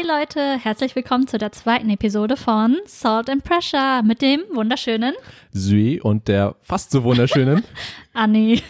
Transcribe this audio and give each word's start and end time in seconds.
Hi 0.00 0.06
Leute, 0.06 0.58
herzlich 0.58 0.96
willkommen 0.96 1.26
zu 1.26 1.36
der 1.36 1.52
zweiten 1.52 1.90
Episode 1.90 2.38
von 2.38 2.78
Salt 2.86 3.28
and 3.28 3.44
Pressure 3.44 4.02
mit 4.02 4.22
dem 4.22 4.40
wunderschönen 4.54 5.12
Sui 5.52 6.00
und 6.00 6.26
der 6.26 6.56
fast 6.62 6.90
so 6.90 7.04
wunderschönen 7.04 7.64
Anni. 8.14 8.62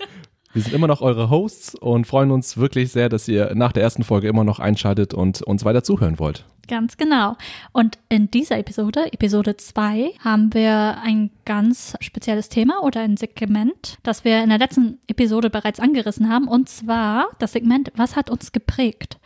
Wir 0.54 0.62
sind 0.62 0.74
immer 0.74 0.86
noch 0.86 1.02
eure 1.02 1.28
Hosts 1.28 1.74
und 1.74 2.06
freuen 2.06 2.30
uns 2.30 2.56
wirklich 2.56 2.90
sehr, 2.90 3.10
dass 3.10 3.28
ihr 3.28 3.54
nach 3.54 3.72
der 3.72 3.82
ersten 3.82 4.02
Folge 4.02 4.28
immer 4.28 4.44
noch 4.44 4.60
einschaltet 4.60 5.12
und 5.12 5.42
uns 5.42 5.66
weiter 5.66 5.84
zuhören 5.84 6.18
wollt. 6.18 6.46
Ganz 6.68 6.96
genau. 6.96 7.36
Und 7.72 7.98
in 8.08 8.30
dieser 8.30 8.58
Episode, 8.58 9.12
Episode 9.12 9.58
2, 9.58 10.14
haben 10.20 10.54
wir 10.54 10.98
ein 11.02 11.30
ganz 11.44 11.96
spezielles 12.00 12.48
Thema 12.48 12.82
oder 12.82 13.00
ein 13.00 13.18
Segment, 13.18 13.98
das 14.04 14.24
wir 14.24 14.42
in 14.42 14.48
der 14.48 14.58
letzten 14.58 14.98
Episode 15.06 15.50
bereits 15.50 15.80
angerissen 15.80 16.30
haben. 16.30 16.48
Und 16.48 16.70
zwar 16.70 17.28
das 17.38 17.52
Segment, 17.52 17.92
was 17.96 18.16
hat 18.16 18.30
uns 18.30 18.52
geprägt? 18.52 19.18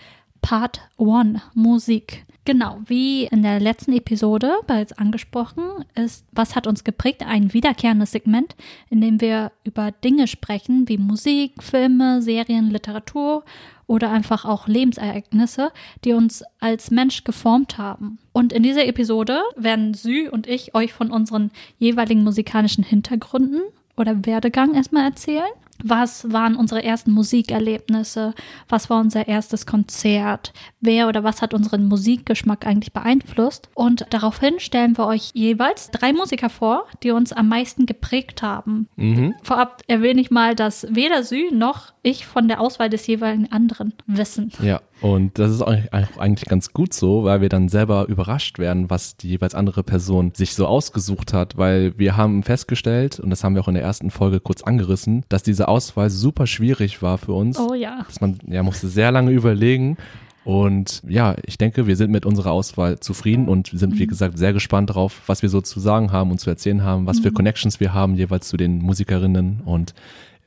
Part 0.43 0.81
1, 0.99 1.41
Musik. 1.55 2.27
Genau, 2.45 2.79
wie 2.87 3.27
in 3.27 3.43
der 3.43 3.61
letzten 3.61 3.93
Episode 3.93 4.53
bereits 4.67 4.93
angesprochen, 4.93 5.63
ist 5.95 6.27
Was 6.33 6.57
hat 6.57 6.67
uns 6.67 6.83
geprägt 6.83 7.23
ein 7.25 7.53
wiederkehrendes 7.53 8.11
Segment, 8.11 8.57
in 8.91 9.01
dem 9.01 9.21
wir 9.21 9.53
über 9.63 9.93
Dinge 9.93 10.27
sprechen 10.27 10.89
wie 10.89 10.99
Musik, 10.99 11.63
Filme, 11.63 12.21
Serien, 12.21 12.71
Literatur 12.71 13.45
oder 13.87 14.11
einfach 14.11 14.45
auch 14.45 14.67
Lebensereignisse, 14.67 15.71
die 16.05 16.13
uns 16.13 16.43
als 16.59 16.91
Mensch 16.91 17.23
geformt 17.23 17.79
haben. 17.79 18.19
Und 18.33 18.53
in 18.53 18.65
dieser 18.65 18.87
Episode 18.87 19.43
werden 19.55 19.95
Sü 19.95 20.29
und 20.29 20.49
ich 20.49 20.75
euch 20.75 20.93
von 20.93 21.13
unseren 21.13 21.53
jeweiligen 21.79 22.25
musikalischen 22.25 22.83
Hintergründen 22.83 23.63
oder 23.97 24.27
Werdegang 24.27 24.75
erstmal 24.75 25.05
erzählen 25.05 25.53
was 25.85 26.33
waren 26.33 26.57
unsere 26.57 26.83
ersten 26.83 27.13
Musikerlebnisse? 27.13 28.35
Was 28.69 28.91
war 28.91 29.01
unser 29.01 29.29
erstes 29.29 29.67
Konzert? 29.67 30.53
Wer 30.81 31.09
oder 31.09 31.25
was 31.25 31.43
hat 31.43 31.55
unseren 31.55 31.87
Musikgeschmack 31.87 32.67
eigentlich 32.67 32.93
beeinflusst? 32.93 33.69
Und 33.75 34.07
daraufhin 34.11 34.61
stellen 34.61 34.97
wir 34.97 35.07
euch 35.07 35.31
jeweils 35.35 35.91
drei 35.91 36.13
Musiker 36.13 36.51
vor, 36.51 36.87
die 37.03 37.11
uns 37.11 37.33
am 37.33 37.49
meisten 37.49 37.87
geprägt 37.87 38.43
haben. 38.43 38.89
Mhm. 38.97 39.35
Vorab 39.43 39.83
erwähne 39.87 40.21
ich 40.21 40.31
mal, 40.31 40.55
dass 40.55 40.87
weder 40.91 41.23
Sü 41.23 41.51
noch 41.53 41.92
ich 42.03 42.27
von 42.27 42.49
der 42.49 42.61
Auswahl 42.61 42.91
des 42.91 43.07
jeweiligen 43.07 43.51
anderen 43.53 43.93
wissen. 44.07 44.51
Ja, 44.61 44.81
und 45.01 45.39
das 45.39 45.53
ist 45.53 45.63
eigentlich 45.63 46.49
ganz 46.49 46.73
gut 46.73 46.93
so, 46.93 47.23
weil 47.23 47.41
wir 47.41 47.49
dann 47.49 47.69
selber 47.69 48.07
überrascht 48.09 48.59
werden, 48.59 48.91
was 48.91 49.17
die 49.17 49.29
jeweils 49.29 49.55
andere 49.55 49.85
Person 49.85 50.33
sich 50.35 50.55
so 50.55 50.67
ausgesucht 50.67 51.33
hat, 51.33 51.57
weil 51.57 51.97
wir 51.99 52.17
haben 52.17 52.43
festgestellt, 52.43 53.21
und 53.21 53.31
das 53.31 53.45
haben 53.45 53.55
wir 53.55 53.63
auch 53.63 53.69
in 53.69 53.75
der 53.75 53.85
ersten 53.85 54.11
Folge 54.11 54.41
kurz 54.41 54.63
angerissen, 54.63 55.25
dass 55.29 55.45
diese 55.45 55.69
Auswahl 55.69 56.11
super 56.11 56.49
schwierig 56.49 57.03
war 57.03 57.19
für 57.19 57.35
uns. 57.35 57.59
Oh 57.59 57.75
ja. 57.75 58.03
Dass 58.07 58.21
man 58.21 58.39
ja 58.47 58.63
musste 58.65 58.89
sehr 58.89 59.13
lange 59.13 59.31
überlegen. 59.31 59.97
Und 60.45 61.03
ja, 61.07 61.37
ich 61.47 61.57
denke, 61.57 61.87
wir 61.87 61.95
sind 61.95 62.11
mit 62.11 62.27
unserer 62.27 62.51
Auswahl 62.51 62.99
zufrieden 62.99 63.49
und 63.49 63.69
sind, 63.69 63.97
wie 63.97 64.07
mhm. 64.07 64.09
gesagt, 64.09 64.39
sehr 64.39 64.53
gespannt 64.53 64.91
darauf, 64.91 65.23
was 65.27 65.43
wir 65.43 65.49
so 65.49 65.61
zu 65.61 65.79
sagen 65.79 66.11
haben 66.11 66.33
und 66.33 66.39
zu 66.39 66.51
erzählen 66.51 66.83
haben, 66.83 67.07
was 67.07 67.21
für 67.21 67.31
mhm. 67.31 67.35
Connections 67.35 67.79
wir 67.79 67.95
haben 67.95 68.17
jeweils 68.17 68.49
zu 68.49 68.57
den 68.57 68.79
Musikerinnen. 68.79 69.61
Und 69.65 69.95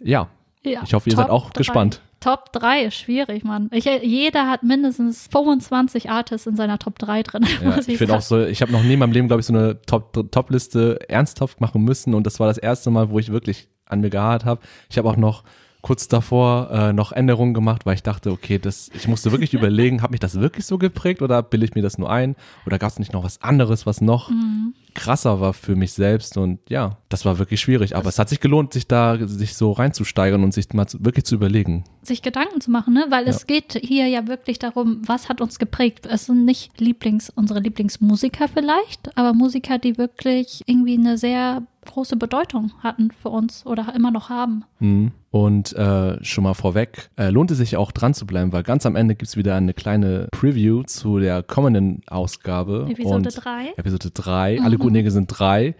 ja, 0.03 0.27
ja 0.65 0.81
ich 0.83 0.93
hoffe, 0.93 1.09
ihr 1.09 1.15
seid 1.15 1.29
auch 1.29 1.49
drei. 1.49 1.59
gespannt. 1.59 2.01
Top 2.19 2.51
3 2.53 2.85
ist 2.85 2.95
schwierig, 2.95 3.43
Mann. 3.43 3.69
Ich, 3.71 3.85
jeder 3.85 4.49
hat 4.49 4.63
mindestens 4.63 5.27
25 5.31 6.09
Artists 6.09 6.47
in 6.47 6.55
seiner 6.55 6.79
Top 6.79 6.97
3 6.97 7.21
drin. 7.21 7.45
Ja, 7.63 7.77
ich 7.85 7.97
finde 7.97 8.15
auch 8.15 8.21
so, 8.21 8.43
ich 8.43 8.61
habe 8.61 8.71
noch 8.71 8.81
nie 8.81 8.93
in 8.93 8.99
meinem 8.99 9.11
Leben, 9.11 9.27
glaube 9.27 9.41
ich, 9.41 9.45
so 9.45 9.53
eine 9.53 9.79
Top-Liste 9.81 10.97
Top 10.99 11.09
ernsthaft 11.09 11.61
machen 11.61 11.83
müssen 11.83 12.15
und 12.15 12.25
das 12.25 12.39
war 12.39 12.47
das 12.47 12.57
erste 12.57 12.89
Mal, 12.89 13.09
wo 13.11 13.19
ich 13.19 13.31
wirklich 13.31 13.67
an 13.85 14.01
mir 14.01 14.09
gehaart 14.09 14.45
habe. 14.45 14.61
Ich 14.89 14.97
habe 14.97 15.07
auch 15.07 15.17
noch 15.17 15.43
kurz 15.81 16.07
davor 16.07 16.71
äh, 16.71 16.93
noch 16.93 17.11
Änderungen 17.11 17.53
gemacht, 17.53 17.85
weil 17.85 17.93
ich 17.93 18.01
dachte, 18.01 18.31
okay, 18.31 18.57
das, 18.57 18.89
ich 18.95 19.07
musste 19.07 19.31
wirklich 19.31 19.53
überlegen, 19.53 20.01
hat 20.01 20.09
mich 20.09 20.19
das 20.19 20.39
wirklich 20.39 20.65
so 20.65 20.79
geprägt 20.79 21.21
oder 21.21 21.43
bilde 21.43 21.65
ich 21.67 21.75
mir 21.75 21.83
das 21.83 21.99
nur 21.99 22.09
ein? 22.09 22.35
Oder 22.65 22.79
gab 22.79 22.89
es 22.89 22.97
nicht 22.97 23.13
noch 23.13 23.23
was 23.23 23.43
anderes, 23.43 23.85
was 23.85 24.01
noch 24.01 24.31
mhm. 24.31 24.73
Krasser 24.95 25.39
war 25.39 25.53
für 25.53 25.75
mich 25.75 25.93
selbst? 25.93 26.37
Und 26.37 26.59
ja, 26.69 26.97
das 27.09 27.25
war 27.25 27.37
wirklich 27.37 27.61
schwierig. 27.61 27.95
Aber 27.95 28.09
es 28.09 28.17
hat 28.17 28.29
sich 28.29 28.39
gelohnt, 28.39 28.73
sich 28.73 28.87
da 28.87 29.17
sich 29.27 29.55
so 29.55 29.71
reinzusteigern 29.71 30.43
und 30.43 30.53
sich 30.53 30.73
mal 30.73 30.87
wirklich 30.99 31.25
zu 31.25 31.35
überlegen. 31.35 31.83
Sich 32.01 32.21
Gedanken 32.21 32.61
zu 32.61 32.71
machen, 32.71 32.93
ne? 32.93 33.05
Weil 33.09 33.25
ja. 33.25 33.29
es 33.29 33.45
geht 33.45 33.73
hier 33.73 34.07
ja 34.07 34.27
wirklich 34.27 34.57
darum, 34.57 35.01
was 35.05 35.29
hat 35.29 35.41
uns 35.41 35.59
geprägt? 35.59 36.07
Es 36.07 36.25
sind 36.25 36.45
nicht 36.45 36.79
Lieblings, 36.79 37.29
unsere 37.29 37.59
Lieblingsmusiker 37.59 38.47
vielleicht, 38.47 39.15
aber 39.17 39.33
Musiker, 39.33 39.77
die 39.77 39.97
wirklich 39.97 40.61
irgendwie 40.65 40.97
eine 40.97 41.17
sehr 41.17 41.63
große 41.85 42.17
Bedeutung 42.17 42.71
hatten 42.79 43.11
für 43.11 43.29
uns 43.29 43.65
oder 43.65 43.93
immer 43.95 44.11
noch 44.11 44.29
haben. 44.29 44.65
Mhm. 44.79 45.11
Und 45.31 45.73
äh, 45.73 46.23
schon 46.23 46.45
mal 46.45 46.53
vorweg, 46.53 47.09
äh, 47.17 47.29
lohnt 47.29 47.51
es 47.51 47.57
sich 47.57 47.75
auch 47.75 47.91
dran 47.91 48.13
zu 48.13 48.25
bleiben, 48.25 48.53
weil 48.53 48.63
ganz 48.63 48.85
am 48.85 48.95
Ende 48.95 49.15
gibt 49.15 49.27
es 49.27 49.35
wieder 49.35 49.55
eine 49.55 49.73
kleine 49.73 50.29
Preview 50.31 50.83
zu 50.83 51.19
der 51.19 51.43
kommenden 51.43 52.01
Ausgabe. 52.07 52.87
Episode 52.89 53.29
3. 53.29 53.73
Episode 53.75 54.11
3. 54.11 54.59
Mhm. 54.59 54.65
Alle 54.65 54.77
guten 54.85 54.95
Dinge 54.95 55.11
sind 55.11 55.27
drei. 55.27 55.75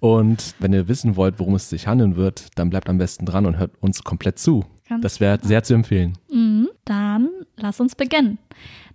und 0.00 0.54
wenn 0.58 0.72
ihr 0.72 0.88
wissen 0.88 1.16
wollt, 1.16 1.38
worum 1.38 1.54
es 1.54 1.70
sich 1.70 1.86
handeln 1.86 2.16
wird, 2.16 2.46
dann 2.56 2.70
bleibt 2.70 2.88
am 2.88 2.98
besten 2.98 3.26
dran 3.26 3.46
und 3.46 3.58
hört 3.58 3.72
uns 3.80 4.04
komplett 4.04 4.38
zu. 4.38 4.64
Ganz 4.88 5.02
das 5.02 5.20
wäre 5.20 5.38
sehr 5.42 5.62
zu 5.62 5.74
empfehlen. 5.74 6.14
Mhm. 6.32 6.68
Dann 6.84 7.28
lass 7.56 7.78
uns 7.80 7.94
beginnen. 7.94 8.38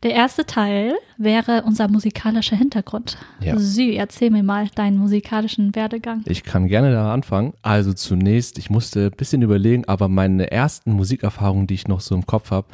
Der 0.01 0.11
erste 0.11 0.45
Teil 0.45 0.93
wäre 1.17 1.63
unser 1.65 1.87
musikalischer 1.87 2.55
Hintergrund. 2.55 3.17
Ja. 3.39 3.57
Sü, 3.57 3.93
erzähl 3.93 4.31
mir 4.31 4.43
mal 4.43 4.67
deinen 4.75 4.97
musikalischen 4.97 5.75
Werdegang. 5.75 6.23
Ich 6.25 6.43
kann 6.43 6.67
gerne 6.67 6.91
da 6.91 7.13
anfangen. 7.13 7.53
Also 7.61 7.93
zunächst, 7.93 8.57
ich 8.57 8.69
musste 8.69 9.05
ein 9.05 9.17
bisschen 9.17 9.43
überlegen, 9.43 9.85
aber 9.85 10.09
meine 10.09 10.51
ersten 10.51 10.93
Musikerfahrungen, 10.93 11.67
die 11.67 11.75
ich 11.75 11.87
noch 11.87 12.01
so 12.01 12.15
im 12.15 12.25
Kopf 12.25 12.51
habe, 12.51 12.67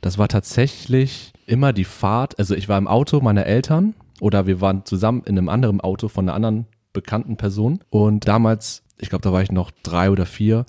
das 0.00 0.18
war 0.18 0.28
tatsächlich 0.28 1.32
immer 1.46 1.72
die 1.72 1.84
Fahrt. 1.84 2.38
Also 2.38 2.54
ich 2.54 2.68
war 2.68 2.76
im 2.76 2.88
Auto 2.88 3.20
meiner 3.20 3.46
Eltern 3.46 3.94
oder 4.24 4.46
wir 4.46 4.62
waren 4.62 4.86
zusammen 4.86 5.22
in 5.26 5.36
einem 5.36 5.50
anderen 5.50 5.82
Auto 5.82 6.08
von 6.08 6.26
einer 6.26 6.34
anderen 6.34 6.64
bekannten 6.94 7.36
Person. 7.36 7.80
Und 7.90 8.26
damals, 8.26 8.82
ich 8.98 9.10
glaube, 9.10 9.20
da 9.20 9.34
war 9.34 9.42
ich 9.42 9.52
noch 9.52 9.70
drei 9.82 10.10
oder 10.10 10.24
vier, 10.24 10.64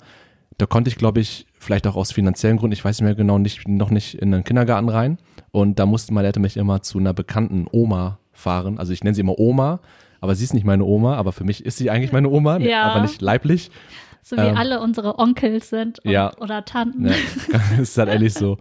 da 0.58 0.66
konnte 0.66 0.90
ich, 0.90 0.96
glaube 0.96 1.20
ich, 1.20 1.46
vielleicht 1.58 1.86
auch 1.86 1.96
aus 1.96 2.12
finanziellen 2.12 2.58
Gründen, 2.58 2.74
ich 2.74 2.84
weiß 2.84 3.00
nicht 3.00 3.06
mehr 3.06 3.14
genau, 3.14 3.38
nicht, 3.38 3.66
noch 3.66 3.88
nicht 3.88 4.16
in 4.16 4.30
den 4.30 4.44
Kindergarten 4.44 4.90
rein. 4.90 5.16
Und 5.52 5.78
da 5.78 5.86
mussten 5.86 6.12
meine 6.12 6.26
Eltern 6.26 6.42
mich 6.42 6.58
immer 6.58 6.82
zu 6.82 6.98
einer 6.98 7.14
bekannten 7.14 7.66
Oma 7.72 8.18
fahren. 8.30 8.78
Also 8.78 8.92
ich 8.92 9.02
nenne 9.02 9.14
sie 9.14 9.22
immer 9.22 9.38
Oma, 9.38 9.80
aber 10.20 10.34
sie 10.34 10.44
ist 10.44 10.52
nicht 10.52 10.66
meine 10.66 10.84
Oma, 10.84 11.16
aber 11.16 11.32
für 11.32 11.44
mich 11.44 11.64
ist 11.64 11.78
sie 11.78 11.88
eigentlich 11.88 12.12
meine 12.12 12.28
Oma, 12.28 12.58
ja. 12.58 12.82
aber 12.82 13.00
nicht 13.00 13.22
leiblich. 13.22 13.70
So 14.22 14.36
wie 14.36 14.40
ähm, 14.40 14.56
alle 14.58 14.82
unsere 14.82 15.18
Onkels 15.18 15.70
sind 15.70 16.00
und, 16.00 16.10
ja, 16.10 16.30
oder 16.40 16.66
Tanten. 16.66 17.06
Ja, 17.06 17.14
ist 17.80 17.96
halt 17.96 18.10
ehrlich 18.10 18.34
so. 18.34 18.58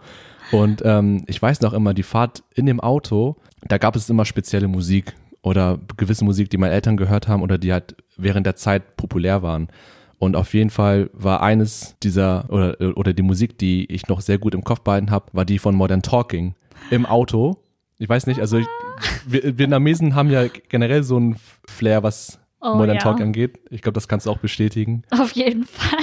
Und 0.54 0.84
ähm, 0.86 1.26
ich 1.28 1.42
weiß 1.42 1.60
noch 1.60 1.74
immer, 1.74 1.94
die 1.94 2.04
Fahrt 2.04 2.44
in 2.54 2.66
dem 2.66 2.80
Auto, 2.80 3.36
da 3.68 3.78
gab 3.78 3.96
es 3.96 4.10
immer 4.10 4.26
spezielle 4.26 4.68
Musik 4.68 5.14
oder 5.42 5.80
gewisse 5.98 6.26
Musik, 6.26 6.50
die 6.50 6.58
meine 6.58 6.74
Eltern 6.74 6.98
gehört 6.98 7.28
haben 7.28 7.42
oder 7.42 7.58
die 7.58 7.72
halt 7.74 7.96
während 8.18 8.46
der 8.46 8.56
Zeit 8.56 8.98
populär 8.98 9.42
waren. 9.42 9.68
Und 10.18 10.36
auf 10.36 10.54
jeden 10.54 10.70
Fall 10.70 11.10
war 11.14 11.42
eines 11.42 11.96
dieser 12.02 12.50
oder, 12.50 12.98
oder 12.98 13.14
die 13.14 13.22
Musik, 13.22 13.58
die 13.58 13.86
ich 13.92 14.08
noch 14.08 14.22
sehr 14.22 14.38
gut 14.38 14.56
im 14.56 14.64
Kopf 14.64 14.82
behalten 14.82 15.12
habe, 15.12 15.28
war 15.34 15.46
die 15.46 15.60
von 15.60 15.76
Modern 15.76 16.02
Talking 16.02 16.56
im 16.90 17.06
Auto. 17.06 17.58
Ich 17.98 18.10
weiß 18.10 18.28
nicht, 18.28 18.40
also 18.40 18.58
ich, 18.58 18.68
Vietnamesen 19.28 20.16
haben 20.16 20.30
ja 20.30 20.48
generell 20.70 21.04
so 21.04 21.18
einen 21.18 21.38
Flair, 21.68 22.04
was 22.04 22.40
oh, 22.62 22.76
Modern 22.76 22.96
ja. 22.96 23.02
Talk 23.02 23.22
angeht. 23.22 23.60
Ich 23.70 23.82
glaube, 23.82 23.94
das 23.94 24.08
kannst 24.08 24.26
du 24.26 24.32
auch 24.32 24.40
bestätigen. 24.40 25.04
Auf 25.12 25.32
jeden 25.32 25.66
Fall. 25.66 26.00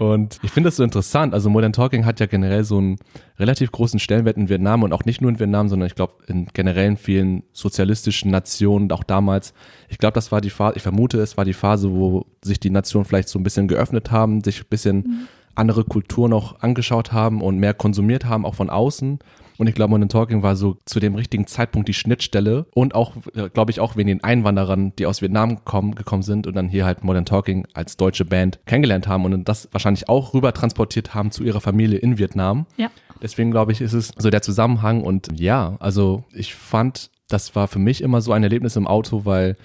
Und 0.00 0.40
ich 0.42 0.50
finde 0.50 0.68
das 0.68 0.76
so 0.76 0.82
interessant. 0.82 1.34
Also 1.34 1.50
Modern 1.50 1.72
Talking 1.72 2.04
hat 2.04 2.18
ja 2.20 2.26
generell 2.26 2.64
so 2.64 2.78
einen 2.78 2.96
relativ 3.38 3.70
großen 3.70 4.00
Stellenwert 4.00 4.36
in 4.36 4.48
Vietnam 4.48 4.82
und 4.82 4.92
auch 4.92 5.04
nicht 5.04 5.20
nur 5.20 5.30
in 5.30 5.38
Vietnam, 5.38 5.68
sondern 5.68 5.86
ich 5.86 5.94
glaube 5.94 6.14
in 6.26 6.48
generell 6.52 6.88
in 6.88 6.96
vielen 6.96 7.44
sozialistischen 7.52 8.30
Nationen, 8.30 8.90
auch 8.90 9.04
damals. 9.04 9.54
Ich 9.88 9.98
glaube, 9.98 10.14
das 10.14 10.32
war 10.32 10.40
die 10.40 10.50
Phase, 10.50 10.76
ich 10.76 10.82
vermute, 10.82 11.20
es 11.20 11.36
war 11.36 11.44
die 11.44 11.52
Phase, 11.52 11.90
wo 11.92 12.26
sich 12.42 12.58
die 12.58 12.70
Nationen 12.70 13.04
vielleicht 13.04 13.28
so 13.28 13.38
ein 13.38 13.44
bisschen 13.44 13.68
geöffnet 13.68 14.10
haben, 14.10 14.42
sich 14.42 14.62
ein 14.62 14.68
bisschen 14.68 14.96
mhm. 14.96 15.28
andere 15.54 15.84
Kulturen 15.84 16.32
auch 16.32 16.60
angeschaut 16.60 17.12
haben 17.12 17.40
und 17.40 17.58
mehr 17.58 17.74
konsumiert 17.74 18.24
haben, 18.24 18.44
auch 18.44 18.56
von 18.56 18.70
außen. 18.70 19.20
Und 19.64 19.68
ich 19.68 19.74
glaube, 19.74 19.92
Modern 19.92 20.10
Talking 20.10 20.42
war 20.42 20.56
so 20.56 20.76
zu 20.84 21.00
dem 21.00 21.14
richtigen 21.14 21.46
Zeitpunkt 21.46 21.88
die 21.88 21.94
Schnittstelle 21.94 22.66
und 22.74 22.94
auch, 22.94 23.16
äh, 23.34 23.48
glaube 23.48 23.70
ich, 23.70 23.80
auch 23.80 23.96
wegen 23.96 24.08
den 24.08 24.22
Einwanderern, 24.22 24.92
die 24.98 25.06
aus 25.06 25.22
Vietnam 25.22 25.64
kommen, 25.64 25.94
gekommen 25.94 26.22
sind 26.22 26.46
und 26.46 26.54
dann 26.54 26.68
hier 26.68 26.84
halt 26.84 27.02
Modern 27.02 27.24
Talking 27.24 27.66
als 27.72 27.96
deutsche 27.96 28.26
Band 28.26 28.58
kennengelernt 28.66 29.08
haben 29.08 29.24
und 29.24 29.48
das 29.48 29.70
wahrscheinlich 29.72 30.06
auch 30.06 30.34
rüber 30.34 30.52
transportiert 30.52 31.14
haben 31.14 31.30
zu 31.30 31.44
ihrer 31.44 31.62
Familie 31.62 31.96
in 31.96 32.18
Vietnam. 32.18 32.66
Ja. 32.76 32.90
Deswegen 33.22 33.52
glaube 33.52 33.72
ich, 33.72 33.80
ist 33.80 33.94
es 33.94 34.12
so 34.18 34.28
der 34.28 34.42
Zusammenhang 34.42 35.00
und 35.00 35.40
ja, 35.40 35.76
also 35.80 36.24
ich 36.34 36.54
fand, 36.54 37.10
das 37.28 37.56
war 37.56 37.66
für 37.66 37.78
mich 37.78 38.02
immer 38.02 38.20
so 38.20 38.32
ein 38.32 38.42
Erlebnis 38.42 38.76
im 38.76 38.86
Auto, 38.86 39.24
weil 39.24 39.56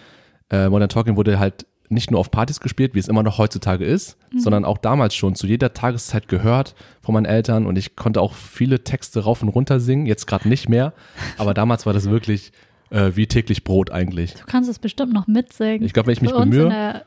äh, 0.50 0.69
Modern 0.69 0.88
Talking 0.88 1.18
wurde 1.18 1.40
halt 1.40 1.66
nicht 1.89 2.12
nur 2.12 2.19
auf 2.19 2.31
Partys 2.31 2.59
gespielt, 2.59 2.94
wie 2.94 3.00
es 3.00 3.07
immer 3.07 3.24
noch 3.24 3.38
heutzutage 3.38 3.86
ist, 3.86 4.18
mhm. 4.31 4.39
sondern 4.39 4.65
auch 4.65 4.77
damals 4.77 5.15
schon 5.15 5.36
zu 5.36 5.47
jeder 5.47 5.74
Tageszeit 5.74 6.27
gehört 6.27 6.75
von 7.01 7.13
meinen 7.13 7.25
Eltern 7.25 7.65
und 7.65 7.77
ich 7.77 7.95
konnte 7.95 8.21
auch 8.21 8.33
viele 8.33 8.83
Texte 8.83 9.24
rauf 9.24 9.41
und 9.41 9.50
runter 9.50 9.80
singen, 9.80 10.06
jetzt 10.06 10.27
gerade 10.27 10.47
nicht 10.47 10.69
mehr, 10.69 10.94
aber 11.38 11.53
damals 11.53 11.86
war 11.86 11.94
das 11.94 12.09
wirklich 12.09 12.51
äh, 12.91 13.12
wie 13.15 13.27
täglich 13.27 13.63
Brot 13.63 13.91
eigentlich. 13.91 14.33
Du 14.33 14.45
kannst 14.45 14.69
es 14.69 14.80
bestimmt 14.80 15.13
noch 15.13 15.27
mitsingen. 15.27 15.83
Ich 15.83 15.94
glaube, 15.94 16.07
wenn 16.07 16.13
ich 16.13 16.21
mich 16.21 16.31
bemühe. 16.31 16.63
In 16.63 16.69
der, 16.69 17.06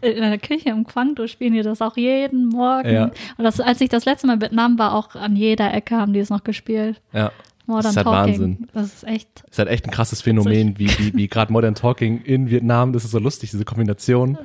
in 0.00 0.20
der 0.20 0.38
Küche 0.38 0.70
im 0.70 0.86
Quangdo 0.86 1.26
spielen 1.26 1.54
die 1.54 1.62
das 1.62 1.82
auch 1.82 1.96
jeden 1.96 2.48
Morgen. 2.48 2.92
Ja. 2.92 3.10
Und 3.36 3.44
das, 3.44 3.60
als 3.60 3.80
ich 3.80 3.88
das 3.88 4.04
letzte 4.04 4.26
Mal 4.26 4.34
in 4.34 4.40
Vietnam 4.40 4.78
war, 4.78 4.94
auch 4.94 5.14
an 5.14 5.36
jeder 5.36 5.72
Ecke 5.74 5.96
haben 5.96 6.12
die 6.12 6.20
es 6.20 6.30
noch 6.30 6.44
gespielt. 6.44 7.00
Ja. 7.12 7.32
Modern 7.66 7.82
Das 7.82 7.90
ist 7.90 7.96
halt 7.96 8.06
Talking. 8.06 8.32
Wahnsinn. 8.32 8.68
Das 8.72 8.86
ist 8.86 9.04
echt. 9.04 9.44
ist 9.50 9.58
halt 9.58 9.68
echt 9.68 9.84
ein 9.84 9.90
krasses 9.90 10.22
Phänomen, 10.22 10.78
wie, 10.78 10.88
wie, 10.98 11.14
wie 11.14 11.28
gerade 11.28 11.52
Modern 11.52 11.74
Talking 11.74 12.22
in 12.22 12.50
Vietnam. 12.50 12.92
Das 12.92 13.04
ist 13.04 13.10
so 13.10 13.18
lustig, 13.18 13.50
diese 13.50 13.64
Kombination. 13.64 14.38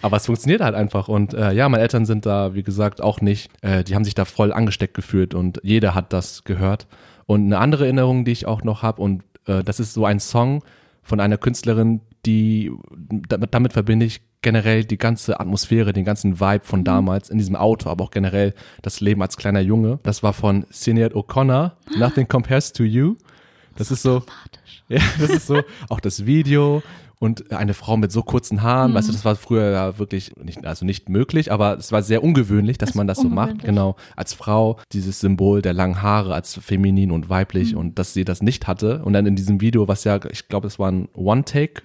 Aber 0.00 0.16
es 0.16 0.26
funktioniert 0.26 0.60
halt 0.60 0.74
einfach. 0.74 1.08
Und 1.08 1.32
äh, 1.32 1.52
ja, 1.52 1.68
meine 1.68 1.82
Eltern 1.82 2.04
sind 2.06 2.26
da, 2.26 2.54
wie 2.54 2.64
gesagt, 2.64 3.00
auch 3.00 3.20
nicht. 3.20 3.50
Äh, 3.62 3.84
die 3.84 3.94
haben 3.94 4.04
sich 4.04 4.14
da 4.14 4.24
voll 4.24 4.52
angesteckt 4.52 4.94
gefühlt 4.94 5.32
und 5.34 5.60
jeder 5.62 5.94
hat 5.94 6.12
das 6.12 6.44
gehört. 6.44 6.88
Und 7.26 7.44
eine 7.46 7.58
andere 7.58 7.84
Erinnerung, 7.84 8.24
die 8.24 8.32
ich 8.32 8.46
auch 8.46 8.64
noch 8.64 8.82
habe, 8.82 9.00
und 9.00 9.22
äh, 9.46 9.62
das 9.62 9.78
ist 9.78 9.94
so 9.94 10.04
ein 10.04 10.18
Song 10.18 10.64
von 11.02 11.20
einer 11.20 11.38
Künstlerin, 11.38 12.00
die 12.26 12.72
damit, 13.28 13.54
damit 13.54 13.72
verbinde 13.72 14.06
ich 14.06 14.22
generell 14.42 14.84
die 14.84 14.98
ganze 14.98 15.40
Atmosphäre, 15.40 15.92
den 15.92 16.04
ganzen 16.04 16.40
Vibe 16.40 16.64
von 16.64 16.84
damals 16.84 17.30
in 17.30 17.38
diesem 17.38 17.56
Auto, 17.56 17.88
aber 17.88 18.04
auch 18.04 18.10
generell 18.10 18.54
das 18.82 19.00
Leben 19.00 19.22
als 19.22 19.36
kleiner 19.36 19.60
Junge. 19.60 20.00
Das 20.02 20.22
war 20.22 20.32
von 20.32 20.66
Sinead 20.70 21.14
O'Connor, 21.14 21.72
Nothing 21.96 22.28
Compares 22.28 22.72
to 22.72 22.82
You. 22.82 23.16
Das 23.76 23.90
ist 23.90 24.02
so, 24.02 24.22
ja, 24.88 25.00
das 25.18 25.30
ist 25.30 25.46
so, 25.46 25.62
auch 25.88 26.00
das 26.00 26.26
Video 26.26 26.82
und 27.22 27.52
eine 27.52 27.72
Frau 27.72 27.96
mit 27.96 28.10
so 28.10 28.24
kurzen 28.24 28.62
Haaren, 28.62 28.94
weißt 28.94 29.06
du, 29.06 29.12
das 29.12 29.24
war 29.24 29.36
früher 29.36 29.70
ja 29.70 29.96
wirklich 29.96 30.32
nicht, 30.42 30.66
also 30.66 30.84
nicht 30.84 31.08
möglich, 31.08 31.52
aber 31.52 31.78
es 31.78 31.92
war 31.92 32.02
sehr 32.02 32.24
ungewöhnlich, 32.24 32.78
dass 32.78 32.90
Ist 32.90 32.94
man 32.96 33.06
das 33.06 33.18
so 33.18 33.28
macht, 33.28 33.62
genau, 33.62 33.94
als 34.16 34.34
Frau, 34.34 34.80
dieses 34.92 35.20
Symbol 35.20 35.62
der 35.62 35.72
langen 35.72 36.02
Haare 36.02 36.34
als 36.34 36.54
feminin 36.54 37.12
und 37.12 37.28
weiblich 37.28 37.76
und 37.76 37.96
dass 38.00 38.12
sie 38.12 38.24
das 38.24 38.42
nicht 38.42 38.66
hatte. 38.66 39.04
Und 39.04 39.12
dann 39.12 39.26
in 39.26 39.36
diesem 39.36 39.60
Video, 39.60 39.86
was 39.86 40.02
ja, 40.02 40.18
ich 40.32 40.48
glaube, 40.48 40.66
es 40.66 40.80
war 40.80 40.90
ein 40.90 41.08
One-Take, 41.14 41.82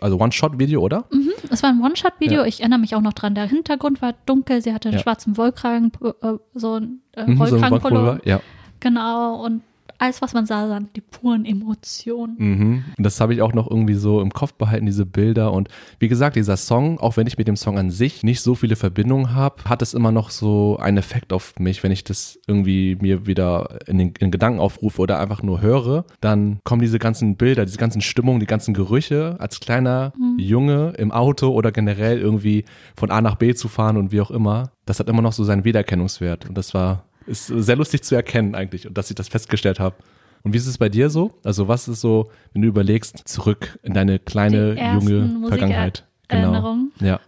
also 0.00 0.18
One-Shot-Video, 0.20 0.80
oder? 0.80 1.04
Es 1.50 1.62
war 1.62 1.70
ein 1.70 1.80
One-Shot-Video. 1.82 2.40
Ja. 2.40 2.46
Ich 2.46 2.60
erinnere 2.60 2.78
mich 2.80 2.94
auch 2.94 3.00
noch 3.00 3.12
dran. 3.12 3.34
Der 3.34 3.46
Hintergrund 3.46 4.02
war 4.02 4.14
dunkel. 4.26 4.60
Sie 4.62 4.72
hatte 4.72 4.88
einen 4.88 4.98
Ja. 4.98 5.02
schwarzen 5.02 5.36
Wollkragen, 5.36 5.92
äh, 6.02 6.34
so 6.54 6.74
ein 6.74 7.00
äh, 7.14 7.24
Mhm, 7.26 7.36
so 7.36 7.42
ein 7.44 7.50
Wollkragenpullover. 7.52 8.20
Ja. 8.24 8.40
Genau. 8.80 9.44
Und 9.44 9.62
alles, 9.98 10.22
was 10.22 10.32
man 10.32 10.46
sah, 10.46 10.68
waren 10.68 10.88
die 10.94 11.00
puren 11.00 11.44
Emotionen. 11.44 12.36
Mhm. 12.38 12.84
Und 12.96 13.04
das 13.04 13.20
habe 13.20 13.34
ich 13.34 13.42
auch 13.42 13.52
noch 13.52 13.70
irgendwie 13.70 13.94
so 13.94 14.20
im 14.20 14.30
Kopf 14.30 14.54
behalten, 14.54 14.86
diese 14.86 15.06
Bilder. 15.06 15.52
Und 15.52 15.68
wie 15.98 16.08
gesagt, 16.08 16.36
dieser 16.36 16.56
Song, 16.56 16.98
auch 17.00 17.16
wenn 17.16 17.26
ich 17.26 17.38
mit 17.38 17.48
dem 17.48 17.56
Song 17.56 17.78
an 17.78 17.90
sich 17.90 18.22
nicht 18.22 18.40
so 18.40 18.54
viele 18.54 18.76
Verbindungen 18.76 19.34
habe, 19.34 19.64
hat 19.64 19.82
es 19.82 19.94
immer 19.94 20.12
noch 20.12 20.30
so 20.30 20.76
einen 20.78 20.98
Effekt 20.98 21.32
auf 21.32 21.58
mich, 21.58 21.82
wenn 21.82 21.92
ich 21.92 22.04
das 22.04 22.38
irgendwie 22.46 22.96
mir 23.00 23.26
wieder 23.26 23.78
in 23.86 23.98
den 23.98 24.12
in 24.18 24.30
Gedanken 24.30 24.60
aufrufe 24.60 25.02
oder 25.02 25.18
einfach 25.18 25.42
nur 25.42 25.60
höre, 25.60 26.04
dann 26.20 26.60
kommen 26.64 26.80
diese 26.80 26.98
ganzen 26.98 27.36
Bilder, 27.36 27.64
diese 27.64 27.78
ganzen 27.78 28.00
Stimmungen, 28.00 28.40
die 28.40 28.46
ganzen 28.46 28.74
Gerüche 28.74 29.36
als 29.38 29.60
kleiner 29.60 30.12
Junge 30.38 30.94
im 30.96 31.10
Auto 31.10 31.50
oder 31.50 31.72
generell 31.72 32.18
irgendwie 32.18 32.64
von 32.96 33.10
A 33.10 33.20
nach 33.20 33.36
B 33.36 33.54
zu 33.54 33.68
fahren 33.68 33.96
und 33.96 34.12
wie 34.12 34.20
auch 34.20 34.30
immer. 34.30 34.70
Das 34.86 35.00
hat 35.00 35.08
immer 35.08 35.22
noch 35.22 35.32
so 35.32 35.44
seinen 35.44 35.64
Wiedererkennungswert. 35.64 36.48
Und 36.48 36.56
das 36.56 36.72
war, 36.72 37.04
ist 37.28 37.46
sehr 37.46 37.76
lustig 37.76 38.02
zu 38.02 38.14
erkennen 38.14 38.54
eigentlich 38.54 38.86
und 38.86 38.96
dass 38.98 39.10
ich 39.10 39.16
das 39.16 39.28
festgestellt 39.28 39.78
habe. 39.78 39.96
Und 40.42 40.52
wie 40.52 40.56
ist 40.56 40.66
es 40.66 40.78
bei 40.78 40.88
dir 40.88 41.10
so? 41.10 41.32
Also 41.44 41.68
was 41.68 41.88
ist 41.88 42.00
so, 42.00 42.30
wenn 42.52 42.62
du 42.62 42.68
überlegst, 42.68 43.28
zurück 43.28 43.78
in 43.82 43.94
deine 43.94 44.18
kleine, 44.18 44.74
junge 44.94 45.48
Vergangenheit? 45.48 46.06
Genau. 46.28 46.52
Erinnerungen. 46.52 46.92
Ja. 47.00 47.20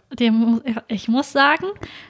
Ich 0.87 1.07
muss 1.07 1.31
sagen, 1.31 1.65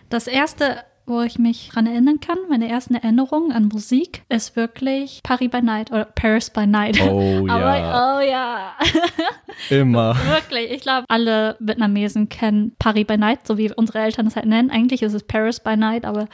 das 0.09 0.27
erste, 0.27 0.83
wo 1.11 1.21
ich 1.21 1.37
mich 1.37 1.69
dran 1.69 1.85
erinnern 1.85 2.19
kann, 2.19 2.37
meine 2.49 2.69
ersten 2.69 2.95
Erinnerungen 2.95 3.51
an 3.51 3.67
Musik, 3.67 4.23
ist 4.29 4.55
wirklich 4.55 5.19
Paris 5.23 5.49
by 5.49 5.61
Night 5.61 5.91
oder 5.91 6.05
Paris 6.05 6.49
by 6.49 6.65
Night. 6.65 6.99
Oh 7.01 7.45
ja. 7.47 7.53
Aber, 7.53 8.17
oh 8.17 8.21
ja. 8.21 8.73
Immer. 9.69 10.15
Wirklich, 10.15 10.71
ich 10.71 10.81
glaube, 10.81 11.05
alle 11.09 11.57
Vietnamesen 11.59 12.29
kennen 12.29 12.75
Paris 12.79 13.05
by 13.05 13.17
Night, 13.17 13.45
so 13.45 13.57
wie 13.57 13.71
unsere 13.73 13.99
Eltern 13.99 14.27
es 14.27 14.35
halt 14.35 14.45
nennen. 14.45 14.71
Eigentlich 14.71 15.03
ist 15.03 15.13
es 15.13 15.23
Paris 15.23 15.59
by 15.59 15.75
Night, 15.75 16.05
aber 16.05 16.27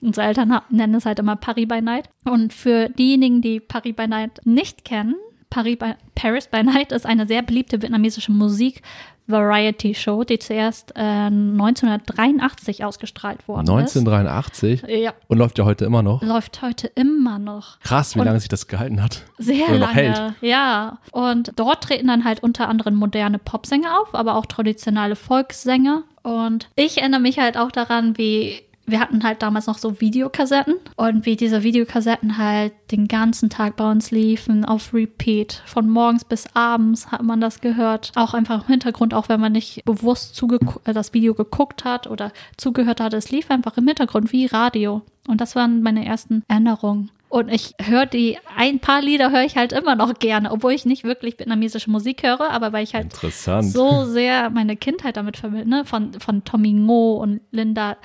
unsere 0.00 0.26
Eltern 0.26 0.60
nennen 0.70 0.94
es 0.94 1.04
halt 1.04 1.18
immer 1.18 1.36
Paris 1.36 1.68
by 1.68 1.82
Night. 1.82 2.08
Und 2.24 2.54
für 2.54 2.88
diejenigen, 2.88 3.42
die 3.42 3.60
Paris 3.60 3.96
by 3.96 4.06
Night 4.06 4.40
nicht 4.44 4.84
kennen, 4.84 5.16
Paris 5.50 5.76
by, 5.78 5.94
Paris 6.14 6.46
by 6.48 6.62
Night 6.62 6.92
ist 6.92 7.04
eine 7.06 7.26
sehr 7.26 7.42
beliebte 7.42 7.82
vietnamesische 7.82 8.30
Musik-Variety-Show, 8.30 10.24
die 10.24 10.38
zuerst 10.38 10.92
äh, 10.96 11.00
1983 11.00 12.84
ausgestrahlt 12.84 13.46
worden 13.48 13.68
1983 13.68 14.82
ist. 14.84 14.88
Ja, 14.88 15.12
und 15.28 15.38
läuft 15.38 15.58
ja 15.58 15.64
heute 15.64 15.84
immer 15.84 16.02
noch. 16.02 16.22
läuft 16.22 16.62
heute 16.62 16.86
immer 16.88 17.38
noch. 17.38 17.80
Krass, 17.80 18.14
wie 18.14 18.20
Und- 18.20 18.26
lange 18.26 18.40
sich 18.40 18.48
das 18.48 18.66
gehalten 18.68 19.02
hat. 19.02 19.22
Sehr 19.38 19.68
Oder 19.68 19.78
lange, 19.78 19.92
hält. 19.94 20.32
ja. 20.40 20.98
Und 21.12 21.52
dort 21.56 21.84
treten 21.84 22.06
dann 22.06 22.24
halt 22.24 22.42
unter 22.42 22.68
anderem 22.68 22.94
moderne 22.94 23.38
Popsänger 23.38 24.00
auf, 24.00 24.14
aber 24.14 24.36
auch 24.36 24.46
traditionelle 24.46 25.16
Volkssänger. 25.16 26.04
Und 26.22 26.68
ich 26.76 26.98
erinnere 26.98 27.20
mich 27.20 27.38
halt 27.38 27.56
auch 27.56 27.72
daran, 27.72 28.16
wie 28.18 28.60
wir 28.90 29.00
hatten 29.00 29.22
halt 29.22 29.42
damals 29.42 29.66
noch 29.66 29.78
so 29.78 30.00
Videokassetten 30.00 30.76
und 30.96 31.26
wie 31.26 31.36
diese 31.36 31.62
Videokassetten 31.62 32.38
halt 32.38 32.72
den 32.90 33.08
ganzen 33.08 33.50
Tag 33.50 33.76
bei 33.76 33.90
uns 33.90 34.10
liefen 34.10 34.64
auf 34.64 34.92
Repeat. 34.94 35.62
Von 35.66 35.88
morgens 35.88 36.24
bis 36.24 36.46
abends 36.54 37.10
hat 37.10 37.22
man 37.22 37.40
das 37.40 37.60
gehört. 37.60 38.12
Auch 38.14 38.34
einfach 38.34 38.62
im 38.62 38.68
Hintergrund, 38.68 39.14
auch 39.14 39.28
wenn 39.28 39.40
man 39.40 39.52
nicht 39.52 39.84
bewusst 39.84 40.42
äh, 40.84 40.92
das 40.92 41.14
Video 41.14 41.34
geguckt 41.34 41.84
hat 41.84 42.06
oder 42.06 42.32
zugehört 42.56 43.00
hat. 43.00 43.14
Es 43.14 43.30
lief 43.30 43.50
einfach 43.50 43.76
im 43.76 43.86
Hintergrund 43.86 44.32
wie 44.32 44.46
Radio. 44.46 45.02
Und 45.28 45.40
das 45.40 45.54
waren 45.54 45.82
meine 45.82 46.04
ersten 46.04 46.42
Erinnerungen. 46.48 47.10
Und 47.30 47.48
ich 47.48 47.74
höre 47.80 48.06
die, 48.06 48.38
ein 48.56 48.80
paar 48.80 49.00
Lieder 49.00 49.30
höre 49.30 49.44
ich 49.44 49.56
halt 49.56 49.72
immer 49.72 49.94
noch 49.94 50.14
gerne, 50.14 50.50
obwohl 50.50 50.72
ich 50.72 50.84
nicht 50.84 51.04
wirklich 51.04 51.38
vietnamesische 51.38 51.88
Musik 51.88 52.24
höre, 52.24 52.50
aber 52.50 52.72
weil 52.72 52.82
ich 52.82 52.94
halt 52.94 53.14
so 53.62 54.04
sehr 54.04 54.50
meine 54.50 54.76
Kindheit 54.76 55.16
damit 55.16 55.36
verbinde, 55.36 55.68
ne? 55.68 55.84
von, 55.84 56.14
von 56.14 56.42
Tommy 56.42 56.72
Ngo 56.72 57.18
und 57.22 57.40
Linda 57.52 57.96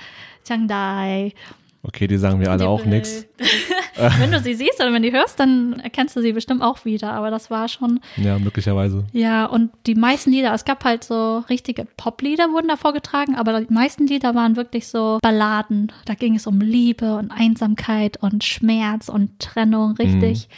Chiang 0.46 0.68
Dai. 0.68 1.34
Okay, 1.86 2.06
die 2.08 2.16
sagen 2.18 2.38
mir 2.38 2.50
alle 2.50 2.60
Die 2.60 2.64
auch 2.64 2.84
nichts. 2.84 3.26
wenn 4.18 4.32
du 4.32 4.40
sie 4.40 4.54
siehst 4.54 4.80
oder 4.80 4.92
wenn 4.92 5.02
du 5.02 5.12
hörst, 5.12 5.38
dann 5.38 5.78
erkennst 5.80 6.16
du 6.16 6.20
sie 6.20 6.32
bestimmt 6.32 6.62
auch 6.62 6.84
wieder, 6.84 7.12
aber 7.12 7.30
das 7.30 7.50
war 7.50 7.68
schon, 7.68 8.00
Ja, 8.16 8.38
möglicherweise. 8.38 9.04
ja, 9.12 9.46
und 9.46 9.70
die 9.86 9.94
meisten 9.94 10.30
Lieder, 10.32 10.52
es 10.52 10.64
gab 10.64 10.84
halt 10.84 11.04
so 11.04 11.38
richtige 11.48 11.86
Poplieder, 11.96 12.50
wurden 12.52 12.68
da 12.68 12.76
vorgetragen, 12.76 13.36
aber 13.36 13.60
die 13.60 13.72
meisten 13.72 14.06
Lieder 14.06 14.34
waren 14.34 14.56
wirklich 14.56 14.88
so 14.88 15.18
Balladen. 15.22 15.92
Da 16.06 16.14
ging 16.14 16.34
es 16.34 16.46
um 16.46 16.60
Liebe 16.60 17.14
und 17.16 17.30
Einsamkeit 17.30 18.16
und 18.22 18.42
Schmerz 18.42 19.08
und 19.08 19.38
Trennung, 19.38 19.92
richtig 19.92 20.48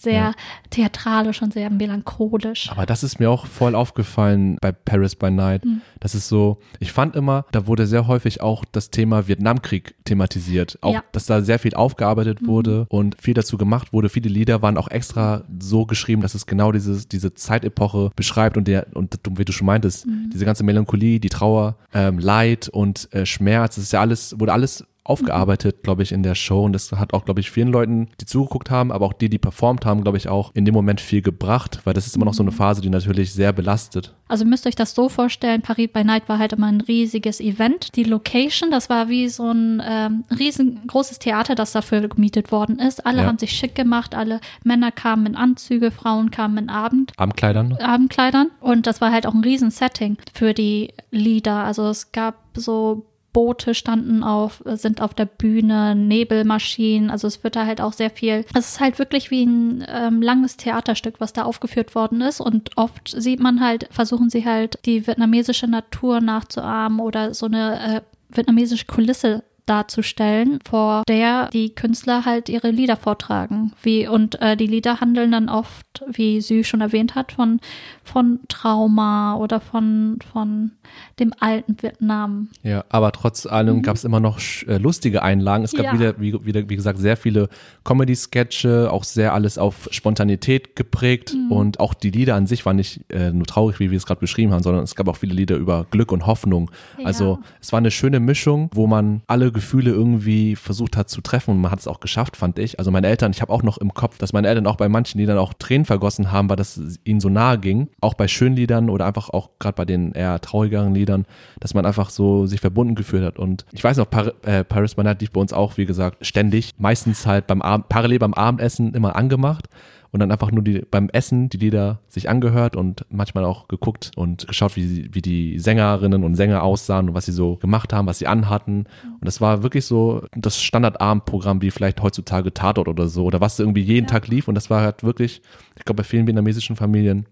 sehr 0.00 0.12
Ja. 0.12 0.32
theatralisch 0.70 1.42
und 1.42 1.52
sehr 1.52 1.70
melancholisch. 1.70 2.70
Aber 2.70 2.86
das 2.86 3.02
ist 3.02 3.18
mir 3.18 3.30
auch 3.30 3.46
voll 3.46 3.74
aufgefallen 3.74 4.56
bei 4.60 4.72
Paris 4.72 5.16
by 5.16 5.30
Night. 5.30 5.64
Hm. 5.64 5.80
Das 6.00 6.14
ist 6.14 6.28
so, 6.28 6.58
ich 6.78 6.92
fand 6.92 7.16
immer, 7.16 7.44
da 7.50 7.66
wurde 7.66 7.86
sehr 7.86 8.06
häufig 8.06 8.40
auch 8.40 8.64
das 8.70 8.90
Thema 8.90 9.26
Vietnamkrieg 9.26 9.94
thematisiert. 10.04 10.78
Auch, 10.82 10.94
Ja. 10.94 11.02
dass 11.12 11.26
da 11.26 11.42
sehr 11.42 11.58
viel 11.58 11.74
aufgearbeitet 11.74 12.46
wurde 12.46 12.86
und 12.88 13.20
viel 13.20 13.34
dazu 13.34 13.58
gemacht 13.58 13.92
wurde. 13.92 14.08
Viele 14.08 14.28
Lieder 14.28 14.62
waren 14.62 14.76
auch 14.76 14.88
extra 14.88 15.42
so 15.58 15.84
geschrieben, 15.86 16.22
dass 16.22 16.34
es 16.34 16.46
genau 16.46 16.70
dieses, 16.72 17.08
diese 17.08 17.34
Zeitepoche 17.34 18.10
beschreibt 18.14 18.56
und 18.56 18.68
der, 18.68 18.86
und 18.94 19.18
wie 19.36 19.44
du 19.44 19.52
schon 19.52 19.66
meintest, 19.66 20.06
diese 20.32 20.44
ganze 20.44 20.62
Melancholie, 20.64 21.18
die 21.20 21.28
Trauer, 21.28 21.76
ähm, 21.92 22.18
Leid 22.18 22.68
und 22.68 23.08
äh, 23.12 23.26
Schmerz, 23.26 23.74
das 23.74 23.84
ist 23.84 23.92
ja 23.92 24.00
alles, 24.00 24.38
wurde 24.38 24.52
alles 24.52 24.84
aufgearbeitet, 25.08 25.82
glaube 25.82 26.02
ich, 26.02 26.12
in 26.12 26.22
der 26.22 26.34
Show. 26.34 26.64
Und 26.64 26.72
das 26.72 26.92
hat 26.92 27.14
auch, 27.14 27.24
glaube 27.24 27.40
ich, 27.40 27.50
vielen 27.50 27.68
Leuten, 27.68 28.08
die 28.20 28.26
zugeguckt 28.26 28.70
haben, 28.70 28.92
aber 28.92 29.06
auch 29.06 29.12
die, 29.12 29.28
die 29.28 29.38
performt 29.38 29.86
haben, 29.86 30.02
glaube 30.02 30.18
ich, 30.18 30.28
auch 30.28 30.50
in 30.54 30.64
dem 30.64 30.74
Moment 30.74 31.00
viel 31.00 31.22
gebracht, 31.22 31.80
weil 31.84 31.94
das 31.94 32.06
ist 32.06 32.14
immer 32.16 32.26
noch 32.26 32.34
so 32.34 32.42
eine 32.42 32.52
Phase, 32.52 32.80
die 32.82 32.90
natürlich 32.90 33.32
sehr 33.32 33.52
belastet. 33.52 34.14
Also 34.28 34.44
müsst 34.44 34.66
ihr 34.66 34.68
euch 34.68 34.74
das 34.76 34.94
so 34.94 35.08
vorstellen, 35.08 35.62
Paris 35.62 35.88
by 35.92 36.04
Night 36.04 36.28
war 36.28 36.38
halt 36.38 36.52
immer 36.52 36.66
ein 36.66 36.82
riesiges 36.82 37.40
Event. 37.40 37.96
Die 37.96 38.04
Location, 38.04 38.70
das 38.70 38.90
war 38.90 39.08
wie 39.08 39.28
so 39.30 39.50
ein 39.50 39.82
ähm, 39.84 40.24
riesengroßes 40.38 41.18
Theater, 41.18 41.54
das 41.54 41.72
dafür 41.72 42.06
gemietet 42.08 42.52
worden 42.52 42.78
ist. 42.78 43.06
Alle 43.06 43.22
Ja. 43.22 43.26
haben 43.28 43.38
sich 43.38 43.52
schick 43.52 43.74
gemacht, 43.74 44.14
alle 44.14 44.40
Männer 44.64 44.92
kamen 44.92 45.24
in 45.24 45.36
Anzüge, 45.36 45.90
Frauen 45.90 46.30
kamen 46.30 46.58
in 46.58 46.68
Abend. 46.68 47.12
Abendkleidern. 47.16 47.72
Abendkleidern. 47.78 48.50
Und 48.60 48.86
das 48.86 49.00
war 49.00 49.10
halt 49.12 49.26
auch 49.26 49.34
ein 49.34 49.42
Riesen-Setting 49.44 50.18
für 50.34 50.52
die 50.52 50.92
Lieder. 51.10 51.64
Also 51.64 51.88
es 51.88 52.12
gab 52.12 52.34
so 52.54 53.06
Boote 53.38 53.72
standen 53.72 54.24
auf, 54.24 54.64
sind 54.64 55.00
auf 55.00 55.14
der 55.14 55.26
Bühne, 55.26 55.94
Nebelmaschinen. 55.94 57.08
Also 57.08 57.28
es 57.28 57.44
wird 57.44 57.54
da 57.54 57.66
halt 57.66 57.80
auch 57.80 57.92
sehr 57.92 58.10
viel. 58.10 58.44
Es 58.52 58.70
ist 58.70 58.80
halt 58.80 58.98
wirklich 58.98 59.30
wie 59.30 59.46
ein 59.46 59.86
ähm, 59.86 60.20
langes 60.22 60.56
Theaterstück, 60.56 61.20
was 61.20 61.34
da 61.34 61.44
aufgeführt 61.44 61.94
worden 61.94 62.20
ist. 62.20 62.40
Und 62.40 62.76
oft 62.76 63.08
sieht 63.08 63.38
man 63.38 63.60
halt, 63.60 63.86
versuchen 63.92 64.28
sie 64.28 64.44
halt 64.44 64.80
die 64.86 65.06
vietnamesische 65.06 65.68
Natur 65.68 66.20
nachzuahmen 66.20 66.98
oder 66.98 67.32
so 67.32 67.46
eine 67.46 67.98
äh, 67.98 68.00
vietnamesische 68.28 68.86
Kulisse 68.86 69.44
darzustellen, 69.68 70.58
vor 70.68 71.02
der 71.08 71.48
die 71.52 71.74
Künstler 71.74 72.24
halt 72.24 72.48
ihre 72.48 72.70
Lieder 72.70 72.96
vortragen. 72.96 73.72
Wie, 73.82 74.06
und 74.08 74.40
äh, 74.40 74.56
die 74.56 74.66
Lieder 74.66 75.00
handeln 75.00 75.32
dann 75.32 75.48
oft, 75.48 75.86
wie 76.10 76.40
Sü 76.40 76.64
schon 76.64 76.80
erwähnt 76.80 77.14
hat, 77.14 77.32
von, 77.32 77.60
von 78.04 78.40
Trauma 78.48 79.36
oder 79.36 79.60
von, 79.60 80.18
von 80.32 80.72
dem 81.20 81.32
alten 81.40 81.76
Vietnam. 81.82 82.48
Ja, 82.62 82.84
aber 82.88 83.12
trotz 83.12 83.46
allem 83.46 83.82
gab 83.82 83.96
es 83.96 84.04
immer 84.04 84.20
noch 84.20 84.38
äh, 84.66 84.78
lustige 84.78 85.22
Einlagen. 85.22 85.64
Es 85.64 85.72
gab 85.72 85.86
Ja. 85.86 85.92
wieder, 85.92 86.20
wie, 86.20 86.32
wieder, 86.44 86.68
wie 86.68 86.76
gesagt, 86.76 86.98
sehr 86.98 87.16
viele 87.16 87.48
Comedy-Sketche, 87.84 88.90
auch 88.90 89.04
sehr 89.04 89.34
alles 89.34 89.58
auf 89.58 89.88
Spontanität 89.90 90.76
geprägt. 90.76 91.36
Und 91.50 91.80
auch 91.80 91.94
die 91.94 92.10
Lieder 92.10 92.34
an 92.34 92.46
sich 92.46 92.64
waren 92.64 92.76
nicht 92.76 93.00
äh, 93.12 93.32
nur 93.32 93.46
traurig, 93.46 93.80
wie 93.80 93.90
wir 93.90 93.96
es 93.96 94.06
gerade 94.06 94.20
beschrieben 94.20 94.52
haben, 94.52 94.62
sondern 94.62 94.84
es 94.84 94.94
gab 94.94 95.08
auch 95.08 95.16
viele 95.16 95.34
Lieder 95.34 95.56
über 95.56 95.86
Glück 95.90 96.12
und 96.12 96.26
Hoffnung. 96.26 96.70
Also 97.04 97.38
Ja. 97.42 97.48
es 97.60 97.72
war 97.72 97.78
eine 97.78 97.90
schöne 97.90 98.20
Mischung, 98.20 98.70
wo 98.72 98.86
man 98.86 99.22
alle 99.26 99.50
Gefühle 99.58 99.90
irgendwie 99.90 100.54
versucht 100.54 100.96
hat 100.96 101.10
zu 101.10 101.20
treffen 101.20 101.50
und 101.50 101.60
man 101.60 101.72
hat 101.72 101.80
es 101.80 101.88
auch 101.88 101.98
geschafft, 101.98 102.36
fand 102.36 102.60
ich. 102.60 102.78
Also 102.78 102.92
meine 102.92 103.08
Eltern, 103.08 103.32
ich 103.32 103.42
habe 103.42 103.52
auch 103.52 103.64
noch 103.64 103.78
im 103.78 103.92
Kopf, 103.92 104.16
dass 104.16 104.32
meine 104.32 104.46
Eltern 104.46 104.68
auch 104.68 104.76
bei 104.76 104.88
manchen 104.88 105.18
Liedern 105.18 105.36
auch 105.36 105.52
Tränen 105.52 105.84
vergossen 105.84 106.30
haben, 106.30 106.48
weil 106.48 106.56
das 106.56 106.80
ihnen 107.02 107.18
so 107.18 107.28
nahe 107.28 107.58
ging. 107.58 107.88
Auch 108.00 108.14
bei 108.14 108.28
schönen 108.28 108.54
Liedern 108.54 108.88
oder 108.88 109.06
einfach 109.06 109.30
auch 109.30 109.50
gerade 109.58 109.74
bei 109.74 109.84
den 109.84 110.12
eher 110.12 110.40
traurigeren 110.40 110.94
Liedern, 110.94 111.26
dass 111.58 111.74
man 111.74 111.84
einfach 111.86 112.10
so 112.10 112.46
sich 112.46 112.60
verbunden 112.60 112.94
gefühlt 112.94 113.24
hat. 113.24 113.40
Und 113.40 113.66
ich 113.72 113.82
weiß 113.82 113.96
noch, 113.96 114.08
Par 114.08 114.32
äh, 114.42 114.62
Paris 114.62 114.94
by 114.94 115.02
lief 115.18 115.32
bei 115.32 115.40
uns 115.40 115.52
auch, 115.52 115.76
wie 115.76 115.86
gesagt, 115.86 116.24
ständig. 116.24 116.74
Meistens 116.78 117.26
halt 117.26 117.48
beim 117.48 117.60
Abend, 117.60 117.88
parallel 117.88 118.20
beim 118.20 118.34
Abendessen 118.34 118.94
immer 118.94 119.16
angemacht 119.16 119.68
und 120.10 120.20
dann 120.20 120.32
einfach 120.32 120.50
nur 120.50 120.62
die, 120.62 120.84
beim 120.90 121.08
Essen 121.10 121.48
die 121.48 121.58
Lieder 121.58 122.00
sich 122.08 122.28
angehört 122.28 122.76
und 122.76 123.04
manchmal 123.10 123.44
auch 123.44 123.68
geguckt 123.68 124.10
und 124.16 124.46
geschaut, 124.46 124.76
wie, 124.76 125.12
wie 125.12 125.22
die 125.22 125.58
Sängerinnen 125.58 126.24
und 126.24 126.34
Sänger 126.34 126.62
aussahen 126.62 127.08
und 127.08 127.14
was 127.14 127.26
sie 127.26 127.32
so 127.32 127.56
gemacht 127.56 127.92
haben, 127.92 128.06
was 128.06 128.18
sie 128.18 128.26
anhatten. 128.26 128.86
Und 129.04 129.24
das 129.24 129.40
war 129.40 129.62
wirklich 129.62 129.84
so 129.84 130.22
das 130.34 130.60
Standardabendprogramm 130.62 131.60
wie 131.60 131.70
vielleicht 131.70 132.02
heutzutage 132.02 132.54
Tatort 132.54 132.88
oder 132.88 133.08
so 133.08 133.24
oder 133.24 133.40
was 133.40 133.58
irgendwie 133.58 133.82
jeden 133.82 134.06
ja. 134.06 134.12
Tag 134.12 134.28
lief. 134.28 134.48
Und 134.48 134.54
das 134.54 134.70
war 134.70 134.80
halt 134.80 135.04
wirklich, 135.04 135.42
ich 135.76 135.84
glaube, 135.84 135.98
bei 135.98 136.04
vielen 136.04 136.26
vietnamesischen 136.26 136.76
Familien 136.76 137.26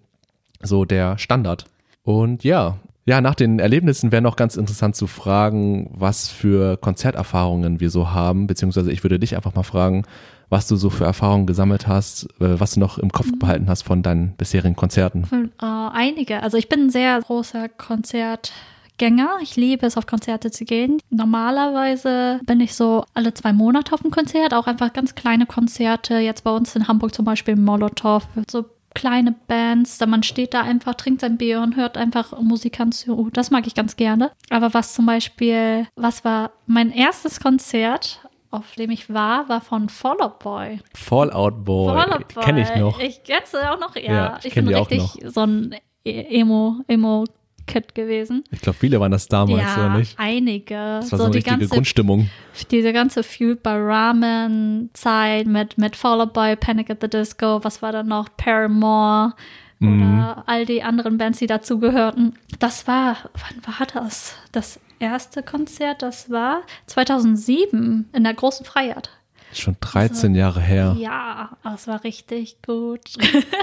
so 0.63 0.85
der 0.85 1.19
Standard. 1.19 1.65
Und 2.03 2.45
ja, 2.45 2.79
ja, 3.09 3.21
nach 3.21 3.37
den 3.37 3.61
Erlebnissen 3.61 4.11
wäre 4.11 4.21
noch 4.21 4.35
ganz 4.35 4.57
interessant 4.57 4.97
zu 4.97 5.07
fragen, 5.07 5.91
was 5.93 6.29
für 6.29 6.77
Konzerterfahrungen 6.77 7.79
wir 7.79 7.89
so 7.89 8.11
haben, 8.11 8.49
beziehungsweise 8.49 8.91
ich 8.91 9.05
würde 9.05 9.21
dich 9.21 9.37
einfach 9.37 9.55
mal 9.55 9.63
fragen, 9.63 10.05
was 10.49 10.69
du 10.69 10.77
so 10.77 10.91
für 10.91 11.05
Erfahrungen 11.05 11.47
gesammelt 11.47 11.87
hast, 11.87 12.25
äh, 12.41 12.61
was 12.61 12.75
du 12.75 12.81
noch 12.81 12.99
im 12.99 13.11
Kopf 13.11 13.31
mhm. 13.31 13.39
behalten 13.39 13.69
hast 13.69 13.83
von 13.83 14.03
deinen 14.03 14.33
bisherigen 14.37 14.77
Konzerten. 14.77 15.51
Äh, 15.61 15.67
einige. 15.67 16.43
Also 16.43 16.57
ich 16.57 16.69
bin 16.69 16.87
ein 16.87 16.91
sehr 16.91 17.21
großer 17.21 17.69
Konzertgänger. 17.69 19.39
Ich 19.43 19.57
liebe 19.57 19.87
es, 19.87 19.97
auf 19.97 20.07
Konzerte 20.07 20.51
zu 20.51 20.65
gehen. 20.65 20.99
Normalerweise 21.11 22.41
bin 22.47 22.61
ich 22.61 22.75
so 22.75 23.05
alle 23.15 23.35
zwei 23.35 23.53
Monate 23.53 23.93
auf 23.93 24.05
einem 24.05 24.13
Konzert, 24.13 24.55
auch 24.55 24.67
einfach 24.67 24.93
ganz 24.93 25.15
kleine 25.15 25.47
Konzerte. 25.47 26.19
Jetzt 26.19 26.45
bei 26.45 26.51
uns 26.51 26.77
in 26.77 26.89
Hamburg 26.89 27.15
zum 27.15 27.25
Beispiel 27.25 27.57
Molotow, 27.57 28.23
so 28.51 28.67
kleine 28.97 29.35
Bands, 29.47 29.99
da 29.99 30.07
man 30.07 30.23
steht 30.23 30.55
da 30.55 30.63
einfach, 30.63 30.95
trinkt 30.95 31.21
sein 31.21 31.37
Bier 31.37 31.61
und 31.61 31.77
hört 31.77 31.99
einfach 31.99 32.41
Musikern 32.41 32.93
zu. 32.93 33.29
Das 33.31 33.51
mag 33.51 33.67
ich 33.67 33.75
ganz 33.75 33.97
gerne. 33.97 34.31
Aber 34.49 34.73
was 34.73 34.95
zum 34.95 35.05
Beispiel, 35.05 35.87
was 35.97 36.25
war 36.25 36.53
mein 36.67 36.91
erstes 36.91 37.39
Konzert 37.39 38.26
auf 38.51 38.75
dem 38.77 38.91
ich 38.91 39.13
war, 39.13 39.49
war 39.49 39.61
von 39.61 39.89
Fallout 39.89 40.39
Boy. 40.39 40.81
Fallout 40.95 41.65
Boy. 41.65 41.95
Fallout 41.95 42.35
Boy. 42.35 42.45
Kenne 42.45 42.63
ich 42.63 42.81
noch. 42.81 42.99
Ich 43.01 43.23
kenne 43.23 43.43
es 43.45 43.55
auch 43.55 43.79
noch, 43.79 43.97
ja. 43.97 44.03
ja 44.03 44.39
ich, 44.41 44.47
ich 44.47 44.55
bin 44.55 44.69
richtig 44.69 45.03
so 45.25 45.41
ein 45.41 45.75
Emo, 46.05 46.77
Emo 46.87 47.25
Kid 47.67 47.95
gewesen. 47.95 48.45
Ich 48.51 48.61
glaube, 48.61 48.79
viele 48.79 49.01
waren 49.01 49.13
das 49.13 49.29
damals, 49.29 49.63
ja, 49.63 49.87
oder 49.87 49.99
nicht? 49.99 50.19
einige. 50.19 50.75
Das 50.75 51.13
war 51.13 51.19
so, 51.19 51.25
so 51.27 51.31
die 51.31 51.43
ganze 51.43 51.69
Grundstimmung. 51.69 52.31
Diese 52.71 52.93
ganze 52.93 53.23
Fueled 53.23 53.63
by 53.63 53.71
Ramen 53.71 54.91
Zeit 54.93 55.47
mit, 55.47 55.77
mit 55.77 55.97
Fallout 55.97 56.33
Boy, 56.33 56.57
Panic 56.57 56.91
at 56.91 56.99
the 57.01 57.09
Disco, 57.09 57.63
was 57.65 57.83
war 57.83 57.93
da 57.93 58.03
noch? 58.03 58.29
Paramore 58.37 59.35
mhm. 59.79 60.21
oder 60.21 60.45
all 60.47 60.67
die 60.67 60.83
anderen 60.83 61.19
Bands, 61.19 61.39
die 61.39 61.47
dazugehörten. 61.47 62.39
Das 62.59 62.87
war, 62.87 63.17
wann 63.35 63.79
war 63.79 63.87
das? 63.87 64.35
Das 64.53 64.81
erste 64.99 65.43
Konzert, 65.43 66.03
das 66.03 66.31
war 66.31 66.63
2007 66.87 68.09
in 68.13 68.25
der 68.25 68.35
großen 68.35 68.65
Freiheit. 68.65 69.11
Schon 69.53 69.77
13 69.81 70.31
also, 70.31 70.39
Jahre 70.39 70.61
her. 70.61 70.97
Ja, 70.99 71.57
das 71.63 71.87
war 71.87 72.05
richtig 72.05 72.59
gut. 72.63 73.01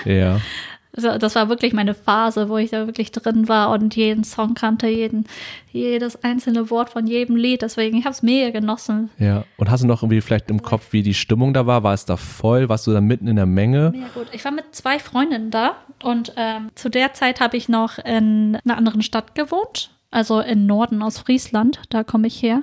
Ja. 0.05 0.39
Also 0.95 1.17
das 1.17 1.35
war 1.35 1.49
wirklich 1.49 1.73
meine 1.73 1.93
Phase, 1.93 2.49
wo 2.49 2.57
ich 2.57 2.69
da 2.69 2.85
wirklich 2.85 3.11
drin 3.11 3.47
war 3.47 3.71
und 3.71 3.95
jeden 3.95 4.23
Song 4.23 4.53
kannte, 4.53 4.87
jeden, 4.87 5.25
jedes 5.71 6.23
einzelne 6.23 6.69
Wort 6.69 6.91
von 6.91 7.07
jedem 7.07 7.35
Lied. 7.35 7.63
Deswegen, 7.63 7.97
ich 7.97 8.05
habe 8.05 8.13
es 8.13 8.21
mega 8.21 8.51
genossen. 8.51 9.09
Ja, 9.17 9.43
und 9.57 9.71
hast 9.71 9.83
du 9.83 9.87
noch 9.87 10.03
irgendwie 10.03 10.21
vielleicht 10.21 10.49
im 10.51 10.61
Kopf, 10.61 10.87
wie 10.91 11.01
die 11.01 11.15
Stimmung 11.15 11.53
da 11.53 11.65
war? 11.65 11.83
War 11.83 11.93
es 11.93 12.05
da 12.05 12.15
voll? 12.15 12.69
Warst 12.69 12.85
du 12.85 12.91
da 12.91 13.01
mitten 13.01 13.27
in 13.27 13.35
der 13.35 13.47
Menge? 13.47 13.93
Ja 13.95 14.07
gut, 14.13 14.27
ich 14.31 14.45
war 14.45 14.51
mit 14.51 14.65
zwei 14.71 14.99
Freundinnen 14.99 15.49
da 15.49 15.77
und 16.03 16.33
ähm, 16.37 16.69
zu 16.75 16.89
der 16.89 17.13
Zeit 17.13 17.41
habe 17.41 17.57
ich 17.57 17.69
noch 17.69 17.97
in 17.97 18.59
einer 18.63 18.77
anderen 18.77 19.01
Stadt 19.01 19.33
gewohnt 19.33 19.89
also 20.13 20.41
im 20.41 20.67
Norden 20.67 21.01
aus 21.01 21.17
Friesland, 21.17 21.81
da 21.89 22.03
komme 22.03 22.27
ich 22.27 22.41
her. 22.41 22.61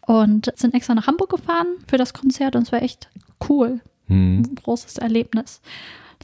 Und 0.00 0.52
sind 0.56 0.74
extra 0.74 0.94
nach 0.94 1.06
Hamburg 1.06 1.30
gefahren 1.30 1.68
für 1.86 1.98
das 1.98 2.12
Konzert 2.12 2.56
und 2.56 2.62
es 2.62 2.72
war 2.72 2.82
echt 2.82 3.08
cool. 3.48 3.80
Hm. 4.08 4.42
Ein 4.44 4.54
großes 4.56 4.98
Erlebnis. 4.98 5.60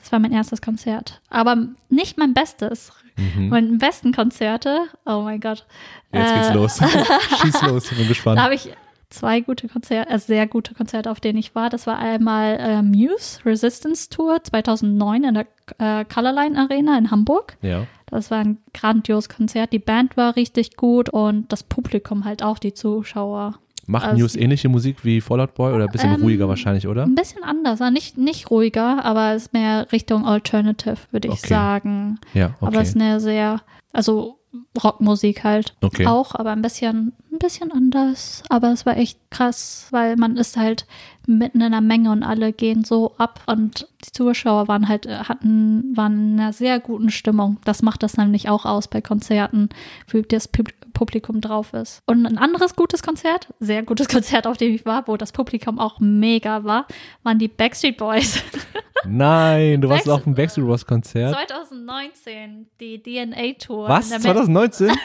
Das 0.06 0.12
war 0.12 0.20
mein 0.20 0.30
erstes 0.30 0.62
Konzert. 0.62 1.20
Aber 1.30 1.56
nicht 1.88 2.16
mein 2.16 2.32
bestes. 2.32 2.92
Mhm. 3.16 3.48
Meine 3.48 3.76
besten 3.78 4.12
Konzerte, 4.12 4.82
oh 5.04 5.22
mein 5.22 5.40
Gott. 5.40 5.66
Jetzt 6.12 6.32
geht's 6.32 6.48
äh, 6.50 6.54
los. 6.54 6.78
Schieß 7.42 7.62
los, 7.62 7.90
ich 7.90 7.98
bin 7.98 8.06
gespannt. 8.06 8.38
Da 8.38 8.44
habe 8.44 8.54
ich 8.54 8.70
zwei 9.10 9.40
gute 9.40 9.66
Konzerte, 9.66 10.08
äh, 10.08 10.18
sehr 10.20 10.46
gute 10.46 10.74
Konzerte, 10.74 11.10
auf 11.10 11.18
denen 11.18 11.40
ich 11.40 11.56
war. 11.56 11.70
Das 11.70 11.88
war 11.88 11.98
einmal 11.98 12.56
äh, 12.60 12.82
Muse 12.82 13.40
Resistance 13.44 14.08
Tour 14.08 14.44
2009 14.44 15.24
in 15.24 15.34
der 15.34 15.46
äh, 15.78 16.04
Colorline 16.04 16.56
Arena 16.56 16.96
in 16.96 17.10
Hamburg. 17.10 17.56
Ja. 17.62 17.88
Das 18.06 18.30
war 18.30 18.38
ein 18.38 18.58
grandioses 18.74 19.28
Konzert. 19.28 19.72
Die 19.72 19.80
Band 19.80 20.16
war 20.16 20.36
richtig 20.36 20.76
gut 20.76 21.08
und 21.08 21.50
das 21.50 21.64
Publikum 21.64 22.24
halt 22.24 22.44
auch, 22.44 22.60
die 22.60 22.74
Zuschauer. 22.74 23.58
Macht 23.86 24.06
also, 24.06 24.18
News 24.18 24.36
ähnliche 24.36 24.68
Musik 24.68 25.04
wie 25.04 25.20
Fallout 25.20 25.54
Boy 25.54 25.72
oder 25.72 25.84
ein 25.84 25.90
bisschen 25.90 26.14
ähm, 26.14 26.22
ruhiger 26.22 26.48
wahrscheinlich, 26.48 26.86
oder? 26.88 27.04
Ein 27.04 27.14
bisschen 27.14 27.44
anders, 27.44 27.80
nicht, 27.90 28.18
nicht 28.18 28.50
ruhiger, 28.50 29.04
aber 29.04 29.34
es 29.34 29.44
ist 29.44 29.52
mehr 29.52 29.86
Richtung 29.92 30.26
Alternative, 30.26 30.98
würde 31.10 31.28
ich 31.28 31.34
okay. 31.34 31.48
sagen. 31.48 32.18
Ja, 32.34 32.46
okay. 32.60 32.66
Aber 32.66 32.80
es 32.80 32.88
ist 32.90 32.96
eine 32.96 33.20
sehr, 33.20 33.62
also 33.92 34.38
Rockmusik 34.82 35.44
halt 35.44 35.74
okay. 35.82 36.06
auch, 36.06 36.34
aber 36.34 36.50
ein 36.52 36.62
bisschen, 36.62 37.12
ein 37.32 37.38
bisschen 37.38 37.72
anders. 37.72 38.42
Aber 38.48 38.72
es 38.72 38.86
war 38.86 38.96
echt 38.96 39.18
krass, 39.30 39.88
weil 39.90 40.16
man 40.16 40.36
ist 40.36 40.56
halt 40.56 40.86
mitten 41.26 41.60
in 41.60 41.72
der 41.72 41.80
Menge 41.80 42.10
und 42.10 42.22
alle 42.22 42.52
gehen 42.52 42.84
so 42.84 43.14
ab 43.18 43.40
und 43.46 43.88
die 44.04 44.12
Zuschauer 44.12 44.68
waren 44.68 44.88
halt, 44.88 45.06
äh, 45.06 45.16
hatten, 45.24 45.96
waren 45.96 46.32
in 46.32 46.40
einer 46.40 46.52
sehr 46.52 46.80
guten 46.80 47.10
Stimmung. 47.10 47.58
Das 47.64 47.82
macht 47.82 48.02
das 48.02 48.16
nämlich 48.16 48.48
auch 48.48 48.64
aus 48.64 48.88
bei 48.88 49.00
Konzerten, 49.00 49.68
wie 50.08 50.22
das 50.22 50.48
Publikum 50.96 51.42
drauf 51.42 51.74
ist. 51.74 52.02
Und 52.06 52.24
ein 52.24 52.38
anderes 52.38 52.74
gutes 52.74 53.02
Konzert, 53.02 53.48
sehr 53.60 53.82
gutes 53.82 54.08
Konzert, 54.16 54.46
auf 54.46 54.56
dem 54.56 54.74
ich 54.74 54.86
war, 54.86 55.06
wo 55.06 55.18
das 55.18 55.30
Publikum 55.30 55.78
auch 55.78 56.00
mega 56.00 56.64
war, 56.64 56.86
waren 57.22 57.38
die 57.38 57.48
Backstreet 57.48 57.98
Boys. 57.98 58.42
Nein, 59.04 59.82
du 59.82 59.90
warst 59.90 60.08
auf 60.08 60.24
dem 60.24 60.34
Backstreet 60.34 60.66
Boys 60.66 60.86
Konzert. 60.86 61.34
2019, 61.34 62.66
die 62.80 63.02
DNA 63.02 63.52
Tour. 63.58 63.88
Was? 63.88 64.08
2019? 64.08 64.90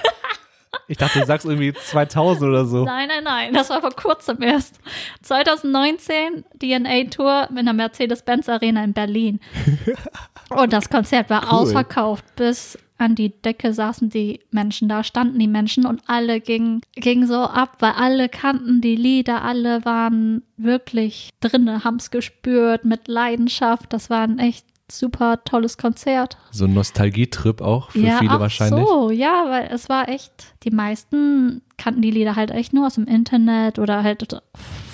Ich 0.88 0.98
dachte, 0.98 1.20
du 1.20 1.26
sagst 1.26 1.46
irgendwie 1.46 1.74
2000 1.74 2.50
oder 2.50 2.66
so. 2.66 2.86
Nein, 2.86 3.10
nein, 3.10 3.24
nein, 3.26 3.54
das 3.54 3.70
war 3.70 3.82
vor 3.82 3.92
kurzem 3.92 4.42
erst. 4.42 4.80
2019 5.22 6.46
DNA 6.62 7.10
Tour 7.10 7.48
mit 7.50 7.60
einer 7.60 7.74
Mercedes-Benz 7.74 8.48
Arena 8.48 8.84
in 8.84 8.94
Berlin. 8.94 9.42
Und 10.50 10.72
das 10.72 10.90
Konzert 10.90 11.30
war 11.30 11.44
cool. 11.44 11.50
ausverkauft. 11.50 12.24
Bis 12.38 12.78
an 13.02 13.16
die 13.16 13.30
Decke 13.42 13.74
saßen 13.74 14.10
die 14.10 14.42
Menschen 14.52 14.88
da, 14.88 15.04
standen 15.04 15.40
die 15.40 15.48
Menschen 15.48 15.86
und 15.86 16.02
alle 16.08 16.40
gingen, 16.40 16.82
gingen 16.96 17.28
so 17.28 17.42
ab, 17.42 17.78
weil 17.80 17.94
alle 17.94 18.30
kannten 18.30 18.82
die 18.82 18.96
Lieder, 18.96 19.44
alle 19.44 19.84
waren 19.86 20.44
wirklich 20.58 21.30
drinne, 21.40 21.84
haben 21.84 21.98
es 21.98 22.12
gespürt 22.12 22.86
mit 22.86 23.08
Leidenschaft. 23.08 23.92
Das 23.92 24.10
war 24.10 24.22
ein 24.22 24.40
echt 24.40 24.66
super 24.92 25.44
tolles 25.44 25.78
Konzert. 25.78 26.38
So 26.52 26.66
ein 26.66 26.74
Nostalgietrip 26.74 27.62
auch 27.62 27.92
für 27.92 28.00
ja, 28.00 28.18
viele 28.18 28.40
wahrscheinlich. 28.40 28.86
So, 28.86 29.10
ja, 29.10 29.46
weil 29.48 29.70
es 29.72 29.90
war 29.90 30.10
echt, 30.10 30.32
die 30.64 30.72
meisten 30.72 31.62
kannten 31.78 32.02
die 32.02 32.12
Lieder 32.12 32.36
halt 32.36 32.52
echt 32.52 32.74
nur 32.74 32.88
aus 32.88 32.96
dem 32.96 33.08
Internet 33.08 33.80
oder 33.80 34.04
halt 34.04 34.42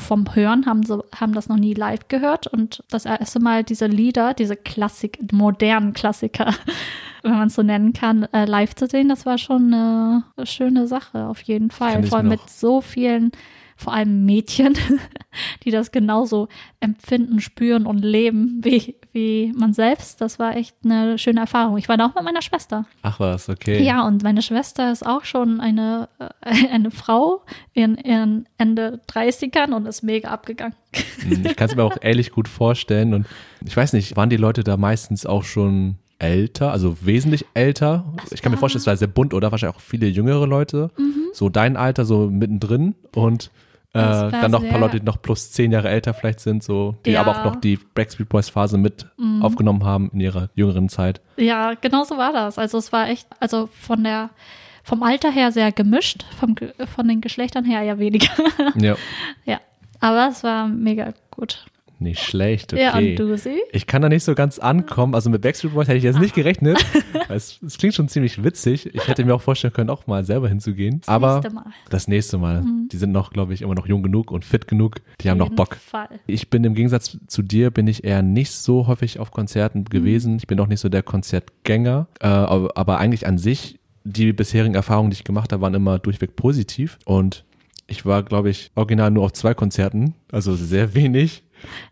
vom 0.08 0.34
Hören, 0.34 0.66
haben, 0.66 0.84
so, 0.84 1.04
haben 1.14 1.34
das 1.34 1.50
noch 1.50 1.58
nie 1.58 1.74
live 1.74 2.08
gehört. 2.08 2.48
Und 2.48 2.84
das 2.90 3.06
erste 3.06 3.40
Mal 3.40 3.64
diese 3.64 3.88
Lieder, 3.88 4.34
diese 4.34 4.56
Klassik, 4.56 5.20
modernen 5.34 5.94
Klassiker, 5.94 6.54
wenn 7.29 7.38
man 7.38 7.48
es 7.48 7.55
so 7.55 7.63
nennen 7.63 7.93
kann, 7.93 8.24
äh, 8.34 8.46
live 8.46 8.75
zu 8.75 8.88
sehen, 8.88 9.10
das 9.10 9.25
war 9.25 9.38
schon 9.38 9.74
eine, 9.74 10.24
schöne 10.43 10.88
Sache, 10.88 11.27
auf 11.27 11.41
jeden 11.41 11.72
Fall. 11.72 12.03
Vor 12.03 12.19
allem 12.19 12.29
mit 12.29 12.50
so 12.50 12.81
vielen 12.81 13.31
vor 13.77 13.93
allem 13.93 14.25
Mädchen, 14.25 14.75
die 15.63 15.69
das 15.69 15.91
genauso 15.91 16.48
empfinden, 16.79 17.39
spüren 17.39 17.86
und 17.86 18.00
leben 18.00 18.60
wie, 18.63 18.96
wie 19.13 19.53
man 19.55 19.72
selbst. 19.74 20.19
Das 20.19 20.39
war 20.39 20.57
echt 20.57 20.75
eine 20.84 21.19
schöne 21.19 21.41
Erfahrung. 21.41 21.77
Ich 21.77 21.88
war 21.88 21.96
da 21.96 22.07
auch 22.07 22.15
mit 22.15 22.24
meiner 22.24 22.41
Schwester. 22.41 22.86
Ach 23.03 23.19
was, 23.19 23.50
okay. 23.50 23.84
Ja, 23.84 24.05
und 24.05 24.24
meine 24.24 24.41
Schwester 24.41 24.91
ist 24.91 25.05
auch 25.05 25.25
schon 25.25 25.60
eine, 25.60 26.10
äh, 26.19 26.67
eine 26.72 26.89
Frau 26.89 27.43
in 27.74 27.96
ihren 27.98 28.50
Ende 28.57 29.00
30ern 29.07 29.74
und 29.74 29.86
ist 29.86 30.01
mega 30.01 30.29
abgegangen. 30.29 30.75
Hm, 31.19 31.46
ich 31.46 31.55
kann 31.55 31.69
es 31.69 31.75
mir 31.75 31.84
auch 31.84 31.98
ehrlich 32.01 32.31
gut 32.31 32.48
vorstellen. 32.48 33.13
Und 33.13 33.27
ich 33.63 33.77
weiß 33.77 33.93
nicht, 33.93 34.17
waren 34.17 34.31
die 34.31 34.38
Leute 34.38 34.63
da 34.63 34.75
meistens 34.75 35.27
auch 35.27 35.43
schon 35.43 36.00
älter, 36.19 36.71
also 36.71 36.97
wesentlich 37.05 37.45
älter. 37.53 38.13
Das 38.21 38.31
ich 38.31 38.41
kann 38.41 38.51
mir 38.51 38.57
vorstellen, 38.57 38.81
es 38.81 38.88
war 38.88 38.97
sehr 38.97 39.07
bunt, 39.07 39.33
oder? 39.33 39.51
Wahrscheinlich 39.51 39.77
auch 39.77 39.81
viele 39.81 40.07
jüngere 40.07 40.47
Leute. 40.47 40.89
Mhm. 40.97 41.27
So 41.33 41.50
dein 41.50 41.77
Alter, 41.77 42.05
so 42.05 42.29
mittendrin. 42.29 42.95
Und 43.15 43.51
äh, 43.93 44.31
dann 44.31 44.51
noch 44.51 44.63
ein 44.63 44.69
paar 44.69 44.79
Leute, 44.79 45.00
die 45.00 45.05
noch 45.05 45.21
plus 45.21 45.51
zehn 45.51 45.71
Jahre 45.71 45.89
älter 45.89 46.13
vielleicht 46.13 46.39
sind, 46.39 46.63
so, 46.63 46.95
die 47.05 47.12
ja. 47.12 47.21
aber 47.21 47.31
auch 47.31 47.45
noch 47.45 47.55
die 47.55 47.77
Backstreet 47.77 48.29
Boys 48.29 48.50
Phase 48.50 48.77
mit 48.77 49.07
mhm. 49.17 49.41
aufgenommen 49.41 49.83
haben 49.83 50.09
in 50.13 50.19
ihrer 50.19 50.50
jüngeren 50.53 50.89
Zeit. 50.89 51.21
Ja, 51.38 51.74
genau 51.74 52.03
so 52.03 52.17
war 52.17 52.33
das. 52.33 52.57
Also 52.57 52.77
es 52.77 52.91
war 52.91 53.09
echt, 53.09 53.27
also 53.39 53.67
von 53.67 54.03
der 54.03 54.29
vom 54.83 55.03
Alter 55.03 55.31
her 55.31 55.51
sehr 55.51 55.71
gemischt, 55.71 56.25
vom, 56.39 56.55
von 56.95 57.07
den 57.07 57.21
Geschlechtern 57.21 57.65
her 57.65 57.81
ja 57.81 58.00
weniger. 58.00 58.31
Ja. 58.75 58.95
ja, 59.45 59.59
aber 60.00 60.29
es 60.29 60.43
war 60.43 60.67
mega 60.67 61.13
gut. 61.31 61.65
Nicht 62.00 62.22
schlecht, 62.22 62.74
okay. 62.74 62.84
Ja, 62.84 62.98
und 62.98 63.16
du 63.16 63.38
sie? 63.38 63.58
Ich 63.72 63.88
kann 63.88 64.01
da 64.04 64.10
nicht 64.10 64.24
so 64.24 64.36
ganz 64.36 64.60
ankommen. 64.60 65.16
Also 65.16 65.30
mit 65.32 65.42
Backstreet 65.42 65.74
Boys 65.74 65.88
hätte 65.88 65.98
ich 65.98 66.04
jetzt 66.04 66.20
nicht 66.20 66.36
gerechnet. 66.36 66.77
Es, 67.27 67.60
es 67.66 67.77
klingt 67.77 67.96
schon 67.96 68.08
ziemlich 68.08 68.44
witzig. 68.44 68.94
Ich 68.94 69.08
hätte 69.08 69.25
mir 69.25 69.34
auch 69.34 69.42
vorstellen 69.42 69.74
können, 69.74 69.89
auch 69.89 70.06
mal 70.06 70.24
selber 70.24 70.48
hinzugehen. 70.48 71.00
Das 71.01 71.10
Aber 71.10 71.34
nächste 71.36 71.54
Mal. 71.56 71.66
Mhm. 71.66 71.72
das 71.89 72.08
nächste 72.08 72.38
Mal. 72.38 72.63
Die 72.92 72.98
sind 72.98 73.12
noch, 73.12 73.32
glaube 73.32 73.54
ich, 73.54 73.62
immer 73.63 73.74
noch 73.75 73.88
jung 73.88 74.04
genug 74.04 74.32
und 74.32 74.46
fit 74.46 74.68
genug. 74.68 74.98
Die 75.22 75.30
haben 75.30 75.38
noch 75.39 75.50
Bock. 75.50 75.75
Fall. 75.77 76.08
Ich 76.27 76.50
bin 76.50 76.63
im 76.63 76.75
Gegensatz 76.75 77.18
zu 77.27 77.42
dir, 77.42 77.72
bin 77.72 77.88
ich 77.88 78.04
eher 78.04 78.22
nicht 78.22 78.51
so 78.51 78.88
häufig 78.88 79.20
auf 79.20 79.32
Konzerten 79.32 79.80
Mhm. 79.80 79.86
gewesen. 79.86 80.38
Ich 80.38 80.48
bin 80.48 80.60
auch 80.60 80.68
nicht 80.68 80.80
so 80.82 80.89
der 80.89 81.04
Konzertgänger. 81.04 82.08
Äh, 82.20 82.27
aber, 82.27 82.72
aber 82.75 82.98
eigentlich 83.00 83.25
an 83.27 83.38
sich, 83.38 83.80
die 84.04 84.34
bisherigen 84.34 84.75
Erfahrungen, 84.75 85.10
die 85.10 85.16
ich 85.16 85.24
gemacht 85.24 85.51
habe, 85.51 85.62
waren 85.62 85.74
immer 85.74 86.00
durchweg 86.00 86.36
positiv. 86.36 86.98
Und 87.06 87.44
ich 87.88 88.06
war, 88.06 88.24
glaube 88.24 88.50
ich, 88.50 88.72
original 88.75 89.12
nur 89.12 89.24
auf 89.24 89.34
zwei 89.34 89.54
Konzerten. 89.54 90.13
Also 90.32 90.56
sehr 90.56 90.94
wenig. 90.94 91.44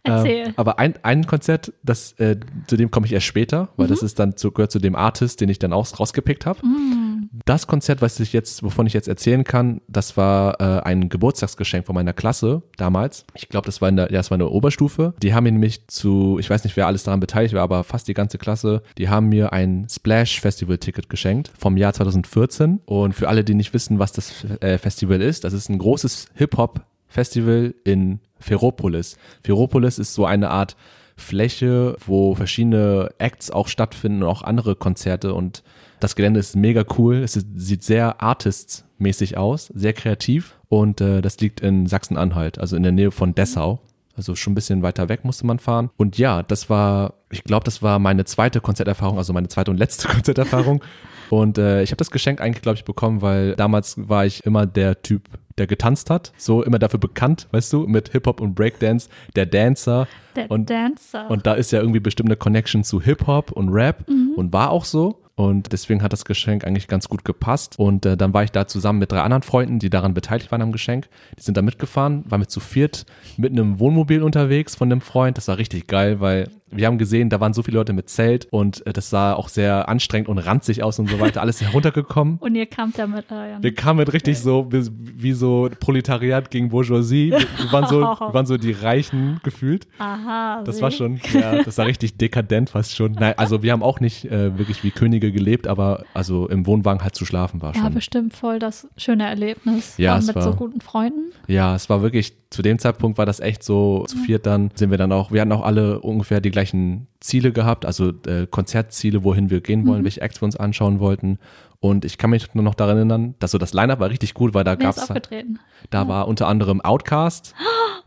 Erzähl. 0.04 0.48
Ähm, 0.48 0.54
aber 0.56 0.80
ein, 0.80 0.96
ein 1.04 1.26
Konzert, 1.26 1.74
das, 1.84 2.14
äh, 2.14 2.38
zu 2.68 2.78
dem 2.78 2.92
komme 2.92 3.06
ich 3.06 3.14
erst 3.14 3.26
später, 3.26 3.70
weil 3.78 3.88
Mhm. 3.88 3.92
das 3.92 4.04
ist 4.04 4.20
dann 4.20 4.38
zu, 4.38 4.52
gehört 4.52 4.72
zu 4.72 4.80
dem 4.80 4.96
Artist, 4.96 5.42
den 5.42 5.50
ich 5.50 5.60
dann 5.60 5.74
auch 5.74 6.00
rausgepickt 6.00 6.46
habe. 6.46 6.66
Mhm. 6.66 7.30
Das 7.46 7.68
Konzert, 7.68 8.02
was 8.02 8.20
ich 8.20 8.32
jetzt, 8.34 8.64
wovon 8.64 8.88
ich 8.88 8.94
jetzt 8.94 9.08
erzählen 9.08 9.44
kann, 9.44 9.82
das 9.88 10.16
war 10.16 10.60
äh, 10.62 10.82
ein 10.84 11.10
Geburtstagsgeschenk 11.10 11.86
von 11.86 11.94
meiner 11.96 12.14
Klasse 12.14 12.62
damals. 12.78 13.26
Ich 13.34 13.50
glaube, 13.50 13.66
das 13.66 13.82
war 13.82 13.90
in 13.90 13.98
der, 13.98 14.06
ja, 14.06 14.18
das 14.18 14.32
war 14.32 14.36
eine 14.36 14.48
Oberstufe. 14.48 15.14
Die 15.22 15.34
haben 15.34 15.44
mir 15.44 15.52
nämlich 15.52 15.88
zu, 15.88 16.38
ich 16.40 16.50
weiß 16.50 16.64
nicht, 16.64 16.78
wer 16.78 16.88
alles 16.88 17.04
daran 17.04 17.20
beteiligt 17.20 17.54
war, 17.54 17.62
aber 17.64 17.84
fast 17.84 18.08
die 18.08 18.14
ganze 18.14 18.38
Klasse, 18.38 18.84
die 18.98 19.10
haben 19.10 19.28
mir 19.30 19.52
ein 19.52 19.88
Splash 19.90 20.40
Festival 20.40 20.78
Ticket 20.78 21.10
geschenkt 21.10 21.52
vom 21.58 21.76
Jahr 21.78 21.94
2014. 21.94 22.80
Und 22.86 23.14
für 23.14 23.28
alle, 23.28 23.44
die 23.44 23.54
nicht 23.54 23.74
wissen, 23.74 24.00
was 24.00 24.12
das 24.14 24.46
äh, 24.62 24.78
Festival 24.78 25.22
ist, 25.22 25.44
das 25.44 25.54
ist 25.54 25.70
ein 25.70 25.78
großes 25.78 26.30
Hip-Hop 26.36 26.82
Festival 27.08 27.74
in 27.84 28.20
Ferropolis. 28.40 29.18
Ferropolis 29.42 30.00
ist 30.00 30.14
so 30.14 30.26
eine 30.26 30.50
Art 30.50 30.76
Fläche, 31.18 31.96
wo 32.06 32.36
verschiedene 32.36 33.10
Acts 33.18 33.50
auch 33.50 33.68
stattfinden 33.68 34.24
und 34.24 34.30
auch 34.30 34.42
andere 34.42 34.76
Konzerte 34.76 35.34
und 35.34 35.64
das 36.00 36.16
Gelände 36.16 36.40
ist 36.40 36.56
mega 36.56 36.84
cool. 36.98 37.16
Es 37.18 37.36
ist, 37.38 37.48
sieht 37.56 37.84
sehr 37.84 38.22
artistsmäßig 38.22 39.38
aus, 39.38 39.72
sehr 39.74 39.94
kreativ 39.94 40.60
und 40.68 41.00
äh, 41.00 41.22
das 41.22 41.40
liegt 41.40 41.62
in 41.62 41.88
Sachsen-Anhalt, 41.88 42.60
also 42.60 42.76
in 42.76 42.84
der 42.84 42.92
Nähe 42.92 43.12
von 43.12 43.34
Dessau. 43.34 43.80
Also 44.18 44.36
schon 44.36 44.54
ein 44.54 44.56
bisschen 44.56 44.82
weiter 44.82 45.10
weg 45.10 45.26
musste 45.26 45.46
man 45.46 45.60
fahren. 45.60 45.90
Und 45.98 46.18
ja, 46.18 46.42
das 46.44 46.70
war, 46.70 47.16
ich 47.32 47.44
glaube, 47.44 47.66
das 47.66 47.82
war 47.82 48.00
meine 48.00 48.24
zweite 48.24 48.62
Konzerterfahrung, 48.62 49.18
also 49.18 49.34
meine 49.34 49.50
zweite 49.50 49.72
und 49.72 49.78
letzte 49.78 50.08
Konzerterfahrung. 50.14 50.84
Und 51.30 51.58
äh, 51.58 51.82
ich 51.82 51.92
habe 51.92 51.98
das 51.98 52.12
Geschenk 52.12 52.40
eigentlich, 52.40 52.62
glaube 52.62 52.78
ich, 52.78 52.86
bekommen, 52.86 53.22
weil 53.22 53.56
damals 53.56 53.96
war 53.98 54.26
ich 54.26 54.46
immer 54.46 54.66
der 54.66 55.02
Typ, 55.02 55.28
der 55.58 55.68
getanzt 55.68 56.10
hat. 56.10 56.32
So 56.38 56.64
immer 56.64 56.80
dafür 56.80 57.00
bekannt, 57.00 57.48
weißt 57.52 57.72
du, 57.74 57.88
mit 57.88 58.10
Hip-Hop 58.10 58.42
und 58.42 58.56
Breakdance, 58.56 59.10
der 59.36 59.46
Dancer. 59.46 60.08
Der 60.36 60.52
und, 60.52 60.70
Dancer. 60.70 61.30
und 61.30 61.46
da 61.48 61.54
ist 61.54 61.72
ja 61.72 61.80
irgendwie 61.80 62.00
bestimmt 62.00 62.30
eine 62.30 62.38
Connection 62.38 62.84
zu 62.84 63.02
Hip-Hop 63.02 63.52
und 63.52 63.70
Rap 63.70 64.06
und 64.36 64.54
war 64.54 64.72
auch 64.72 64.86
so. 64.86 65.22
Und 65.36 65.74
deswegen 65.74 66.02
hat 66.02 66.14
das 66.14 66.24
Geschenk 66.24 66.66
eigentlich 66.66 66.88
ganz 66.88 67.10
gut 67.10 67.26
gepasst. 67.26 67.78
Und 67.78 68.06
äh, 68.06 68.16
dann 68.16 68.34
war 68.34 68.44
ich 68.44 68.52
da 68.52 68.68
zusammen 68.68 69.00
mit 69.00 69.12
drei 69.12 69.22
anderen 69.22 69.44
Freunden, 69.44 69.80
die 69.80 69.90
daran 69.90 70.14
beteiligt 70.14 70.50
waren 70.52 70.62
am 70.62 70.72
Geschenk. 70.72 71.10
Die 71.38 71.44
sind 71.44 71.58
da 71.58 71.62
mitgefahren, 71.62 72.24
waren 72.30 72.40
mit 72.40 72.50
zu 72.50 72.62
viert 72.62 73.06
mit 73.36 73.52
einem 73.52 73.80
Wohnmobil 73.80 74.24
unterwegs 74.24 74.76
von 74.76 74.90
einem 74.90 75.02
Freund. 75.02 75.38
Das 75.38 75.50
war 75.50 75.58
richtig 75.58 75.88
geil, 75.88 76.22
weil 76.22 76.50
wir 76.78 76.88
haben 76.88 76.98
gesehen, 76.98 77.30
da 77.30 77.40
waren 77.40 77.54
so 77.54 77.64
viele 77.64 77.78
Leute 77.78 77.94
mit 77.94 78.10
Zelt 78.10 78.48
und 78.52 78.86
äh, 78.88 78.94
das 78.94 79.10
sah 79.10 79.34
auch 79.34 79.50
sehr 79.50 79.88
anstrengend 79.90 80.30
und 80.30 80.38
ranzig 80.40 80.84
aus 80.84 81.00
und 81.00 81.10
so 81.10 81.20
weiter. 81.20 81.42
Alles 81.42 81.62
heruntergekommen. 81.62 82.38
und 82.40 82.56
ihr 82.56 82.66
kamt 82.66 82.98
da 82.98 83.08
mit 83.08 83.32
euren. 83.32 83.62
Wir 83.64 83.74
kamen 83.74 84.00
mit 84.00 84.12
richtig 84.14 84.40
so, 84.40 84.68
wie, 84.72 85.34
so 85.34 85.70
Proletariat 85.80 86.52
gegen 86.52 86.70
Bourgeoisie. 86.70 87.32
Wir, 87.32 87.72
waren 87.72 87.88
so, 87.88 88.00
wir 88.02 88.34
waren 88.34 88.46
so 88.46 88.58
die 88.58 88.72
Reichen 88.72 89.40
gefühlt. 89.44 89.88
Aha. 90.00 90.64
Das 90.66 90.82
war 90.82 90.92
schon, 90.92 91.20
ja, 91.34 91.64
das 91.64 91.78
war 91.78 91.86
richtig 91.86 92.18
dekadent 92.18 92.70
fast 92.70 92.96
schon. 92.96 93.14
Nein, 93.14 93.34
also 93.38 93.64
wir 93.64 93.72
haben 93.72 93.84
auch 93.84 94.00
nicht 94.00 94.26
äh, 94.26 94.58
wirklich 94.58 94.84
wie 94.84 94.92
Könige 94.92 95.32
gelebt, 95.32 95.68
aber 95.68 96.04
also 96.14 96.48
im 96.48 96.66
Wohnwagen 96.66 97.02
halt 97.04 97.16
zu 97.16 97.26
schlafen 97.26 97.62
war 97.62 97.76
War 97.76 97.82
schon. 97.84 97.94
bestimmt 97.94 98.34
voll 98.34 98.60
das 98.60 98.88
schöne 98.98 99.26
Erlebnis. 99.28 99.98
Ja, 99.98 100.12
allem 100.14 100.20
es 100.22 100.28
mit 100.28 100.36
war- 100.36 100.44
so 100.44 100.54
guten 100.54 100.82
Freunden. 100.82 101.32
Ja, 101.48 101.76
es 101.76 101.90
war 101.90 102.02
wirklich, 102.02 102.34
zu 102.56 102.62
dem 102.62 102.80
Zeitpunkt 102.80 103.18
war 103.18 103.26
das 103.26 103.40
echt 103.42 103.64
so, 103.64 104.06
zu 104.08 104.18
viert 104.18 104.46
dann 104.46 104.72
sind 104.76 104.90
wir 104.90 104.98
dann 104.98 105.12
auch, 105.12 105.32
wir 105.32 105.42
hatten 105.42 105.52
auch 105.52 105.64
alle 105.66 106.00
ungefähr 106.00 106.40
die 106.40 106.52
gleichen 106.52 107.08
Ziele 107.20 107.52
gehabt, 107.52 107.86
also 107.86 108.14
äh, 108.28 108.48
Konzertziele, 108.50 109.24
wohin 109.26 109.50
wir 109.50 109.60
gehen 109.62 109.86
wollen, 109.86 110.04
welche 110.06 110.22
Acts 110.22 110.42
wir 110.42 110.46
uns 110.46 110.56
anschauen 110.56 111.00
wollten. 111.00 111.38
Und 111.82 112.06
ich 112.06 112.18
kann 112.18 112.30
mich 112.30 112.54
nur 112.56 112.64
noch 112.64 112.74
daran 112.74 112.96
erinnern, 112.98 113.36
dass 113.40 113.52
so 113.52 113.58
das 113.58 113.74
Line-Up 113.74 114.00
war 114.00 114.10
richtig 114.10 114.34
gut, 114.34 114.54
weil 114.54 114.64
da 114.64 114.74
ist 114.74 114.80
gab's, 114.80 115.00
aufgetreten? 115.10 115.60
da 115.90 116.08
war 116.08 116.28
unter 116.28 116.48
anderem 116.48 116.80
Outcast. 116.82 117.54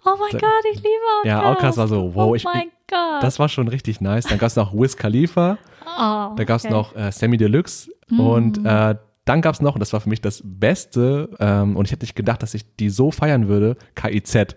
Oh 0.05 0.11
mein 0.19 0.41
Gott, 0.41 0.65
ich 0.73 0.77
liebe 0.77 0.89
Outcast. 1.19 1.27
Ja, 1.27 1.51
Outkast 1.51 1.79
war 1.79 1.89
so, 1.89 2.15
wow, 2.15 2.31
oh 2.31 2.35
ich- 2.35 2.45
mein 2.45 2.69
Gott. 2.91 3.23
Das 3.23 3.39
war 3.39 3.49
schon 3.51 3.69
richtig 3.69 4.01
nice. 4.01 4.25
Dann 4.25 4.39
gab's 4.39 4.57
noch 4.57 4.73
Wiz 4.73 4.97
Khalifa. 4.97 5.59
oh, 5.85 6.35
Da 6.37 6.45
gab's 6.45 6.65
okay. 6.65 6.73
noch 6.73 6.97
äh, 6.97 7.13
Sammy 7.13 7.37
Deluxe 7.37 7.91
und 8.11 8.65
äh, 8.65 8.95
dann 9.29 9.43
gab's 9.43 9.61
noch, 9.61 9.75
und 9.75 9.81
das 9.81 9.93
war 9.93 10.01
für 10.01 10.09
mich 10.09 10.21
das 10.21 10.43
Beste, 10.45 11.31
ähm, 11.39 11.77
und 11.77 11.85
ich 11.87 11.93
hätte 11.93 12.05
nicht 12.05 12.17
gedacht, 12.17 12.43
dass 12.43 12.55
ich 12.55 12.65
die 12.77 12.91
so 12.91 13.11
feiern 13.11 13.49
würde, 13.49 13.77
KIZ. 13.95 14.57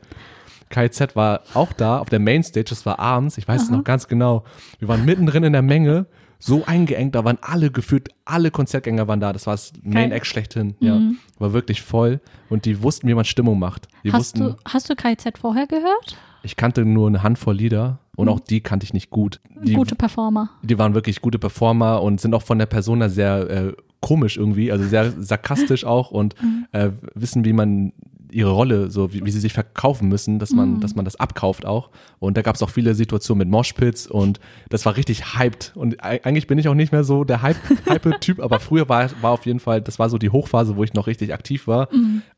KIZ 0.69 1.15
war 1.15 1.41
auch 1.53 1.73
da 1.73 1.99
auf 1.99 2.09
der 2.09 2.19
Mainstage, 2.19 2.67
das 2.69 2.85
war 2.85 2.99
abends, 2.99 3.37
ich 3.37 3.47
weiß 3.47 3.63
es 3.63 3.69
noch 3.69 3.83
ganz 3.83 4.07
genau. 4.07 4.45
Wir 4.79 4.87
waren 4.87 5.03
mittendrin 5.05 5.43
in 5.43 5.53
der 5.53 5.61
Menge, 5.61 6.05
so 6.39 6.65
eingeengt, 6.65 7.13
da 7.13 7.23
waren 7.23 7.37
alle 7.41 7.69
gefühlt, 7.69 8.09
alle 8.25 8.49
Konzertgänger 8.49 9.07
waren 9.07 9.19
da, 9.19 9.33
das 9.33 9.45
war 9.45 9.53
das 9.53 9.73
Main 9.83 10.11
Act 10.11 10.25
schlechthin, 10.25 10.75
ja. 10.79 10.99
War 11.37 11.53
wirklich 11.53 11.81
voll 11.81 12.21
und 12.49 12.65
die 12.65 12.81
wussten, 12.81 13.07
wie 13.07 13.13
man 13.13 13.25
Stimmung 13.25 13.59
macht. 13.59 13.87
Die 14.03 14.11
Hast 14.11 14.19
wussten, 14.19 14.39
du, 14.39 14.55
hast 14.65 14.89
du 14.89 14.95
KZ 14.95 15.37
vorher 15.37 15.67
gehört? 15.67 16.17
ich 16.43 16.55
kannte 16.55 16.85
nur 16.85 17.07
eine 17.07 17.21
Handvoll 17.21 17.55
Lieder 17.55 17.99
und 18.15 18.29
auch 18.29 18.39
die 18.39 18.61
kannte 18.61 18.83
ich 18.83 18.93
nicht 18.93 19.09
gut. 19.09 19.39
Die, 19.63 19.73
Gute 19.73 19.95
Performer. 19.95 20.49
die 20.63 20.77
waren 20.79 20.93
wirklich 20.93 21.21
gute 21.21 21.37
Performer 21.39 22.01
und 22.01 22.19
sind 22.19 22.33
auch 22.33 22.41
von 22.41 22.57
der 22.57 22.65
Persona 22.65 23.09
sehr 23.09 23.49
äh, 23.49 23.73
komisch 24.01 24.37
irgendwie, 24.37 24.71
also 24.71 24.85
sehr 24.85 25.11
sarkastisch 25.19 25.85
auch 25.85 26.11
und 26.11 26.35
äh, 26.71 26.89
wissen, 27.15 27.45
wie 27.45 27.53
man 27.53 27.93
ihre 28.33 28.51
Rolle, 28.51 28.89
so 28.89 29.13
wie, 29.13 29.25
wie 29.25 29.31
sie 29.31 29.41
sich 29.41 29.51
verkaufen 29.51 30.07
müssen, 30.07 30.39
dass 30.39 30.51
man, 30.51 30.79
dass 30.79 30.95
man 30.95 31.03
das 31.03 31.17
abkauft 31.17 31.65
auch. 31.65 31.89
Und 32.19 32.37
da 32.37 32.41
gab 32.41 32.55
es 32.55 32.63
auch 32.63 32.69
viele 32.69 32.95
Situationen 32.95 33.39
mit 33.39 33.49
Moshpits 33.49 34.07
und 34.07 34.39
das 34.69 34.85
war 34.85 34.95
richtig 34.95 35.37
hyped. 35.37 35.73
Und 35.75 36.01
ei- 36.01 36.21
eigentlich 36.23 36.47
bin 36.47 36.57
ich 36.57 36.69
auch 36.69 36.73
nicht 36.73 36.93
mehr 36.93 37.03
so 37.03 37.25
der 37.25 37.41
Hype- 37.41 37.57
Hype-Typ, 37.89 38.39
aber 38.39 38.61
früher 38.61 38.87
war, 38.87 39.09
war 39.21 39.31
auf 39.31 39.45
jeden 39.45 39.59
Fall, 39.59 39.81
das 39.81 39.99
war 39.99 40.09
so 40.09 40.17
die 40.17 40.29
Hochphase, 40.29 40.77
wo 40.77 40.83
ich 40.85 40.93
noch 40.93 41.07
richtig 41.07 41.33
aktiv 41.33 41.67
war 41.67 41.89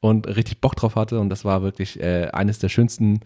und 0.01 0.25
richtig 0.27 0.61
Bock 0.61 0.75
drauf 0.75 0.95
hatte. 0.95 1.19
Und 1.19 1.29
das 1.29 1.45
war 1.45 1.61
wirklich 1.61 1.99
äh, 2.01 2.27
eines 2.33 2.57
der 2.57 2.69
schönsten, 2.69 3.19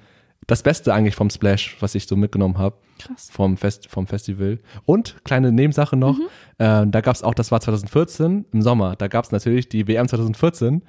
das 0.48 0.64
Beste 0.64 0.94
eigentlich 0.94 1.16
vom 1.16 1.30
Splash, 1.30 1.76
was 1.82 1.94
ich 1.96 2.08
so 2.08 2.16
mitgenommen 2.16 2.58
habe 2.58 2.78
Krass. 3.00 3.30
vom, 3.32 3.58
Fest, 3.58 3.88
vom 3.90 4.08
Festival. 4.08 4.60
Und 4.86 5.18
kleine 5.26 5.52
Nebensache 5.52 5.96
noch, 5.98 6.18
äh, 6.58 6.86
da 6.88 7.02
gab 7.02 7.16
es 7.16 7.22
auch, 7.24 7.34
das 7.34 7.52
war 7.52 7.60
2014 7.60 8.46
im 8.52 8.62
Sommer, 8.62 8.96
da 8.96 9.08
gab 9.08 9.26
es 9.26 9.32
natürlich 9.32 9.70
die 9.70 9.88
WM 9.88 10.08
2014, 10.08 10.84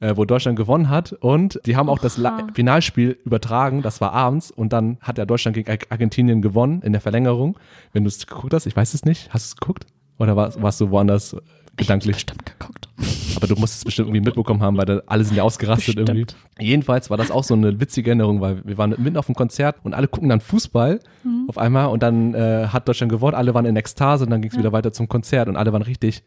äh, 0.00 0.16
wo 0.16 0.24
Deutschland 0.24 0.56
gewonnen 0.56 0.88
hat 0.90 1.12
und 1.14 1.58
die 1.66 1.74
haben 1.74 1.88
auch 1.88 1.98
das 1.98 2.18
La 2.18 2.36
Oha. 2.36 2.46
Finalspiel 2.54 3.18
übertragen, 3.24 3.82
das 3.82 4.00
war 4.00 4.12
abends 4.12 4.50
und 4.50 4.72
dann 4.72 4.98
hat 5.00 5.18
ja 5.18 5.24
Deutschland 5.24 5.54
gegen 5.56 5.70
Ar- 5.70 5.78
Argentinien 5.88 6.40
gewonnen 6.42 6.82
in 6.82 6.92
der 6.92 7.00
Verlängerung. 7.00 7.58
Wenn 7.92 8.04
du 8.04 8.08
es 8.08 8.24
geguckt 8.26 8.52
hast, 8.54 8.66
ich 8.66 8.76
weiß 8.76 8.94
es 8.94 9.04
nicht, 9.04 9.32
hast 9.32 9.46
du 9.46 9.54
es 9.54 9.56
geguckt? 9.56 9.86
Oder 10.20 10.34
war, 10.36 10.52
warst 10.60 10.80
du 10.80 10.90
woanders 10.90 11.34
gedanklich? 11.78 12.16
Bestimmt 12.16 12.44
geguckt. 12.46 12.88
Aber 13.36 13.46
du 13.46 13.54
musst 13.56 13.76
es 13.76 13.84
bestimmt 13.84 14.08
irgendwie 14.08 14.24
mitbekommen 14.24 14.60
haben, 14.62 14.76
weil 14.76 14.84
da 14.86 15.00
alle 15.06 15.24
sind 15.24 15.36
ja 15.36 15.42
ausgerastet 15.44 15.96
Bestimmt. 15.96 16.34
irgendwie. 16.58 16.64
Jedenfalls 16.70 17.08
war 17.10 17.16
das 17.16 17.30
auch 17.30 17.44
so 17.44 17.54
eine 17.54 17.78
witzige 17.80 18.10
Erinnerung, 18.10 18.40
weil 18.40 18.64
wir 18.64 18.76
waren 18.78 18.90
mitten 18.98 19.16
auf 19.16 19.26
dem 19.26 19.34
Konzert 19.36 19.76
und 19.84 19.94
alle 19.94 20.08
gucken 20.08 20.28
dann 20.28 20.40
Fußball 20.40 20.98
Mhm. 21.24 21.44
auf 21.48 21.58
einmal 21.58 21.86
und 21.88 22.02
dann 22.02 22.34
äh, 22.34 22.66
hat 22.68 22.88
Deutschland 22.88 23.10
gewonnen, 23.12 23.34
alle 23.36 23.54
waren 23.54 23.64
in 23.66 23.76
Ekstase 23.76 24.24
und 24.24 24.30
dann 24.30 24.42
ging 24.42 24.50
es 24.50 24.58
wieder 24.58 24.72
weiter 24.72 24.92
zum 24.92 25.08
Konzert 25.08 25.48
und 25.48 25.56
alle 25.56 25.72
waren 25.72 25.82
richtig 25.82 26.22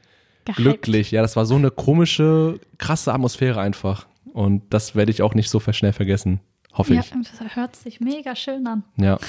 Gehypt. 0.46 0.58
glücklich. 0.58 1.12
Ja, 1.12 1.22
das 1.22 1.36
war 1.36 1.46
so 1.46 1.56
eine 1.56 1.70
komische, 1.72 2.60
krasse 2.78 3.14
Atmosphäre 3.14 3.60
einfach. 3.60 4.08
Und 4.34 4.64
das 4.70 4.96
werde 4.96 5.12
ich 5.12 5.22
auch 5.22 5.34
nicht 5.36 5.50
so 5.50 5.60
schnell 5.60 5.92
vergessen. 5.94 6.40
Hoffe 6.74 6.94
Ja, 6.94 7.02
ich. 7.02 7.10
das 7.12 7.56
hört 7.56 7.76
sich 7.76 8.00
mega 8.00 8.34
schön 8.36 8.66
an. 8.66 8.84
Ja. 8.96 9.20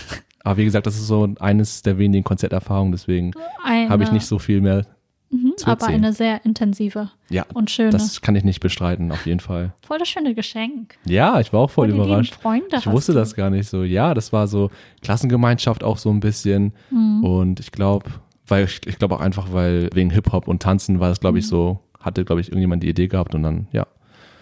Aber 0.44 0.56
wie 0.56 0.64
gesagt, 0.64 0.86
das 0.86 0.94
ist 0.94 1.06
so 1.08 1.28
eines 1.40 1.82
der 1.82 1.98
wenigen 1.98 2.22
Konzerterfahrungen, 2.24 2.92
deswegen 2.92 3.32
habe 3.64 4.02
ich 4.04 4.12
nicht 4.12 4.26
so 4.26 4.38
viel 4.38 4.60
mehr 4.60 4.86
Mhm, 5.32 5.54
aber 5.64 5.70
erzählen. 5.72 5.94
eine 6.04 6.12
sehr 6.12 6.44
intensive 6.44 7.10
Ja, 7.30 7.46
und 7.54 7.70
schöne. 7.70 7.90
das 7.90 8.20
kann 8.20 8.36
ich 8.36 8.44
nicht 8.44 8.60
bestreiten, 8.60 9.10
auf 9.10 9.24
jeden 9.26 9.40
Fall. 9.40 9.72
voll 9.86 9.98
das 9.98 10.08
schöne 10.08 10.34
Geschenk. 10.34 10.96
Ja, 11.06 11.40
ich 11.40 11.52
war 11.52 11.60
auch 11.60 11.70
voll 11.70 11.88
Voll 11.90 11.96
überrascht. 12.04 12.34
Freunde 12.34 12.76
Ich 12.76 12.86
wusste 12.86 13.12
du. 13.12 13.18
das 13.18 13.34
gar 13.34 13.48
nicht 13.50 13.68
so. 13.68 13.82
Ja, 13.82 14.12
das 14.14 14.32
war 14.32 14.46
so 14.46 14.70
Klassengemeinschaft 15.00 15.82
auch 15.84 15.98
so 15.98 16.10
ein 16.10 16.20
bisschen. 16.20 16.72
Mhm. 16.90 17.24
Und 17.24 17.60
ich 17.60 17.72
glaube, 17.72 18.10
weil 18.46 18.64
ich, 18.66 18.80
ich 18.86 18.98
glaube 18.98 19.14
auch 19.16 19.20
einfach, 19.20 19.52
weil 19.52 19.88
wegen 19.94 20.10
Hip-Hop 20.10 20.46
und 20.48 20.62
Tanzen 20.62 21.00
war 21.00 21.08
das, 21.08 21.20
glaube 21.20 21.34
Mhm. 21.34 21.38
ich, 21.40 21.46
so, 21.48 21.80
hatte, 21.98 22.24
glaube 22.24 22.40
ich, 22.40 22.48
irgendjemand 22.48 22.82
die 22.82 22.88
Idee 22.88 23.08
gehabt 23.08 23.34
und 23.34 23.42
dann, 23.42 23.68
ja, 23.72 23.86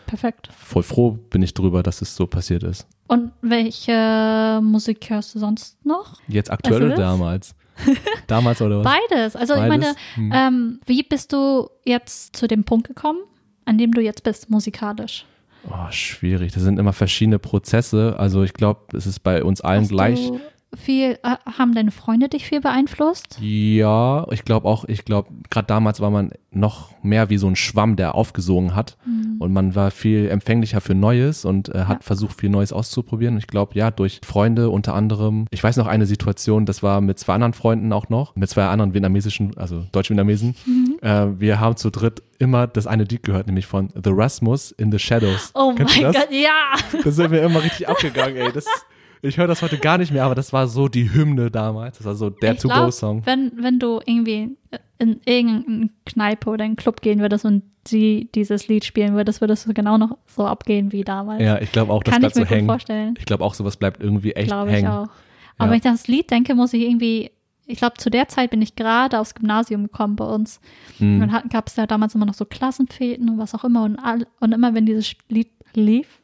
Perfekt. 0.06 0.48
voll 0.56 0.82
froh 0.82 1.12
bin 1.30 1.42
ich 1.42 1.54
drüber, 1.54 1.82
dass 1.82 2.02
es 2.02 2.16
so 2.16 2.26
passiert 2.26 2.62
ist. 2.64 2.86
Und 3.06 3.30
welche 3.42 4.60
Musik 4.62 5.08
hörst 5.10 5.34
du 5.34 5.38
sonst 5.38 5.84
noch? 5.84 6.18
Jetzt 6.28 6.50
aktuell 6.50 6.84
oder 6.84 6.96
damals? 6.96 7.54
Damals 8.26 8.60
oder 8.62 8.82
was? 8.82 8.84
Beides. 8.84 9.36
Also 9.36 9.54
ich 9.54 9.60
Beides? 9.60 9.70
meine, 9.70 9.94
Hm. 10.14 10.32
ähm, 10.34 10.80
wie 10.86 11.02
bist 11.02 11.32
du 11.32 11.68
jetzt 11.84 12.36
zu 12.36 12.46
dem 12.46 12.64
Punkt 12.64 12.86
gekommen, 12.88 13.20
an 13.64 13.78
dem 13.78 13.92
du 13.92 14.00
jetzt 14.00 14.22
bist, 14.22 14.50
musikalisch? 14.50 15.24
Oh, 15.68 15.90
schwierig. 15.90 16.52
Das 16.52 16.62
sind 16.62 16.78
immer 16.78 16.92
verschiedene 16.92 17.38
Prozesse. 17.38 18.14
Also 18.18 18.42
ich 18.42 18.54
glaube, 18.54 18.96
es 18.96 19.06
ist 19.06 19.20
bei 19.20 19.44
uns 19.44 19.60
allen 19.60 19.82
Hast 19.82 19.90
gleich. 19.90 20.28
Du 20.28 20.40
viel, 20.76 21.18
äh, 21.22 21.36
haben 21.58 21.74
deine 21.74 21.90
Freunde 21.90 22.28
dich 22.28 22.46
viel 22.46 22.60
beeinflusst? 22.60 23.38
Ja, 23.40 24.26
ich 24.30 24.44
glaube 24.44 24.68
auch, 24.68 24.84
ich 24.84 25.04
glaube, 25.04 25.30
gerade 25.50 25.66
damals 25.66 26.00
war 26.00 26.10
man 26.10 26.30
noch 26.52 26.90
mehr 27.02 27.30
wie 27.30 27.38
so 27.38 27.46
ein 27.48 27.56
Schwamm, 27.56 27.96
der 27.96 28.14
aufgesogen 28.14 28.74
hat. 28.74 28.96
Und 29.38 29.52
man 29.52 29.74
war 29.74 29.90
viel 29.90 30.28
empfänglicher 30.28 30.80
für 30.80 30.94
Neues 30.94 31.44
und 31.44 31.68
äh, 31.74 31.84
hat 31.84 31.98
Ja. 32.00 32.02
versucht, 32.02 32.38
viel 32.40 32.50
Neues 32.50 32.72
auszuprobieren. 32.72 33.38
Ich 33.38 33.46
glaube, 33.46 33.74
ja, 33.74 33.90
durch 33.90 34.20
Freunde 34.24 34.68
unter 34.70 34.94
anderem. 34.94 35.46
Ich 35.50 35.62
weiß 35.64 35.76
noch 35.76 35.86
eine 35.86 36.06
Situation, 36.06 36.66
das 36.66 36.82
war 36.82 37.00
mit 37.00 37.18
zwei 37.18 37.34
anderen 37.34 37.52
Freunden 37.54 37.92
auch 37.92 38.08
noch, 38.08 38.36
mit 38.36 38.50
zwei 38.50 38.66
anderen 38.66 38.92
vietnamesischen, 38.94 39.56
also 39.56 39.84
deutsch-vietnamesen. 39.92 40.54
Äh, 41.02 41.26
wir 41.38 41.58
haben 41.60 41.76
zu 41.76 41.90
dritt 41.90 42.22
immer 42.38 42.66
das 42.66 42.86
eine 42.86 43.04
Lied 43.04 43.22
gehört, 43.22 43.46
nämlich 43.46 43.66
von 43.66 43.88
The 43.94 44.10
Rasmus 44.12 44.72
in 44.72 44.90
the 44.92 44.98
Shadows. 44.98 45.50
Oh 45.54 45.72
Kennst 45.74 45.96
mein 45.96 46.12
das? 46.12 46.16
Gott, 46.16 46.28
ja! 46.32 47.00
Da 47.02 47.10
sind 47.10 47.30
wir 47.30 47.42
immer 47.42 47.62
richtig 47.62 47.88
abgegangen, 47.88 48.36
ey. 48.36 48.52
Das, 48.52 48.66
ich 49.22 49.36
höre 49.36 49.46
das 49.46 49.62
heute 49.62 49.78
gar 49.78 49.98
nicht 49.98 50.12
mehr, 50.12 50.24
aber 50.24 50.34
das 50.34 50.52
war 50.52 50.66
so 50.66 50.88
die 50.88 51.12
Hymne 51.12 51.50
damals. 51.50 51.98
Das 51.98 52.06
war 52.06 52.14
so 52.14 52.30
der 52.30 52.54
ich 52.54 52.60
To-Go-Song. 52.60 53.24
wenn, 53.26 53.52
wenn 53.62 53.78
du 53.78 54.00
irgendwie 54.04 54.56
in 54.98 55.20
irgendeine 55.24 55.90
Kneipe 56.06 56.50
oder 56.50 56.64
einen 56.64 56.76
Club 56.76 57.00
gehen 57.02 57.20
würdest 57.20 57.44
und 57.44 57.62
sie 57.86 58.28
dieses 58.34 58.68
Lied 58.68 58.84
spielen 58.84 59.14
würdest, 59.14 59.40
würdest 59.40 59.66
du 59.66 59.72
genau 59.74 59.96
noch 59.98 60.16
so 60.26 60.46
abgehen 60.46 60.92
wie 60.92 61.02
damals. 61.02 61.42
Ja, 61.42 61.58
ich 61.60 61.72
glaube 61.72 61.92
auch, 61.92 62.02
das 62.02 62.12
Kann 62.14 62.22
ich 62.22 62.32
bleibt 62.32 62.36
mir 62.36 62.46
so 62.46 62.54
hängen. 62.54 62.66
vorstellen. 62.66 63.14
Ich 63.18 63.24
glaube 63.24 63.44
auch, 63.44 63.54
sowas 63.54 63.76
bleibt 63.76 64.02
irgendwie 64.02 64.32
echt 64.32 64.48
Glaube 64.48 64.70
ich 64.70 64.76
hängen. 64.76 64.88
auch. 64.88 65.08
Aber 65.56 65.66
Ja. 65.66 65.70
wenn 65.70 65.78
ich 65.78 65.86
an 65.86 65.94
das 65.94 66.06
Lied 66.08 66.30
denke, 66.30 66.54
muss 66.54 66.72
ich 66.74 66.82
irgendwie, 66.82 67.30
ich 67.66 67.78
glaube, 67.78 67.94
zu 67.98 68.10
der 68.10 68.28
Zeit 68.28 68.50
bin 68.50 68.60
ich 68.62 68.76
gerade 68.76 69.18
aufs 69.18 69.34
Gymnasium 69.34 69.84
gekommen 69.84 70.16
bei 70.16 70.24
uns. 70.26 70.60
Hm. 70.98 71.22
Und 71.22 71.32
dann 71.32 71.48
gab 71.48 71.68
es 71.68 71.76
ja 71.76 71.86
damals 71.86 72.14
immer 72.14 72.26
noch 72.26 72.34
so 72.34 72.44
Klassenfäden 72.44 73.28
und 73.30 73.38
was 73.38 73.54
auch 73.54 73.64
immer. 73.64 73.84
Und, 73.84 73.98
all, 73.98 74.26
und 74.40 74.52
immer, 74.52 74.74
wenn 74.74 74.84
dieses 74.86 75.14
Lied 75.28 75.48
lief, 75.74 76.19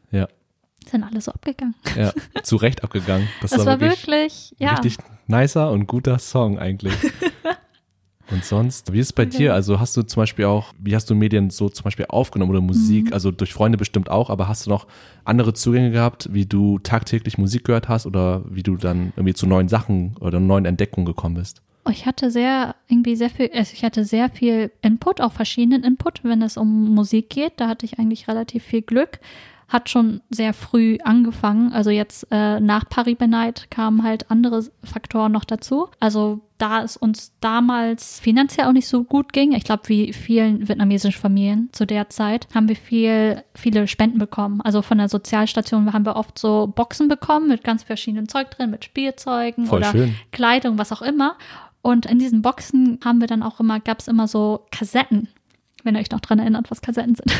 sind 0.88 1.02
alle 1.04 1.20
so 1.20 1.32
abgegangen. 1.32 1.74
ja, 1.96 2.12
zu 2.42 2.56
Recht 2.56 2.82
abgegangen. 2.84 3.28
Das, 3.40 3.50
Das, 3.52 3.66
war 3.66 3.80
wirklich, 3.80 4.00
wirklich, 4.00 4.54
ja. 4.58 4.74
richtig 4.74 4.98
nicer 5.26 5.70
und 5.70 5.86
guter 5.86 6.18
Song 6.18 6.58
eigentlich. 6.58 6.94
und 8.30 8.44
sonst, 8.44 8.92
wie 8.92 8.98
ist 8.98 9.06
es 9.06 9.12
bei 9.12 9.24
dir? 9.24 9.54
Also 9.54 9.78
hast 9.78 9.96
du 9.96 10.02
zum 10.02 10.22
Beispiel 10.22 10.46
auch, 10.46 10.72
wie 10.78 10.94
hast 10.96 11.08
du 11.08 11.14
Medien 11.14 11.50
so 11.50 11.68
zum 11.68 11.84
Beispiel 11.84 12.06
aufgenommen 12.08 12.50
oder 12.50 12.60
Mhm. 12.60 12.66
Musik? 12.66 13.12
Also 13.12 13.30
durch 13.30 13.52
Freunde 13.52 13.78
bestimmt 13.78 14.10
auch, 14.10 14.30
aber 14.30 14.48
hast 14.48 14.66
du 14.66 14.70
noch 14.70 14.86
andere 15.24 15.54
Zugänge 15.54 15.90
gehabt, 15.92 16.28
wie 16.32 16.46
du 16.46 16.78
tagtäglich 16.80 17.38
Musik 17.38 17.64
gehört 17.64 17.88
hast 17.88 18.06
oder 18.06 18.42
wie 18.48 18.62
du 18.62 18.76
dann 18.76 19.12
irgendwie 19.16 19.34
zu 19.34 19.46
neuen 19.46 19.68
Sachen 19.68 20.16
oder 20.20 20.40
neuen 20.40 20.64
Entdeckungen 20.64 21.06
gekommen 21.06 21.36
bist? 21.36 21.62
Oh, 21.84 21.90
Ich 21.90 22.04
hatte 22.04 22.32
sehr, 22.32 22.74
irgendwie 22.88 23.14
sehr 23.14 23.30
viel, 23.30 23.48
also 23.54 23.72
ich 23.72 23.84
hatte 23.84 24.04
sehr 24.04 24.28
viel 24.28 24.72
Input, 24.82 25.20
auch 25.20 25.32
verschiedenen 25.32 25.84
Input, 25.84 26.24
wenn 26.24 26.42
es 26.42 26.56
um 26.56 26.92
Musik 26.96 27.30
geht. 27.30 27.52
Da 27.58 27.68
hatte 27.68 27.86
ich 27.86 28.00
eigentlich 28.00 28.26
relativ 28.26 28.64
viel 28.64 28.82
Glück. 28.82 29.20
Hat 29.68 29.90
schon 29.90 30.20
sehr 30.30 30.52
früh 30.52 30.98
angefangen. 31.02 31.72
Also 31.72 31.90
jetzt 31.90 32.26
äh, 32.30 32.60
nach 32.60 32.88
Paris 32.88 33.16
by 33.16 33.26
Night 33.26 33.70
kamen 33.70 34.02
halt 34.02 34.30
andere 34.30 34.64
Faktoren 34.84 35.32
noch 35.32 35.44
dazu. 35.44 35.88
Also 35.98 36.40
da 36.58 36.82
es 36.82 36.96
uns 36.96 37.32
damals 37.40 38.20
finanziell 38.20 38.66
auch 38.66 38.72
nicht 38.72 38.88
so 38.88 39.04
gut 39.04 39.32
ging, 39.32 39.52
ich 39.52 39.64
glaube 39.64 39.88
wie 39.88 40.12
vielen 40.12 40.68
vietnamesischen 40.68 41.20
Familien 41.20 41.68
zu 41.72 41.86
der 41.86 42.08
Zeit, 42.08 42.48
haben 42.54 42.68
wir 42.68 42.76
viel, 42.76 43.42
viele 43.54 43.86
Spenden 43.88 44.18
bekommen. 44.18 44.60
Also 44.62 44.82
von 44.82 44.98
der 44.98 45.08
Sozialstation 45.08 45.92
haben 45.92 46.06
wir 46.06 46.16
oft 46.16 46.38
so 46.38 46.72
Boxen 46.74 47.08
bekommen 47.08 47.48
mit 47.48 47.64
ganz 47.64 47.82
verschiedenen 47.82 48.28
Zeug 48.28 48.50
drin, 48.50 48.70
mit 48.70 48.84
Spielzeugen 48.84 49.66
Voll 49.66 49.80
oder 49.80 49.90
schön. 49.90 50.14
Kleidung, 50.32 50.78
was 50.78 50.92
auch 50.92 51.02
immer. 51.02 51.36
Und 51.82 52.06
in 52.06 52.18
diesen 52.18 52.42
Boxen 52.42 52.98
haben 53.04 53.20
wir 53.20 53.28
dann 53.28 53.42
auch 53.42 53.60
immer, 53.60 53.78
gab 53.78 54.00
es 54.00 54.08
immer 54.08 54.26
so 54.26 54.66
Kassetten, 54.72 55.28
wenn 55.86 55.94
ihr 55.94 56.00
euch 56.00 56.10
noch 56.10 56.20
dran 56.20 56.38
erinnert, 56.38 56.70
was 56.70 56.82
Kassetten 56.82 57.14
sind. 57.14 57.32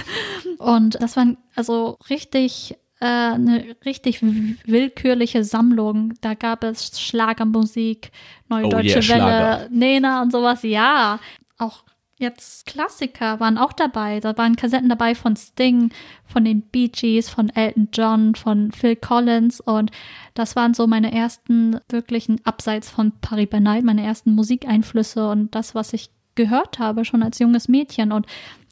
Und 0.58 1.00
das 1.02 1.16
waren 1.16 1.36
also 1.54 1.98
richtig, 2.08 2.76
äh, 3.00 3.06
eine 3.06 3.76
richtig 3.84 4.22
willkürliche 4.22 5.44
Sammlung. 5.44 6.14
Da 6.20 6.34
gab 6.34 6.64
es 6.64 6.98
Schlagermusik, 7.00 8.10
Neue 8.48 8.66
Oh 8.66 8.70
Deutsche 8.70 9.00
yeah. 9.00 9.08
Welle, 9.08 9.68
Nena 9.70 10.22
und 10.22 10.32
sowas. 10.32 10.62
Ja, 10.62 11.20
auch 11.58 11.82
jetzt 12.18 12.66
Klassiker 12.66 13.40
waren 13.40 13.58
auch 13.58 13.72
dabei. 13.72 14.20
Da 14.20 14.36
waren 14.38 14.56
Kassetten 14.56 14.88
dabei 14.88 15.14
von 15.14 15.36
Sting, 15.36 15.90
von 16.24 16.44
den 16.44 16.62
Bee 16.62 16.88
Gees, 16.88 17.28
von 17.28 17.50
Elton 17.50 17.88
John, 17.92 18.34
von 18.34 18.72
Phil 18.72 18.96
Collins 18.96 19.60
und 19.60 19.90
das 20.34 20.56
waren 20.56 20.74
so 20.74 20.86
meine 20.86 21.12
ersten 21.12 21.78
wirklichen, 21.90 22.40
abseits 22.44 22.90
von 22.90 23.12
Paris 23.20 23.48
by 23.50 23.60
Night, 23.60 23.84
meine 23.84 24.04
ersten 24.04 24.34
Musikeinflüsse 24.34 25.28
und 25.28 25.54
das, 25.54 25.74
was 25.74 25.92
ich 25.92 26.10
gehört 26.36 26.78
habe, 26.78 27.04
schon 27.04 27.22
als 27.22 27.38
junges 27.38 27.68
Mädchen 27.68 28.12
und 28.12 28.26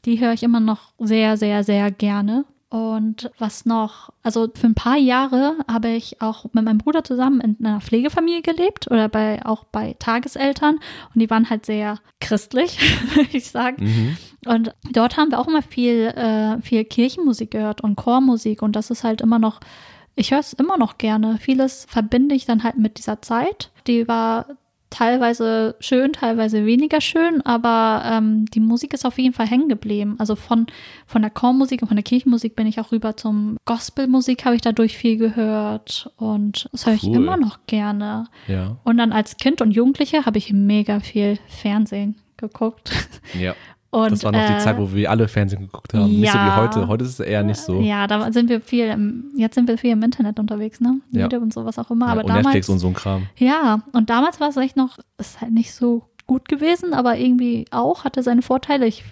die 0.05 0.19
höre 0.19 0.33
ich 0.33 0.43
immer 0.43 0.59
noch 0.59 0.93
sehr, 0.99 1.35
sehr, 1.37 1.63
sehr 1.63 1.91
gerne. 1.91 2.45
Und 2.69 3.31
was 3.37 3.65
noch, 3.65 4.09
also 4.21 4.49
für 4.53 4.67
ein 4.67 4.75
paar 4.75 4.97
Jahre 4.97 5.55
habe 5.65 5.89
ich 5.89 6.21
auch 6.21 6.45
mit 6.51 6.65
meinem 6.65 6.79
Bruder 6.79 7.03
zusammen 7.03 7.39
in 7.39 7.65
einer 7.65 7.79
Pflegefamilie 7.79 8.41
gelebt 8.41 8.89
oder 8.91 9.07
bei, 9.07 9.45
auch 9.45 9.63
bei 9.65 9.95
Tageseltern 9.99 10.79
und 11.13 11.21
die 11.21 11.29
waren 11.29 11.49
halt 11.49 11.65
sehr 11.65 11.99
christlich, 12.19 12.79
würde 13.15 13.29
ich 13.31 13.49
sagen. 13.49 13.85
Mhm. 13.85 14.17
Und 14.45 14.75
dort 14.91 15.15
haben 15.15 15.31
wir 15.31 15.39
auch 15.39 15.47
immer 15.47 15.61
viel, 15.61 16.07
äh, 16.07 16.59
viel 16.61 16.83
Kirchenmusik 16.83 17.51
gehört 17.51 17.81
und 17.81 17.95
Chormusik 17.95 18.61
und 18.61 18.75
das 18.75 18.89
ist 18.89 19.03
halt 19.03 19.21
immer 19.21 19.39
noch, 19.39 19.59
ich 20.15 20.31
höre 20.31 20.39
es 20.39 20.53
immer 20.53 20.77
noch 20.77 20.97
gerne. 20.97 21.37
Vieles 21.39 21.85
verbinde 21.87 22.35
ich 22.35 22.45
dann 22.45 22.63
halt 22.63 22.77
mit 22.77 22.97
dieser 22.97 23.21
Zeit. 23.21 23.71
Die 23.87 24.07
war 24.07 24.47
teilweise 24.95 25.75
schön, 25.79 26.13
teilweise 26.13 26.65
weniger 26.65 27.01
schön, 27.01 27.41
aber 27.41 28.03
ähm, 28.05 28.45
die 28.45 28.59
Musik 28.61 28.93
ist 28.93 29.05
auf 29.05 29.17
jeden 29.17 29.33
Fall 29.33 29.47
hängen 29.47 29.67
geblieben. 29.67 30.15
Also 30.19 30.35
von, 30.35 30.67
von 31.05 31.21
der 31.21 31.31
Chormusik 31.31 31.81
und 31.81 31.89
von 31.89 31.97
der 31.97 32.03
Kirchenmusik 32.03 32.55
bin 32.55 32.65
ich 32.65 32.79
auch 32.79 32.91
rüber 32.91 33.17
zum 33.17 33.57
Gospelmusik, 33.65 34.45
habe 34.45 34.55
ich 34.55 34.61
dadurch 34.61 34.97
viel 34.97 35.17
gehört 35.17 36.09
und 36.17 36.69
das 36.71 36.85
höre 36.85 36.93
ich 36.93 37.03
Cool. 37.03 37.15
immer 37.17 37.35
noch 37.37 37.59
gerne. 37.67 38.27
Ja. 38.47 38.77
Und 38.83 38.97
dann 38.97 39.11
als 39.11 39.37
Kind 39.37 39.61
und 39.61 39.71
Jugendliche 39.71 40.25
habe 40.25 40.37
ich 40.37 40.53
mega 40.53 40.99
viel 41.01 41.37
Fernsehen 41.47 42.15
geguckt. 42.37 42.91
Ja. 43.39 43.53
Und, 43.95 44.11
Das 44.11 44.25
war 44.25 44.33
noch 44.33 44.45
die 44.45 44.53
äh, 44.53 44.57
Zeit, 44.57 44.77
wo 44.77 44.91
wir 44.93 45.09
alle 45.09 45.29
Fernsehen 45.29 45.61
geguckt 45.61 45.93
haben. 45.93 46.19
Nicht 46.19 46.29
so 46.29 46.37
wie 46.37 46.43
ja. 46.43 46.57
heute. 46.57 46.87
Heute 46.89 47.05
ist 47.05 47.11
es 47.11 47.19
eher 47.21 47.43
nicht 47.43 47.61
so. 47.61 47.79
Ja, 47.79 48.07
da 48.07 48.29
sind 48.33 48.49
wir 48.49 48.59
viel 48.59 48.87
im, 48.87 49.31
jetzt 49.37 49.55
sind 49.55 49.69
wir 49.69 49.77
viel 49.77 49.91
im 49.91 50.03
Internet 50.03 50.37
unterwegs, 50.37 50.81
ne? 50.81 50.99
Ja. 51.11 51.21
YouTube 51.21 51.43
und 51.43 51.53
sowas 51.53 51.79
auch 51.79 51.89
immer. 51.89 52.07
Ja, 52.07 52.11
aber 52.11 52.21
und 52.21 52.27
damals, 52.27 52.45
Netflix 52.47 52.67
und 52.67 52.79
so 52.79 52.87
ein 52.87 52.93
Kram. 52.93 53.27
ja, 53.37 53.83
und 53.93 54.09
damals 54.09 54.41
war 54.41 54.49
es 54.49 54.57
echt 54.57 54.75
noch, 54.75 54.97
ist 55.17 55.39
halt 55.39 55.53
nicht 55.53 55.73
so 55.73 56.03
gut 56.27 56.49
gewesen, 56.49 56.93
aber 56.93 57.17
irgendwie 57.17 57.67
auch, 57.71 58.03
hatte 58.03 58.21
seine 58.21 58.41
Vorteile. 58.41 58.85
Ich 58.85 59.05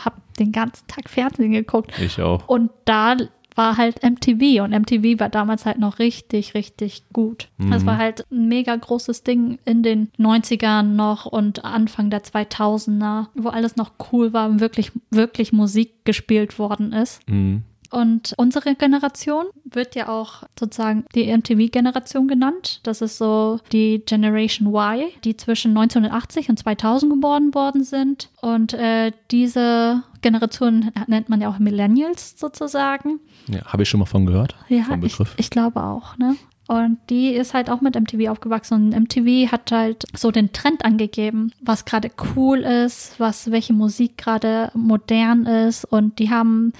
habe 0.00 0.16
den 0.38 0.50
ganzen 0.50 0.86
Tag 0.86 1.10
Fernsehen 1.10 1.52
geguckt. 1.52 1.92
Ich 2.00 2.18
auch. 2.18 2.48
Und 2.48 2.70
da 2.86 3.16
war 3.56 3.76
halt 3.76 4.02
MTV 4.02 4.62
und 4.64 4.72
MTV 4.72 5.20
war 5.20 5.28
damals 5.28 5.66
halt 5.66 5.78
noch 5.78 5.98
richtig, 5.98 6.54
richtig 6.54 7.02
gut. 7.12 7.48
Das 7.58 7.82
Mhm. 7.82 7.86
war 7.86 7.98
halt 7.98 8.24
ein 8.30 8.48
mega 8.48 8.74
großes 8.74 9.22
Ding 9.22 9.58
in 9.64 9.82
den 9.82 10.08
90ern 10.18 10.94
noch 10.94 11.26
und 11.26 11.64
Anfang 11.64 12.10
der 12.10 12.22
2000er, 12.22 13.28
wo 13.34 13.48
alles 13.48 13.76
noch 13.76 13.92
cool 14.12 14.32
war 14.32 14.48
und 14.48 14.60
wirklich, 14.60 14.92
wirklich 15.10 15.52
Musik 15.52 16.04
gespielt 16.04 16.58
worden 16.58 16.92
ist. 16.92 17.20
Mhm. 17.28 17.62
Und 17.92 18.32
unsere 18.38 18.74
Generation 18.74 19.44
wird 19.64 19.94
ja 19.94 20.08
auch 20.08 20.44
sozusagen 20.58 21.04
die 21.14 21.30
MTV-Generation 21.30 22.26
genannt. 22.26 22.80
Das 22.84 23.02
ist 23.02 23.18
so 23.18 23.60
die 23.70 24.02
Generation 24.06 24.74
Y, 24.74 25.10
die 25.24 25.36
zwischen 25.36 25.76
1980 25.76 26.48
und 26.48 26.58
2000 26.58 27.12
geboren 27.12 27.54
worden 27.54 27.84
sind. 27.84 28.30
Und 28.40 28.72
äh, 28.72 29.12
diese 29.30 30.02
Generation 30.22 30.90
nennt 31.06 31.28
man 31.28 31.42
ja 31.42 31.50
auch 31.50 31.58
Millennials 31.58 32.34
sozusagen. 32.38 33.20
Ja, 33.48 33.62
habe 33.66 33.82
ich 33.82 33.90
schon 33.90 34.00
mal 34.00 34.06
von 34.06 34.24
gehört. 34.24 34.56
Ja, 34.68 34.84
vom 34.84 35.04
ich, 35.04 35.12
Begriff. 35.12 35.34
ich 35.36 35.50
glaube 35.50 35.82
auch, 35.82 36.16
ne? 36.16 36.36
Und 36.68 36.98
die 37.10 37.28
ist 37.28 37.52
halt 37.52 37.68
auch 37.68 37.82
mit 37.82 38.00
MTV 38.00 38.30
aufgewachsen. 38.30 38.94
Und 38.94 39.02
MTV 39.02 39.52
hat 39.52 39.70
halt 39.70 40.06
so 40.16 40.30
den 40.30 40.52
Trend 40.54 40.86
angegeben, 40.86 41.52
was 41.60 41.84
gerade 41.84 42.10
cool 42.34 42.60
ist, 42.60 43.20
was, 43.20 43.50
welche 43.50 43.74
Musik 43.74 44.16
gerade 44.16 44.70
modern 44.72 45.44
ist. 45.44 45.84
Und 45.84 46.18
die 46.18 46.30
haben 46.30 46.72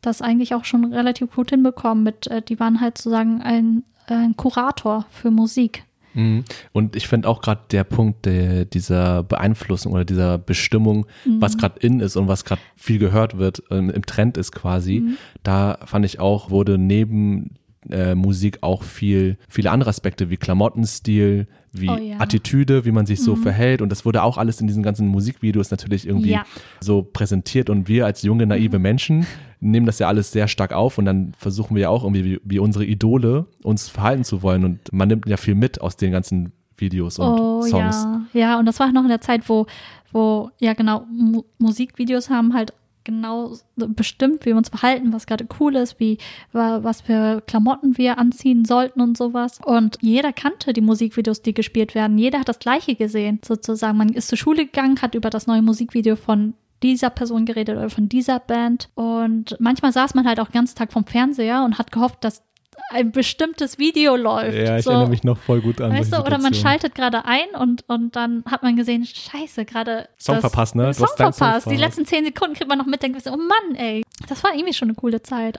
das 0.00 0.22
eigentlich 0.22 0.54
auch 0.54 0.64
schon 0.64 0.92
relativ 0.92 1.34
gut 1.34 1.50
hinbekommen. 1.50 2.02
Mit, 2.04 2.26
äh, 2.26 2.42
die 2.42 2.58
waren 2.60 2.80
halt 2.80 2.98
sozusagen 2.98 3.42
ein, 3.42 3.82
ein 4.06 4.36
Kurator 4.36 5.06
für 5.10 5.30
Musik. 5.30 5.84
Mhm. 6.14 6.44
Und 6.72 6.96
ich 6.96 7.06
finde 7.06 7.28
auch 7.28 7.40
gerade 7.40 7.60
der 7.70 7.84
Punkt 7.84 8.26
der, 8.26 8.64
dieser 8.64 9.22
Beeinflussung 9.22 9.92
oder 9.92 10.04
dieser 10.04 10.38
Bestimmung, 10.38 11.06
was 11.24 11.56
gerade 11.56 11.78
in 11.80 12.00
ist 12.00 12.16
und 12.16 12.26
was 12.26 12.44
gerade 12.44 12.60
viel 12.74 12.98
gehört 12.98 13.38
wird, 13.38 13.62
ähm, 13.70 13.90
im 13.90 14.04
Trend 14.04 14.36
ist 14.36 14.50
quasi, 14.52 15.04
da 15.44 15.78
fand 15.84 16.04
ich 16.04 16.18
auch, 16.18 16.50
wurde 16.50 16.78
neben 16.78 17.56
äh, 17.88 18.14
Musik 18.14 18.58
auch 18.62 18.82
viel, 18.82 19.38
viele 19.48 19.70
andere 19.70 19.90
Aspekte 19.90 20.30
wie 20.30 20.36
Klamottenstil, 20.36 21.46
wie 21.72 21.88
Oh 21.88 21.96
ja. 21.96 22.18
Attitüde, 22.18 22.84
wie 22.84 22.90
man 22.90 23.06
sich 23.06 23.22
so 23.22 23.36
verhält. 23.36 23.80
Und 23.80 23.90
das 23.90 24.04
wurde 24.04 24.22
auch 24.22 24.36
alles 24.36 24.60
in 24.60 24.66
diesen 24.66 24.82
ganzen 24.82 25.06
Musikvideos 25.08 25.70
natürlich 25.70 26.06
irgendwie 26.06 26.30
Ja. 26.32 26.44
so 26.80 27.02
präsentiert. 27.02 27.70
Und 27.70 27.88
wir 27.88 28.04
als 28.04 28.22
junge, 28.22 28.46
naive 28.46 28.78
Menschen 28.78 29.26
nehmen 29.60 29.86
das 29.86 29.98
ja 29.98 30.08
alles 30.08 30.32
sehr 30.32 30.48
stark 30.48 30.72
auf 30.72 30.98
und 30.98 31.04
dann 31.04 31.32
versuchen 31.38 31.74
wir 31.74 31.82
ja 31.82 31.88
auch 31.90 32.02
irgendwie 32.02 32.24
wie, 32.24 32.40
wie 32.44 32.58
unsere 32.58 32.84
Idole 32.84 33.46
uns 33.62 33.88
verhalten 33.88 34.24
zu 34.24 34.42
wollen. 34.42 34.64
Und 34.64 34.92
man 34.92 35.08
nimmt 35.08 35.26
ja 35.26 35.36
viel 35.36 35.54
mit 35.54 35.80
aus 35.80 35.96
den 35.96 36.12
ganzen 36.12 36.52
Videos 36.76 37.18
und 37.18 37.26
oh 37.26 37.62
Songs. 37.62 38.06
ja, 38.32 38.40
ja, 38.40 38.58
und 38.58 38.66
das 38.66 38.80
war 38.80 38.90
noch 38.92 39.02
in 39.02 39.08
der 39.08 39.20
Zeit, 39.20 39.48
wo, 39.48 39.66
wo 40.12 40.50
ja 40.58 40.72
genau, 40.72 41.04
Mu 41.10 41.44
Musikvideos 41.58 42.30
haben 42.30 42.54
halt 42.54 42.72
genau 43.04 43.54
bestimmt, 43.74 44.44
wie 44.44 44.50
wir 44.50 44.56
uns 44.56 44.68
verhalten, 44.68 45.12
was 45.12 45.26
gerade 45.26 45.46
cool 45.58 45.76
ist, 45.76 45.98
wie 46.00 46.18
was 46.52 47.00
für 47.00 47.42
Klamotten 47.46 47.96
wir 47.98 48.18
anziehen 48.18 48.64
sollten 48.64 49.00
und 49.00 49.16
sowas. 49.16 49.58
Und 49.64 49.98
jeder 50.00 50.32
kannte 50.32 50.72
die 50.72 50.80
Musikvideos, 50.80 51.42
die 51.42 51.54
gespielt 51.54 51.94
werden. 51.94 52.18
Jeder 52.18 52.40
hat 52.40 52.48
das 52.48 52.58
Gleiche 52.58 52.94
gesehen, 52.94 53.40
sozusagen. 53.44 53.98
Man 53.98 54.10
ist 54.10 54.28
zur 54.28 54.38
Schule 54.38 54.66
gegangen, 54.66 55.00
hat 55.00 55.14
über 55.14 55.30
das 55.30 55.46
neue 55.46 55.62
Musikvideo 55.62 56.16
von 56.16 56.54
dieser 56.82 57.10
Person 57.10 57.44
geredet 57.44 57.76
oder 57.76 57.90
von 57.90 58.08
dieser 58.08 58.40
Band. 58.40 58.88
Und 58.94 59.56
manchmal 59.60 59.92
saß 59.92 60.14
man 60.14 60.26
halt 60.26 60.40
auch 60.40 60.48
den 60.48 60.54
ganzen 60.54 60.76
Tag 60.76 60.92
vom 60.92 61.04
Fernseher 61.06 61.64
und 61.64 61.78
hat 61.78 61.92
gehofft, 61.92 62.24
dass 62.24 62.42
ein 62.90 63.12
bestimmtes 63.12 63.78
Video 63.78 64.16
läuft. 64.16 64.56
Ja, 64.56 64.78
ich 64.78 64.84
so, 64.84 64.90
erinnere 64.90 65.10
mich 65.10 65.22
noch 65.22 65.38
voll 65.38 65.60
gut 65.60 65.80
an. 65.80 65.92
Weißt 65.92 66.12
du, 66.12 66.20
oder 66.24 66.38
man 66.38 66.54
schaltet 66.54 66.94
gerade 66.94 67.24
ein 67.24 67.48
und, 67.58 67.84
und 67.88 68.16
dann 68.16 68.42
hat 68.46 68.62
man 68.62 68.76
gesehen, 68.76 69.04
scheiße, 69.04 69.64
gerade. 69.64 70.08
Song 70.18 70.40
verpasst, 70.40 70.74
ne? 70.74 70.92
Song 70.92 71.08
verpasst. 71.16 71.64
Song 71.64 71.72
Die 71.72 71.78
letzten 71.78 72.04
zehn 72.04 72.24
Sekunden 72.24 72.54
kriegt 72.54 72.68
man 72.68 72.78
noch 72.78 72.86
mit, 72.86 73.02
denkt, 73.02 73.22
oh 73.26 73.36
Mann, 73.36 73.76
ey. 73.76 74.02
Das 74.28 74.42
war 74.42 74.54
irgendwie 74.54 74.74
schon 74.74 74.88
eine 74.88 74.96
coole 74.96 75.22
Zeit. 75.22 75.58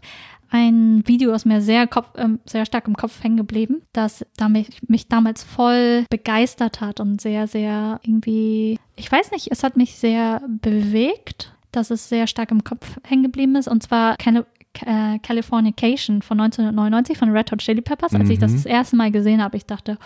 Ein 0.51 1.03
Video 1.07 1.31
ist 1.33 1.45
mir 1.45 1.61
sehr, 1.61 1.87
Kopf, 1.87 2.15
äh, 2.15 2.27
sehr 2.45 2.65
stark 2.65 2.87
im 2.87 2.95
Kopf 2.95 3.23
hängen 3.23 3.37
geblieben, 3.37 3.81
das 3.93 4.25
da 4.37 4.49
mich, 4.49 4.67
mich 4.87 5.07
damals 5.07 5.43
voll 5.43 6.05
begeistert 6.09 6.81
hat 6.81 6.99
und 6.99 7.19
sehr, 7.21 7.47
sehr 7.47 7.99
irgendwie, 8.03 8.79
ich 8.95 9.11
weiß 9.11 9.31
nicht, 9.31 9.49
es 9.51 9.63
hat 9.63 9.77
mich 9.77 9.95
sehr 9.95 10.41
bewegt 10.61 11.53
dass 11.71 11.89
es 11.89 12.09
sehr 12.09 12.27
stark 12.27 12.51
im 12.51 12.63
Kopf 12.63 12.97
hängen 13.03 13.23
geblieben 13.23 13.55
ist. 13.55 13.67
Und 13.67 13.83
zwar 13.83 14.17
keine, 14.17 14.45
äh, 14.85 15.19
Californication 15.19 16.21
von 16.21 16.39
1999 16.39 17.17
von 17.17 17.29
Red 17.31 17.51
Hot 17.51 17.59
Chili 17.59 17.81
Peppers. 17.81 18.13
Als 18.13 18.25
mhm. 18.25 18.31
ich 18.31 18.39
das 18.39 18.51
mhm. 18.51 18.55
das 18.57 18.65
erste 18.65 18.95
Mal 18.95 19.11
gesehen 19.11 19.41
habe, 19.41 19.57
ich 19.57 19.65
dachte, 19.65 19.97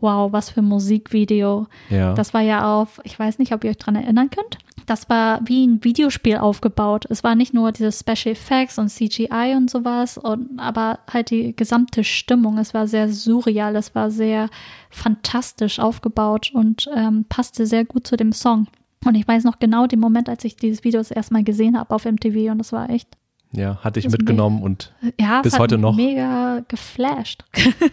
wow, 0.00 0.32
was 0.32 0.50
für 0.50 0.60
ein 0.60 0.66
Musikvideo. 0.66 1.66
Ja. 1.90 2.14
Das 2.14 2.34
war 2.34 2.42
ja 2.42 2.80
auf, 2.80 3.00
ich 3.04 3.18
weiß 3.18 3.38
nicht, 3.38 3.52
ob 3.52 3.64
ihr 3.64 3.70
euch 3.70 3.78
daran 3.78 3.96
erinnern 3.96 4.30
könnt. 4.30 4.58
Das 4.86 5.08
war 5.08 5.40
wie 5.44 5.66
ein 5.66 5.82
Videospiel 5.82 6.36
aufgebaut. 6.36 7.06
Es 7.08 7.24
war 7.24 7.34
nicht 7.34 7.54
nur 7.54 7.72
diese 7.72 7.90
Special 7.90 8.32
Effects 8.32 8.78
und 8.78 8.88
CGI 8.88 9.54
und 9.56 9.68
sowas, 9.68 10.16
und, 10.16 10.58
aber 10.58 11.00
halt 11.12 11.30
die 11.30 11.56
gesamte 11.56 12.04
Stimmung. 12.04 12.58
Es 12.58 12.72
war 12.72 12.86
sehr 12.86 13.08
surreal, 13.08 13.74
es 13.74 13.94
war 13.94 14.10
sehr 14.10 14.48
fantastisch 14.90 15.80
aufgebaut 15.80 16.52
und 16.54 16.88
ähm, 16.94 17.24
passte 17.28 17.66
sehr 17.66 17.84
gut 17.84 18.06
zu 18.06 18.16
dem 18.16 18.32
Song. 18.32 18.68
Und 19.04 19.14
ich 19.16 19.26
weiß 19.26 19.44
noch 19.44 19.58
genau 19.58 19.86
den 19.86 20.00
Moment, 20.00 20.28
als 20.28 20.44
ich 20.44 20.56
dieses 20.56 20.84
Video 20.84 21.00
das 21.00 21.10
erste 21.10 21.32
Mal 21.32 21.44
gesehen 21.44 21.78
habe 21.78 21.94
auf 21.94 22.04
MTV 22.04 22.52
und 22.52 22.58
das 22.58 22.72
war 22.72 22.90
echt 22.90 23.08
ja, 23.52 23.78
hatte 23.82 24.00
ich 24.00 24.08
mitgenommen 24.08 24.62
und 24.62 24.92
ja, 25.18 25.40
bis 25.40 25.58
heute 25.58 25.78
noch. 25.78 25.96
Mega 25.96 26.60
geflasht. 26.68 27.44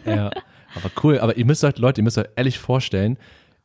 Ja, 0.05 0.31
aber 0.75 0.91
cool. 1.03 1.19
Aber 1.19 1.37
ihr 1.37 1.45
müsst 1.45 1.63
euch, 1.63 1.77
Leute, 1.77 2.01
ihr 2.01 2.03
müsst 2.03 2.17
euch 2.17 2.27
ehrlich 2.35 2.59
vorstellen, 2.59 3.17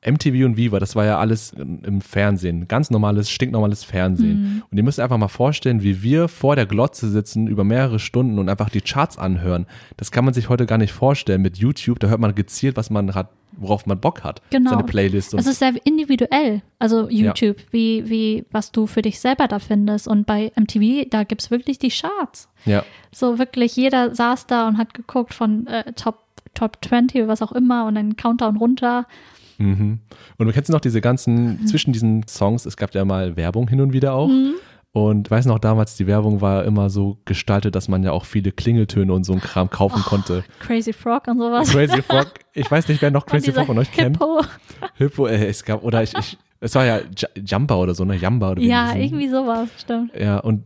MTV 0.07 0.45
und 0.45 0.57
Viva, 0.57 0.79
das 0.79 0.95
war 0.95 1.05
ja 1.05 1.19
alles 1.19 1.53
im 1.53 2.01
Fernsehen. 2.01 2.69
Ganz 2.69 2.91
normales, 2.91 3.31
stinknormales 3.31 3.83
Fernsehen. 3.83 4.41
Mhm. 4.41 4.63
Und 4.71 4.79
ihr 4.79 4.85
müsst 4.85 5.01
einfach 5.01 5.19
mal 5.19 5.29
vorstellen, 5.29 5.83
wie 5.83 6.03
wir 6.03 6.29
vor 6.29 6.55
der 6.55 6.67
Glotze 6.67 7.09
sitzen 7.09 7.49
über 7.49 7.65
mehrere 7.65 7.99
Stunden 7.99 8.39
und 8.39 8.49
einfach 8.49 8.71
die 8.71 8.81
Charts 8.81 9.19
anhören. 9.19 9.67
Das 9.97 10.13
kann 10.13 10.25
man 10.25 10.35
sich 10.35 10.49
heute 10.49 10.67
gar 10.67 10.79
nicht 10.79 10.93
vorstellen. 10.93 11.43
Mit 11.43 11.59
YouTube, 11.59 11.99
da 11.99 12.07
hört 12.09 12.21
man 12.21 12.37
gezielt, 12.37 12.77
was 12.77 12.91
man 12.91 13.13
hat, 13.17 13.31
worauf 13.57 13.87
man 13.87 13.99
Bock 13.99 14.23
hat. 14.23 14.41
Genau. 14.51 14.71
Seine 14.71 14.85
Playlist. 14.85 15.35
Und 15.35 15.41
es 15.41 15.49
ist 15.49 15.59
sehr 15.59 15.75
individuell. 15.83 16.63
Also 16.79 17.09
YouTube, 17.09 17.59
ja. 17.59 17.67
wie, 17.73 18.09
wie, 18.09 18.45
was 18.53 18.71
du 18.71 18.87
für 18.87 19.03
dich 19.03 19.19
selber 19.19 19.49
da 19.49 19.59
findest. 19.59 20.07
Und 20.07 20.27
bei 20.27 20.53
MTV, 20.55 21.09
da 21.11 21.25
gibt 21.25 21.43
es 21.43 21.51
wirklich 21.51 21.81
die 21.81 21.91
Charts. 21.91 22.49
Ja. 22.67 22.85
So 23.11 23.41
wirklich, 23.41 23.75
jeder 23.75 24.15
saß 24.15 24.47
da 24.47 24.69
und 24.69 24.79
hat 24.79 24.95
geguckt 24.95 25.35
von 25.35 25.67
äh, 25.67 25.93
Top, 25.95 26.28
Top 26.59 26.79
20, 26.85 27.29
was 27.29 27.41
auch 27.41 27.53
immer 27.53 27.87
und 27.87 27.95
dann 27.95 28.17
Countdown 28.17 28.57
runter. 28.57 29.07
Mhm. 29.59 30.01
Und 30.39 30.47
du 30.47 30.53
kennst 30.53 30.71
noch 30.71 30.81
diese 30.81 31.01
ganzen, 31.01 31.61
mhm. 31.61 31.67
zwischen 31.67 31.93
diesen 31.93 32.27
Songs, 32.27 32.67
es 32.67 32.77
gab 32.77 32.95
ja 32.95 33.05
mal 33.05 33.37
Werbung 33.37 33.69
hin 33.69 33.81
und 33.81 33.93
wieder 33.93 34.15
auch. 34.15 34.29
Mhm. 34.29 34.55
Und 34.93 35.31
weiß 35.31 35.47
noch, 35.47 35.59
damals 35.59 35.97
die 35.97 36.07
Werbung 36.07 36.41
war 36.41 36.65
immer 36.65 36.91
so 36.91 37.19
gestaltet, 37.27 37.75
dass 37.75 37.89
man 37.89 38.03
ja 38.03 38.11
auch 38.11 38.25
viele 38.25 38.51
Klingeltöne 38.51 39.13
und 39.13 39.23
so 39.25 39.35
ein 39.35 39.41
Kram 39.41 39.71
kaufen 39.71 40.03
oh, 40.05 40.09
konnte. 40.09 40.45
Crazy 40.61 40.93
Frog 40.93 41.29
und 41.29 41.39
sowas. 41.39 41.71
Crazy 41.71 42.03
Frog. 42.03 42.27
Ich 42.55 42.69
weiß 42.69 42.89
nicht, 42.89 43.03
wer 43.03 43.11
noch 43.11 43.27
Crazy 43.27 43.53
Frog 43.53 43.67
von 43.67 43.79
euch 43.79 43.93
kennt. 43.93 44.17
Hippo. 44.17 44.43
Hippo, 44.95 45.27
äh, 45.27 45.47
es 45.47 45.65
gab, 45.65 45.85
oder 45.85 46.03
ich, 46.03 46.17
ich, 46.17 46.39
es 46.59 46.75
war 46.75 46.85
ja 46.85 46.99
J 46.99 47.31
Jumper 47.37 47.79
oder 47.79 47.95
so, 47.95 48.05
ne? 48.05 48.17
Jumper 48.17 48.53
oder 48.53 48.63
wie 48.63 48.69
Ja, 48.69 48.97
irgendwie 48.97 49.29
sowas, 49.29 49.69
stimmt. 49.79 50.13
Ja, 50.19 50.39
und 50.39 50.65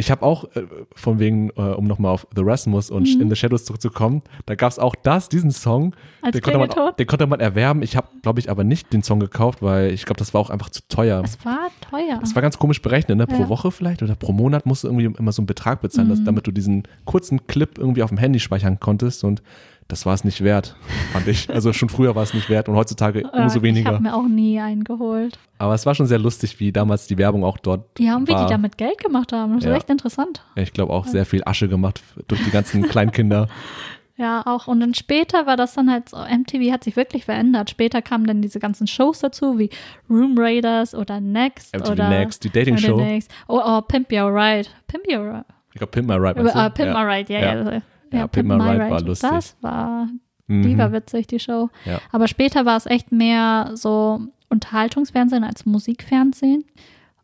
ich 0.00 0.10
habe 0.10 0.22
auch, 0.22 0.44
äh, 0.56 0.62
von 0.94 1.18
wegen, 1.18 1.50
äh, 1.50 1.60
um 1.60 1.84
nochmal 1.84 2.12
auf 2.12 2.26
The 2.34 2.42
Rasmus 2.42 2.90
und 2.90 3.06
mhm. 3.14 3.20
In 3.20 3.28
the 3.28 3.36
Shadows 3.36 3.64
zurückzukommen, 3.66 4.22
da 4.46 4.54
gab 4.54 4.72
es 4.72 4.78
auch 4.78 4.94
das, 4.94 5.28
diesen 5.28 5.50
Song. 5.50 5.94
Als 6.22 6.32
den, 6.32 6.42
konnte 6.42 6.58
man, 6.58 6.70
den 6.98 7.06
konnte 7.06 7.26
man 7.26 7.38
erwerben. 7.38 7.82
Ich 7.82 7.96
habe, 7.96 8.08
glaube 8.22 8.40
ich, 8.40 8.50
aber 8.50 8.64
nicht 8.64 8.92
den 8.92 9.02
Song 9.02 9.20
gekauft, 9.20 9.62
weil 9.62 9.92
ich 9.92 10.06
glaube, 10.06 10.18
das 10.18 10.34
war 10.34 10.40
auch 10.40 10.50
einfach 10.50 10.70
zu 10.70 10.80
teuer. 10.88 11.22
Es 11.22 11.44
war 11.44 11.68
teuer. 11.80 12.18
Es 12.22 12.34
war 12.34 12.42
ganz 12.42 12.58
komisch 12.58 12.80
berechnet, 12.82 13.18
ne? 13.18 13.26
Pro 13.26 13.42
ja. 13.42 13.48
Woche 13.48 13.70
vielleicht 13.70 14.02
oder 14.02 14.14
pro 14.16 14.32
Monat 14.32 14.66
musst 14.66 14.84
du 14.84 14.88
irgendwie 14.88 15.06
immer 15.18 15.32
so 15.32 15.42
einen 15.42 15.46
Betrag 15.46 15.82
bezahlen, 15.82 16.08
mhm. 16.08 16.12
dass, 16.12 16.24
damit 16.24 16.46
du 16.46 16.50
diesen 16.50 16.84
kurzen 17.04 17.46
Clip 17.46 17.78
irgendwie 17.78 18.02
auf 18.02 18.10
dem 18.10 18.18
Handy 18.18 18.40
speichern 18.40 18.80
konntest 18.80 19.22
und 19.22 19.42
das 19.90 20.06
war 20.06 20.14
es 20.14 20.24
nicht 20.24 20.42
wert, 20.42 20.76
fand 21.12 21.26
ich. 21.28 21.50
Also 21.50 21.72
schon 21.72 21.88
früher 21.88 22.14
war 22.14 22.22
es 22.22 22.32
nicht 22.32 22.48
wert 22.48 22.68
und 22.68 22.76
heutzutage 22.76 23.28
umso 23.30 23.62
weniger. 23.62 23.90
Ich 23.90 23.94
habe 23.96 24.02
mir 24.02 24.14
auch 24.14 24.28
nie 24.28 24.60
einen 24.60 24.84
geholt. 24.84 25.38
Aber 25.58 25.74
es 25.74 25.84
war 25.84 25.94
schon 25.94 26.06
sehr 26.06 26.18
lustig, 26.18 26.60
wie 26.60 26.72
damals 26.72 27.06
die 27.06 27.18
Werbung 27.18 27.44
auch 27.44 27.58
dort 27.58 27.98
Ja, 27.98 28.16
und 28.16 28.28
wie 28.28 28.32
war. 28.32 28.46
die 28.46 28.52
damit 28.52 28.78
Geld 28.78 28.98
gemacht 28.98 29.32
haben. 29.32 29.54
Das 29.54 29.64
ja. 29.64 29.72
ist 29.72 29.76
echt 29.78 29.90
interessant. 29.90 30.42
Ja, 30.56 30.62
ich 30.62 30.72
glaube 30.72 30.92
auch 30.92 31.06
sehr 31.06 31.26
viel 31.26 31.42
Asche 31.44 31.68
gemacht 31.68 32.00
durch 32.28 32.42
die 32.44 32.50
ganzen 32.50 32.82
Kleinkinder. 32.82 33.48
Ja, 34.16 34.42
auch. 34.44 34.66
Und 34.66 34.80
dann 34.80 34.92
später 34.92 35.46
war 35.46 35.56
das 35.56 35.72
dann 35.72 35.90
halt 35.90 36.10
so, 36.10 36.18
MTV 36.18 36.70
hat 36.72 36.84
sich 36.84 36.94
wirklich 36.94 37.24
verändert. 37.24 37.70
Später 37.70 38.02
kamen 38.02 38.26
dann 38.26 38.42
diese 38.42 38.60
ganzen 38.60 38.86
Shows 38.86 39.20
dazu, 39.20 39.58
wie 39.58 39.70
Room 40.10 40.34
Raiders 40.36 40.94
oder 40.94 41.20
Next. 41.20 41.74
MTV 41.74 41.92
oder 41.92 42.08
Next, 42.10 42.44
die 42.44 42.50
Dating-Show. 42.50 43.00
Oh, 43.48 43.62
oh, 43.64 43.80
Pimp 43.80 44.12
Your 44.12 44.28
Ride. 44.30 44.68
Pimp 44.88 45.04
Your 45.08 45.24
Ride. 45.24 45.46
Ich 45.72 45.78
glaube, 45.78 45.92
Pimp 45.92 46.08
My 46.08 46.16
Ride. 46.16 46.40
Uh, 46.40 46.70
Pimp 46.70 46.92
ja. 46.92 47.04
My 47.04 47.10
Ride, 47.10 47.32
ja, 47.32 47.40
ja. 47.40 47.72
ja. 47.72 47.82
Ja, 48.12 48.20
ja 48.20 48.26
Pimp, 48.26 48.48
My 48.48 48.54
Ride, 48.54 48.84
Ride 48.84 48.90
war 48.90 49.00
lustig. 49.00 49.30
Das 49.30 49.56
war 49.60 50.08
Mhm. 50.50 50.62
Die 50.62 50.76
war 50.78 50.92
witzig, 50.92 51.28
die 51.28 51.38
Show. 51.38 51.70
Ja. 51.84 52.00
Aber 52.10 52.26
später 52.26 52.66
war 52.66 52.76
es 52.76 52.86
echt 52.86 53.12
mehr 53.12 53.70
so 53.74 54.20
Unterhaltungsfernsehen 54.48 55.44
als 55.44 55.64
Musikfernsehen. 55.64 56.64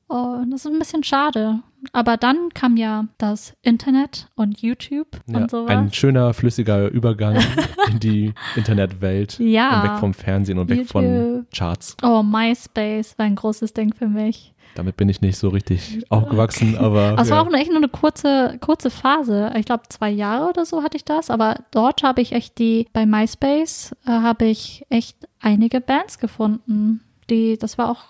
Und 0.06 0.52
das 0.52 0.64
ist 0.64 0.72
ein 0.72 0.78
bisschen 0.78 1.02
schade. 1.02 1.60
Aber 1.92 2.16
dann 2.16 2.50
kam 2.54 2.76
ja 2.76 3.06
das 3.18 3.54
Internet 3.62 4.28
und 4.36 4.62
YouTube 4.62 5.20
ja, 5.26 5.38
und 5.38 5.50
sowas. 5.50 5.70
Ein 5.70 5.92
schöner, 5.92 6.32
flüssiger 6.32 6.88
Übergang 6.88 7.36
in 7.90 7.98
die 7.98 8.32
Internetwelt. 8.54 9.40
Ja. 9.40 9.82
Und 9.82 9.90
weg 9.90 9.98
vom 9.98 10.14
Fernsehen 10.14 10.58
und 10.58 10.68
weg 10.68 10.78
YouTube. 10.78 10.92
von 10.92 11.46
Charts. 11.52 11.96
Oh, 12.04 12.22
MySpace 12.22 13.18
war 13.18 13.26
ein 13.26 13.34
großes 13.34 13.74
Ding 13.74 13.92
für 13.92 14.06
mich. 14.08 14.54
Damit 14.76 14.96
bin 14.96 15.08
ich 15.08 15.20
nicht 15.22 15.38
so 15.38 15.48
richtig 15.48 16.04
aufgewachsen, 16.10 16.76
aber. 16.76 17.16
Es 17.18 17.28
ja. 17.28 17.36
war 17.36 17.46
auch 17.46 17.52
echt 17.52 17.70
nur 17.70 17.78
eine 17.78 17.88
kurze, 17.88 18.58
kurze 18.60 18.90
Phase. 18.90 19.52
Ich 19.56 19.64
glaube, 19.64 19.84
zwei 19.88 20.10
Jahre 20.10 20.48
oder 20.48 20.64
so 20.66 20.82
hatte 20.82 20.96
ich 20.96 21.04
das. 21.04 21.30
Aber 21.30 21.64
dort 21.70 22.02
habe 22.02 22.20
ich 22.20 22.32
echt 22.32 22.58
die, 22.58 22.86
bei 22.92 23.06
MySpace 23.06 23.96
äh, 24.06 24.10
habe 24.10 24.44
ich 24.44 24.84
echt 24.90 25.16
einige 25.40 25.80
Bands 25.80 26.18
gefunden. 26.18 27.00
Die, 27.30 27.56
das 27.58 27.78
war 27.78 27.90
auch 27.90 28.04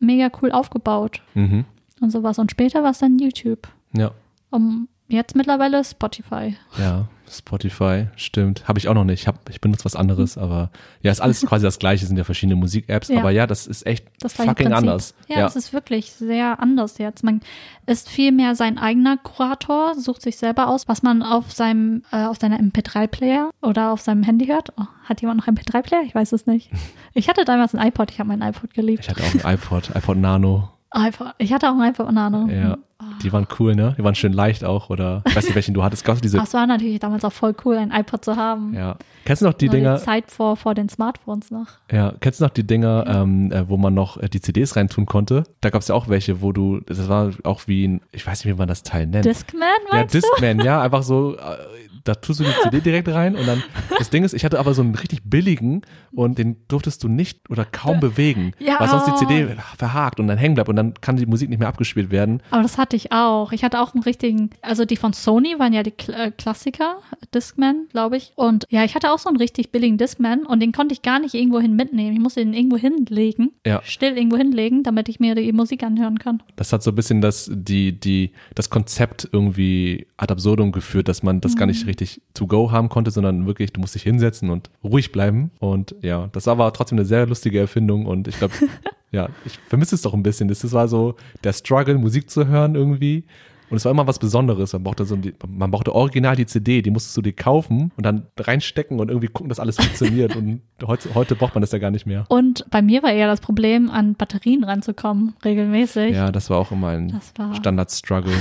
mega 0.00 0.30
cool 0.40 0.52
aufgebaut. 0.52 1.20
Mhm. 1.34 1.66
Und 2.00 2.10
sowas. 2.10 2.38
Und 2.38 2.50
später 2.50 2.82
war 2.82 2.90
es 2.90 2.98
dann 2.98 3.18
YouTube. 3.18 3.68
Ja. 3.92 4.12
Um, 4.50 4.88
jetzt 5.08 5.36
mittlerweile 5.36 5.84
Spotify. 5.84 6.56
Ja, 6.78 7.08
Spotify, 7.30 8.06
stimmt. 8.16 8.68
Habe 8.68 8.78
ich 8.78 8.88
auch 8.88 8.94
noch 8.94 9.04
nicht. 9.04 9.22
Ich, 9.22 9.26
hab, 9.26 9.48
ich 9.48 9.60
benutze 9.60 9.84
was 9.84 9.96
anderes, 9.96 10.38
aber 10.38 10.70
ja, 11.02 11.10
ist 11.10 11.20
alles 11.20 11.40
quasi 11.46 11.64
das 11.64 11.78
Gleiche, 11.78 12.06
sind 12.06 12.16
ja 12.16 12.24
verschiedene 12.24 12.56
Musik-Apps. 12.56 13.08
Ja. 13.08 13.20
Aber 13.20 13.30
ja, 13.30 13.46
das 13.46 13.66
ist 13.66 13.86
echt 13.86 14.06
das 14.20 14.34
fucking 14.34 14.72
anders. 14.72 15.14
Ja, 15.28 15.40
ja, 15.40 15.46
es 15.46 15.56
ist 15.56 15.72
wirklich 15.72 16.12
sehr 16.12 16.60
anders 16.60 16.98
jetzt. 16.98 17.24
Man 17.24 17.40
ist 17.86 18.08
viel 18.08 18.32
mehr 18.32 18.54
sein 18.54 18.78
eigener 18.78 19.16
Kurator, 19.16 19.94
sucht 19.94 20.22
sich 20.22 20.36
selber 20.36 20.68
aus, 20.68 20.88
was 20.88 21.02
man 21.02 21.22
auf 21.22 21.52
seinem, 21.52 22.02
äh, 22.12 22.24
auf 22.24 22.38
seiner 22.38 22.58
MP3-Player 22.58 23.50
oder 23.62 23.92
auf 23.92 24.00
seinem 24.00 24.22
Handy 24.22 24.46
hört. 24.46 24.72
Oh, 24.76 24.84
hat 25.04 25.20
jemand 25.20 25.40
noch 25.40 25.48
einen 25.48 25.58
MP3-Player? 25.58 26.02
Ich 26.04 26.14
weiß 26.14 26.32
es 26.32 26.46
nicht. 26.46 26.70
Ich 27.18 27.30
hatte 27.30 27.46
damals 27.46 27.74
ein 27.74 27.86
iPod, 27.86 28.10
ich 28.10 28.20
habe 28.20 28.28
meinen 28.28 28.42
iPod 28.42 28.74
geliebt. 28.74 29.04
Ich 29.04 29.08
hatte 29.08 29.22
auch 29.22 29.46
ein 29.46 29.54
iPod, 29.54 29.88
iPod 29.96 30.18
Nano 30.18 30.75
iPod. 30.96 31.28
Ich 31.38 31.52
hatte 31.52 31.68
auch 31.70 31.78
ein 31.78 31.90
iPod 31.90 32.10
Nano. 32.12 32.48
Ja. 32.48 32.78
Die 33.22 33.32
waren 33.32 33.46
cool, 33.58 33.74
ne? 33.74 33.94
Die 33.98 34.04
waren 34.04 34.14
schön 34.14 34.32
leicht 34.32 34.64
auch. 34.64 34.88
Oder 34.88 35.22
ich 35.26 35.36
weiß 35.36 35.44
nicht, 35.44 35.54
welchen 35.54 35.74
du 35.74 35.82
hattest. 35.82 36.04
Gab's 36.04 36.22
diese. 36.22 36.38
Ach, 36.38 36.44
es 36.44 36.54
war 36.54 36.66
natürlich 36.66 36.98
damals 36.98 37.24
auch 37.24 37.32
voll 37.32 37.54
cool, 37.64 37.76
ein 37.76 37.90
iPod 37.90 38.24
zu 38.24 38.36
haben. 38.36 38.72
Ja. 38.74 38.96
Kennst 39.26 39.42
du 39.42 39.46
noch 39.46 39.54
die 39.54 39.66
Nur 39.66 39.74
Dinger? 39.74 39.96
Die 39.96 40.04
Zeit 40.04 40.30
vor, 40.30 40.56
vor 40.56 40.74
den 40.74 40.88
Smartphones 40.88 41.50
noch. 41.50 41.66
Ja. 41.90 42.14
Kennst 42.20 42.40
du 42.40 42.44
noch 42.44 42.50
die 42.50 42.66
Dinger, 42.66 43.04
ja. 43.06 43.22
ähm, 43.22 43.52
äh, 43.52 43.68
wo 43.68 43.76
man 43.76 43.92
noch 43.92 44.16
äh, 44.16 44.28
die 44.28 44.40
CDs 44.40 44.76
reintun 44.76 45.04
konnte? 45.04 45.44
Da 45.60 45.70
gab 45.70 45.82
es 45.82 45.88
ja 45.88 45.94
auch 45.94 46.08
welche, 46.08 46.40
wo 46.40 46.52
du, 46.52 46.80
das 46.80 47.08
war 47.08 47.32
auch 47.44 47.62
wie 47.66 47.86
ein, 47.86 48.00
ich 48.12 48.26
weiß 48.26 48.44
nicht, 48.44 48.54
wie 48.54 48.58
man 48.58 48.68
das 48.68 48.82
Teil 48.82 49.06
nennt. 49.06 49.24
Discman, 49.26 49.68
meinst 49.90 50.14
Ja, 50.14 50.20
Discman, 50.20 50.60
ja. 50.60 50.80
Einfach 50.80 51.02
so, 51.02 51.36
äh, 51.36 51.40
da 52.06 52.14
tust 52.14 52.40
du 52.40 52.44
die 52.44 52.50
CD 52.62 52.80
direkt 52.80 53.08
rein 53.08 53.34
und 53.36 53.46
dann, 53.46 53.62
das 53.98 54.10
Ding 54.10 54.24
ist, 54.24 54.32
ich 54.34 54.44
hatte 54.44 54.58
aber 54.58 54.74
so 54.74 54.82
einen 54.82 54.94
richtig 54.94 55.22
billigen 55.24 55.82
und 56.12 56.38
den 56.38 56.56
durftest 56.68 57.02
du 57.04 57.08
nicht 57.08 57.50
oder 57.50 57.64
kaum 57.64 58.00
bewegen, 58.00 58.52
Ja. 58.58 58.80
weil 58.80 58.88
sonst 58.88 59.06
die 59.06 59.14
CD 59.26 59.48
verhakt 59.76 60.20
und 60.20 60.26
dann 60.28 60.38
hängen 60.38 60.54
bleibt 60.54 60.68
und 60.68 60.76
dann 60.76 60.94
kann 60.94 61.16
die 61.16 61.26
Musik 61.26 61.48
nicht 61.50 61.58
mehr 61.58 61.68
abgespielt 61.68 62.10
werden. 62.10 62.42
Aber 62.50 62.62
das 62.62 62.78
hatte 62.78 62.96
ich 62.96 63.12
auch. 63.12 63.52
Ich 63.52 63.64
hatte 63.64 63.80
auch 63.80 63.94
einen 63.94 64.02
richtigen, 64.02 64.50
also 64.62 64.84
die 64.84 64.96
von 64.96 65.12
Sony 65.12 65.56
waren 65.58 65.72
ja 65.72 65.82
die 65.82 65.90
Kl 65.90 66.14
äh, 66.14 66.30
Klassiker, 66.30 66.96
Discman, 67.34 67.86
glaube 67.90 68.16
ich. 68.16 68.32
Und 68.36 68.64
ja, 68.70 68.84
ich 68.84 68.94
hatte 68.94 69.12
auch 69.12 69.18
so 69.18 69.28
einen 69.28 69.36
richtig 69.38 69.72
billigen 69.72 69.98
Discman 69.98 70.46
und 70.46 70.60
den 70.60 70.72
konnte 70.72 70.92
ich 70.92 71.02
gar 71.02 71.18
nicht 71.18 71.34
irgendwo 71.34 71.60
hin 71.60 71.74
mitnehmen. 71.76 72.12
Ich 72.14 72.20
musste 72.22 72.40
den 72.40 72.54
irgendwo 72.54 72.76
hinlegen, 72.76 73.50
Ja. 73.66 73.80
still 73.84 74.16
irgendwo 74.16 74.36
hinlegen, 74.36 74.82
damit 74.82 75.08
ich 75.08 75.20
mir 75.20 75.34
die 75.34 75.52
Musik 75.52 75.82
anhören 75.82 76.18
kann. 76.18 76.42
Das 76.56 76.72
hat 76.72 76.82
so 76.82 76.90
ein 76.92 76.94
bisschen 76.94 77.20
das, 77.20 77.50
die, 77.52 77.98
die, 77.98 78.32
das 78.54 78.70
Konzept 78.70 79.28
irgendwie 79.32 80.06
ad 80.16 80.32
absurdum 80.32 80.72
geführt, 80.72 81.08
dass 81.08 81.22
man 81.22 81.40
das 81.40 81.56
gar 81.56 81.66
nicht 81.66 81.86
richtig 81.86 81.95
to 82.34 82.46
go 82.46 82.70
haben 82.70 82.88
konnte, 82.88 83.10
sondern 83.10 83.46
wirklich, 83.46 83.72
du 83.72 83.80
musst 83.80 83.94
dich 83.94 84.02
hinsetzen 84.02 84.50
und 84.50 84.70
ruhig 84.84 85.12
bleiben. 85.12 85.50
Und 85.58 85.94
ja, 86.02 86.28
das 86.32 86.46
war 86.46 86.52
aber 86.52 86.72
trotzdem 86.72 86.98
eine 86.98 87.06
sehr 87.06 87.26
lustige 87.26 87.58
Erfindung 87.58 88.06
und 88.06 88.28
ich 88.28 88.38
glaube, 88.38 88.54
ja, 89.10 89.28
ich 89.44 89.58
vermisse 89.68 89.94
es 89.94 90.02
doch 90.02 90.14
ein 90.14 90.22
bisschen. 90.22 90.48
Das 90.48 90.72
war 90.72 90.88
so 90.88 91.16
der 91.44 91.52
Struggle, 91.52 91.98
Musik 91.98 92.30
zu 92.30 92.46
hören 92.46 92.74
irgendwie. 92.74 93.24
Und 93.68 93.76
es 93.78 93.84
war 93.84 93.92
immer 93.92 94.06
was 94.06 94.18
Besonderes. 94.18 94.72
Man 94.72 94.84
brauchte, 94.84 95.04
so, 95.04 95.16
die- 95.16 95.34
man 95.48 95.70
brauchte 95.70 95.94
original 95.94 96.36
die 96.36 96.46
CD, 96.46 96.82
die 96.82 96.90
musstest 96.90 97.16
du 97.16 97.22
dir 97.22 97.32
kaufen 97.32 97.90
und 97.96 98.06
dann 98.06 98.26
reinstecken 98.38 99.00
und 99.00 99.08
irgendwie 99.08 99.26
gucken, 99.28 99.48
dass 99.48 99.58
alles 99.60 99.76
funktioniert. 99.76 100.36
und 100.36 100.60
heute, 100.86 101.14
heute 101.14 101.34
braucht 101.34 101.54
man 101.54 101.62
das 101.62 101.72
ja 101.72 101.78
gar 101.78 101.90
nicht 101.90 102.06
mehr. 102.06 102.24
Und 102.28 102.64
bei 102.70 102.80
mir 102.82 103.02
war 103.02 103.12
eher 103.12 103.26
das 103.26 103.40
Problem, 103.40 103.90
an 103.90 104.14
Batterien 104.14 104.62
ranzukommen, 104.64 105.34
regelmäßig. 105.44 106.14
Ja, 106.14 106.30
das 106.30 106.48
war 106.50 106.58
auch 106.58 106.70
immer 106.72 106.88
ein 106.88 107.20
Standard-Struggle. 107.54 108.32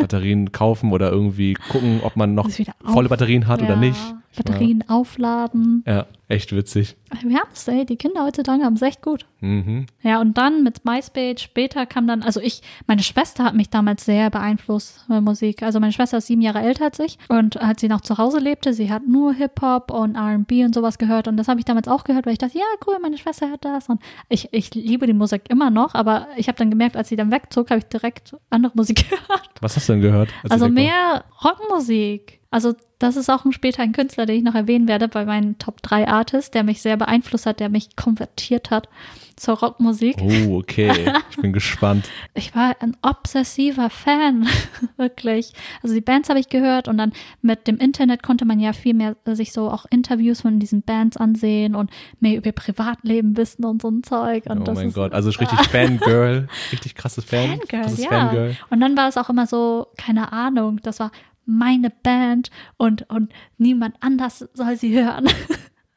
Batterien 0.00 0.52
kaufen 0.52 0.92
oder 0.92 1.10
irgendwie 1.10 1.54
gucken, 1.70 2.00
ob 2.02 2.16
man 2.16 2.34
noch 2.34 2.48
volle 2.84 3.08
Batterien 3.08 3.46
hat 3.46 3.60
oder 3.62 3.70
Ja, 3.70 3.76
nicht. 3.76 4.14
Batterien 4.36 4.84
aufladen. 4.88 5.82
Ja, 5.86 6.06
echt 6.28 6.54
witzig. 6.54 6.96
Wir 7.22 7.38
haben 7.38 7.50
es, 7.52 7.66
ey, 7.68 7.86
die 7.86 7.96
Kinder 7.96 8.24
heutzutage 8.24 8.62
haben 8.64 8.74
es 8.74 8.82
echt 8.82 9.02
gut. 9.02 9.26
Mhm. 9.40 9.86
Ja, 10.02 10.20
und 10.20 10.36
dann 10.36 10.62
mit 10.62 10.84
MySpace, 10.84 11.40
später 11.40 11.86
kam 11.86 12.06
dann, 12.06 12.22
also 12.22 12.40
ich, 12.40 12.62
meine 12.86 13.02
Schwester 13.02 13.44
hat 13.44 13.54
mich 13.54 13.70
damals 13.70 14.04
sehr 14.04 14.30
beeinflusst 14.30 15.08
mit 15.08 15.22
Musik. 15.22 15.62
Also 15.62 15.78
meine 15.78 15.92
Schwester 15.92 16.18
ist 16.18 16.26
sieben 16.26 16.42
Jahre 16.42 16.60
älter 16.60 16.86
als 16.86 16.98
ich 16.98 17.18
und 17.28 17.60
als 17.60 17.80
sie 17.80 17.88
noch 17.88 18.00
zu 18.00 18.18
Hause 18.18 18.38
lebte, 18.38 18.72
sie 18.72 18.90
hat 18.90 19.06
nur 19.06 19.34
Hip-Hop 19.34 19.90
und 19.90 20.16
R&B 20.16 20.64
und 20.64 20.74
sowas 20.74 20.98
gehört 20.98 21.28
und 21.28 21.36
das 21.36 21.48
habe 21.48 21.60
ich 21.60 21.64
damals 21.64 21.86
auch 21.88 22.04
gehört, 22.04 22.26
weil 22.26 22.32
ich 22.32 22.38
dachte, 22.38 22.58
ja, 22.58 22.64
cool, 22.86 22.96
meine 23.00 23.18
Schwester 23.18 23.48
hört 23.48 23.64
das 23.64 23.88
und 23.88 24.00
ich, 24.28 24.48
ich 24.52 24.74
liebe 24.74 25.06
die 25.06 25.12
Musik 25.12 25.42
immer 25.48 25.70
noch, 25.70 25.94
aber 25.94 26.26
ich 26.36 26.48
habe 26.48 26.58
dann 26.58 26.70
gemerkt, 26.70 26.96
als 26.96 27.08
sie 27.08 27.16
dann 27.16 27.30
wegzog, 27.30 27.70
habe 27.70 27.78
ich 27.78 27.86
direkt 27.86 28.36
andere 28.50 28.72
Musik 28.74 29.08
gehört. 29.10 29.50
Was 29.60 29.76
hast 29.76 29.88
du 29.88 29.92
denn 29.92 30.02
gehört? 30.02 30.28
als 30.42 30.50
Also 30.50 30.68
mehr 30.68 31.24
Rockmusik. 31.44 32.35
Also 32.56 32.74
das 32.98 33.16
ist 33.16 33.28
auch 33.28 33.44
ein 33.44 33.52
später 33.52 33.82
ein 33.82 33.92
Künstler, 33.92 34.24
den 34.24 34.38
ich 34.38 34.42
noch 34.42 34.54
erwähnen 34.54 34.88
werde 34.88 35.08
bei 35.08 35.26
meinen 35.26 35.58
Top 35.58 35.82
3 35.82 36.08
Artists, 36.08 36.50
der 36.50 36.64
mich 36.64 36.80
sehr 36.80 36.96
beeinflusst 36.96 37.44
hat, 37.44 37.60
der 37.60 37.68
mich 37.68 37.96
konvertiert 37.96 38.70
hat 38.70 38.88
zur 39.36 39.58
Rockmusik. 39.58 40.16
Oh, 40.22 40.56
okay. 40.56 41.12
Ich 41.30 41.36
bin 41.36 41.52
gespannt. 41.52 42.08
Ich 42.32 42.56
war 42.56 42.74
ein 42.80 42.96
obsessiver 43.02 43.90
Fan, 43.90 44.48
wirklich. 44.96 45.52
Also 45.82 45.94
die 45.94 46.00
Bands 46.00 46.30
habe 46.30 46.40
ich 46.40 46.48
gehört 46.48 46.88
und 46.88 46.96
dann 46.96 47.12
mit 47.42 47.66
dem 47.66 47.76
Internet 47.76 48.22
konnte 48.22 48.46
man 48.46 48.58
ja 48.58 48.72
viel 48.72 48.94
mehr 48.94 49.16
äh, 49.26 49.34
sich 49.34 49.52
so 49.52 49.70
auch 49.70 49.84
Interviews 49.90 50.40
von 50.40 50.58
diesen 50.58 50.80
Bands 50.80 51.18
ansehen 51.18 51.74
und 51.74 51.90
mehr 52.20 52.38
über 52.38 52.46
ihr 52.46 52.52
Privatleben 52.52 53.36
wissen 53.36 53.66
und 53.66 53.82
so 53.82 53.90
ein 53.90 54.02
Zeug. 54.02 54.44
Und 54.46 54.66
Oh 54.66 54.72
mein 54.72 54.88
ist, 54.88 54.94
Gott. 54.94 55.12
Also 55.12 55.28
richtig 55.28 55.60
Fangirl. 55.70 56.48
Richtig 56.72 56.94
krasses 56.94 57.26
Fan. 57.26 57.50
Fangirl, 57.50 57.66
krasses 57.82 58.02
ja. 58.02 58.08
Fangirl. 58.08 58.56
Und 58.70 58.80
dann 58.80 58.96
war 58.96 59.08
es 59.08 59.18
auch 59.18 59.28
immer 59.28 59.46
so, 59.46 59.88
keine 59.98 60.32
Ahnung, 60.32 60.80
das 60.82 61.00
war 61.00 61.10
meine 61.46 61.90
Band 61.90 62.50
und, 62.76 63.08
und 63.08 63.32
niemand 63.56 63.94
anders 64.00 64.46
soll 64.52 64.76
sie 64.76 64.94
hören. 64.98 65.26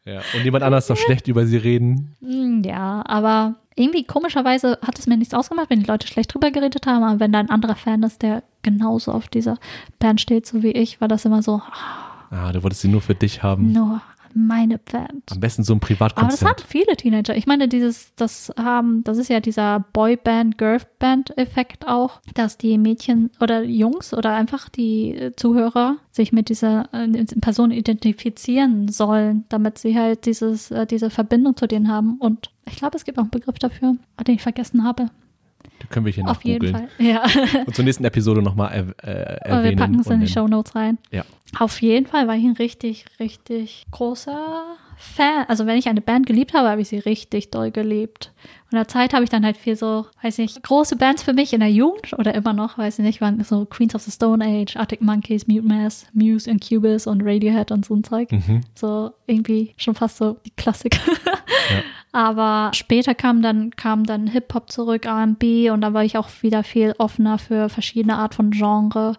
Ja. 0.05 0.21
Und 0.35 0.43
jemand 0.43 0.63
anders 0.63 0.88
darf 0.88 0.97
schlecht 0.99 1.27
über 1.27 1.45
sie 1.45 1.57
reden. 1.57 2.15
Hm, 2.21 2.63
ja, 2.63 3.03
aber 3.05 3.55
irgendwie 3.75 4.03
komischerweise 4.05 4.79
hat 4.85 4.97
es 4.97 5.05
mir 5.07 5.17
nichts 5.17 5.33
ausgemacht, 5.33 5.69
wenn 5.69 5.79
die 5.81 5.85
Leute 5.85 6.07
schlecht 6.07 6.33
drüber 6.33 6.49
geredet 6.51 6.88
haben, 6.88 7.03
aber 7.03 7.19
wenn 7.19 7.31
da 7.31 7.39
ein 7.39 7.49
anderer 7.49 7.75
Fan 7.75 8.01
ist, 8.03 8.21
der 8.21 8.43
genauso 8.62 9.12
auf 9.12 9.27
dieser 9.27 9.57
Band 9.99 10.19
steht, 10.21 10.45
so 10.47 10.63
wie 10.63 10.71
ich, 10.71 10.99
war 11.01 11.07
das 11.07 11.25
immer 11.25 11.43
so, 11.43 11.62
ah, 11.71 12.05
Ah, 12.31 12.51
du 12.51 12.62
wolltest 12.62 12.81
sie 12.81 12.88
nur 12.89 13.01
für 13.01 13.15
dich 13.15 13.41
haben. 13.43 13.71
nur 13.71 14.01
meine 14.34 14.78
Band. 14.78 15.24
Am 15.32 15.39
besten 15.39 15.63
so 15.63 15.74
ein 15.74 15.78
Aber 15.78 15.88
das 15.88 15.88
Privatkonzert. 15.88 16.50
haben 16.50 16.68
viele 16.68 16.96
Teenager. 16.96 17.36
Ich 17.36 17.48
meine, 17.48 17.68
dieses, 17.68 18.13
das 18.15 18.52
haben, 18.58 19.04
das 19.04 19.18
ist 19.18 19.30
ja 19.30 19.39
dieser 19.39 19.86
Boyband, 19.94 20.58
Girlband-Effekt 20.58 21.88
auch, 21.88 22.22
dass 22.34 22.58
die 22.58 22.78
Mädchen 22.78 23.32
oder 23.39 23.63
Jungs 23.63 24.13
oder 24.13 24.34
einfach 24.34 24.70
die 24.70 25.15
äh, 25.15 25.36
Zuhörer 25.36 25.98
sich 26.12 26.32
mit 26.32 26.50
dieser 26.50 26.89
äh, 26.94 27.26
Person 27.42 27.72
identifizieren 27.72 28.88
sollen, 28.88 29.46
damit 29.50 29.78
sie 29.78 29.98
halt 29.98 30.26
dieses, 30.26 30.72
äh, 30.72 30.86
diese 30.86 31.10
Verbindung 31.10 31.56
zu 31.56 31.68
denen 31.68 31.89
haben. 31.89 32.18
Und 32.20 32.52
ich 32.65 32.78
glaube, 32.78 32.98
es 32.98 33.06
gibt 33.06 33.18
auch 33.18 33.24
einen 33.24 33.32
Begriff 33.32 33.60
dafür, 33.60 33.96
den 34.26 34.36
ich 34.36 34.42
vergessen 34.42 34.84
habe. 34.84 35.10
Die 35.82 35.88
können 35.88 36.06
wir 36.06 36.13
hier 36.13 36.28
Auf 36.28 36.44
jeden. 36.44 36.72
Fall. 36.72 36.89
Ja. 36.98 37.24
Und 37.65 37.76
zur 37.76 37.86
nächsten 37.86 38.04
Episode 38.06 38.42
nochmal 38.42 38.72
er, 38.72 39.08
äh, 39.08 39.39
Aber 39.42 39.56
erwähnen. 39.58 39.63
wir 39.63 39.78
packen 39.78 40.00
es 40.00 40.08
in 40.08 40.20
die. 40.20 40.28
Show 40.28 40.48
Notes 40.48 40.76
rein. 40.76 40.98
Ja. 41.12 41.24
Auf 41.58 41.82
jeden 41.82 42.06
Fall 42.06 42.28
war 42.28 42.36
ich 42.36 42.44
ein 42.44 42.54
richtig, 42.54 43.06
richtig 43.20 43.86
großer 43.92 44.63
Fan. 44.98 45.46
Also 45.48 45.65
wenn 45.65 45.78
ich 45.78 45.88
eine 45.88 46.02
Band 46.02 46.26
geliebt 46.28 46.54
habe, 46.54 46.68
habe 46.70 46.82
ich 46.82 46.89
sie 46.89 47.00
richtig 47.00 47.50
doll 47.52 47.72
geliebt. 47.72 48.32
Und 48.65 48.74
in 48.74 48.78
der 48.78 48.88
Zeit 48.88 49.13
habe 49.13 49.24
ich 49.24 49.30
dann 49.30 49.44
halt 49.46 49.58
viel 49.58 49.76
so, 49.76 50.06
weiß 50.22 50.38
nicht, 50.38 50.62
große 50.62 50.98
Bands 50.98 51.24
für 51.24 51.34
mich 51.34 51.54
in 51.54 51.62
der 51.62 51.72
Jugend 51.72 52.13
oder 52.20 52.36
immer 52.36 52.54
noch, 52.54 52.78
weiß 52.78 53.00
ich 53.00 53.06
nicht, 53.06 53.22
waren 53.22 53.44
so 53.44 53.65
Queens 53.65 53.96
of 53.96 54.02
the 54.02 54.12
Stone 54.12 54.46
Age, 54.46 54.76
Arctic 54.76 55.02
Monkeys, 55.02 55.48
Mute 55.48 55.65
Mass, 55.65 56.06
Muse 56.13 56.52
and 56.52 56.63
Cubis 56.68 57.08
und 57.08 57.22
Radiohead 57.24 57.72
und 57.72 57.86
so 57.86 57.96
ein 57.96 58.04
Zeug. 58.04 58.32
Mhm. 58.32 58.62
So 58.76 59.12
irgendwie 59.26 59.74
schon 59.78 59.96
fast 59.96 60.18
so 60.18 60.38
die 60.46 60.52
Klassiker. 60.52 61.00
Aber 62.12 62.72
später 62.74 63.13
kam 63.13 63.41
dann, 63.41 63.72
kam 63.76 64.04
dann 64.06 64.28
Hip-Hop 64.28 64.72
zurück, 64.72 65.06
R&B 65.06 65.69
und 65.69 65.82
da 65.82 65.93
war 65.93 66.04
ich 66.04 66.17
auch 66.17 66.30
wieder 66.41 66.63
viel 66.63 66.95
offener 66.98 67.38
für 67.38 67.69
verschiedene 67.69 68.17
Art 68.17 68.34
von 68.36 68.50
Genre. 68.52 69.15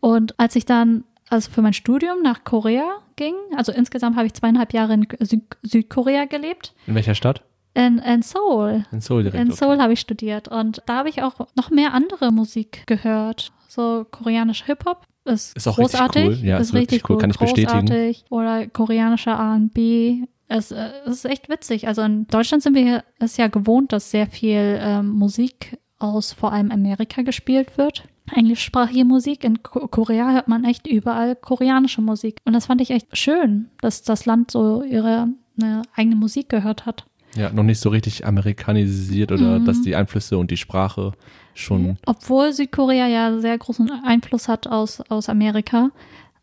Und 0.00 0.38
als 0.38 0.54
ich 0.56 0.66
dann 0.66 1.04
also 1.30 1.50
für 1.50 1.62
mein 1.62 1.72
Studium 1.72 2.22
nach 2.22 2.44
Korea 2.44 2.84
ging, 3.16 3.34
also 3.56 3.72
insgesamt 3.72 4.16
habe 4.16 4.26
ich 4.26 4.34
zweieinhalb 4.34 4.72
Jahre 4.72 4.94
in 4.94 5.06
Sü 5.20 5.40
Südkorea 5.62 6.26
gelebt, 6.26 6.74
In 6.86 6.94
welcher 6.94 7.14
Stadt? 7.14 7.42
in, 7.74 7.98
in 7.98 8.22
Seoul. 8.22 8.84
In 8.92 9.00
Seoul 9.00 9.22
direkt. 9.24 9.42
In 9.42 9.48
okay. 9.48 9.56
Seoul 9.56 9.78
habe 9.80 9.92
ich 9.94 10.00
studiert 10.00 10.48
und 10.48 10.82
da 10.86 10.96
habe 10.98 11.08
ich 11.08 11.22
auch 11.22 11.34
noch 11.56 11.70
mehr 11.70 11.94
andere 11.94 12.30
Musik 12.32 12.82
gehört. 12.86 13.50
So 13.68 14.06
koreanischer 14.10 14.66
Hip-Hop 14.66 15.04
ist, 15.24 15.56
Ist 15.56 15.66
auch 15.66 15.76
richtig 15.78 15.98
großartig. 15.98 16.24
cool. 16.26 16.34
Ja, 16.46 16.58
ist 16.58 16.72
wirklich 16.72 17.08
cool, 17.10 17.18
kann 17.18 17.30
ich 17.30 17.38
bestätigen. 17.38 17.86
großartig. 17.86 18.24
Oder 18.30 18.66
koreanischer 18.68 19.32
R&B. 19.32 20.22
Es, 20.48 20.70
äh, 20.70 20.90
es 21.06 21.14
ist 21.16 21.24
echt 21.26 21.48
witzig. 21.48 21.88
Also 21.88 22.02
in 22.02 22.26
Deutschland 22.28 22.62
sind 22.62 22.74
wir 22.74 23.04
es 23.18 23.36
ja 23.36 23.48
gewohnt, 23.48 23.92
dass 23.92 24.10
sehr 24.10 24.26
viel 24.26 24.78
ähm, 24.80 25.08
Musik 25.10 25.78
aus 25.98 26.32
vor 26.32 26.52
allem 26.52 26.70
Amerika 26.70 27.22
gespielt 27.22 27.76
wird. 27.78 28.04
Englischsprachige 28.34 29.04
Musik. 29.04 29.44
In 29.44 29.62
Ko 29.62 29.86
Korea 29.88 30.32
hört 30.32 30.48
man 30.48 30.64
echt 30.64 30.86
überall 30.86 31.36
koreanische 31.36 32.02
Musik. 32.02 32.40
Und 32.44 32.52
das 32.52 32.66
fand 32.66 32.80
ich 32.80 32.90
echt 32.90 33.16
schön, 33.16 33.70
dass 33.80 34.02
das 34.02 34.26
Land 34.26 34.50
so 34.50 34.82
ihre 34.82 35.28
eine 35.60 35.82
eigene 35.94 36.16
Musik 36.16 36.48
gehört 36.48 36.84
hat. 36.86 37.06
Ja, 37.34 37.50
noch 37.50 37.62
nicht 37.62 37.80
so 37.80 37.88
richtig 37.90 38.26
amerikanisiert 38.26 39.32
oder 39.32 39.58
Mhm. 39.60 39.64
dass 39.64 39.82
die 39.82 39.94
Einflüsse 39.96 40.38
und 40.38 40.50
die 40.50 40.56
Sprache 40.56 41.12
schon. 41.54 41.96
Obwohl 42.06 42.52
Südkorea 42.52 43.06
ja 43.06 43.38
sehr 43.40 43.56
großen 43.56 43.90
Einfluss 44.04 44.48
hat 44.48 44.66
aus, 44.66 45.00
aus 45.08 45.28
Amerika, 45.28 45.90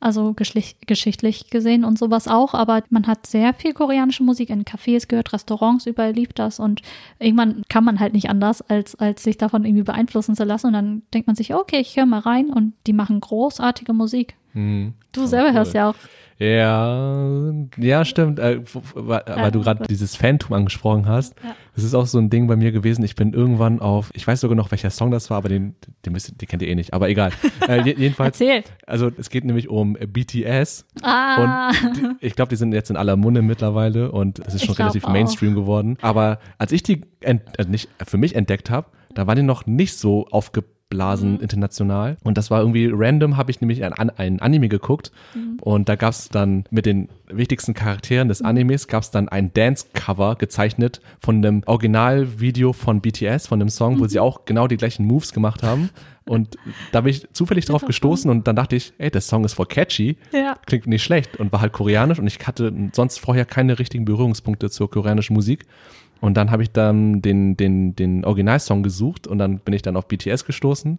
also 0.03 0.33
geschichtlich 0.35 1.49
gesehen 1.49 1.85
und 1.85 1.97
sowas 1.97 2.27
auch, 2.27 2.53
aber 2.53 2.83
man 2.89 3.07
hat 3.07 3.25
sehr 3.25 3.53
viel 3.53 3.73
koreanische 3.73 4.23
Musik 4.23 4.49
in 4.49 4.65
Cafés 4.65 5.07
gehört, 5.07 5.33
Restaurants, 5.33 5.85
überall 5.85 6.11
lief 6.11 6.33
das 6.33 6.59
und 6.59 6.81
irgendwann 7.19 7.63
kann 7.69 7.83
man 7.83 7.99
halt 7.99 8.13
nicht 8.13 8.29
anders, 8.29 8.61
als, 8.61 8.95
als 8.95 9.23
sich 9.23 9.37
davon 9.37 9.65
irgendwie 9.65 9.83
beeinflussen 9.83 10.35
zu 10.35 10.43
lassen 10.43 10.67
und 10.67 10.73
dann 10.73 11.01
denkt 11.13 11.27
man 11.27 11.35
sich, 11.35 11.53
okay, 11.53 11.79
ich 11.79 11.95
höre 11.95 12.05
mal 12.05 12.19
rein 12.19 12.49
und 12.49 12.73
die 12.85 12.93
machen 12.93 13.19
großartige 13.19 13.93
Musik. 13.93 14.35
Hm. 14.53 14.93
Du 15.11 15.25
selber 15.25 15.49
cool. 15.49 15.55
hörst 15.55 15.73
ja 15.73 15.89
auch. 15.89 15.95
Ja, 16.39 17.51
ja, 17.77 18.05
stimmt. 18.05 18.39
Äh, 18.39 18.61
weil 18.95 19.23
weil 19.25 19.51
du 19.51 19.61
gerade 19.61 19.85
dieses 19.87 20.15
Phantom 20.15 20.53
angesprochen 20.53 21.07
hast. 21.07 21.35
Ja. 21.43 21.55
Das 21.75 21.83
ist 21.83 21.93
auch 21.93 22.05
so 22.05 22.17
ein 22.19 22.29
Ding 22.29 22.47
bei 22.47 22.55
mir 22.55 22.71
gewesen. 22.71 23.03
Ich 23.03 23.15
bin 23.15 23.33
irgendwann 23.33 23.79
auf, 23.79 24.09
ich 24.13 24.25
weiß 24.27 24.41
sogar 24.41 24.55
noch, 24.55 24.71
welcher 24.71 24.89
Song 24.89 25.11
das 25.11 25.29
war, 25.29 25.37
aber 25.37 25.49
den, 25.49 25.75
den, 26.05 26.13
müsst, 26.13 26.39
den 26.41 26.47
kennt 26.47 26.61
ihr 26.61 26.67
eh 26.67 26.75
nicht. 26.75 26.93
Aber 26.93 27.09
egal. 27.09 27.31
Äh, 27.67 27.81
je- 27.83 27.95
jedenfalls, 27.97 28.41
Erzähl. 28.41 28.63
also 28.85 29.09
es 29.17 29.29
geht 29.29 29.45
nämlich 29.45 29.69
um 29.69 29.93
BTS. 29.93 30.85
Ah, 31.01 31.69
Und 31.71 31.95
die, 32.19 32.25
ich 32.25 32.35
glaube, 32.35 32.49
die 32.49 32.55
sind 32.57 32.73
jetzt 32.73 32.89
in 32.89 32.97
aller 32.97 33.15
Munde 33.15 33.41
mittlerweile 33.41 34.11
und 34.11 34.39
es 34.39 34.55
ist 34.55 34.65
schon 34.65 34.75
relativ 34.75 35.05
auch. 35.05 35.11
Mainstream 35.11 35.55
geworden. 35.55 35.97
Aber 36.01 36.39
als 36.57 36.71
ich 36.73 36.83
die 36.83 37.01
äh, 37.21 37.37
nicht 37.67 37.87
für 38.05 38.17
mich 38.17 38.35
entdeckt 38.35 38.69
habe, 38.69 38.87
da 39.13 39.27
waren 39.27 39.37
die 39.37 39.43
noch 39.43 39.65
nicht 39.65 39.95
so 39.97 40.27
aufgeblasen 40.93 41.33
Mhm. 41.33 41.39
international. 41.41 42.17
Und 42.23 42.37
das 42.37 42.51
war 42.51 42.59
irgendwie 42.59 42.89
random, 42.93 43.37
habe 43.37 43.51
ich 43.51 43.61
nämlich 43.61 43.83
ein, 43.83 43.93
ein 43.93 44.39
Anime 44.41 44.69
geguckt 44.69 45.11
Mhm. 45.35 45.57
und 45.61 45.89
da 45.89 45.95
gab 45.95 46.11
es 46.11 46.29
dann 46.29 46.65
mit 46.69 46.85
den 46.85 47.09
wichtigsten 47.27 47.73
Charakteren 47.73 48.27
des 48.27 48.41
Animes 48.43 48.87
gab 48.87 49.01
es 49.03 49.09
dann 49.11 49.27
ein 49.27 49.51
Dance-Cover 49.53 50.35
gezeichnet 50.35 51.01
von 51.19 51.37
einem 51.37 51.63
Originalvideo 51.65 52.73
von 52.73 53.01
BTS, 53.01 53.47
von 53.47 53.59
dem 53.59 53.69
Song, 53.69 53.99
wo 53.99 54.07
sie 54.07 54.19
auch 54.19 54.45
genau 54.45 54.67
die 54.67 54.77
gleichen 54.77 55.05
Moves 55.05 55.33
gemacht 55.33 55.63
haben. 55.63 55.89
Und 56.25 56.57
da 56.93 57.01
bin 57.01 57.09
ich 57.11 57.27
zufällig 57.33 57.65
drauf 57.65 57.83
gestoßen 57.85 58.29
und 58.31 58.47
dann 58.47 58.55
dachte 58.55 58.75
ich, 58.77 58.93
ey, 58.97 59.09
der 59.11 59.19
Song 59.19 59.43
ist 59.43 59.53
voll 59.53 59.65
catchy, 59.65 60.15
Ja. 60.31 60.55
klingt 60.65 60.87
nicht 60.87 61.03
schlecht 61.03 61.37
und 61.37 61.51
war 61.51 61.59
halt 61.59 61.73
koreanisch 61.73 62.19
und 62.19 62.27
ich 62.27 62.39
hatte 62.47 62.71
sonst 62.93 63.19
vorher 63.19 63.43
keine 63.45 63.77
richtigen 63.79 64.05
Berührungspunkte 64.05 64.69
zur 64.69 64.89
koreanischen 64.89 65.33
Musik. 65.33 65.65
Und 66.23 66.35
dann 66.35 66.51
habe 66.51 66.63
ich 66.63 66.71
dann 66.71 67.21
den, 67.21 67.57
den, 67.57 67.97
den 67.97 68.23
Originalsong 68.23 68.81
gesucht 68.81 69.27
und 69.27 69.39
dann 69.39 69.59
bin 69.59 69.73
ich 69.73 69.81
dann 69.81 69.97
auf 69.97 70.07
BTS 70.07 70.45
gestoßen. 70.45 70.97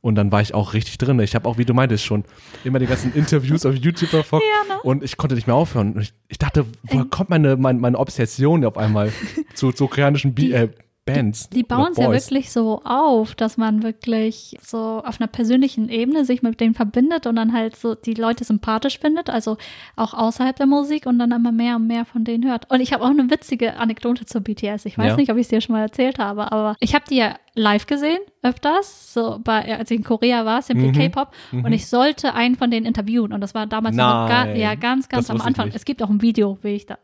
Und 0.00 0.14
dann 0.14 0.30
war 0.30 0.42
ich 0.42 0.54
auch 0.54 0.74
richtig 0.74 0.96
drin. 0.96 1.18
Ich 1.18 1.34
habe 1.34 1.48
auch, 1.48 1.58
wie 1.58 1.64
du 1.64 1.74
meintest, 1.74 2.04
schon 2.04 2.22
immer 2.62 2.78
die 2.78 2.86
ganzen 2.86 3.12
Interviews 3.12 3.66
auf 3.66 3.74
YouTube 3.74 4.10
verfolgt. 4.10 4.44
Ja, 4.46 4.76
ne? 4.76 4.80
Und 4.84 5.02
ich 5.02 5.16
konnte 5.16 5.34
nicht 5.34 5.48
mehr 5.48 5.56
aufhören. 5.56 5.94
Und 5.94 6.02
ich, 6.02 6.12
ich 6.28 6.38
dachte, 6.38 6.66
woher 6.84 7.04
kommt 7.04 7.30
meine, 7.30 7.56
meine, 7.56 7.80
meine 7.80 7.98
Obsession 7.98 8.64
auf 8.64 8.76
einmal 8.76 9.12
zu, 9.54 9.72
zu 9.72 9.88
koreanischen 9.88 10.34
Bi 10.34 10.52
äh, 10.52 10.68
Bands? 11.06 11.48
Die 11.50 11.64
oder 11.64 11.76
bauen 11.76 11.92
es 11.92 11.98
ja 11.98 12.10
wirklich 12.10 12.52
so 12.52 12.82
auf, 12.84 13.34
dass 13.34 13.56
man 13.56 13.82
wirklich 13.82 14.56
so 14.62 14.78
auf 15.04 15.20
einer 15.20 15.26
persönlichen 15.28 15.88
Ebene 15.88 16.24
sich 16.24 16.42
mit 16.42 16.60
denen 16.60 16.74
verbindet 16.74 17.26
und 17.26 17.36
dann 17.36 17.52
halt 17.52 17.74
so 17.74 17.94
die 17.94 18.14
Leute 18.14 18.44
sympathisch 18.44 18.98
findet, 18.98 19.30
also 19.30 19.56
auch 19.96 20.14
außerhalb 20.14 20.54
der 20.56 20.66
Musik 20.66 21.06
und 21.06 21.18
dann 21.18 21.32
immer 21.32 21.52
mehr 21.52 21.76
und 21.76 21.86
mehr 21.86 22.04
von 22.04 22.24
denen 22.24 22.46
hört. 22.48 22.70
Und 22.70 22.80
ich 22.80 22.92
habe 22.92 23.02
auch 23.04 23.10
eine 23.10 23.30
witzige 23.30 23.76
Anekdote 23.76 24.26
zu 24.26 24.40
BTS. 24.40 24.84
Ich 24.84 24.98
weiß 24.98 25.08
Ja. 25.10 25.16
nicht, 25.16 25.30
ob 25.32 25.36
ich 25.38 25.42
es 25.42 25.48
dir 25.48 25.60
schon 25.60 25.74
mal 25.74 25.82
erzählt 25.82 26.18
habe, 26.18 26.52
aber 26.52 26.76
ich 26.80 26.94
habe 26.94 27.04
die 27.08 27.16
ja 27.16 27.34
live 27.54 27.86
gesehen, 27.86 28.20
öfters, 28.42 29.12
so 29.12 29.40
bei, 29.42 29.76
als 29.78 29.90
ich 29.90 29.98
in 29.98 30.04
Korea 30.04 30.44
war, 30.44 30.62
Simply 30.62 30.88
Mhm. 30.88 30.92
K-Pop, 30.92 31.32
und 31.52 31.72
ich 31.72 31.88
sollte 31.88 32.34
einen 32.34 32.54
von 32.56 32.70
denen 32.70 32.86
interviewen 32.86 33.32
und 33.32 33.40
das 33.40 33.54
war 33.54 33.66
damals 33.66 33.96
noch 33.96 34.28
ga, 34.28 34.44
Nein. 34.44 34.56
ja 34.56 34.74
ganz, 34.76 35.08
ganz 35.08 35.26
Das 35.26 35.34
am 35.40 35.44
Anfang. 35.46 35.70
Es 35.74 35.84
gibt 35.84 36.02
auch 36.02 36.10
ein 36.10 36.22
Video, 36.22 36.58
wie 36.62 36.68
ich 36.70 36.86
da. 36.86 36.98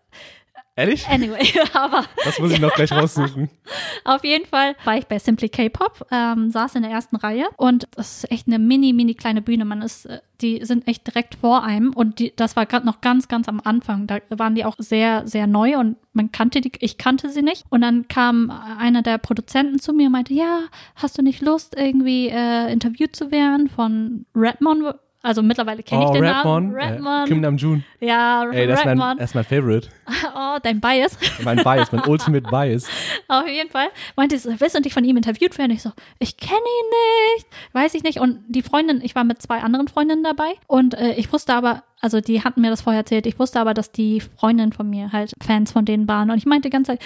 Ehrlich? 0.79 1.09
Anyway, 1.09 1.43
aber 1.73 2.05
Das 2.23 2.39
muss 2.39 2.53
ich 2.53 2.61
noch 2.61 2.75
gleich 2.75 2.93
raussuchen. 2.93 3.49
auf 4.05 4.23
jeden 4.25 4.45
Fall 4.45 4.77
war 4.85 4.99
ich 4.99 5.07
bei 5.07 5.19
Simply 5.19 5.49
K-Pop, 5.49 6.07
ähm, 6.11 6.51
saß 6.51 6.75
in 6.75 6.83
der 6.83 6.91
ersten 6.93 7.17
Reihe 7.17 7.47
und 7.57 7.89
das 7.97 8.19
ist 8.19 8.31
echt 8.31 8.47
eine 8.47 8.59
mini, 8.59 8.93
mini 8.93 9.15
kleine 9.15 9.41
Bühne. 9.41 9.65
Man 9.65 9.81
ist, 9.81 10.05
äh, 10.05 10.21
die 10.43 10.63
sind 10.67 10.87
echt 10.87 11.07
direkt 11.07 11.35
vor 11.35 11.65
einem 11.65 11.95
und 11.95 12.19
die, 12.19 12.35
das 12.37 12.57
war 12.57 12.67
gerade 12.67 12.85
noch 12.85 13.01
ganz, 13.01 13.27
ganz 13.27 13.49
am 13.49 13.63
Anfang. 13.65 14.07
Da 14.07 14.19
waren 14.29 14.55
die 14.55 14.67
auch 14.67 14.75
sehr, 14.77 15.27
sehr 15.27 15.47
neu 15.47 15.79
und 15.79 15.97
man 16.13 16.31
kannte 16.31 16.61
die, 16.61 16.73
ich 16.81 16.99
kannte 16.99 17.31
sie 17.31 17.43
nicht. 17.43 17.65
Und 17.71 17.81
dann 17.81 18.07
kam 18.09 18.51
einer 18.51 19.01
der 19.01 19.17
Produzenten 19.17 19.79
zu 19.79 19.95
mir 19.95 20.07
und 20.07 20.13
meinte, 20.13 20.35
ja, 20.35 20.65
hast 20.95 21.17
du 21.17 21.23
nicht 21.23 21.41
Lust, 21.41 21.75
irgendwie 21.75 22.29
äh, 22.29 22.71
interviewt 22.71 23.17
zu 23.17 23.31
werden 23.31 23.71
von 23.71 24.27
Redmond? 24.35 24.95
Also 25.27 25.43
mittlerweile 25.43 25.83
kenne 25.83 26.05
ich 26.05 26.09
oh, 26.11 26.13
den 26.13 26.25
Redmon, 26.25 26.71
Namen. 26.71 26.77
äh, 26.77 26.85
Redmond. 26.85 27.27
Kim 27.27 27.41
Namjoon. 27.41 27.85
ja, 27.99 28.49
Ey, 28.53 28.69
das 28.69 28.79
ist, 28.79 28.85
mein, 28.85 29.01
Redmond. 29.01 29.21
das 29.21 29.31
ist 29.31 29.35
mein 29.35 29.45
Favorite. 29.45 29.89
Oh, 30.37 30.59
dein 30.63 30.81
Bias. 30.81 31.19
Mein 31.43 31.57
Bias, 31.57 31.91
mein 31.91 32.05
Ultimate 32.07 32.49
Bias. 32.49 32.89
Auf 33.29 33.49
jeden 33.49 33.69
Fall 33.71 33.89
meinte 34.15 34.39
sie, 34.39 34.61
willst 34.61 34.77
du 34.77 34.81
nicht 34.81 34.95
von 34.95 35.03
ihm 35.05 35.17
interviewt 35.17 35.59
werden? 35.59 35.73
Ich 35.73 35.83
so, 35.83 35.91
ich 36.21 36.37
kenne 36.37 36.61
ihn 36.61 37.37
nicht, 37.37 37.47
weiß 37.73 37.95
ich 37.95 38.05
nicht. 38.05 38.21
Und 38.21 38.39
die 38.47 38.63
Freundin, 38.63 39.01
ich 39.03 39.17
war 39.17 39.25
mit 39.25 39.43
zwei 39.43 39.59
anderen 39.59 39.89
Freundinnen 39.89 40.23
dabei 40.23 40.53
und 40.69 40.95
äh, 40.95 41.15
ich 41.15 41.33
wusste 41.33 41.55
aber, 41.55 41.83
also 42.01 42.21
die 42.21 42.45
hatten 42.45 42.61
mir 42.61 42.71
das 42.71 42.83
vorher 42.83 43.01
erzählt, 43.01 43.27
ich 43.27 43.39
wusste 43.41 43.59
aber, 43.59 43.75
dass 43.75 43.91
die 43.91 44.21
Freundinnen 44.21 44.73
von 44.73 44.89
mir 44.89 45.11
halt 45.13 45.33
Fans 45.45 45.73
von 45.73 45.85
denen 45.85 46.07
waren. 46.07 46.31
Und 46.31 46.39
ich 46.39 46.47
meinte 46.47 46.69
die 46.69 46.73
ganze 46.73 46.93
Zeit, 46.93 47.03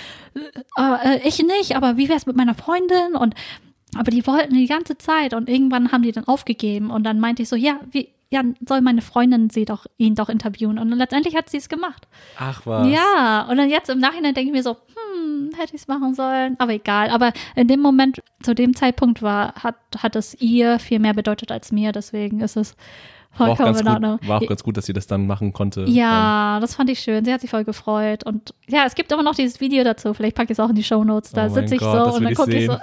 äh, 0.76 1.16
äh, 1.16 1.20
ich 1.26 1.42
nicht, 1.42 1.74
aber 1.74 1.96
wie 1.96 2.10
wär's 2.10 2.26
mit 2.26 2.36
meiner 2.36 2.54
Freundin? 2.54 3.16
Und 3.18 3.34
aber 3.96 4.10
die 4.10 4.26
wollten 4.26 4.54
die 4.54 4.66
ganze 4.66 4.98
Zeit 4.98 5.34
und 5.34 5.48
irgendwann 5.48 5.92
haben 5.92 6.02
die 6.02 6.12
dann 6.12 6.26
aufgegeben 6.28 6.90
und 6.90 7.04
dann 7.04 7.20
meinte 7.20 7.42
ich 7.42 7.48
so, 7.48 7.56
ja, 7.56 7.80
wie, 7.90 8.08
ja, 8.30 8.42
soll 8.66 8.80
meine 8.80 9.02
Freundin 9.02 9.50
sie 9.50 9.64
doch, 9.64 9.86
ihn 9.98 10.14
doch 10.14 10.28
interviewen. 10.28 10.78
Und 10.78 10.90
letztendlich 10.92 11.34
hat 11.34 11.50
sie 11.50 11.56
es 11.56 11.68
gemacht. 11.68 12.06
Ach 12.38 12.64
was. 12.64 12.88
Ja, 12.88 13.46
und 13.50 13.56
dann 13.56 13.68
jetzt 13.68 13.90
im 13.90 13.98
Nachhinein 13.98 14.34
denke 14.34 14.50
ich 14.50 14.56
mir 14.56 14.62
so, 14.62 14.76
hm, 14.76 15.50
hätte 15.56 15.74
ich 15.74 15.82
es 15.82 15.88
machen 15.88 16.14
sollen, 16.14 16.54
aber 16.58 16.72
egal. 16.72 17.10
Aber 17.10 17.32
in 17.56 17.66
dem 17.66 17.80
Moment, 17.80 18.22
zu 18.40 18.54
dem 18.54 18.76
Zeitpunkt 18.76 19.20
war, 19.20 19.54
hat, 19.54 19.74
hat 19.98 20.14
es 20.14 20.40
ihr 20.40 20.78
viel 20.78 21.00
mehr 21.00 21.14
bedeutet 21.14 21.50
als 21.50 21.72
mir, 21.72 21.90
deswegen 21.90 22.40
ist 22.40 22.56
es 22.56 22.76
War 23.36 23.48
auch, 23.50 23.60
in 23.60 23.72
gut, 23.72 24.28
war 24.28 24.42
auch 24.42 24.46
ganz 24.46 24.62
gut, 24.62 24.76
dass 24.76 24.86
sie 24.86 24.92
das 24.92 25.06
dann 25.06 25.26
machen 25.26 25.52
konnte. 25.52 25.84
Ja, 25.84 26.58
das 26.60 26.74
fand 26.74 26.90
ich 26.90 26.98
schön. 27.00 27.24
Sie 27.24 27.32
hat 27.32 27.40
sich 27.40 27.48
voll 27.48 27.64
gefreut. 27.64 28.24
Und 28.24 28.52
ja, 28.68 28.84
es 28.86 28.94
gibt 28.94 29.10
immer 29.12 29.22
noch 29.22 29.34
dieses 29.34 29.60
Video 29.60 29.82
dazu. 29.84 30.12
Vielleicht 30.12 30.36
packe 30.36 30.52
ich 30.52 30.58
es 30.58 30.60
auch 30.60 30.68
in 30.68 30.74
die 30.74 30.82
Show 30.82 31.04
Notes. 31.04 31.30
Da 31.32 31.46
Oh 31.46 31.48
sitze 31.48 31.76
ich 31.76 31.80
Gott, 31.80 32.10
so 32.10 32.16
und 32.16 32.24
dann 32.24 32.34
gucke 32.34 32.52
ich 32.54 32.66
so. 32.66 32.72
Ähm, 32.72 32.78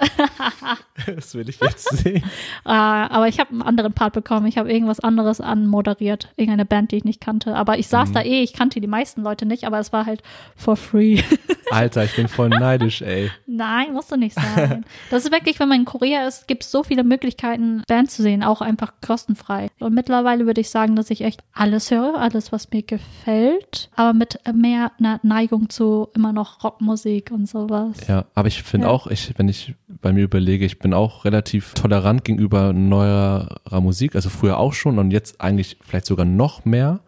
das 1.16 1.34
will 1.34 1.48
ich 1.48 1.60
jetzt 1.60 1.88
sehen. 1.98 2.22
Ah, 2.64 3.06
aber 3.08 3.28
ich 3.28 3.38
habe 3.40 3.50
einen 3.50 3.62
anderen 3.62 3.92
Part 3.92 4.14
bekommen. 4.14 4.46
Ich 4.46 4.58
habe 4.58 4.70
irgendwas 4.72 5.00
anderes 5.00 5.40
anmoderiert. 5.40 6.28
Irgendeine 6.36 6.64
Band, 6.66 6.90
die 6.92 6.96
ich 6.96 7.04
nicht 7.04 7.20
kannte. 7.20 7.54
Aber 7.54 7.78
ich 7.78 7.86
Mhm. 7.86 7.90
saß 7.90 8.12
da 8.12 8.22
eh. 8.22 8.42
Ich 8.42 8.52
kannte 8.52 8.80
die 8.80 8.86
meisten 8.86 9.22
Leute 9.22 9.46
nicht, 9.46 9.64
aber 9.64 9.78
es 9.78 9.92
war 9.92 10.06
halt 10.06 10.22
for 10.56 10.76
free. 10.76 11.22
Alter, 11.70 12.04
ich 12.04 12.16
bin 12.16 12.28
voll 12.28 12.48
neidisch, 12.48 13.02
ey. 13.02 13.30
Nein, 13.46 13.92
musst 13.92 14.10
du 14.10 14.16
nicht 14.16 14.34
sein. 14.34 14.84
Das 15.10 15.24
ist 15.24 15.32
wirklich, 15.32 15.60
wenn 15.60 15.68
man 15.68 15.80
in 15.80 15.84
Korea 15.84 16.26
ist, 16.26 16.48
gibt 16.48 16.64
es 16.64 16.70
so 16.70 16.82
viele 16.82 17.04
Möglichkeiten, 17.04 17.82
Bands 17.86 18.16
zu 18.16 18.22
sehen, 18.22 18.42
auch 18.42 18.60
einfach 18.60 18.92
kostenfrei. 19.06 19.68
Und 19.78 19.94
mittlerweile 19.94 20.37
würde 20.46 20.60
ich 20.60 20.70
sagen, 20.70 20.96
dass 20.96 21.10
ich 21.10 21.22
echt 21.22 21.42
alles 21.52 21.90
höre, 21.90 22.14
alles, 22.18 22.52
was 22.52 22.70
mir 22.70 22.82
gefällt, 22.82 23.90
aber 23.96 24.12
mit 24.12 24.38
mehr 24.54 24.92
einer 24.98 25.20
Neigung 25.22 25.68
zu 25.68 26.08
immer 26.14 26.32
noch 26.32 26.62
Rockmusik 26.64 27.30
und 27.30 27.48
sowas. 27.48 27.96
Ja, 28.08 28.24
aber 28.34 28.48
ich 28.48 28.62
finde 28.62 28.86
Ja. 28.86 28.92
auch, 28.92 29.06
ich, 29.06 29.34
wenn 29.38 29.48
ich 29.48 29.74
bei 30.00 30.12
mir 30.12 30.24
überlege, 30.24 30.64
ich 30.64 30.78
bin 30.78 30.94
auch 30.94 31.24
relativ 31.24 31.74
tolerant 31.74 32.24
gegenüber 32.24 32.72
neuerer 32.72 33.80
Musik, 33.80 34.14
also 34.14 34.28
früher 34.28 34.58
auch 34.58 34.72
schon 34.72 34.98
und 34.98 35.10
jetzt 35.10 35.40
eigentlich 35.40 35.78
vielleicht 35.80 36.06
sogar 36.06 36.26
noch 36.26 36.64
mehr, 36.64 37.00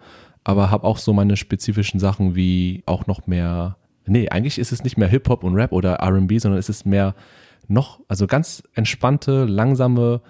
aber 0.44 0.70
habe 0.70 0.84
auch 0.86 0.98
so 0.98 1.12
meine 1.12 1.36
spezifischen 1.36 2.00
Sachen 2.00 2.34
wie 2.34 2.82
auch 2.86 3.06
noch 3.06 3.26
mehr, 3.26 3.76
nee, 4.06 4.28
eigentlich 4.28 4.58
ist 4.58 4.72
es 4.72 4.84
nicht 4.84 4.96
mehr 4.96 5.08
Hip-Hop 5.08 5.44
und 5.44 5.54
Rap 5.54 5.72
oder 5.72 5.94
R&B, 5.94 6.38
sondern 6.38 6.58
es 6.58 6.68
ist 6.68 6.86
mehr 6.86 7.14
noch, 7.68 8.00
also 8.08 8.26
ganz 8.26 8.62
entspannte, 8.74 9.44
langsame, 9.44 10.20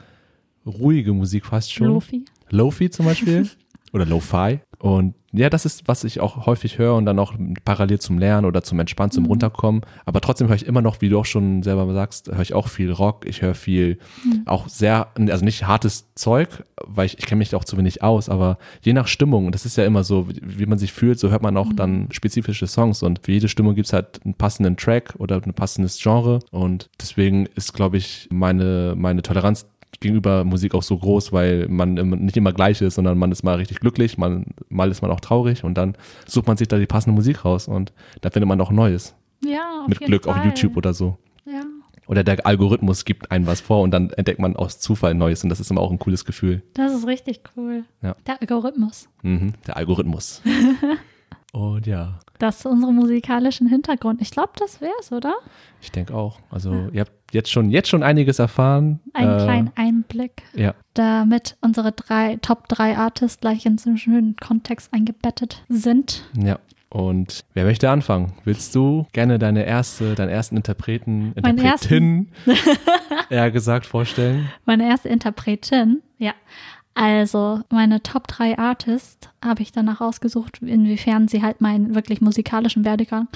ruhige 0.67 1.15
Musik 1.15 1.47
fast 1.47 1.73
schon. 1.73 1.87
Lofi. 1.87 2.25
Lofi 2.51 2.91
zum 2.91 3.07
Beispiel 3.07 3.49
oder 3.93 4.07
Lo-Fi. 4.07 4.61
Und 4.79 5.15
ja, 5.33 5.49
das 5.51 5.65
ist, 5.67 5.87
was 5.87 6.03
ich 6.05 6.21
auch 6.21 6.47
häufig 6.47 6.79
höre 6.79 6.95
und 6.97 7.05
dann 7.07 7.19
auch 7.19 7.35
parallel 7.65 8.01
zum 8.01 8.19
Lernen 8.19 8.47
oder 8.47 8.63
zum 8.63 8.81
Entspannen, 8.81 9.11
Mhm. 9.11 9.15
zum 9.15 9.27
Runterkommen. 9.27 9.83
Aber 10.07 10.21
trotzdem 10.21 10.49
höre 10.49 10.57
ich 10.57 10.67
immer 10.67 10.81
noch, 10.81 11.01
wie 11.03 11.09
du 11.09 11.19
auch 11.21 11.25
schon 11.27 11.63
selber 11.63 11.93
sagst, 11.93 12.29
höre 12.33 12.41
ich 12.41 12.55
auch 12.55 12.67
viel 12.69 12.91
Rock. 12.91 13.27
Ich 13.27 13.43
höre 13.43 13.55
viel, 13.55 13.99
Mhm. 14.25 14.43
auch 14.47 14.69
sehr, 14.69 15.09
also 15.17 15.45
nicht 15.45 15.67
hartes 15.67 16.13
Zeug, 16.15 16.65
weil 16.85 17.07
ich, 17.07 17.19
ich 17.19 17.27
kenne 17.27 17.41
mich 17.41 17.55
auch 17.55 17.65
zu 17.65 17.77
wenig 17.77 18.03
aus, 18.03 18.29
aber 18.29 18.59
je 18.83 18.93
nach 18.93 19.07
Stimmung, 19.07 19.47
und 19.47 19.55
das 19.55 19.67
ist 19.67 19.77
ja 19.77 19.85
immer 19.85 20.03
so, 20.03 20.29
wie, 20.31 20.41
wie 20.43 20.67
man 20.67 20.79
sich 20.79 20.93
fühlt, 20.93 21.19
so 21.21 21.31
hört 21.31 21.43
man 21.43 21.57
auch 21.57 21.69
Mhm. 21.71 21.77
dann 21.77 22.09
spezifische 22.11 22.67
Songs. 22.67 23.03
Und 23.03 23.21
für 23.23 23.33
jede 23.33 23.49
Stimmung 23.49 23.75
gibt 23.75 23.87
es 23.87 23.93
halt 23.93 24.21
einen 24.25 24.35
passenden 24.35 24.77
Track 24.77 25.15
oder 25.19 25.41
ein 25.45 25.53
passendes 25.55 26.01
Genre. 26.03 26.41
Und 26.51 26.89
deswegen 27.01 27.47
ist, 27.55 27.75
glaube 27.75 27.99
ich, 27.99 28.29
meine, 28.33 28.95
meine 28.97 29.23
Toleranz 29.23 29.67
gegenüber 29.99 30.45
Musik 30.45 30.75
auch 30.75 30.83
so 30.83 30.97
groß, 30.97 31.33
weil 31.33 31.69
man 31.69 31.95
nicht 31.95 32.37
immer 32.37 32.53
gleich 32.53 32.81
ist, 32.81 32.95
sondern 32.95 33.19
man 33.19 33.33
ist 33.33 33.43
mal 33.43 33.57
richtig 33.57 33.81
glücklich, 33.81 34.17
man, 34.19 34.47
mal 34.69 34.91
ist 34.91 35.03
man 35.03 35.11
auch 35.11 35.21
traurig 35.21 35.65
und 35.65 35.75
dann 35.75 35.97
sucht 36.27 36.47
man 36.47 36.57
sich 36.57 36.69
da 36.69 36.79
die 36.79 36.87
passende 36.87 37.15
Musik 37.15 37.45
raus 37.45 37.67
und 37.69 37.93
dann 38.21 38.33
findet 38.33 38.49
man 38.49 38.61
auch 38.61 38.71
Neues. 38.71 39.15
Ja, 39.45 39.83
auf 39.83 39.89
mit 39.89 40.01
Glück 40.01 40.25
Fall. 40.25 40.39
auf 40.39 40.45
YouTube 40.45 40.77
oder 40.77 40.95
so. 40.95 41.19
Ja. 41.45 41.63
Oder 42.07 42.25
der 42.25 42.45
Algorithmus 42.45 43.05
gibt 43.05 43.31
einem 43.31 43.47
was 43.47 43.61
vor 43.61 43.83
und 43.83 43.93
dann 43.93 44.11
entdeckt 44.11 44.41
man 44.41 44.57
aus 44.57 44.81
Zufall 44.81 45.15
Neues 45.15 45.45
und 45.45 45.49
das 45.51 45.61
ist 45.61 45.71
immer 45.71 45.81
auch 45.81 45.91
ein 45.93 45.99
cooles 45.99 46.25
Gefühl. 46.25 46.63
Das 46.75 46.93
ist 46.93 47.07
richtig 47.07 47.43
cool. 47.57 47.85
Ja. 48.03 48.17
Der 48.27 48.41
Algorithmus. 48.41 49.09
Mhm, 49.23 49.53
der 49.67 49.77
Algorithmus. 49.77 50.43
und 51.53 51.87
ja, 51.87 52.19
Das 52.39 52.59
ist 52.61 52.67
unsere 52.67 52.93
musikalischen 52.93 53.69
Hintergrund. 53.69 54.21
Ich 54.23 54.31
glaube, 54.33 54.51
das 54.57 54.81
wär's, 54.81 55.13
oder? 55.13 55.35
ich 55.81 55.93
denke 55.93 56.15
auch. 56.15 56.41
Also 56.51 56.89
ihr 56.93 57.03
habt 57.03 57.13
jetzt 57.33 57.51
schon, 57.51 57.71
jetzt 57.71 57.89
schon 57.89 58.03
einiges 58.03 58.39
erfahren. 58.39 59.01
Einen 59.13 59.39
Äh, 59.39 59.43
kleinen 59.45 59.71
Einblick. 59.77 60.43
Ja, 60.55 60.75
damit 60.95 61.57
unsere 61.61 61.93
drei 61.93 62.37
Top 62.43 62.69
3 62.69 62.97
Artists 62.99 63.41
gleich 63.41 63.65
in 63.67 63.79
so 63.79 63.91
einen 63.91 63.99
schönen 63.99 64.37
Kontext 64.37 64.93
eingebettet 64.93 65.63
sind. 65.69 66.25
ja. 66.35 66.59
Und 66.93 67.45
wer 67.55 67.67
möchte 67.67 67.89
anfangen? 67.89 68.33
Willst 68.43 68.75
du 68.75 69.07
gerne 69.13 69.39
deine 69.39 69.63
erste, 69.65 70.17
deinen 70.17 70.29
ersten 70.29 70.57
Interpreten, 70.57 71.33
Interpretin, 71.37 72.33
eher 73.31 73.53
gesagt, 73.53 73.87
vorstellen? 73.87 74.49
Meine 74.65 74.89
erste 74.89 75.09
Interpretin, 75.09 76.03
ja. 76.19 76.33
Also, 76.95 77.61
meine 77.71 78.03
Top 78.03 78.27
3 78.27 78.59
Artists 78.59 79.29
habe 79.45 79.63
ich 79.63 79.71
danach 79.71 80.01
ausgesucht, 80.01 80.59
inwiefern 80.63 81.29
sie 81.29 81.43
halt 81.43 81.61
meinen 81.61 81.95
wirklich 81.95 82.21
musikalischen 82.21 82.85
Werdegang 82.85 83.29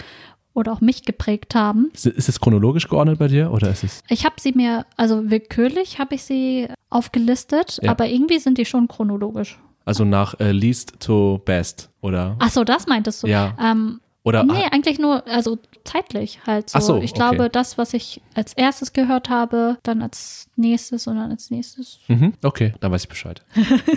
oder 0.54 0.72
auch 0.72 0.80
mich 0.80 1.04
geprägt 1.04 1.54
haben. 1.54 1.90
Ist, 1.92 2.06
es 2.06 2.40
chronologisch 2.40 2.88
geordnet 2.88 3.18
bei 3.18 3.28
dir 3.28 3.52
oder 3.52 3.70
ist 3.70 3.84
es? 3.84 4.02
Ich 4.08 4.24
habe 4.24 4.36
sie 4.38 4.52
mir, 4.52 4.86
also 4.96 5.30
willkürlich 5.30 5.98
habe 5.98 6.14
ich 6.14 6.22
sie 6.22 6.68
aufgelistet, 6.90 7.78
Ja. 7.82 7.90
aber 7.90 8.06
irgendwie 8.08 8.38
sind 8.38 8.56
die 8.58 8.64
schon 8.64 8.88
chronologisch. 8.88 9.58
Also 9.84 10.04
nach 10.04 10.38
äh, 10.40 10.52
least 10.52 10.94
to 11.00 11.42
best, 11.44 11.90
oder? 12.00 12.36
Ach 12.38 12.50
so, 12.50 12.64
das 12.64 12.86
meintest 12.86 13.22
du. 13.22 13.26
Ja. 13.26 13.54
Ähm, 13.60 14.00
Oder 14.22 14.42
Nee, 14.44 14.64
eigentlich 14.70 14.98
nur, 14.98 15.26
also 15.26 15.58
zeitlich 15.84 16.38
halt 16.46 16.70
so. 16.70 16.78
Ach 16.78 16.82
so, 16.82 16.96
ich 16.96 17.10
okay. 17.10 17.18
glaube, 17.18 17.50
das, 17.50 17.76
was 17.76 17.92
ich 17.92 18.22
als 18.34 18.54
erstes 18.54 18.94
gehört 18.94 19.28
habe, 19.28 19.76
dann 19.82 20.00
als 20.00 20.48
nächstes 20.56 21.06
und 21.06 21.16
dann 21.16 21.30
als 21.30 21.50
nächstes. 21.50 21.98
mhm, 22.08 22.32
okay, 22.42 22.72
dann 22.80 22.90
weiß 22.92 23.02
ich 23.02 23.08
Bescheid. 23.10 23.44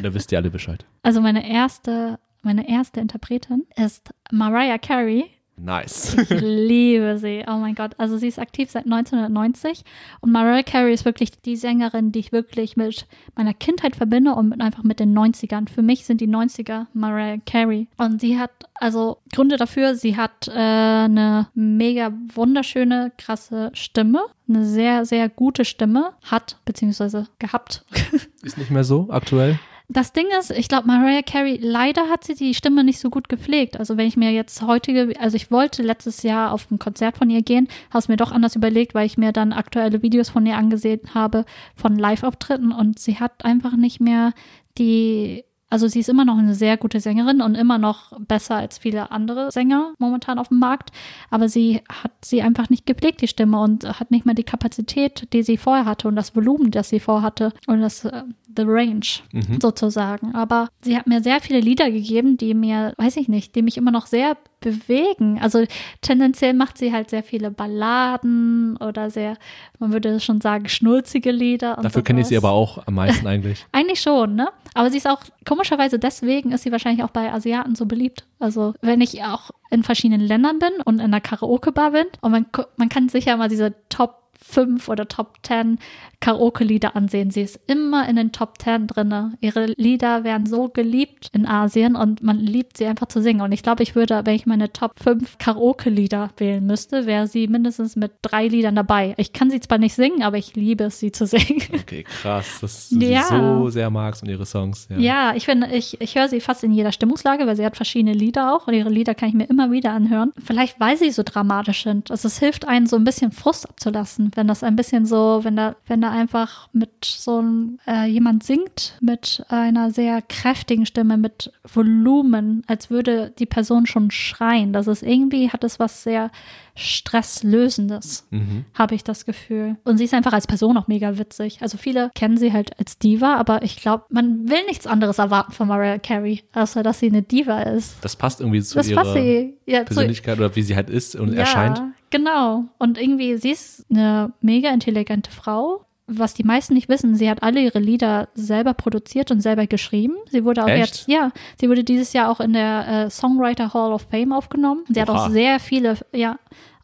da 0.03 0.13
wisst 0.13 0.31
ihr 0.33 0.37
alle 0.39 0.49
Bescheid. 0.49 0.83
Also 1.03 1.21
meine 1.21 1.49
erste, 1.49 2.19
meine 2.41 2.67
erste 2.67 2.99
Interpretin 2.99 3.63
ist 3.77 4.09
Mariah 4.29 4.77
Carey. 4.77 5.27
Nice. 5.59 6.15
Ich 6.15 6.29
liebe 6.41 7.17
sie. 7.17 7.43
Oh 7.47 7.57
mein 7.57 7.73
Gott. 7.73 7.91
Also 7.97 8.17
sie 8.17 8.27
ist 8.27 8.39
aktiv 8.39 8.69
seit 8.69 8.85
1990 8.85 9.83
und 10.21 10.31
Mariah 10.31 10.63
Carey 10.63 10.93
ist 10.93 11.03
wirklich 11.03 11.31
die 11.41 11.55
Sängerin, 11.55 12.11
die 12.11 12.19
ich 12.19 12.31
wirklich 12.31 12.77
mit 12.77 13.07
meiner 13.35 13.53
Kindheit 13.53 13.95
verbinde 13.95 14.35
und 14.35 14.49
mit, 14.49 14.61
einfach 14.61 14.83
mit 14.83 14.99
den 14.99 15.17
90ern. 15.17 15.67
Für 15.67 15.81
mich 15.81 16.05
sind 16.05 16.21
die 16.21 16.27
90er 16.27 16.85
Mariah 16.93 17.37
Carey. 17.45 17.87
Und 17.97 18.21
sie 18.21 18.37
hat 18.39 18.51
also 18.75 19.17
Gründe 19.33 19.57
dafür, 19.57 19.95
sie 19.95 20.15
hat 20.15 20.47
äh, 20.47 20.51
eine 20.51 21.47
mega 21.55 22.13
wunderschöne, 22.33 23.11
krasse 23.17 23.71
Stimme. 23.73 24.21
Eine 24.47 24.63
sehr, 24.63 25.05
sehr 25.05 25.27
gute 25.27 25.65
Stimme. 25.65 26.13
Hat, 26.23 26.57
beziehungsweise 26.65 27.27
gehabt. 27.39 27.83
Ist 28.43 28.57
nicht 28.57 28.71
mehr 28.71 28.83
so 28.83 29.07
aktuell? 29.09 29.59
Das 29.89 30.11
Ding 30.11 30.27
ist, 30.37 30.51
ich 30.51 30.67
glaube, 30.67 30.85
Mariah 30.85 31.21
Carey, 31.21 31.57
leider 31.61 32.09
hat 32.09 32.25
sie 32.25 32.35
die 32.35 32.53
Stimme 32.53 32.83
nicht 32.83 32.99
so 32.99 33.09
gut 33.09 33.29
gepflegt. 33.29 33.79
Also 33.79 33.95
wenn 33.95 34.05
ich 34.05 34.17
mir 34.17 34.31
jetzt 34.31 34.61
heutige, 34.61 35.13
also 35.17 35.37
ich 35.37 35.49
wollte 35.49 35.81
letztes 35.81 36.23
Jahr 36.23 36.51
auf 36.51 36.69
ein 36.69 36.77
Konzert 36.77 37.17
von 37.17 37.29
ihr 37.29 37.41
gehen, 37.41 37.69
habe 37.89 37.99
es 37.99 38.09
mir 38.09 38.17
doch 38.17 38.33
anders 38.33 38.57
überlegt, 38.57 38.95
weil 38.95 39.05
ich 39.05 39.17
mir 39.17 39.31
dann 39.31 39.53
aktuelle 39.53 40.01
Videos 40.01 40.29
von 40.29 40.45
ihr 40.45 40.57
angesehen 40.57 40.99
habe 41.13 41.45
von 41.75 41.95
Live-Auftritten 41.95 42.73
und 42.73 42.99
sie 42.99 43.19
hat 43.19 43.45
einfach 43.45 43.77
nicht 43.77 44.01
mehr 44.01 44.33
die 44.77 45.45
also 45.69 45.87
sie 45.87 45.99
ist 45.99 46.09
immer 46.09 46.25
noch 46.25 46.37
eine 46.37 46.55
sehr 46.55 46.77
gute 46.77 46.99
Sängerin 46.99 47.41
und 47.41 47.55
immer 47.55 47.77
noch 47.77 48.13
besser 48.19 48.55
als 48.55 48.77
viele 48.77 49.11
andere 49.11 49.51
Sänger 49.51 49.93
momentan 49.99 50.39
auf 50.39 50.47
dem 50.49 50.59
Markt. 50.59 50.91
Aber 51.29 51.49
sie 51.49 51.81
hat 51.89 52.11
sie 52.23 52.41
einfach 52.41 52.69
nicht 52.69 52.85
gepflegt, 52.85 53.21
die 53.21 53.27
Stimme, 53.27 53.59
und 53.59 53.83
hat 53.99 54.11
nicht 54.11 54.25
mehr 54.25 54.35
die 54.35 54.43
Kapazität, 54.43 55.27
die 55.33 55.43
sie 55.43 55.57
vorher 55.57 55.85
hatte 55.85 56.07
und 56.07 56.15
das 56.15 56.35
Volumen, 56.35 56.71
das 56.71 56.89
sie 56.89 56.99
vorher 56.99 57.23
hatte 57.27 57.53
und 57.67 57.81
das 57.81 58.05
äh, 58.05 58.23
the 58.55 58.63
range 58.65 59.19
Mhm. 59.33 59.59
sozusagen. 59.61 60.33
Aber 60.33 60.69
sie 60.81 60.97
hat 60.97 61.07
mir 61.07 61.21
sehr 61.21 61.41
viele 61.41 61.59
Lieder 61.59 61.91
gegeben, 61.91 62.37
die 62.37 62.53
mir, 62.53 62.93
weiß 62.97 63.17
ich 63.17 63.27
nicht, 63.27 63.55
die 63.55 63.61
mich 63.61 63.77
immer 63.77 63.91
noch 63.91 64.07
sehr 64.07 64.37
bewegen. 64.67 65.39
Also 65.41 65.63
tendenziell 66.01 66.53
macht 66.53 66.77
sie 66.77 66.91
halt 66.91 67.09
sehr 67.09 67.23
viele 67.23 67.51
Balladen 67.51 68.77
oder 68.77 69.09
sehr, 69.09 69.37
man 69.79 69.93
würde 69.93 70.19
schon 70.19 70.41
sagen, 70.41 70.67
schnulzige 70.67 71.31
Lieder. 71.31 71.77
Und 71.77 71.83
Dafür 71.83 72.03
kenne 72.03 72.21
ich 72.21 72.27
sie 72.27 72.37
aber 72.37 72.51
auch 72.51 72.85
am 72.85 72.95
meisten 72.95 73.25
eigentlich. 73.27 73.65
Eigentlich 73.71 74.01
schon, 74.01 74.35
ne? 74.35 74.49
Aber 74.73 74.91
sie 74.91 74.97
ist 74.97 75.09
auch, 75.09 75.21
komischerweise 75.45 75.99
deswegen 75.99 76.51
ist 76.51 76.63
sie 76.63 76.71
wahrscheinlich 76.71 77.03
auch 77.03 77.11
bei 77.11 77.31
Asiaten 77.31 77.75
so 77.75 77.85
beliebt. 77.85 78.25
Also, 78.39 78.73
wenn 78.81 79.01
ich 79.01 79.23
auch 79.23 79.51
in 79.71 79.83
verschiedenen 79.83 80.21
Ländern 80.21 80.59
bin 80.59 80.81
und 80.85 80.95
in 80.95 81.05
einer 81.05 81.21
Karaoke-Bar 81.21 81.91
bin 81.91 82.05
und 82.21 82.31
man, 82.31 82.45
man 82.75 82.89
kann 82.89 83.09
sich 83.09 83.25
ja 83.25 83.37
mal 83.37 83.49
diese 83.49 83.73
Top 83.89 84.26
5 84.37 84.87
oder 84.89 85.07
Top 85.07 85.35
10 85.43 85.79
Karaoke-Lieder 86.19 86.95
ansehen. 86.95 87.29
Sie 87.31 87.41
ist 87.41 87.59
immer 87.67 88.07
in 88.09 88.15
den 88.15 88.31
Top 88.31 88.61
10 88.61 88.87
drinne. 88.87 89.33
Ihre 89.39 89.65
Lieder 89.77 90.23
werden 90.23 90.47
so 90.47 90.67
geliebt 90.69 91.29
in 91.33 91.45
Asien 91.45 91.95
und 91.95 92.23
man 92.23 92.39
liebt 92.39 92.77
sie 92.77 92.85
einfach 92.85 93.07
zu 93.07 93.21
singen. 93.21 93.41
Und 93.41 93.51
ich 93.51 93.61
glaube, 93.63 93.83
ich 93.83 93.95
würde, 93.95 94.21
wenn 94.25 94.35
ich 94.35 94.45
meine 94.45 94.73
Top 94.73 94.93
5 95.01 95.37
Karaoke-Lieder 95.37 96.31
wählen 96.37 96.65
müsste, 96.65 97.05
wäre 97.05 97.27
sie 97.27 97.47
mindestens 97.47 97.95
mit 97.95 98.11
drei 98.21 98.47
Liedern 98.47 98.75
dabei. 98.75 99.13
Ich 99.17 99.31
kann 99.33 99.49
sie 99.51 99.59
zwar 99.59 99.77
nicht 99.77 99.93
singen, 99.95 100.23
aber 100.23 100.37
ich 100.37 100.55
liebe 100.55 100.85
es, 100.85 100.99
sie 100.99 101.11
zu 101.11 101.25
singen. 101.27 101.61
Okay, 101.73 102.03
krass, 102.03 102.59
dass 102.61 102.89
du 102.89 102.99
Ja. 102.99 103.23
sie 103.23 103.35
so 103.35 103.69
sehr 103.69 103.89
magst 103.89 104.23
und 104.23 104.29
ihre 104.29 104.45
Songs. 104.45 104.87
Ja. 104.89 104.97
Ja, 104.97 105.33
ich 105.35 105.45
finde, 105.45 105.67
ich, 105.67 106.01
ich 106.01 106.15
höre 106.15 106.27
sie 106.29 106.41
fast 106.41 106.63
in 106.63 106.71
jeder 106.71 106.91
Stimmungslage, 106.91 107.45
weil 107.45 107.55
sie 107.55 107.65
hat 107.65 107.75
verschiedene 107.75 108.13
Lieder 108.13 108.55
auch 108.55 108.67
und 108.67 108.73
ihre 108.73 108.89
Lieder 108.89 109.13
kann 109.15 109.29
ich 109.29 109.35
mir 109.35 109.45
immer 109.45 109.71
wieder 109.71 109.91
anhören. 109.91 110.33
Vielleicht, 110.43 110.79
weil 110.79 110.97
sie 110.97 111.11
so 111.11 111.21
dramatisch 111.23 111.83
sind. 111.83 112.09
Also 112.11 112.27
es 112.27 112.39
hilft 112.39 112.67
einen 112.67 112.87
so 112.87 112.95
ein 112.95 113.03
bisschen 113.03 113.31
Frust 113.31 113.69
abzulassen, 113.69 114.26
wenn 114.35 114.47
das 114.47 114.63
ein 114.63 114.75
bisschen 114.75 115.05
so, 115.05 115.39
wenn 115.43 115.55
da, 115.55 115.75
wenn 115.87 116.01
da 116.01 116.11
einfach 116.11 116.69
mit 116.73 117.05
so 117.05 117.37
einem, 117.37 117.79
äh, 117.87 118.05
jemand 118.05 118.43
singt 118.43 118.97
mit 119.01 119.43
einer 119.49 119.91
sehr 119.91 120.21
kräftigen 120.21 120.85
Stimme, 120.85 121.17
mit 121.17 121.51
Volumen, 121.63 122.63
als 122.67 122.89
würde 122.89 123.31
die 123.37 123.45
Person 123.45 123.85
schon 123.85 124.11
schreien. 124.11 124.73
Das 124.73 124.87
ist 124.87 125.03
irgendwie, 125.03 125.49
hat 125.49 125.63
es 125.63 125.79
was 125.79 126.03
sehr 126.03 126.31
Stresslösendes 126.77 128.27
Mhm. 128.29 128.65
habe 128.73 128.95
ich 128.95 129.03
das 129.03 129.25
Gefühl. 129.25 129.77
Und 129.83 129.97
sie 129.97 130.05
ist 130.05 130.13
einfach 130.13 130.33
als 130.33 130.47
Person 130.47 130.77
auch 130.77 130.87
mega 130.87 131.17
witzig. 131.17 131.59
Also 131.61 131.77
viele 131.77 132.11
kennen 132.15 132.37
sie 132.37 132.53
halt 132.53 132.77
als 132.79 132.97
Diva, 132.97 133.35
aber 133.35 133.63
ich 133.63 133.77
glaube, 133.77 134.05
man 134.09 134.47
will 134.49 134.65
nichts 134.67 134.87
anderes 134.87 135.17
erwarten 135.19 135.51
von 135.51 135.67
Mariah 135.67 135.97
Carey, 135.99 136.43
außer 136.53 136.83
dass 136.83 136.99
sie 136.99 137.07
eine 137.07 137.21
Diva 137.21 137.61
ist. 137.63 137.97
Das 138.01 138.15
passt 138.15 138.39
irgendwie 138.39 138.61
zu 138.61 138.75
Das 138.75 138.87
ihrer. 138.87 139.17
Ja, 139.65 139.79
zu, 139.79 139.85
Persönlichkeit 139.85 140.37
oder 140.37 140.55
wie 140.55 140.61
sie 140.61 140.75
halt 140.75 140.89
ist 140.89 141.15
und 141.15 141.33
ja, 141.33 141.39
erscheint. 141.39 141.81
Genau. 142.09 142.65
Und 142.77 142.97
irgendwie, 142.97 143.37
sie 143.37 143.51
ist 143.51 143.85
eine 143.89 144.31
mega 144.41 144.69
intelligente 144.69 145.31
Frau. 145.31 145.85
Was 146.07 146.33
die 146.33 146.43
meisten 146.43 146.73
nicht 146.73 146.87
wissen, 146.87 147.15
sie 147.15 147.29
hat 147.29 147.43
alle 147.43 147.59
ihre 147.59 147.79
Lieder 147.79 148.29
selber 148.33 148.73
produziert 148.73 149.29
und 149.29 149.41
selber 149.41 149.67
geschrieben. 149.67 150.15
Sie 150.31 150.45
wurde 150.45 150.63
auch 150.63 150.69
Echt? 150.69 150.79
jetzt, 150.79 151.09
ja, 151.09 151.31
sie 151.59 151.69
wurde 151.69 151.83
dieses 151.83 152.13
Jahr 152.13 152.31
auch 152.31 152.39
in 152.39 152.53
der 152.53 152.87
äh, 152.87 153.09
Songwriter 153.09 153.73
Hall 153.73 153.91
of 153.91 154.05
Fame 154.09 154.31
aufgenommen. 154.31 154.83
Sie 154.89 155.01
hat 155.01 155.09
Oha. 155.09 155.25
auch 155.25 155.29
sehr 155.29 155.59
viele, 155.59 155.97
ja, 156.13 156.37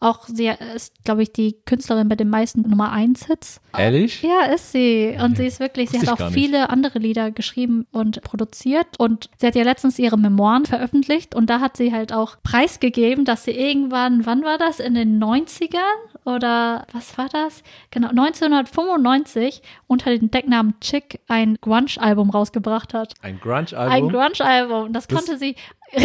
auch 0.03 0.27
sie 0.27 0.51
ist, 0.75 0.93
glaube 1.05 1.23
ich, 1.23 1.31
die 1.31 1.55
Künstlerin 1.65 2.09
bei 2.09 2.17
den 2.17 2.29
meisten 2.29 2.61
Nummer 2.63 2.91
1 2.91 3.27
Hits. 3.27 3.61
Ehrlich? 3.75 4.21
Ja, 4.21 4.51
ist 4.53 4.73
sie. 4.73 5.17
Und 5.17 5.37
sie 5.37 5.47
ist 5.47 5.61
wirklich, 5.61 5.91
sie 5.91 5.99
hat 6.01 6.09
auch 6.09 6.31
viele 6.31 6.69
andere 6.69 6.99
Lieder 6.99 7.31
geschrieben 7.31 7.87
und 7.93 8.21
produziert. 8.21 8.87
Und 8.97 9.29
sie 9.37 9.47
hat 9.47 9.55
ja 9.55 9.63
letztens 9.63 9.97
ihre 9.99 10.17
Memoiren 10.17 10.65
veröffentlicht 10.65 11.35
und 11.35 11.49
da 11.49 11.61
hat 11.61 11.77
sie 11.77 11.93
halt 11.93 12.11
auch 12.11 12.35
preisgegeben, 12.43 13.23
dass 13.23 13.45
sie 13.45 13.51
irgendwann, 13.51 14.25
wann 14.25 14.43
war 14.43 14.57
das? 14.57 14.81
In 14.81 14.93
den 14.93 15.23
90ern? 15.23 15.79
Oder 16.25 16.87
was 16.93 17.17
war 17.17 17.27
das? 17.29 17.63
Genau, 17.91 18.09
1995 18.09 19.61
unter 19.87 20.15
dem 20.17 20.31
Decknamen 20.31 20.79
Chick 20.79 21.19
ein 21.27 21.57
Grunge-Album 21.61 22.29
rausgebracht 22.29 22.93
hat. 22.93 23.13
Ein 23.21 23.35
Ein 23.35 23.39
Grunge-Album? 23.41 24.09
Grunge-Album. 24.11 24.93
Das, 24.93 25.07
Das- 25.07 25.17
konnte 25.25 25.37
sie. 25.37 25.55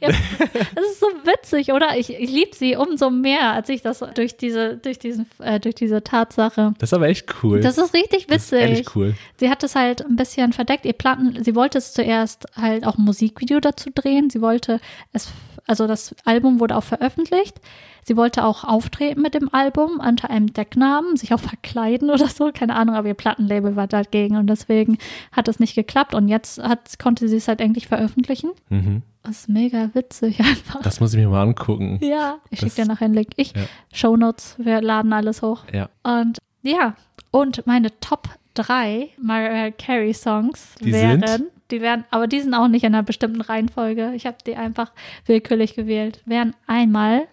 ja, 0.00 0.08
das 0.08 0.84
ist 0.90 0.98
so 1.00 1.06
witzig, 1.24 1.72
oder? 1.72 1.96
Ich, 1.96 2.10
ich 2.12 2.30
liebe 2.30 2.54
sie 2.54 2.74
umso 2.74 3.10
mehr, 3.10 3.52
als 3.52 3.68
ich 3.68 3.82
das 3.82 4.00
durch 4.14 4.36
diese, 4.36 4.76
durch 4.76 4.98
diesen, 4.98 5.26
äh, 5.38 5.60
durch 5.60 5.76
diese 5.76 6.02
Tatsache. 6.02 6.74
das 6.78 6.88
ist 6.90 6.94
aber 6.94 7.06
echt 7.08 7.32
cool. 7.42 7.60
Das 7.60 7.78
ist 7.78 7.94
richtig 7.94 8.26
Das 8.26 8.44
ist 8.44 8.52
witzig. 8.52 8.96
cool. 8.96 9.14
Sie 9.36 9.48
hat 9.50 9.62
es 9.62 9.76
halt 9.76 10.04
ein 10.04 10.16
bisschen 10.16 10.52
verdeckt. 10.52 10.84
Ihr 10.84 10.94
Platten, 10.94 11.44
sie 11.44 11.54
wollte 11.54 11.78
es 11.78 11.92
zuerst 11.92 12.46
halt 12.56 12.84
auch 12.86 12.98
ein 12.98 13.04
Musikvideo 13.04 13.60
dazu 13.60 13.90
drehen. 13.94 14.30
Sie 14.30 14.40
wollte 14.40 14.80
es, 15.12 15.30
also 15.66 15.86
das 15.86 16.14
Album 16.24 16.60
wurde 16.60 16.76
auch 16.76 16.82
veröffentlicht. 16.82 17.60
Sie 18.04 18.16
wollte 18.16 18.44
auch 18.44 18.64
auftreten 18.64 19.22
mit 19.22 19.34
dem 19.34 19.52
Album 19.54 20.00
unter 20.04 20.28
einem 20.28 20.52
Decknamen, 20.52 21.16
sich 21.16 21.32
auch 21.32 21.40
verkleiden 21.40 22.10
oder 22.10 22.26
so, 22.26 22.50
keine 22.52 22.74
Ahnung, 22.74 22.96
aber 22.96 23.08
ihr 23.08 23.14
Plattenlabel 23.14 23.76
war 23.76 23.86
dagegen 23.86 24.36
und 24.36 24.48
deswegen 24.48 24.98
hat 25.30 25.46
es 25.46 25.60
nicht 25.60 25.74
geklappt 25.76 26.14
und 26.14 26.26
jetzt 26.28 26.60
hat, 26.60 26.98
konnte 26.98 27.28
sie 27.28 27.36
es 27.36 27.46
halt 27.46 27.60
endlich 27.60 27.86
veröffentlichen. 27.86 28.50
Mhm. 28.70 29.02
Das 29.22 29.42
ist 29.42 29.48
mega 29.48 29.90
witzig 29.94 30.40
einfach. 30.40 30.82
Das 30.82 30.98
muss 30.98 31.14
ich 31.14 31.20
mir 31.20 31.28
mal 31.28 31.42
angucken. 31.42 32.00
ja, 32.02 32.38
ich 32.50 32.58
schicke 32.58 32.74
dir 32.74 32.86
nachher 32.86 33.04
einen 33.04 33.14
Link. 33.14 33.28
Ich, 33.36 33.54
Ja. 33.54 33.62
Shownotes, 33.92 34.56
wir 34.58 34.80
laden 34.80 35.12
alles 35.12 35.42
hoch. 35.42 35.64
Ja. 35.72 35.88
Und 36.02 36.38
ja, 36.62 36.96
und 37.30 37.66
meine 37.68 37.90
Top 38.00 38.28
3 38.54 39.10
Mariah 39.20 39.70
Carey 39.70 40.12
Songs 40.12 40.74
Die 40.80 40.92
wären, 40.92 41.24
sind? 41.26 41.44
Die 41.72 41.80
wären, 41.80 42.04
aber 42.10 42.26
die 42.28 42.40
sind 42.40 42.54
auch 42.54 42.68
nicht 42.68 42.84
in 42.84 42.94
einer 42.94 43.02
bestimmten 43.02 43.40
Reihenfolge. 43.40 44.12
Ich 44.14 44.26
habe 44.26 44.36
die 44.46 44.54
einfach 44.56 44.92
willkürlich 45.26 45.74
gewählt. 45.74 46.22
Wären 46.26 46.54
einmal 46.66 47.26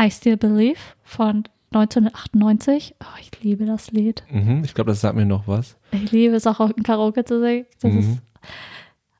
I 0.00 0.10
Still 0.10 0.36
Believe 0.36 0.78
von 1.02 1.44
1998. 1.72 2.94
Oh, 3.00 3.06
ich 3.20 3.30
liebe 3.42 3.64
das 3.66 3.90
Lied. 3.92 4.22
Mhm. 4.30 4.62
Ich 4.64 4.74
glaube, 4.74 4.90
das 4.90 5.00
sagt 5.00 5.16
mir 5.16 5.26
noch 5.26 5.46
was. 5.48 5.76
Ich 5.92 6.10
liebe 6.12 6.34
es 6.36 6.46
auch 6.46 6.58
dem 6.70 6.82
Karaoke 6.82 7.24
zu 7.24 7.40
singen. 7.40 7.66
Das 7.80 7.92
Mhm. 7.92 7.98
ist 7.98 8.22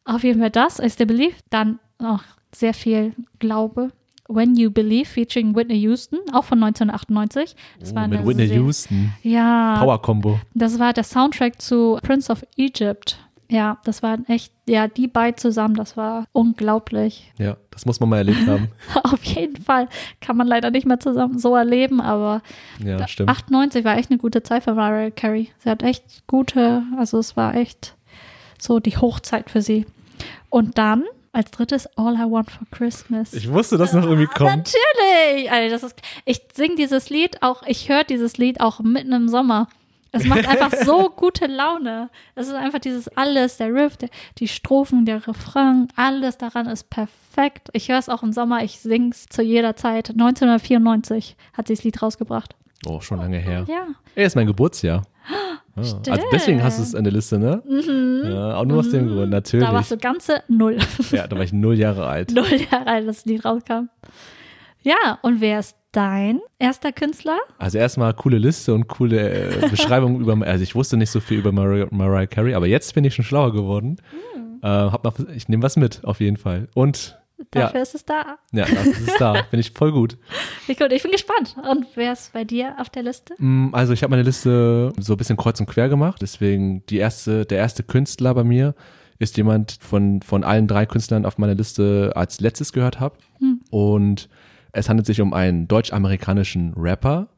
auf 0.04 0.24
jeden 0.24 0.40
Fall 0.40 0.50
das, 0.50 0.78
I 0.80 0.88
Still 0.90 1.06
Believe. 1.06 1.34
Dann 1.50 1.78
auch 1.98 2.22
sehr 2.54 2.74
viel 2.74 3.12
Glaube. 3.38 3.90
When 4.32 4.54
You 4.54 4.70
Believe 4.70 5.06
featuring 5.06 5.56
Whitney 5.56 5.76
Houston, 5.78 6.18
auch 6.32 6.44
von 6.44 6.58
1998. 6.60 7.56
Das 7.80 7.92
Oh, 7.92 7.96
war 7.96 8.06
mit 8.08 8.24
Whitney 8.24 8.46
Houston. 8.54 9.12
Ja, 9.22 9.76
Power-Combo. 9.78 10.38
das 10.54 10.78
war 10.78 10.92
der 10.92 11.02
Soundtrack 11.02 11.60
zu 11.60 11.98
Prince 12.02 12.30
of 12.30 12.44
Egypt. 12.56 13.18
Ja, 13.50 13.78
das 13.84 14.02
waren 14.02 14.26
echt, 14.28 14.52
ja, 14.68 14.86
die 14.86 15.08
beiden 15.08 15.36
zusammen, 15.36 15.74
das 15.74 15.96
war 15.96 16.24
unglaublich. 16.30 17.32
Ja, 17.36 17.56
das 17.72 17.84
muss 17.84 17.98
man 17.98 18.08
mal 18.08 18.18
erlebt 18.18 18.46
haben. 18.46 18.68
Auf 19.02 19.22
jeden 19.24 19.60
Fall 19.62 19.88
kann 20.20 20.36
man 20.36 20.46
leider 20.46 20.70
nicht 20.70 20.86
mehr 20.86 21.00
zusammen 21.00 21.36
so 21.38 21.56
erleben, 21.56 22.00
aber 22.00 22.42
Ja, 22.78 23.06
stimmt. 23.08 23.28
98 23.28 23.84
war 23.84 23.98
echt 23.98 24.10
eine 24.10 24.18
gute 24.18 24.44
Zeit 24.44 24.62
für 24.62 24.74
Mariah 24.74 25.10
Carey. 25.10 25.50
Sie 25.58 25.68
hat 25.68 25.82
echt 25.82 26.26
gute, 26.28 26.84
also 26.96 27.18
es 27.18 27.36
war 27.36 27.56
echt 27.56 27.96
so 28.56 28.78
die 28.78 28.96
Hochzeit 28.96 29.50
für 29.50 29.62
sie. 29.62 29.84
Und 30.48 30.78
dann 30.78 31.04
als 31.32 31.50
drittes 31.50 31.88
All 31.96 32.14
I 32.14 32.30
Want 32.30 32.50
for 32.50 32.66
Christmas. 32.70 33.32
Ich 33.32 33.50
wusste, 33.50 33.76
dass 33.78 33.92
noch 33.92 34.04
irgendwie 34.04 34.26
kommt. 34.26 34.72
Natürlich! 34.74 35.50
Also 35.50 35.70
das 35.74 35.82
ist, 35.82 36.00
ich 36.24 36.40
singe 36.54 36.76
dieses 36.76 37.10
Lied 37.10 37.42
auch, 37.42 37.62
ich 37.66 37.88
höre 37.88 38.04
dieses 38.04 38.36
Lied 38.36 38.60
auch 38.60 38.80
mitten 38.80 39.12
im 39.12 39.28
Sommer. 39.28 39.68
Es 40.12 40.24
macht 40.24 40.48
einfach 40.48 40.72
so 40.84 41.10
gute 41.16 41.46
Laune. 41.46 42.10
Es 42.34 42.48
ist 42.48 42.54
einfach 42.54 42.80
dieses 42.80 43.08
alles, 43.16 43.58
der 43.58 43.72
Riff, 43.72 43.96
der, 43.96 44.08
die 44.38 44.48
Strophen, 44.48 45.04
der 45.04 45.26
Refrain, 45.26 45.88
alles 45.96 46.38
daran 46.38 46.66
ist 46.66 46.90
perfekt. 46.90 47.68
Ich 47.72 47.88
höre 47.88 47.98
es 47.98 48.08
auch 48.08 48.22
im 48.22 48.32
Sommer, 48.32 48.64
ich 48.64 48.80
singe 48.80 49.10
es 49.10 49.26
zu 49.26 49.42
jeder 49.42 49.76
Zeit. 49.76 50.10
1994 50.10 51.36
hat 51.52 51.68
sie 51.68 51.74
das 51.74 51.84
Lied 51.84 52.02
rausgebracht. 52.02 52.56
Oh, 52.86 53.00
schon 53.00 53.18
lange 53.18 53.38
her. 53.38 53.64
Ja. 53.68 53.86
Ey, 54.14 54.26
ist 54.26 54.36
mein 54.36 54.46
Geburtsjahr. 54.46 55.02
Ah, 55.76 55.82
also 56.10 56.26
deswegen 56.32 56.62
hast 56.64 56.78
du 56.78 56.82
es 56.82 56.94
in 56.94 57.04
der 57.04 57.12
Liste, 57.12 57.38
ne? 57.38 57.62
Ja, 58.28 58.56
auch 58.56 58.64
nur 58.64 58.80
aus 58.80 58.90
dem 58.90 59.06
Grund, 59.06 59.30
natürlich. 59.30 59.64
Mhm. 59.64 59.70
Da 59.70 59.76
warst 59.76 59.92
du 59.92 59.96
ganze 59.96 60.42
null. 60.48 60.78
ja, 61.12 61.28
da 61.28 61.36
war 61.36 61.44
ich 61.44 61.52
null 61.52 61.78
Jahre 61.78 62.06
alt. 62.06 62.30
null 62.34 62.44
Jahre 62.44 62.88
alt, 62.88 63.06
als 63.06 63.06
das 63.06 63.24
Lied 63.24 63.44
rauskam. 63.44 63.88
Ja, 64.82 65.20
und 65.22 65.40
wer 65.40 65.60
ist 65.60 65.76
dein 65.92 66.40
erster 66.58 66.92
Künstler? 66.92 67.38
Also 67.58 67.78
erstmal 67.78 68.14
coole 68.14 68.38
Liste 68.38 68.74
und 68.74 68.88
coole 68.88 69.64
äh, 69.64 69.68
Beschreibung 69.68 70.20
über, 70.20 70.36
also 70.46 70.62
ich 70.62 70.74
wusste 70.74 70.96
nicht 70.96 71.10
so 71.10 71.20
viel 71.20 71.38
über 71.38 71.52
Mariah, 71.52 71.88
Mariah 71.90 72.26
Carey, 72.26 72.54
aber 72.54 72.66
jetzt 72.66 72.94
bin 72.94 73.04
ich 73.04 73.14
schon 73.14 73.24
schlauer 73.24 73.52
geworden. 73.52 73.96
Hm. 74.34 74.60
Äh, 74.62 74.66
hab 74.66 75.04
noch, 75.04 75.18
ich 75.34 75.48
nehme 75.48 75.62
was 75.62 75.76
mit, 75.76 76.04
auf 76.04 76.20
jeden 76.20 76.36
Fall. 76.36 76.68
Und 76.74 77.20
Dafür 77.50 77.78
ja. 77.78 77.82
ist 77.82 77.94
es 77.94 78.04
da. 78.04 78.38
Ja, 78.52 78.66
dafür 78.66 78.92
ist 78.92 79.08
es 79.08 79.16
da. 79.16 79.34
Finde 79.50 79.60
ich 79.60 79.70
voll 79.72 79.92
gut. 79.92 80.18
Ich, 80.68 80.78
gut. 80.78 80.92
ich 80.92 81.02
bin 81.02 81.10
gespannt. 81.10 81.56
Und 81.68 81.86
wer 81.94 82.12
ist 82.12 82.32
bei 82.32 82.44
dir 82.44 82.74
auf 82.78 82.90
der 82.90 83.02
Liste? 83.02 83.34
Mm, 83.38 83.70
also 83.72 83.92
ich 83.92 84.02
habe 84.02 84.10
meine 84.10 84.22
Liste 84.22 84.92
so 84.98 85.14
ein 85.14 85.16
bisschen 85.16 85.36
kreuz 85.36 85.58
und 85.58 85.66
quer 85.66 85.88
gemacht. 85.88 86.20
Deswegen 86.20 86.84
die 86.86 86.98
erste, 86.98 87.46
der 87.46 87.58
erste 87.58 87.82
Künstler 87.82 88.34
bei 88.34 88.44
mir 88.44 88.74
ist 89.18 89.36
jemand 89.36 89.78
von, 89.80 90.22
von 90.22 90.44
allen 90.44 90.66
drei 90.66 90.86
Künstlern 90.86 91.24
auf 91.24 91.38
meiner 91.38 91.54
Liste 91.54 92.12
als 92.14 92.40
letztes 92.40 92.72
gehört 92.72 93.00
habe. 93.00 93.16
Hm. 93.38 93.60
Und 93.70 94.28
es 94.72 94.88
handelt 94.88 95.06
sich 95.06 95.20
um 95.20 95.32
einen 95.32 95.68
deutsch-amerikanischen 95.68 96.74
Rapper. 96.76 97.28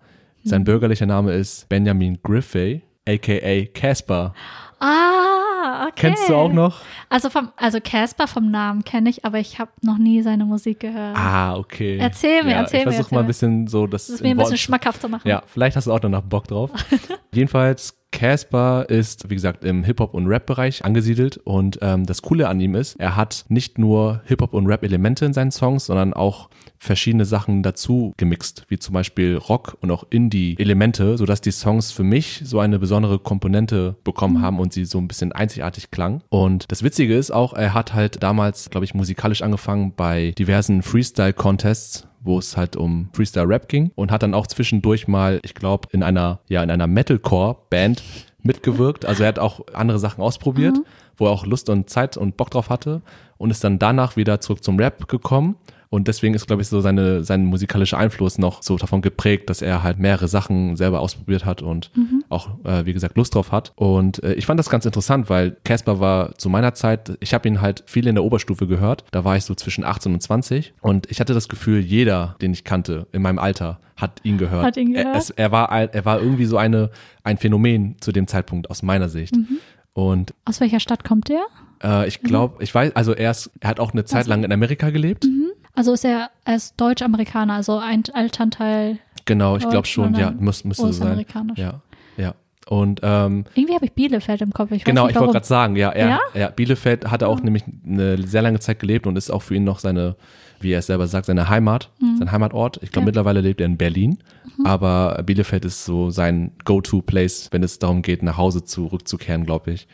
Sein 0.45 0.61
hm. 0.61 0.65
bürgerlicher 0.65 1.07
Name 1.07 1.33
ist 1.33 1.69
Benjamin 1.69 2.19
Griffey, 2.23 2.83
aka 3.09 3.65
Casper. 3.73 4.35
Ah, 4.81 5.85
okay. 5.85 5.93
Kennst 5.95 6.29
du 6.29 6.35
auch 6.35 6.53
noch? 6.53 6.81
Also 7.09 7.31
vom, 7.31 7.53
also 7.57 7.79
Casper 7.81 8.27
vom 8.27 8.51
Namen 8.51 8.85
kenne 8.85 9.09
ich, 9.11 9.25
aber 9.25 9.39
ich 9.39 9.61
habe 9.61 9.71
noch 9.83 9.99
nie 9.99 10.23
seine 10.23 10.45
Musik 10.45 10.81
gehört. 10.81 11.17
Ah, 11.17 11.57
okay. 11.57 11.99
Erzähl 11.99 12.43
mir, 12.43 12.51
ja, 12.51 12.57
erzähl 12.59 12.81
ich 12.81 12.87
mir. 12.87 12.91
Ich 12.91 12.97
versuche 12.97 13.15
mal 13.15 13.21
ein 13.21 13.27
bisschen 13.29 13.69
so 13.69 13.87
das. 13.87 14.09
Das 14.09 14.17
ist 14.17 14.23
mir 14.23 14.31
ein 14.31 14.37
bisschen 14.37 14.59
schmackhaft 14.59 15.01
zu 15.01 15.09
machen. 15.09 15.29
Ja, 15.29 15.43
vielleicht 15.47 15.77
hast 15.77 15.87
du 15.87 15.93
auch 15.93 16.01
danach 16.01 16.23
Bock 16.23 16.49
drauf. 16.49 16.71
Jedenfalls 17.33 17.97
Casper 18.13 18.87
ist, 18.89 19.29
wie 19.31 19.35
gesagt, 19.35 19.65
im 19.65 19.83
Hip-Hop- 19.83 20.15
und 20.15 20.29
Rap-Bereich 20.29 20.85
angesiedelt 20.85 21.39
und 21.39 21.79
ähm, 21.83 22.07
das 22.07 22.23
Coole 22.23 22.49
an 22.49 22.61
ihm 22.61 22.77
ist, 22.77 22.95
er 23.01 23.17
hat 23.17 23.45
nicht 23.49 23.79
nur 23.79 24.23
Hip-Hop- 24.27 24.55
und 24.55 24.67
Rap-Elemente 24.67 25.25
in 25.25 25.33
seinen 25.33 25.51
Songs, 25.51 25.87
sondern 25.87 26.13
auch 26.13 26.49
verschiedene 26.79 27.25
Sachen 27.25 27.63
dazu 27.63 28.13
gemixt, 28.17 28.65
wie 28.69 28.79
zum 28.79 28.93
Beispiel 28.93 29.37
Rock 29.37 29.77
und 29.81 29.91
auch 29.91 30.05
Indie-Elemente, 30.11 31.17
sodass 31.17 31.41
die 31.41 31.51
Songs 31.53 31.93
für 31.93 32.03
mich 32.03 32.43
so 32.45 32.61
eine 32.61 32.79
besondere 32.79 33.19
Komponente 33.19 33.97
bekommen 34.05 34.39
mhm. 34.39 34.43
haben 34.43 34.61
und 34.61 34.73
sie 34.73 34.85
so 34.85 34.99
ein 34.99 35.09
bisschen 35.09 35.33
einzigartig 35.33 35.91
klang. 35.91 36.23
Und 36.29 36.71
das 36.71 36.83
Witzige 36.83 37.17
ist 37.17 37.31
auch, 37.31 37.55
er 37.55 37.75
hat 37.75 37.95
halt 37.95 38.23
damals, 38.23 38.71
glaube 38.71 38.85
ich, 38.85 38.95
musikalisch 38.95 39.43
angefangen 39.43 39.95
bei 39.97 40.33
diversen 40.39 40.83
Freestyle-Contests, 40.83 42.07
wo 42.23 42.39
es 42.39 42.57
halt 42.57 42.77
um 42.77 43.09
Freestyle 43.13 43.49
Rap 43.49 43.69
ging 43.69 43.91
und 43.95 44.11
hat 44.11 44.23
dann 44.23 44.35
auch 44.35 44.47
zwischendurch 44.47 45.09
mal, 45.09 45.41
ich 45.45 45.55
glaube, 45.55 45.89
in 45.93 46.03
einer, 46.03 46.41
ja, 46.49 46.63
in 46.63 46.71
einer 46.71 46.87
Metalcore-Band 46.87 48.03
mitgewirkt. 48.43 49.05
Also 49.05 49.23
er 49.23 49.29
hat 49.29 49.39
auch 49.39 49.61
andere 49.73 49.99
Sachen 49.99 50.23
ausprobiert, 50.23 50.77
mhm. 50.77 50.85
wo 51.17 51.27
er 51.27 51.31
auch 51.31 51.47
Lust 51.47 51.69
und 51.69 51.91
Zeit 51.91 52.17
und 52.17 52.37
Bock 52.37 52.51
drauf 52.51 52.71
hatte 52.71 53.03
und 53.39 53.51
ist 53.51 53.65
dann 53.65 53.79
danach 53.79 54.17
wieder 54.17 54.41
zurück 54.41 54.63
zum 54.63 54.79
Rap 54.79 55.09
gekommen 55.09 55.57
und 55.93 56.09
deswegen 56.09 56.33
ist, 56.33 56.47
glaube 56.47 56.63
ich, 56.63 56.69
so 56.69 56.81
seine, 56.81 57.23
sein 57.23 57.45
musikalischer 57.45 57.99
Einfluss 57.99 58.39
noch 58.39 58.63
so 58.63 58.79
davon 58.79 59.03
geprägt, 59.03 59.51
dass 59.51 59.61
er 59.61 59.83
halt 59.83 59.99
mehrere 59.99 60.27
Sachen 60.27 60.75
selber 60.75 61.01
ausprobiert 61.01 61.45
hat 61.45 61.61
und 61.61 61.91
mhm. 61.95 62.25
auch, 62.31 62.49
äh, 62.65 62.87
wie 62.87 62.95
gesagt, 62.95 63.19
Lust 63.19 63.35
drauf 63.35 63.53
hat. 63.53 63.75
Und 63.77 64.25
äh, 64.25 64.33
ich 64.33 64.47
fand 64.47 64.59
das 64.59 64.71
ganz 64.71 64.87
interessant, 64.87 65.29
weil 65.29 65.55
Casper 65.65 66.01
war 66.01 66.35
zu 66.39 66.49
meiner 66.49 66.73
Zeit, 66.73 67.19
ich 67.21 67.35
habe 67.35 67.47
ihn 67.47 67.61
halt 67.61 67.85
viel 67.85 68.07
in 68.07 68.15
der 68.15 68.25
Oberstufe 68.25 68.67
gehört. 68.67 69.05
Da 69.11 69.25
war 69.25 69.37
ich 69.37 69.45
so 69.45 69.55
zwischen 69.55 69.85
18 69.85 70.15
und 70.15 70.23
20. 70.23 70.73
Und 70.81 71.11
ich 71.11 71.21
hatte 71.21 71.35
das 71.35 71.51
Gefühl, 71.51 71.81
jeder, 71.81 72.37
den 72.41 72.55
ich 72.55 72.65
kannte 72.65 73.07
in 73.13 73.21
meinem 73.21 73.39
Alter, 73.39 73.79
hat 73.99 74.19
ihn 74.23 74.39
gehört. 74.39 74.65
Hat 74.65 74.79
ihn 74.79 74.95
gehört. 74.95 75.09
Er, 75.09 75.15
es, 75.15 75.29
er, 75.29 75.53
war, 75.53 75.71
er 75.71 76.05
war 76.07 76.23
irgendwie 76.23 76.47
so 76.47 76.57
eine, 76.57 76.89
ein 77.23 77.37
Phänomen 77.37 77.97
zu 78.01 78.13
dem 78.13 78.27
Zeitpunkt 78.27 78.71
aus 78.71 78.83
meiner 78.83 79.11
Sicht. 79.11 79.37
Mhm. 79.37 79.59
Und 79.93 80.33
aus 80.47 80.59
welcher 80.63 80.81
Stadt 80.81 81.05
kommt 81.05 81.29
er? 81.29 81.45
Äh, 81.83 82.09
ich 82.09 82.23
glaube, 82.23 82.63
ich 82.65 82.75
weiß, 82.75 82.97
also 82.97 83.13
er, 83.13 83.31
ist, 83.31 83.51
er 83.61 83.69
hat 83.69 83.79
auch 83.79 83.93
eine 83.93 84.07
Zeit 84.07 84.27
lang 84.27 84.43
in 84.43 84.53
Amerika 84.53 84.89
gelebt. 84.89 85.25
Mhm. 85.25 85.42
Also 85.75 85.93
ist 85.93 86.05
er 86.05 86.31
als 86.45 86.77
Deutsch-Amerikaner, 86.77 87.55
also 87.55 87.79
ein 87.79 88.03
Elternteil. 88.15 88.99
Genau, 89.25 89.57
ich 89.57 89.69
glaube 89.69 89.87
schon, 89.87 90.15
ja, 90.15 90.31
muss, 90.33 90.65
müsste 90.65 90.87
so 90.87 90.93
sein. 90.93 91.25
Ja, 91.57 91.81
ja. 92.17 92.35
Und 92.69 93.01
ähm, 93.03 93.45
irgendwie 93.55 93.75
habe 93.75 93.85
ich 93.87 93.93
Bielefeld 93.93 94.41
im 94.41 94.53
Kopf. 94.53 94.71
Ich 94.71 94.85
genau, 94.85 95.07
nicht, 95.07 95.15
ich 95.15 95.21
wollte 95.21 95.33
gerade 95.33 95.47
sagen, 95.47 95.77
ja, 95.77 95.91
er, 95.91 96.09
ja? 96.09 96.21
er 96.33 96.51
Bielefeld 96.51 97.11
hatte 97.11 97.29
auch 97.29 97.39
ja. 97.39 97.45
nämlich 97.45 97.65
eine 97.87 98.23
sehr 98.23 98.43
lange 98.43 98.61
Zeit 98.61 98.79
gelebt 98.79 99.07
und 99.07 99.17
ist 99.17 99.31
auch 99.31 99.43
für 99.43 99.55
ihn 99.55 99.65
noch 99.65 99.79
seine, 99.79 100.17
wie 100.61 100.73
er 100.73 100.79
es 100.79 100.87
selber 100.87 101.07
sagt, 101.07 101.27
seine 101.27 101.49
Heimat, 101.49 101.91
mhm. 102.01 102.19
sein 102.19 102.33
Heimatort. 102.33 102.79
Ich 102.83 102.93
glaube, 102.93 103.05
ja. 103.05 103.07
mittlerweile 103.07 103.41
lebt 103.41 103.61
er 103.61 103.67
in 103.67 103.79
Berlin, 103.79 104.19
mhm. 104.57 104.67
aber 104.67 105.23
Bielefeld 105.25 105.65
ist 105.65 105.85
so 105.85 106.11
sein 106.11 106.53
Go-to-Place, 106.65 107.49
wenn 107.51 107.63
es 107.63 107.79
darum 107.79 108.03
geht, 108.03 108.23
nach 108.23 108.37
Hause 108.37 108.65
zurückzukehren, 108.65 109.45
glaube 109.45 109.73
ich. 109.73 109.89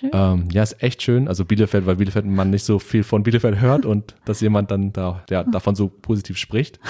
Schön. 0.00 0.10
Ähm, 0.14 0.48
ja, 0.50 0.62
ist 0.62 0.82
echt 0.82 1.02
schön. 1.02 1.28
Also 1.28 1.44
Bielefeld, 1.44 1.84
weil 1.84 1.96
Bielefeld 1.96 2.24
man 2.24 2.48
nicht 2.48 2.64
so 2.64 2.78
viel 2.78 3.04
von 3.04 3.22
Bielefeld 3.22 3.60
hört 3.60 3.84
und 3.84 4.14
dass 4.24 4.40
jemand 4.40 4.70
dann 4.70 4.94
da, 4.94 5.22
ja, 5.28 5.44
davon 5.44 5.74
so 5.74 5.88
positiv 5.88 6.38
spricht. 6.38 6.80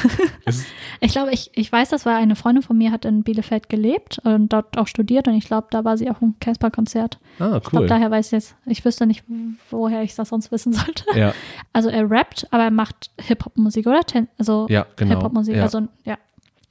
ich 1.00 1.10
glaube, 1.10 1.32
ich, 1.32 1.50
ich 1.54 1.72
weiß 1.72 1.88
das, 1.88 2.06
weil 2.06 2.14
eine 2.14 2.36
Freundin 2.36 2.62
von 2.62 2.78
mir 2.78 2.92
hat 2.92 3.04
in 3.04 3.24
Bielefeld 3.24 3.68
gelebt 3.68 4.20
und 4.22 4.52
dort 4.52 4.78
auch 4.78 4.86
studiert 4.86 5.26
und 5.26 5.34
ich 5.34 5.46
glaube, 5.46 5.66
da 5.70 5.84
war 5.84 5.98
sie 5.98 6.08
auch 6.08 6.22
im 6.22 6.36
Casper-Konzert. 6.38 7.18
Ah, 7.40 7.48
cool. 7.48 7.56
Ich 7.56 7.70
glaube, 7.70 7.86
daher 7.86 8.10
weiß 8.12 8.26
ich 8.26 8.32
jetzt, 8.32 8.54
ich 8.66 8.84
wüsste 8.84 9.08
nicht, 9.08 9.24
woher 9.70 10.02
ich 10.02 10.14
das 10.14 10.28
sonst 10.28 10.52
wissen 10.52 10.72
sollte. 10.72 11.04
Ja. 11.16 11.34
Also 11.72 11.88
er 11.88 12.08
rappt, 12.08 12.46
aber 12.52 12.64
er 12.64 12.70
macht 12.70 13.10
Hip-Hop-Musik, 13.20 13.88
oder? 13.88 14.00
Also 14.38 14.66
ja, 14.70 14.86
genau. 14.94 15.16
Hip-Hop-Musik, 15.16 15.56
ja. 15.56 15.62
also 15.62 15.80
ja. 16.04 16.16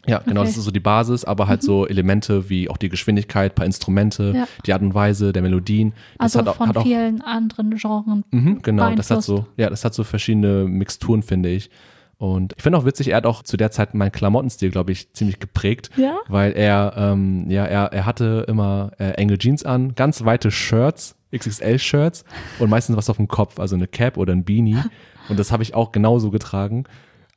Ja, 0.09 0.19
genau, 0.19 0.41
okay. 0.41 0.49
das 0.49 0.57
ist 0.57 0.65
so 0.65 0.71
die 0.71 0.79
Basis, 0.79 1.23
aber 1.23 1.47
halt 1.47 1.61
mhm. 1.61 1.65
so 1.65 1.87
Elemente 1.87 2.49
wie 2.49 2.69
auch 2.69 2.77
die 2.77 2.89
Geschwindigkeit, 2.89 3.55
paar 3.55 3.65
Instrumente, 3.65 4.33
ja. 4.35 4.47
die 4.65 4.73
Art 4.73 4.81
und 4.81 4.93
Weise 4.93 5.33
der 5.33 5.41
Melodien. 5.41 5.93
Das 6.17 6.35
also 6.35 6.39
hat 6.39 6.47
auch, 6.47 6.55
von 6.55 6.69
hat 6.69 6.77
auch, 6.77 6.83
vielen 6.83 7.21
anderen 7.21 7.75
Genren. 7.75 8.23
Mhm, 8.31 8.61
genau, 8.61 8.93
das 8.95 9.11
hat 9.11 9.23
so, 9.23 9.45
ja, 9.57 9.69
das 9.69 9.85
hat 9.85 9.93
so 9.93 10.03
verschiedene 10.03 10.65
Mixturen, 10.65 11.23
finde 11.23 11.49
ich. 11.49 11.69
Und 12.17 12.53
ich 12.57 12.63
finde 12.63 12.77
auch 12.77 12.85
witzig, 12.85 13.09
er 13.09 13.17
hat 13.17 13.25
auch 13.25 13.43
zu 13.43 13.55
der 13.55 13.71
Zeit 13.71 13.93
meinen 13.93 14.11
Klamottenstil, 14.11 14.71
glaube 14.71 14.91
ich, 14.91 15.13
ziemlich 15.13 15.39
geprägt. 15.39 15.89
Ja. 15.95 16.17
Weil 16.27 16.51
er, 16.51 16.93
ähm, 16.97 17.49
ja, 17.49 17.63
er, 17.63 17.93
er 17.93 18.05
hatte 18.05 18.45
immer 18.49 18.91
äh, 18.99 19.11
enge 19.11 19.37
Jeans 19.37 19.63
an, 19.63 19.95
ganz 19.95 20.25
weite 20.25 20.51
Shirts, 20.51 21.15
XXL-Shirts 21.33 22.25
und 22.59 22.69
meistens 22.69 22.97
was 22.97 23.09
auf 23.09 23.15
dem 23.15 23.29
Kopf, 23.29 23.57
also 23.59 23.75
eine 23.75 23.87
Cap 23.87 24.17
oder 24.17 24.33
ein 24.33 24.43
Beanie. 24.43 24.77
Und 25.29 25.37
das 25.37 25.51
habe 25.51 25.61
ich 25.61 25.75
auch 25.75 25.91
genauso 25.91 26.31
getragen. 26.31 26.85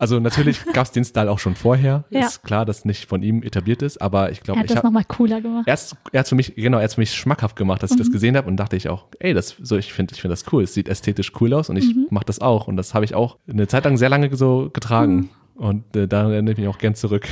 Also 0.03 0.18
natürlich 0.18 0.64
gab 0.72 0.84
es 0.84 0.90
den 0.90 1.05
Style 1.05 1.30
auch 1.30 1.38
schon 1.38 1.55
vorher. 1.55 2.03
Ja. 2.11 2.26
Ist 2.26 2.42
klar, 2.42 2.66
dass 2.66 2.84
nicht 2.84 3.09
von 3.09 3.22
ihm 3.22 3.44
etabliert 3.44 3.82
ist, 3.82 4.03
aber 4.03 4.32
ich 4.32 4.40
glaube, 4.40 4.59
er 4.59 4.64
hat 4.64 4.70
ich 4.70 4.74
das 4.74 4.82
nochmal 4.82 5.05
cooler 5.05 5.40
gemacht. 5.40 5.68
Er 5.68 6.18
hat 6.18 6.28
für 6.28 6.34
mich, 6.34 6.57
genau, 6.57 6.78
er 6.78 6.84
hat 6.84 6.94
für 6.94 7.00
mich 7.00 7.14
schmackhaft 7.14 7.55
gemacht, 7.55 7.84
dass 7.84 7.90
mhm. 7.90 7.94
ich 7.94 7.98
das 8.00 8.09
mhm. 8.09 8.12
gesehen 8.12 8.36
habe 8.36 8.48
und 8.48 8.57
dachte 8.57 8.74
ich 8.74 8.88
auch, 8.88 9.07
ey, 9.20 9.32
das 9.32 9.55
so, 9.62 9.76
ich 9.76 9.92
finde, 9.92 10.12
ich 10.12 10.20
finde 10.20 10.32
das 10.32 10.53
cool. 10.53 10.64
Es 10.64 10.74
sieht 10.74 10.88
ästhetisch 10.88 11.30
cool 11.40 11.55
aus 11.55 11.70
und 11.70 11.76
ich 11.76 11.94
mhm. 11.94 12.09
mache 12.11 12.24
das 12.24 12.40
auch. 12.40 12.66
Und 12.66 12.76
das 12.76 12.94
habe 12.94 13.05
ich 13.05 13.14
auch 13.14 13.38
eine 13.48 13.68
Zeit 13.68 13.84
lang 13.84 13.96
sehr 13.96 14.09
lange 14.09 14.34
so 14.34 14.70
getragen. 14.72 15.14
Mhm. 15.14 15.28
Und 15.55 15.94
äh, 15.94 16.09
da 16.09 16.28
erinnere 16.28 16.55
ich 16.55 16.59
mich 16.59 16.66
auch 16.66 16.78
gern 16.78 16.96
zurück. 16.96 17.28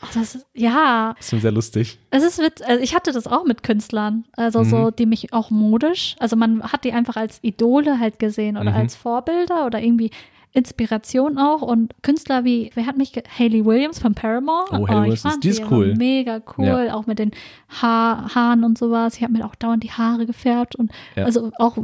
Ach, 0.00 0.10
das 0.14 0.34
ist, 0.34 0.46
ja. 0.54 1.12
Das 1.18 1.26
ist 1.26 1.30
schon 1.30 1.40
sehr 1.42 1.52
lustig. 1.52 1.98
Es 2.10 2.22
ist 2.22 2.38
witz, 2.38 2.62
also 2.62 2.82
ich 2.82 2.94
hatte 2.94 3.12
das 3.12 3.26
auch 3.26 3.44
mit 3.44 3.62
Künstlern, 3.62 4.24
also 4.32 4.60
mhm. 4.60 4.64
so, 4.64 4.90
die 4.90 5.04
mich 5.04 5.34
auch 5.34 5.50
modisch, 5.50 6.16
also 6.20 6.36
man 6.36 6.62
hat 6.62 6.84
die 6.84 6.92
einfach 6.92 7.16
als 7.16 7.38
Idole 7.42 8.00
halt 8.00 8.18
gesehen 8.18 8.56
oder 8.56 8.70
mhm. 8.70 8.76
als 8.76 8.96
Vorbilder 8.96 9.66
oder 9.66 9.82
irgendwie 9.82 10.10
Inspiration 10.54 11.36
auch 11.36 11.62
und 11.62 11.94
Künstler 12.02 12.44
wie, 12.44 12.70
wer 12.74 12.86
hat 12.86 12.96
mich, 12.96 13.12
Hayley 13.38 13.64
Williams 13.64 13.98
von 13.98 14.14
Paramore. 14.14 14.66
Oh, 14.70 14.88
Hayley 14.88 15.10
Williams, 15.10 15.40
die 15.40 15.48
ist 15.48 15.70
cool. 15.70 15.94
Mega 15.96 16.40
cool, 16.56 16.66
ja. 16.66 16.94
auch 16.94 17.06
mit 17.06 17.18
den 17.18 17.32
ha 17.68 18.32
Haaren 18.32 18.62
und 18.62 18.78
sowas. 18.78 19.16
Ich 19.16 19.22
habe 19.24 19.32
mir 19.32 19.44
auch 19.44 19.56
dauernd 19.56 19.82
die 19.82 19.90
Haare 19.90 20.26
gefärbt 20.26 20.76
und 20.76 20.92
ja. 21.16 21.24
also 21.24 21.50
auch 21.58 21.76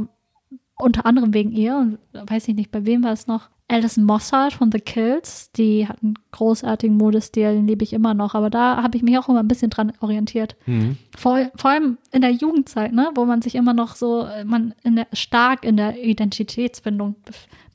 unter 0.77 1.05
anderem 1.05 1.33
wegen 1.33 1.51
ihr 1.51 1.75
und 1.75 1.99
weiß 2.13 2.47
ich 2.47 2.55
nicht, 2.55 2.71
bei 2.71 2.85
wem 2.85 3.03
war 3.03 3.11
es 3.11 3.27
noch? 3.27 3.49
Alison 3.71 4.03
Mossart 4.03 4.53
von 4.53 4.71
The 4.71 4.79
Kills, 4.79 5.51
die 5.53 5.87
hat 5.87 6.03
einen 6.03 6.15
großartigen 6.31 6.97
Modestil, 6.97 7.53
den 7.53 7.67
liebe 7.67 7.83
ich 7.83 7.93
immer 7.93 8.13
noch, 8.13 8.35
aber 8.35 8.49
da 8.49 8.83
habe 8.83 8.97
ich 8.97 9.03
mich 9.03 9.17
auch 9.17 9.29
immer 9.29 9.39
ein 9.39 9.47
bisschen 9.47 9.69
dran 9.69 9.93
orientiert. 10.01 10.55
Mhm. 10.65 10.97
Vor, 11.15 11.49
vor 11.55 11.71
allem 11.71 11.97
in 12.11 12.21
der 12.21 12.31
Jugendzeit, 12.31 12.91
ne, 12.91 13.09
wo 13.15 13.25
man 13.25 13.41
sich 13.41 13.55
immer 13.55 13.73
noch 13.73 13.95
so, 13.95 14.27
man 14.45 14.73
in 14.83 14.97
der, 14.97 15.07
stark 15.13 15.63
in 15.63 15.77
der 15.77 16.03
Identitätsfindung 16.03 17.15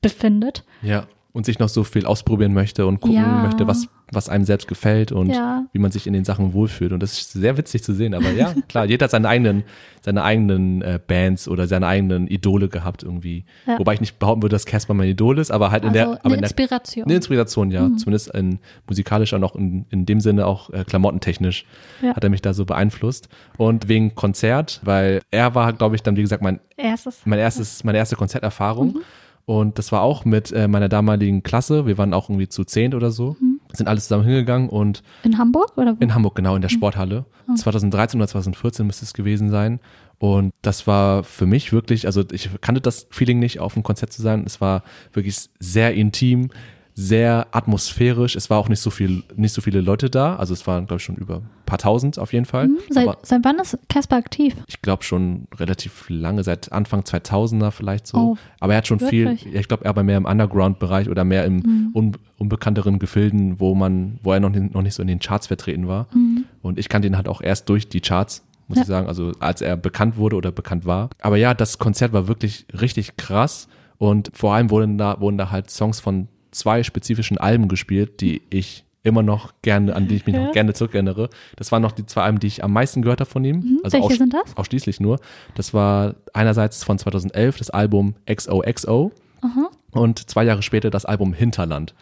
befindet. 0.02 0.64
Ja, 0.82 1.06
und 1.36 1.44
sich 1.44 1.58
noch 1.58 1.68
so 1.68 1.84
viel 1.84 2.06
ausprobieren 2.06 2.54
möchte 2.54 2.86
und 2.86 2.98
gucken 3.00 3.18
ja. 3.18 3.42
möchte, 3.42 3.66
was, 3.66 3.88
was 4.10 4.30
einem 4.30 4.46
selbst 4.46 4.68
gefällt 4.68 5.12
und 5.12 5.28
ja. 5.28 5.66
wie 5.70 5.78
man 5.78 5.90
sich 5.90 6.06
in 6.06 6.14
den 6.14 6.24
Sachen 6.24 6.54
wohlfühlt. 6.54 6.92
Und 6.92 7.02
das 7.02 7.12
ist 7.12 7.32
sehr 7.34 7.58
witzig 7.58 7.84
zu 7.84 7.92
sehen. 7.92 8.14
Aber 8.14 8.30
ja, 8.30 8.54
klar, 8.68 8.86
jeder 8.86 9.04
hat 9.04 9.10
seine 9.10 9.28
eigenen, 9.28 9.64
seine 10.00 10.22
eigenen 10.22 10.80
äh, 10.80 10.98
Bands 11.06 11.46
oder 11.46 11.66
seine 11.66 11.88
eigenen 11.88 12.26
Idole 12.26 12.70
gehabt 12.70 13.02
irgendwie. 13.02 13.44
Ja. 13.66 13.78
Wobei 13.78 13.92
ich 13.92 14.00
nicht 14.00 14.18
behaupten 14.18 14.44
würde, 14.44 14.54
dass 14.54 14.64
Casper 14.64 14.94
mein 14.94 15.10
Idol 15.10 15.38
ist, 15.38 15.50
aber 15.50 15.70
halt 15.70 15.82
in 15.82 15.90
also 15.90 15.98
der. 15.98 16.24
Aber 16.24 16.32
eine 16.32 16.38
Inspiration. 16.38 17.04
Der, 17.04 17.10
eine 17.10 17.16
Inspiration, 17.16 17.70
ja. 17.70 17.82
Mhm. 17.82 17.98
Zumindest 17.98 18.34
in 18.34 18.58
musikalisch 18.88 19.34
und 19.34 19.44
auch 19.44 19.56
in, 19.56 19.84
in 19.90 20.06
dem 20.06 20.20
Sinne 20.20 20.46
auch 20.46 20.70
äh, 20.70 20.84
klamottentechnisch 20.84 21.66
hat 22.02 22.24
er 22.24 22.30
mich 22.30 22.40
da 22.40 22.54
so 22.54 22.64
beeinflusst. 22.64 23.28
Und 23.58 23.88
wegen 23.88 24.14
Konzert, 24.14 24.80
weil 24.84 25.20
er 25.30 25.54
war, 25.54 25.74
glaube 25.74 25.96
ich, 25.96 26.02
dann, 26.02 26.16
wie 26.16 26.22
gesagt, 26.22 26.42
mein 26.42 26.60
erstes, 26.78 27.20
mein 27.26 27.38
erstes, 27.38 27.84
meine 27.84 27.98
erste 27.98 28.16
Konzerterfahrung. 28.16 28.94
Mhm. 28.94 29.00
Und 29.46 29.78
das 29.78 29.92
war 29.92 30.02
auch 30.02 30.24
mit 30.24 30.50
äh, 30.52 30.66
meiner 30.66 30.88
damaligen 30.88 31.44
Klasse. 31.44 31.86
Wir 31.86 31.96
waren 31.98 32.12
auch 32.12 32.28
irgendwie 32.28 32.48
zu 32.48 32.64
zehnt 32.64 32.94
oder 32.94 33.12
so. 33.12 33.36
Mhm. 33.40 33.60
Sind 33.72 33.88
alle 33.88 34.00
zusammen 34.00 34.24
hingegangen 34.24 34.68
und. 34.68 35.04
In 35.22 35.38
Hamburg 35.38 35.72
oder 35.76 35.94
wo? 35.96 36.02
In 36.02 36.14
Hamburg, 36.14 36.34
genau, 36.34 36.56
in 36.56 36.62
der 36.62 36.70
mhm. 36.70 36.74
Sporthalle. 36.74 37.24
Mhm. 37.46 37.56
2013 37.56 38.20
oder 38.20 38.28
2014 38.28 38.86
müsste 38.86 39.04
es 39.04 39.14
gewesen 39.14 39.48
sein. 39.50 39.78
Und 40.18 40.52
das 40.62 40.86
war 40.88 41.22
für 41.22 41.46
mich 41.46 41.72
wirklich, 41.72 42.06
also 42.06 42.24
ich 42.32 42.50
kannte 42.60 42.80
das 42.80 43.06
Feeling 43.10 43.38
nicht, 43.38 43.60
auf 43.60 43.76
einem 43.76 43.84
Konzert 43.84 44.12
zu 44.12 44.20
sein. 44.20 44.42
Es 44.44 44.60
war 44.60 44.82
wirklich 45.12 45.48
sehr 45.60 45.94
intim. 45.94 46.50
Sehr 46.98 47.46
atmosphärisch. 47.52 48.36
Es 48.36 48.48
war 48.48 48.56
auch 48.58 48.70
nicht 48.70 48.80
so 48.80 48.88
viel, 48.88 49.22
nicht 49.36 49.52
so 49.52 49.60
viele 49.60 49.82
Leute 49.82 50.08
da. 50.08 50.36
Also 50.36 50.54
es 50.54 50.66
waren, 50.66 50.86
glaube 50.86 50.96
ich, 50.98 51.04
schon 51.04 51.16
über 51.16 51.36
ein 51.36 51.48
paar 51.66 51.76
tausend 51.76 52.18
auf 52.18 52.32
jeden 52.32 52.46
Fall. 52.46 52.68
Mhm. 52.68 52.78
Seit, 52.88 53.26
seit 53.26 53.44
wann 53.44 53.58
ist 53.58 53.78
Casper 53.90 54.16
aktiv? 54.16 54.56
Ich 54.66 54.80
glaube 54.80 55.02
schon 55.04 55.46
relativ 55.54 56.06
lange, 56.08 56.42
seit 56.42 56.72
Anfang 56.72 57.02
2000er 57.02 57.70
vielleicht 57.70 58.06
so. 58.06 58.16
Oh, 58.18 58.36
Aber 58.60 58.72
er 58.72 58.78
hat 58.78 58.86
schon 58.86 59.00
wirklich? 59.02 59.42
viel, 59.42 59.54
ich 59.54 59.68
glaube, 59.68 59.84
er 59.84 59.94
war 59.94 60.02
mehr 60.04 60.16
im 60.16 60.24
Underground-Bereich 60.24 61.10
oder 61.10 61.24
mehr 61.24 61.44
im 61.44 61.56
Mhm. 61.56 61.90
un, 61.92 62.12
unbekannteren 62.38 62.98
Gefilden, 62.98 63.60
wo 63.60 63.74
man, 63.74 64.18
wo 64.22 64.32
er 64.32 64.40
noch, 64.40 64.48
nicht- 64.50 64.72
noch 64.72 64.80
nicht 64.82 64.94
so 64.94 65.02
in 65.02 65.08
den 65.08 65.18
Charts 65.18 65.48
vertreten 65.48 65.86
war. 65.88 66.06
Mhm. 66.14 66.46
Und 66.62 66.78
ich 66.78 66.88
kannte 66.88 67.08
ihn 67.08 67.16
halt 67.18 67.28
auch 67.28 67.42
erst 67.42 67.68
durch 67.68 67.90
die 67.90 68.00
Charts, 68.00 68.42
muss 68.68 68.76
Ja. 68.78 68.82
ich 68.82 68.88
sagen, 68.88 69.06
also 69.06 69.32
als 69.38 69.60
er 69.60 69.76
bekannt 69.76 70.16
wurde 70.16 70.36
oder 70.36 70.50
bekannt 70.50 70.86
war. 70.86 71.10
Aber 71.20 71.36
ja, 71.36 71.52
das 71.52 71.78
Konzert 71.78 72.14
war 72.14 72.26
wirklich 72.26 72.64
richtig 72.80 73.18
krass 73.18 73.68
und 73.98 74.30
vor 74.32 74.54
allem 74.54 74.70
wurden 74.70 74.96
da, 74.96 75.20
wurden 75.20 75.36
da 75.36 75.50
halt 75.50 75.70
Songs 75.70 76.00
von 76.00 76.28
zwei 76.56 76.82
spezifischen 76.82 77.38
Alben 77.38 77.68
gespielt, 77.68 78.20
die 78.20 78.42
ich 78.50 78.84
immer 79.02 79.22
noch 79.22 79.52
gerne, 79.62 79.94
an 79.94 80.08
die 80.08 80.16
ich 80.16 80.26
mich 80.26 80.34
Ja. 80.34 80.46
noch 80.46 80.52
gerne 80.52 80.72
zurückerinnere. 80.74 81.28
Das 81.54 81.70
waren 81.70 81.80
noch 81.82 81.92
die 81.92 82.04
zwei 82.06 82.22
Alben, 82.22 82.40
die 82.40 82.48
ich 82.48 82.64
am 82.64 82.72
meisten 82.72 83.02
gehört 83.02 83.20
habe 83.20 83.30
von 83.30 83.44
ihm. 83.44 83.80
Also 83.84 83.98
Mhm. 83.98 84.02
Welche 84.02 84.14
aus- 84.14 84.18
sind 84.18 84.34
das? 84.34 84.56
Ausschließlich 84.56 84.98
nur. 84.98 85.20
Das 85.54 85.72
war 85.72 86.16
einerseits 86.32 86.82
von 86.82 86.98
2011 86.98 87.56
das 87.58 87.70
Album 87.70 88.14
XOXO 88.26 89.12
Aha. 89.42 89.70
und 89.92 90.28
zwei 90.28 90.42
Jahre 90.44 90.62
später 90.62 90.90
das 90.90 91.04
Album 91.04 91.32
Hinterland. 91.34 91.94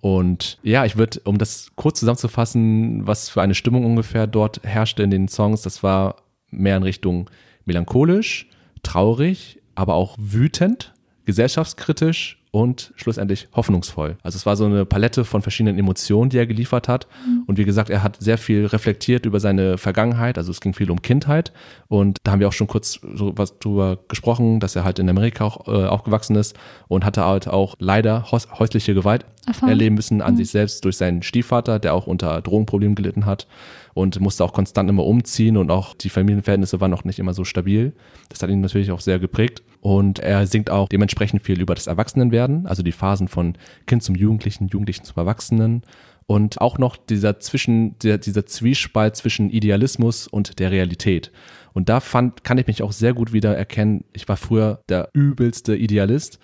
Und 0.00 0.58
ja, 0.64 0.84
ich 0.84 0.96
würde, 0.96 1.20
um 1.24 1.38
das 1.38 1.70
kurz 1.76 2.00
zusammenzufassen, 2.00 3.06
was 3.06 3.28
für 3.28 3.40
eine 3.42 3.54
Stimmung 3.54 3.84
ungefähr 3.84 4.26
dort 4.26 4.60
herrschte 4.64 5.02
in 5.04 5.10
den 5.10 5.28
Songs, 5.28 5.62
das 5.62 5.82
war 5.84 6.16
mehr 6.50 6.76
in 6.76 6.82
Richtung 6.82 7.28
melancholisch, 7.66 8.48
traurig, 8.82 9.60
aber 9.76 9.94
auch 9.94 10.16
wütend, 10.18 10.92
gesellschaftskritisch 11.24 12.42
und 12.58 12.92
schlussendlich 12.96 13.46
hoffnungsvoll. 13.54 14.16
Also 14.24 14.36
es 14.36 14.44
war 14.44 14.56
so 14.56 14.64
eine 14.64 14.84
Palette 14.84 15.24
von 15.24 15.42
verschiedenen 15.42 15.78
Emotionen, 15.78 16.28
die 16.28 16.38
er 16.38 16.46
geliefert 16.46 16.88
hat. 16.88 17.06
Und 17.46 17.56
wie 17.56 17.64
gesagt, 17.64 17.88
er 17.88 18.02
hat 18.02 18.16
sehr 18.20 18.36
viel 18.36 18.66
reflektiert 18.66 19.26
über 19.26 19.38
seine 19.38 19.78
Vergangenheit. 19.78 20.38
Also 20.38 20.50
es 20.50 20.60
ging 20.60 20.74
viel 20.74 20.90
um 20.90 21.00
Kindheit. 21.00 21.52
Und 21.86 22.18
da 22.24 22.32
haben 22.32 22.40
wir 22.40 22.48
auch 22.48 22.52
schon 22.52 22.66
kurz 22.66 23.00
so 23.14 23.32
was 23.36 23.60
drüber 23.60 23.98
gesprochen, 24.08 24.58
dass 24.58 24.74
er 24.74 24.82
halt 24.82 24.98
in 24.98 25.08
Amerika 25.08 25.44
auch 25.44 25.68
äh, 25.68 25.86
aufgewachsen 25.86 26.34
ist 26.34 26.56
und 26.88 27.04
hatte 27.04 27.24
halt 27.24 27.46
auch 27.46 27.76
leider 27.78 28.30
häus 28.32 28.48
häusliche 28.58 28.92
Gewalt 28.92 29.24
Erfahren. 29.46 29.68
erleben 29.70 29.94
müssen 29.94 30.20
an 30.20 30.36
sich 30.36 30.50
selbst 30.50 30.84
durch 30.84 30.96
seinen 30.96 31.22
Stiefvater, 31.22 31.78
der 31.78 31.94
auch 31.94 32.08
unter 32.08 32.42
Drogenproblemen 32.42 32.96
gelitten 32.96 33.24
hat 33.24 33.46
und 33.94 34.20
musste 34.20 34.44
auch 34.44 34.52
konstant 34.52 34.90
immer 34.90 35.04
umziehen 35.04 35.56
und 35.56 35.70
auch 35.70 35.94
die 35.94 36.08
Familienverhältnisse 36.08 36.80
waren 36.80 36.92
auch 36.92 37.04
nicht 37.04 37.18
immer 37.18 37.34
so 37.34 37.44
stabil. 37.44 37.92
Das 38.28 38.42
hat 38.42 38.50
ihn 38.50 38.60
natürlich 38.60 38.90
auch 38.90 39.00
sehr 39.00 39.18
geprägt. 39.18 39.62
Und 39.88 40.18
er 40.18 40.46
singt 40.46 40.68
auch 40.68 40.90
dementsprechend 40.90 41.40
viel 41.42 41.62
über 41.62 41.74
das 41.74 41.86
Erwachsenenwerden, 41.86 42.66
also 42.66 42.82
die 42.82 42.92
Phasen 42.92 43.26
von 43.26 43.56
Kind 43.86 44.02
zum 44.02 44.16
Jugendlichen, 44.16 44.68
Jugendlichen 44.68 45.04
zum 45.04 45.16
Erwachsenen. 45.16 45.80
Und 46.26 46.60
auch 46.60 46.76
noch 46.76 46.98
dieser 46.98 47.40
Zwischen, 47.40 47.98
der, 48.00 48.18
dieser 48.18 48.44
Zwiespalt 48.44 49.16
zwischen 49.16 49.48
Idealismus 49.48 50.26
und 50.26 50.58
der 50.58 50.72
Realität. 50.72 51.32
Und 51.72 51.88
da 51.88 52.00
fand, 52.00 52.44
kann 52.44 52.58
ich 52.58 52.66
mich 52.66 52.82
auch 52.82 52.92
sehr 52.92 53.14
gut 53.14 53.32
wieder 53.32 53.56
erkennen. 53.56 54.04
Ich 54.12 54.28
war 54.28 54.36
früher 54.36 54.82
der 54.90 55.08
übelste 55.14 55.74
Idealist. 55.74 56.38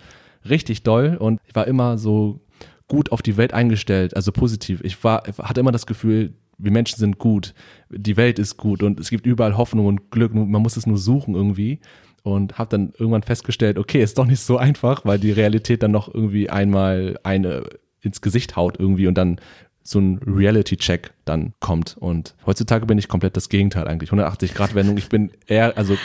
Richtig 0.49 0.81
doll. 0.81 1.15
Und 1.15 1.39
ich 1.45 1.53
war 1.53 1.67
immer 1.67 1.99
so 1.99 2.41
gut 2.87 3.11
auf 3.11 3.21
die 3.21 3.37
Welt 3.37 3.53
eingestellt, 3.53 4.15
also 4.15 4.31
positiv. 4.31 4.81
Ich 4.83 5.03
war, 5.03 5.21
hatte 5.37 5.59
immer 5.59 5.71
das 5.71 5.85
Gefühl, 5.85 6.33
wir 6.57 6.71
Menschen 6.71 6.97
sind 6.97 7.19
gut, 7.19 7.53
die 7.91 8.17
Welt 8.17 8.39
ist 8.39 8.57
gut 8.57 8.81
und 8.81 8.99
es 8.99 9.11
gibt 9.11 9.27
überall 9.27 9.55
Hoffnung 9.55 9.85
und 9.85 10.09
Glück, 10.09 10.33
man 10.33 10.61
muss 10.63 10.77
es 10.77 10.87
nur 10.87 10.97
suchen 10.97 11.35
irgendwie. 11.35 11.79
Und 12.25 12.57
habe 12.57 12.71
dann 12.71 12.91
irgendwann 12.97 13.21
festgestellt, 13.21 13.77
okay, 13.77 14.01
ist 14.01 14.17
doch 14.17 14.25
nicht 14.25 14.39
so 14.39 14.57
einfach, 14.57 15.05
weil 15.05 15.19
die 15.19 15.31
Realität 15.31 15.83
dann 15.83 15.91
noch 15.91 16.11
irgendwie 16.11 16.49
einmal 16.49 17.19
eine 17.21 17.65
ins 18.01 18.19
Gesicht 18.19 18.55
haut 18.55 18.79
irgendwie 18.79 19.05
und 19.05 19.15
dann 19.15 19.39
so 19.83 19.99
ein 19.99 20.17
Reality-Check 20.25 21.11
dann 21.25 21.53
kommt. 21.59 21.95
Und 21.99 22.33
heutzutage 22.47 22.87
bin 22.87 22.97
ich 22.97 23.07
komplett 23.07 23.37
das 23.37 23.47
Gegenteil 23.49 23.87
eigentlich. 23.87 24.09
180 24.09 24.55
Grad 24.55 24.73
Wendung. 24.73 24.97
Ich 24.97 25.07
bin 25.07 25.31
eher, 25.45 25.77
also 25.77 25.95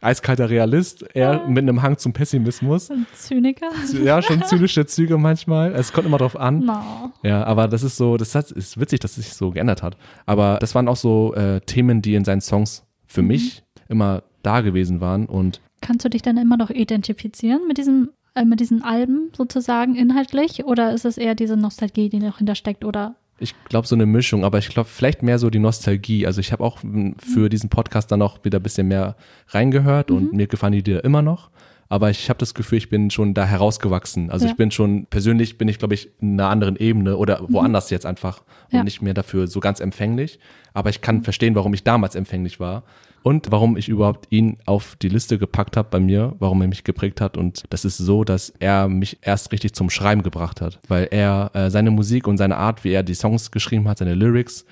eiskalter 0.00 0.50
Realist, 0.50 1.04
eher 1.14 1.46
mit 1.46 1.62
einem 1.62 1.80
Hang 1.80 1.96
zum 1.96 2.12
Pessimismus. 2.12 2.90
Ein 2.90 3.06
Zyniker? 3.14 3.70
Ja, 4.02 4.20
schon 4.20 4.42
zynische 4.42 4.84
Züge 4.86 5.16
manchmal. 5.16 5.72
Es 5.72 5.92
kommt 5.92 6.08
immer 6.08 6.18
drauf 6.18 6.36
an. 6.36 6.64
No. 6.64 7.12
Ja, 7.22 7.44
aber 7.44 7.68
das 7.68 7.84
ist 7.84 7.96
so, 7.96 8.16
das 8.16 8.34
ist 8.34 8.80
witzig, 8.80 8.98
dass 8.98 9.16
es 9.16 9.26
sich 9.26 9.34
so 9.34 9.52
geändert 9.52 9.84
hat. 9.84 9.96
Aber 10.26 10.58
das 10.60 10.74
waren 10.74 10.88
auch 10.88 10.96
so 10.96 11.32
äh, 11.36 11.60
Themen, 11.60 12.02
die 12.02 12.16
in 12.16 12.24
seinen 12.24 12.40
Songs 12.40 12.84
für 13.06 13.22
mich 13.22 13.62
immer 13.88 14.24
da 14.42 14.60
gewesen 14.60 15.00
waren. 15.00 15.26
Und 15.26 15.60
Kannst 15.80 16.04
du 16.04 16.10
dich 16.10 16.22
dann 16.22 16.36
immer 16.36 16.56
noch 16.56 16.70
identifizieren 16.70 17.66
mit 17.66 17.78
diesem 17.78 18.10
äh, 18.34 18.44
mit 18.44 18.60
diesen 18.60 18.82
Alben 18.82 19.30
sozusagen 19.36 19.94
inhaltlich 19.94 20.64
oder 20.64 20.92
ist 20.92 21.04
es 21.04 21.18
eher 21.18 21.34
diese 21.34 21.56
Nostalgie, 21.56 22.08
die 22.08 22.18
noch 22.18 22.38
hintersteckt 22.38 22.84
oder 22.84 23.14
ich 23.38 23.54
glaube, 23.64 23.88
so 23.88 23.96
eine 23.96 24.06
Mischung, 24.06 24.44
aber 24.44 24.58
ich 24.58 24.68
glaube, 24.68 24.88
vielleicht 24.88 25.22
mehr 25.22 25.38
so 25.38 25.50
die 25.50 25.58
Nostalgie. 25.58 26.26
Also 26.26 26.40
ich 26.40 26.52
habe 26.52 26.62
auch 26.62 26.84
m, 26.84 27.16
für 27.18 27.48
diesen 27.48 27.70
Podcast 27.70 28.12
dann 28.12 28.22
auch 28.22 28.44
wieder 28.44 28.60
ein 28.60 28.62
bisschen 28.62 28.86
mehr 28.86 29.16
reingehört 29.48 30.12
und 30.12 30.32
mir 30.32 30.46
gefallen 30.46 30.72
die 30.72 30.78
Lieder 30.78 31.04
immer 31.04 31.22
noch. 31.22 31.50
Aber 31.92 32.08
ich 32.08 32.30
habe 32.30 32.38
das 32.38 32.54
Gefühl, 32.54 32.78
ich 32.78 32.88
bin 32.88 33.10
schon 33.10 33.34
da 33.34 33.44
herausgewachsen. 33.44 34.30
Also 34.30 34.46
Ja. 34.46 34.52
ich 34.52 34.56
bin 34.56 34.70
schon, 34.70 35.04
persönlich 35.10 35.58
bin 35.58 35.68
ich, 35.68 35.78
glaube 35.78 35.92
ich, 35.92 36.08
in 36.22 36.40
einer 36.40 36.48
anderen 36.48 36.76
Ebene 36.76 37.18
oder 37.18 37.44
woanders 37.50 37.90
jetzt 37.90 38.06
einfach 38.06 38.40
und 38.70 38.78
Ja. 38.78 38.82
nicht 38.82 39.02
mehr 39.02 39.12
dafür 39.12 39.46
so 39.46 39.60
ganz 39.60 39.78
empfänglich. 39.78 40.38
Aber 40.72 40.88
ich 40.88 41.02
kann 41.02 41.22
verstehen, 41.22 41.54
warum 41.54 41.74
ich 41.74 41.84
damals 41.84 42.14
empfänglich 42.14 42.58
war 42.60 42.84
und 43.22 43.52
warum 43.52 43.76
ich 43.76 43.90
überhaupt 43.90 44.26
ihn 44.30 44.56
auf 44.64 44.96
die 45.02 45.10
Liste 45.10 45.36
gepackt 45.36 45.76
habe 45.76 45.88
bei 45.90 46.00
mir, 46.00 46.34
warum 46.38 46.62
er 46.62 46.68
mich 46.68 46.82
geprägt 46.82 47.20
hat. 47.20 47.36
Und 47.36 47.64
das 47.68 47.84
ist 47.84 47.98
so, 47.98 48.24
dass 48.24 48.54
er 48.58 48.88
mich 48.88 49.18
erst 49.20 49.52
richtig 49.52 49.74
zum 49.74 49.90
Schreiben 49.90 50.22
gebracht 50.22 50.62
hat, 50.62 50.80
weil 50.88 51.08
er 51.10 51.50
äh, 51.52 51.68
seine 51.70 51.90
Musik 51.90 52.26
und 52.26 52.38
seine 52.38 52.56
Art, 52.56 52.84
wie 52.84 52.92
er 52.92 53.02
die 53.02 53.12
Songs 53.14 53.50
geschrieben 53.50 53.86
hat, 53.86 53.98
seine 53.98 54.14
Lyrics, 54.14 54.64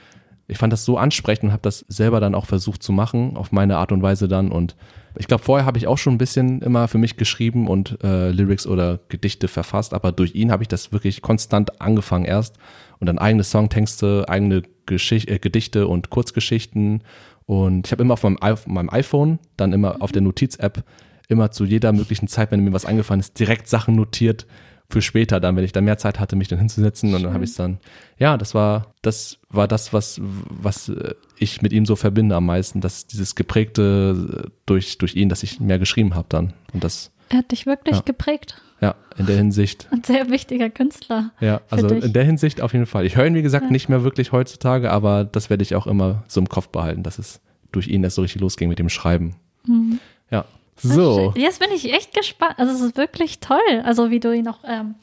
ich 0.51 0.59
fand 0.59 0.73
das 0.73 0.85
so 0.85 0.99
ansprechend 0.99 1.45
und 1.45 1.53
habe 1.53 1.63
das 1.63 1.85
selber 1.89 2.21
dann 2.21 2.35
auch 2.35 2.47
versucht 2.47 2.83
zu 2.83 2.93
machen, 2.93 3.37
auf 3.37 3.53
meine 3.53 3.77
Art 3.77 3.93
und 3.93 4.03
Weise 4.03 4.29
dann. 4.29 4.51
Und 4.51 4.77
ich 5.17 5.27
glaube, 5.27 5.43
vorher 5.43 5.67
habe 5.67 5.79
ich 5.79 5.87
auch 5.87 5.99
schon 5.99 6.15
ein 6.15 6.19
bisschen 6.19 6.61
immer 6.63 6.89
für 6.89 6.99
mich 6.99 7.17
geschrieben 7.17 7.69
und 7.69 7.99
äh, 8.03 8.31
Lyrics 8.31 8.67
oder 8.67 9.01
Gedichte 9.09 9.49
verfasst, 9.49 9.95
aber 9.95 10.13
durch 10.13 10.35
ihn 10.35 10.51
habe 10.51 10.63
ich 10.63 10.69
das 10.69 10.93
wirklich 10.93 11.23
konstant 11.23 11.81
angefangen 11.81 12.25
erst 12.25 12.59
und 12.99 13.07
dann 13.07 13.19
eigene 13.19 13.45
Songtexte, 13.45 14.27
eigene 14.29 14.63
Geschicht 14.87 15.31
äh, 15.31 15.39
Gedichte 15.39 15.87
und 15.87 16.11
Kurzgeschichten. 16.11 17.03
Und 17.47 17.87
ich 17.87 17.93
habe 17.93 18.03
immer 18.03 18.15
auf 18.15 18.23
meinem, 18.23 18.39
auf 18.39 18.67
meinem 18.67 18.91
iPhone, 18.91 19.39
dann 19.57 19.73
immer 19.73 20.03
auf 20.03 20.13
der 20.13 20.23
Notiz-App, 20.23 20.85
immer 21.29 21.51
zu 21.53 21.65
jeder 21.65 21.93
möglichen 21.93 22.29
Zeit, 22.29 22.51
wenn 22.51 22.65
mir 22.65 22.73
was 22.73 22.85
eingefallen 22.85 23.21
ist, 23.21 23.39
direkt 23.39 23.69
Sachen 23.69 23.95
notiert 23.95 24.47
für 24.91 25.03
später 25.03 25.41
dann, 25.41 25.57
wenn 25.57 25.65
ich 25.65 25.73
dann 25.73 25.85
mehr 25.85 25.99
Zeit 25.99 26.19
hatte, 26.21 26.37
mich 26.37 26.49
dann 26.49 26.59
hinzusetzen 26.59 27.15
und 27.15 27.23
dann 27.23 27.33
habe 27.33 27.45
ich 27.45 27.51
es 27.51 27.57
dann, 27.57 27.79
ja, 28.19 28.37
das 28.37 28.55
war, 28.55 28.95
das 29.03 29.39
war 29.49 29.69
das, 29.69 29.93
was, 29.93 30.21
was 30.23 30.89
äh, 30.89 31.15
ich 31.39 31.63
mit 31.63 31.73
ihm 31.73 31.87
so 31.87 31.97
verbinde 31.97 32.35
am 32.37 32.47
meisten, 32.47 32.81
dass 32.81 33.07
dieses 33.07 33.35
geprägte 33.35 34.45
äh, 34.47 34.51
durch, 34.67 34.99
durch 34.99 35.15
ihn, 35.17 35.29
dass 35.29 35.43
ich 35.43 35.61
mehr 35.61 35.79
geschrieben 35.79 36.15
habe 36.15 36.27
dann. 36.29 36.53
Und 36.73 36.85
das, 36.85 37.11
er 37.29 37.39
hat 37.39 37.51
dich 37.53 37.67
wirklich 37.67 37.97
Ja. 37.97 38.03
geprägt? 38.03 38.61
ja, 38.83 38.95
in 39.19 39.27
der 39.27 39.37
Hinsicht, 39.37 39.89
Ein 39.93 40.03
sehr 40.05 40.31
wichtiger 40.31 40.71
Künstler. 40.71 41.33
ja, 41.41 41.61
also 41.69 41.87
dich. 41.89 42.03
in 42.03 42.15
der 42.15 42.25
Hinsicht 42.25 42.63
auf 42.63 42.73
jeden 42.73 42.87
Fall. 42.87 43.05
Ich 43.05 43.15
höre 43.17 43.27
ihn, 43.27 43.35
wie 43.35 43.43
gesagt, 43.43 43.67
Ja. 43.67 43.71
nicht 43.71 43.89
mehr 43.91 44.03
wirklich 44.05 44.33
heutzutage, 44.33 44.91
aber 44.91 45.25
das 45.25 45.51
werde 45.51 45.63
ich 45.63 45.75
auch 45.75 45.87
immer 45.87 46.25
so 46.29 46.41
im 46.41 46.49
Kopf 46.49 46.69
behalten, 46.69 47.03
dass 47.03 47.19
es 47.19 47.41
durch 47.73 47.89
ihn 47.89 48.03
erst 48.03 48.17
so 48.17 48.23
richtig 48.23 48.41
losging 48.41 48.69
mit 48.71 48.79
dem 48.79 48.89
Schreiben. 48.89 49.37
Mhm. 49.67 49.99
Ja. 50.31 50.47
So. 50.83 51.33
Jetzt 51.37 51.61
bin 51.61 51.71
ich 51.75 51.93
echt 51.93 52.15
gespannt. 52.15 52.55
Also 52.59 52.73
es 52.73 52.81
ist 52.81 52.97
wirklich 52.97 53.41
toll, 53.41 53.59
also 53.85 54.11
wie 54.11 54.21
du 54.21 54.33
ihn 54.35 54.49
auch 54.49 54.59
ähm, 54.65 54.95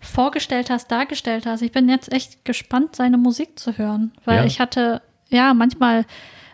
vorgestellt 0.00 0.70
hast, 0.70 0.90
dargestellt 0.90 1.46
hast. 1.46 1.62
Ich 1.62 1.72
bin 1.72 1.88
jetzt 1.88 2.12
echt 2.12 2.44
gespannt, 2.44 2.96
seine 2.96 3.16
Musik 3.18 3.58
zu 3.58 3.78
hören, 3.78 4.12
weil 4.24 4.38
Ja. 4.38 4.44
ich 4.44 4.60
hatte, 4.60 5.02
ja, 5.30 5.54
manchmal 5.54 6.04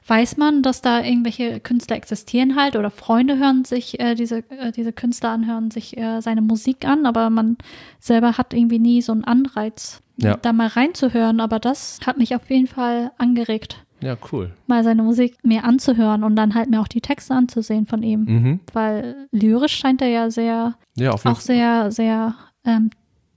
weiß 0.06 0.36
man, 0.38 0.62
dass 0.62 0.82
da 0.82 1.02
irgendwelche 1.04 1.60
Künstler 1.60 1.96
existieren 1.96 2.56
halt 2.56 2.74
oder 2.74 2.90
Freunde 2.90 3.38
hören 3.38 3.64
sich 3.64 4.00
äh, 4.00 4.14
diese, 4.14 4.38
äh, 4.50 4.72
diese 4.72 4.92
Künstler 4.92 5.30
anhören 5.30 5.70
sich 5.70 5.96
äh, 5.96 6.20
seine 6.20 6.40
Musik 6.42 6.84
an, 6.84 7.06
aber 7.06 7.30
man 7.30 7.56
selber 8.00 8.36
hat 8.36 8.52
irgendwie 8.52 8.78
nie 8.80 9.02
so 9.02 9.12
einen 9.12 9.24
Anreiz, 9.24 10.00
Ja. 10.16 10.36
da 10.36 10.52
mal 10.52 10.66
reinzuhören. 10.68 11.38
Aber 11.40 11.58
das 11.60 12.00
hat 12.06 12.18
mich 12.18 12.34
auf 12.34 12.50
jeden 12.50 12.66
Fall 12.66 13.12
angeregt, 13.18 13.84
Ja, 14.00 14.16
cool. 14.32 14.50
mal 14.66 14.82
seine 14.84 15.02
Musik 15.02 15.36
mir 15.42 15.64
anzuhören 15.64 16.24
und 16.24 16.36
dann 16.36 16.54
halt 16.54 16.70
mir 16.70 16.80
auch 16.80 16.88
die 16.88 17.00
Texte 17.00 17.34
anzusehen 17.34 17.86
von 17.86 18.02
ihm. 18.02 18.24
Mhm. 18.24 18.60
Weil 18.72 19.26
lyrisch 19.32 19.76
scheint 19.76 20.00
er 20.02 20.08
ja 20.08 20.30
sehr, 20.30 20.74
Ja, 20.96 21.12
auch 21.12 21.40
sehr, 21.40 21.90
sehr 21.90 22.34
ähm, 22.64 22.90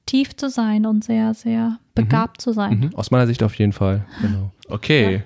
tief 0.06 0.36
zu 0.36 0.50
sein 0.50 0.86
und 0.86 1.04
sehr, 1.04 1.34
sehr 1.34 1.80
begabt 1.96 2.42
zu 2.42 2.52
sein. 2.52 2.80
Mhm, 2.80 2.96
aus 2.96 3.12
meiner 3.12 3.28
Sicht 3.28 3.44
auf 3.44 3.56
jeden 3.56 3.74
Fall. 3.74 4.06
Genau. 4.22 4.52
Okay. 4.70 5.24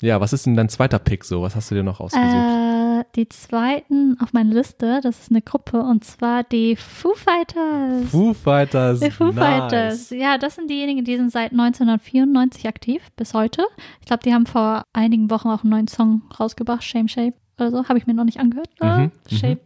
Ja. 0.00 0.20
was 0.20 0.32
ist 0.32 0.46
denn 0.46 0.56
dein 0.56 0.68
zweiter 0.68 0.98
Pick 0.98 1.24
so? 1.24 1.42
Was 1.42 1.54
hast 1.54 1.70
du 1.70 1.74
dir 1.74 1.82
noch 1.84 2.00
ausgesucht? 2.00 2.32
Äh, 2.32 2.71
die 3.14 3.28
zweiten 3.28 4.16
auf 4.20 4.32
meiner 4.32 4.54
Liste, 4.54 5.00
das 5.02 5.20
ist 5.20 5.30
eine 5.30 5.42
Gruppe 5.42 5.80
und 5.82 6.04
zwar 6.04 6.44
die 6.44 6.76
Foo 6.76 7.12
Fighters. 7.14 8.10
Foo 8.10 8.32
Fighters. 8.32 9.00
die 9.00 9.10
Foo 9.10 9.26
nice. 9.32 9.34
Fighters. 9.36 10.10
Ja, 10.10 10.38
das 10.38 10.54
sind 10.54 10.70
diejenigen, 10.70 11.04
die 11.04 11.16
sind 11.16 11.30
seit 11.30 11.52
1994 11.52 12.66
aktiv 12.68 13.02
bis 13.16 13.34
heute. 13.34 13.64
Ich 14.00 14.06
glaube, 14.06 14.22
die 14.24 14.32
haben 14.32 14.46
vor 14.46 14.84
einigen 14.92 15.30
Wochen 15.30 15.48
auch 15.48 15.62
einen 15.62 15.70
neuen 15.70 15.88
Song 15.88 16.22
rausgebracht, 16.38 16.82
Shame 16.82 17.08
Shape 17.08 17.34
oder 17.58 17.70
so. 17.70 17.84
Habe 17.88 17.98
ich 17.98 18.06
mir 18.06 18.14
noch 18.14 18.24
nicht 18.24 18.40
angehört. 18.40 18.68
Ah, 18.80 18.98
Mhm, 18.98 19.10
Shape. 19.30 19.60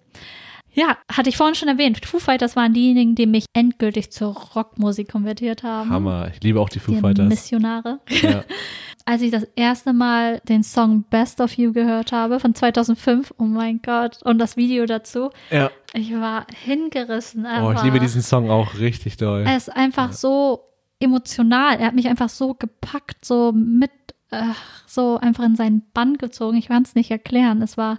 Ja, 0.76 0.98
hatte 1.10 1.30
ich 1.30 1.38
vorhin 1.38 1.54
schon 1.54 1.68
erwähnt. 1.68 2.04
Foo 2.04 2.18
Fighters 2.18 2.54
waren 2.54 2.74
diejenigen, 2.74 3.14
die 3.14 3.26
mich 3.26 3.46
endgültig 3.54 4.12
zur 4.12 4.34
Rockmusik 4.34 5.10
konvertiert 5.10 5.62
haben. 5.62 5.88
Hammer. 5.88 6.30
Ich 6.34 6.42
liebe 6.42 6.60
auch 6.60 6.68
die 6.68 6.80
Foo 6.80 6.92
die 6.92 7.00
Fighters. 7.00 7.28
Missionare. 7.28 7.98
Ja. 8.22 8.44
Als 9.06 9.22
ich 9.22 9.30
das 9.30 9.44
erste 9.56 9.94
Mal 9.94 10.40
den 10.48 10.62
Song 10.62 11.04
Best 11.04 11.40
of 11.40 11.54
You 11.54 11.72
gehört 11.72 12.12
habe 12.12 12.40
von 12.40 12.54
2005, 12.54 13.32
oh 13.38 13.44
mein 13.44 13.80
Gott, 13.80 14.20
und 14.24 14.38
das 14.38 14.56
Video 14.56 14.84
dazu, 14.84 15.30
ja. 15.50 15.70
ich 15.94 16.12
war 16.12 16.46
hingerissen. 16.64 17.46
Oh, 17.46 17.48
ich 17.48 17.68
einfach. 17.68 17.84
liebe 17.84 18.00
diesen 18.00 18.20
Song 18.20 18.50
auch 18.50 18.78
richtig 18.78 19.16
doll. 19.16 19.44
Er 19.46 19.56
ist 19.56 19.74
einfach 19.74 20.12
so 20.12 20.60
emotional. 20.98 21.78
Er 21.78 21.86
hat 21.86 21.94
mich 21.94 22.08
einfach 22.08 22.28
so 22.28 22.54
gepackt, 22.54 23.24
so 23.24 23.52
mit, 23.52 23.92
äh, 24.30 24.42
so 24.86 25.18
einfach 25.18 25.44
in 25.44 25.56
seinen 25.56 25.82
Bann 25.94 26.18
gezogen. 26.18 26.58
Ich 26.58 26.68
kann 26.68 26.82
es 26.82 26.94
nicht 26.94 27.10
erklären. 27.10 27.62
Es 27.62 27.78
war, 27.78 27.98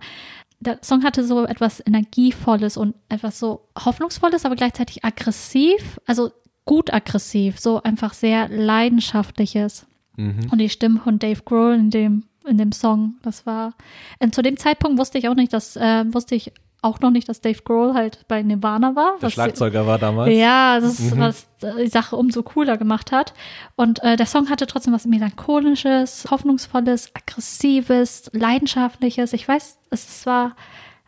der 0.59 0.79
Song 0.83 1.03
hatte 1.03 1.23
so 1.23 1.45
etwas 1.45 1.81
Energievolles 1.85 2.77
und 2.77 2.95
etwas 3.09 3.39
so 3.39 3.67
Hoffnungsvolles, 3.83 4.45
aber 4.45 4.55
gleichzeitig 4.55 5.05
aggressiv. 5.05 5.99
Also 6.05 6.31
gut 6.65 6.93
aggressiv, 6.93 7.59
so 7.59 7.81
einfach 7.83 8.13
sehr 8.13 8.49
leidenschaftliches. 8.49 9.85
Mhm. 10.15 10.47
Und 10.51 10.57
die 10.59 10.69
Stimme 10.69 10.99
von 10.99 11.19
Dave 11.19 11.41
Grohl 11.43 11.75
in 11.75 11.89
dem, 11.91 12.23
in 12.45 12.57
dem 12.57 12.71
Song, 12.71 13.15
das 13.21 13.45
war, 13.45 13.73
und 14.19 14.33
zu 14.35 14.41
dem 14.41 14.57
Zeitpunkt 14.57 14.97
wusste 14.99 15.17
ich 15.17 15.29
auch 15.29 15.35
nicht, 15.35 15.53
dass, 15.53 15.75
äh, 15.75 16.05
wusste 16.13 16.35
ich 16.35 16.51
auch 16.81 16.99
noch 16.99 17.11
nicht, 17.11 17.27
dass 17.29 17.41
Dave 17.41 17.61
Grohl 17.63 17.93
halt 17.93 18.25
bei 18.27 18.41
Nirvana 18.43 18.95
war. 18.95 19.17
Der 19.21 19.29
Schlagzeuger 19.29 19.85
war 19.87 19.97
damals. 19.97 20.33
ja, 20.35 20.79
das 20.79 20.99
ist, 20.99 21.15
Mhm. 21.15 21.19
was 21.19 21.46
die 21.61 21.87
Sache 21.87 22.15
umso 22.15 22.43
cooler 22.43 22.77
gemacht 22.77 23.11
hat. 23.11 23.33
Und 23.75 24.03
äh, 24.03 24.15
der 24.15 24.25
Song 24.25 24.49
hatte 24.49 24.67
trotzdem 24.67 24.93
was 24.93 25.05
Melancholisches, 25.05 26.27
Hoffnungsvolles, 26.29 27.11
Aggressives, 27.15 28.29
Leidenschaftliches. 28.33 29.33
Ich 29.33 29.47
weiß, 29.47 29.79
es 29.89 30.25
war 30.25 30.55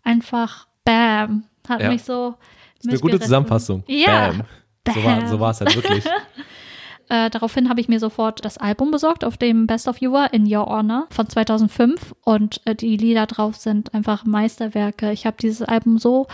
einfach 0.03 0.67
Bam. 0.85 1.43
Hat 1.67 1.81
Ja. 1.81 1.89
mich 1.89 2.03
so. 2.03 2.35
Das 2.77 2.85
ist 2.85 2.89
eine 2.91 2.99
gute. 2.99 3.19
Zusammenfassung. 3.19 3.83
Ja. 3.87 4.31
Bam. 4.31 4.95
So 4.95 5.03
war, 5.03 5.19
Bam. 5.19 5.27
so 5.27 5.39
war 5.39 5.51
es 5.51 5.61
halt 5.61 5.75
wirklich. 5.75 6.03
Äh, 7.11 7.31
daraufhin 7.31 7.69
habe 7.69 7.81
ich 7.81 7.87
mir 7.89 7.99
sofort 7.99 8.45
das 8.45 8.59
Album 8.59 8.91
besorgt, 8.91 9.25
auf 9.25 9.35
dem 9.35 9.65
Best 9.65 9.87
of 9.87 9.97
You 9.99 10.11
war, 10.11 10.31
In 10.31 10.45
Your 10.45 10.67
Honor 10.67 11.07
von 11.09 11.27
2005. 11.27 12.13
Und 12.23 12.61
äh, 12.65 12.75
die 12.75 12.97
Lieder 12.97 13.25
drauf 13.25 13.55
sind 13.55 13.95
einfach 13.95 14.25
Meisterwerke. 14.25 15.11
Ich 15.11 15.25
habe 15.25 15.35
dieses 15.41 15.63
Album 15.63 15.97
so 15.97 16.27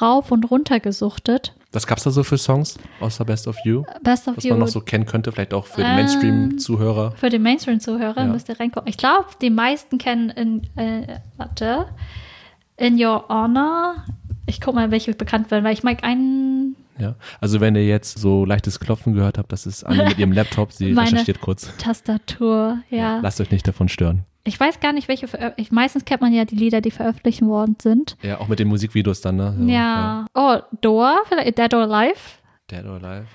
rauf 0.00 0.30
und 0.32 0.50
runter 0.50 0.80
gesuchtet. 0.80 1.52
Was 1.76 1.86
gab's 1.86 2.04
da 2.04 2.10
so 2.10 2.24
für 2.24 2.38
Songs 2.38 2.78
außer 3.00 3.26
Best 3.26 3.46
of 3.46 3.54
You? 3.66 3.82
Best 4.02 4.26
of 4.28 4.38
Was 4.38 4.44
You 4.44 4.52
man 4.52 4.60
noch 4.60 4.68
so 4.68 4.80
kennen 4.80 5.04
könnte, 5.04 5.30
vielleicht 5.30 5.52
auch 5.52 5.66
für 5.66 5.82
den 5.82 5.90
Ähm, 5.90 5.96
Mainstream-Zuhörer. 5.96 7.10
Für 7.12 7.28
den 7.28 7.42
Mainstream-Zuhörer 7.42 8.22
Ja. 8.22 8.26
müsst 8.26 8.48
ihr 8.48 8.58
reingucken. 8.58 8.88
Ich 8.88 8.96
glaube, 8.96 9.26
die 9.42 9.50
meisten 9.50 9.98
kennen 9.98 10.30
in, 10.30 10.62
äh, 10.76 11.18
warte, 11.36 11.84
In 12.78 12.98
Your 12.98 13.28
Honor. 13.28 13.96
Ich 14.46 14.62
guck 14.62 14.74
mal, 14.74 14.90
welche 14.90 15.12
bekannt 15.12 15.50
werden, 15.50 15.64
weil 15.64 15.74
ich 15.74 15.82
mag 15.82 16.02
einen 16.02 16.76
Ja. 16.98 17.14
Also 17.42 17.60
wenn 17.60 17.74
ihr 17.76 17.86
jetzt 17.86 18.18
so 18.18 18.46
leichtes 18.46 18.80
Klopfen 18.80 19.12
gehört 19.12 19.36
habt, 19.36 19.52
das 19.52 19.66
ist 19.66 19.84
Anni 19.84 20.02
mit 20.04 20.18
ihrem 20.18 20.32
Laptop, 20.32 20.72
sie 20.72 20.92
recherchiert 20.94 21.42
kurz. 21.42 21.70
Tastatur, 21.76 22.78
ja. 22.88 23.18
Lasst 23.20 23.38
euch 23.42 23.50
nicht 23.50 23.68
davon 23.68 23.90
stören. 23.90 24.24
Ich 24.46 24.58
weiß 24.58 24.80
gar 24.80 24.92
nicht, 24.92 25.08
welche 25.08 25.26
ich, 25.56 25.70
Meistens 25.72 26.04
kennt 26.04 26.20
man 26.22 26.32
ja 26.32 26.44
die 26.44 26.54
Lieder, 26.56 26.80
die 26.80 26.90
veröffentlicht 26.90 27.42
worden 27.42 27.76
sind. 27.80 28.16
Ja, 28.22 28.38
auch 28.40 28.48
mit 28.48 28.58
den 28.58 28.68
Musikvideos 28.68 29.20
dann, 29.20 29.36
ne? 29.36 29.54
So, 29.58 29.66
Ja. 29.68 30.26
Oh, 30.34 30.58
Doa, 30.80 31.18
vielleicht 31.28 31.58
Dead 31.58 31.74
or 31.74 31.82
Alive. 31.82 32.14
Dead 32.70 32.84
or 32.84 32.94
Alive. 33.02 33.26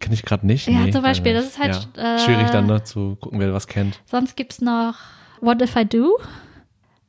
Kenn 0.00 0.12
ich 0.12 0.22
gerade 0.22 0.46
nicht. 0.46 0.66
Ja, 0.68 0.80
nee, 0.80 0.90
zum 0.90 1.02
Beispiel, 1.02 1.32
das 1.32 1.46
ist 1.46 1.58
halt. 1.58 1.88
Ja. 1.96 2.16
äh, 2.16 2.18
Schwierig 2.18 2.50
dann, 2.50 2.66
ne, 2.66 2.82
zu 2.84 3.16
gucken, 3.20 3.38
wer 3.40 3.52
was 3.52 3.66
kennt. 3.66 4.00
Sonst 4.04 4.36
gibt's 4.36 4.60
noch 4.60 4.96
What 5.40 5.62
If 5.62 5.76
I 5.76 5.84
Do? 5.84 6.18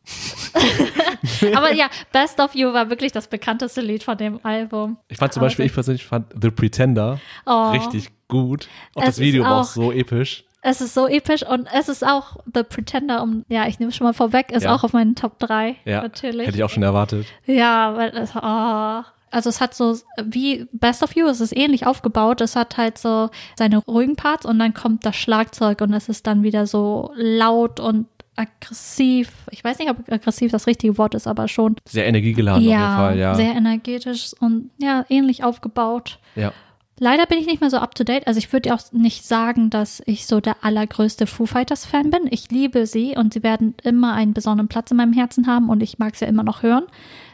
Aber 1.55 1.73
ja, 1.73 1.89
Best 2.11 2.39
of 2.39 2.53
You 2.55 2.73
war 2.73 2.89
wirklich 2.89 3.11
das 3.11 3.27
bekannteste 3.27 3.81
Lied 3.81 4.03
von 4.03 4.17
dem 4.17 4.39
Album. 4.43 4.97
Ich 5.07 5.17
fand 5.17 5.33
zum 5.33 5.41
Beispiel, 5.41 5.65
ich 5.65 5.73
persönlich 5.73 6.05
fand 6.05 6.27
The 6.39 6.51
Pretender 6.51 7.19
Oh. 7.45 7.71
richtig 7.71 8.09
gut. 8.27 8.67
Auch 8.95 9.01
Es 9.01 9.07
das 9.07 9.19
Video 9.19 9.43
war 9.43 9.61
auch- 9.61 9.63
so 9.65 9.91
episch. 9.91 10.43
Es 10.63 10.79
ist 10.81 10.93
so 10.93 11.07
episch 11.07 11.43
und 11.45 11.67
es 11.77 11.89
ist 11.89 12.05
auch 12.05 12.37
The 12.53 12.63
Pretender, 12.63 13.21
um, 13.21 13.43
ja, 13.49 13.67
ich 13.67 13.79
nehme 13.79 13.89
es 13.89 13.95
schon 13.97 14.05
mal 14.07 14.13
vorweg, 14.13 14.51
ist 14.51 14.63
Ja. 14.63 14.73
auch 14.73 14.83
auf 14.83 14.93
meinen 14.93 15.13
Top 15.15 15.37
3. 15.39 15.75
Ja, 15.85 16.01
natürlich. 16.01 16.47
hätte 16.47 16.57
ich 16.57 16.63
auch 16.63 16.69
schon 16.69 16.83
erwartet. 16.83 17.25
Ja, 17.45 17.95
weil 17.97 18.09
es, 18.15 18.31
oh. 18.35 19.03
Also 19.31 19.49
es 19.49 19.59
hat 19.59 19.73
so, 19.73 19.97
wie 20.23 20.67
Best 20.73 21.01
of 21.03 21.15
You, 21.15 21.25
es 21.27 21.41
ist 21.41 21.57
ähnlich 21.57 21.87
aufgebaut. 21.87 22.39
Es 22.39 22.55
hat 22.55 22.77
halt 22.77 22.97
so 22.99 23.29
seine 23.57 23.79
ruhigen 23.79 24.15
Parts 24.15 24.45
und 24.45 24.59
dann 24.59 24.73
kommt 24.75 25.05
das 25.07 25.15
Schlagzeug 25.15 25.81
und 25.81 25.91
es 25.93 26.07
ist 26.07 26.27
dann 26.27 26.43
wieder 26.43 26.67
so 26.67 27.11
laut 27.15 27.79
und 27.79 28.05
aggressiv. 28.35 29.31
Ich 29.51 29.63
weiß 29.63 29.79
nicht, 29.79 29.89
ob 29.89 29.97
aggressiv 30.11 30.51
das 30.51 30.67
richtige 30.67 30.97
Wort 30.97 31.15
ist, 31.15 31.27
aber 31.27 31.47
schon. 31.47 31.75
Sehr 31.87 32.05
energiegeladen 32.07 32.61
auf 32.63 32.67
jeden 32.69 32.79
Fall, 32.79 33.17
ja. 33.19 33.35
sehr 33.35 33.53
energetisch 33.55 34.31
und 34.39 34.69
ja, 34.77 35.03
ähnlich 35.09 35.43
aufgebaut. 35.43 36.19
ja. 36.35 36.51
Leider 36.99 37.25
bin 37.25 37.39
ich 37.39 37.47
nicht 37.47 37.59
mehr 37.59 37.69
so 37.69 37.77
up 37.77 37.95
to 37.95 38.03
date. 38.03 38.27
Also 38.27 38.37
ich 38.37 38.53
würde 38.53 38.73
auch 38.73 38.79
nicht 38.91 39.25
sagen, 39.25 39.69
dass 39.69 40.01
ich 40.05 40.27
so 40.27 40.39
der 40.39 40.63
allergrößte 40.63 41.25
Foo 41.25 41.45
Fighters 41.45 41.85
Fan 41.85 42.11
bin. 42.11 42.27
Ich 42.29 42.51
liebe 42.51 42.85
sie 42.85 43.15
und 43.17 43.33
sie 43.33 43.43
werden 43.43 43.75
immer 43.83 44.13
einen 44.13 44.33
besonderen 44.33 44.67
Platz 44.67 44.91
in 44.91 44.97
meinem 44.97 45.13
Herzen 45.13 45.47
haben 45.47 45.69
und 45.69 45.81
ich 45.81 45.97
mag 45.97 46.15
sie 46.15 46.25
immer 46.25 46.43
noch 46.43 46.61
hören. 46.61 46.83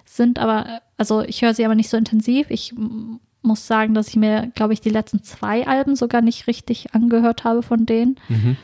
Sind 0.05 0.39
aber, 0.39 0.81
also 0.97 1.21
ich 1.21 1.41
höre 1.41 1.53
sie 1.53 1.65
aber 1.65 1.75
nicht 1.75 1.89
so 1.89 1.97
intensiv. 1.97 2.49
Ich 2.49 2.73
muss 3.41 3.67
sagen, 3.67 3.93
dass 3.93 4.07
ich 4.07 4.15
mir, 4.15 4.51
glaube 4.55 4.73
ich, 4.73 4.81
die 4.81 4.89
letzten 4.89 5.23
zwei 5.23 5.67
Alben 5.67 5.95
sogar 5.95 6.21
nicht 6.21 6.47
richtig 6.47 6.93
angehört 6.93 7.43
habe 7.43 7.61
von 7.61 7.85
denen. 7.85 8.19
Mhm. 8.29 8.57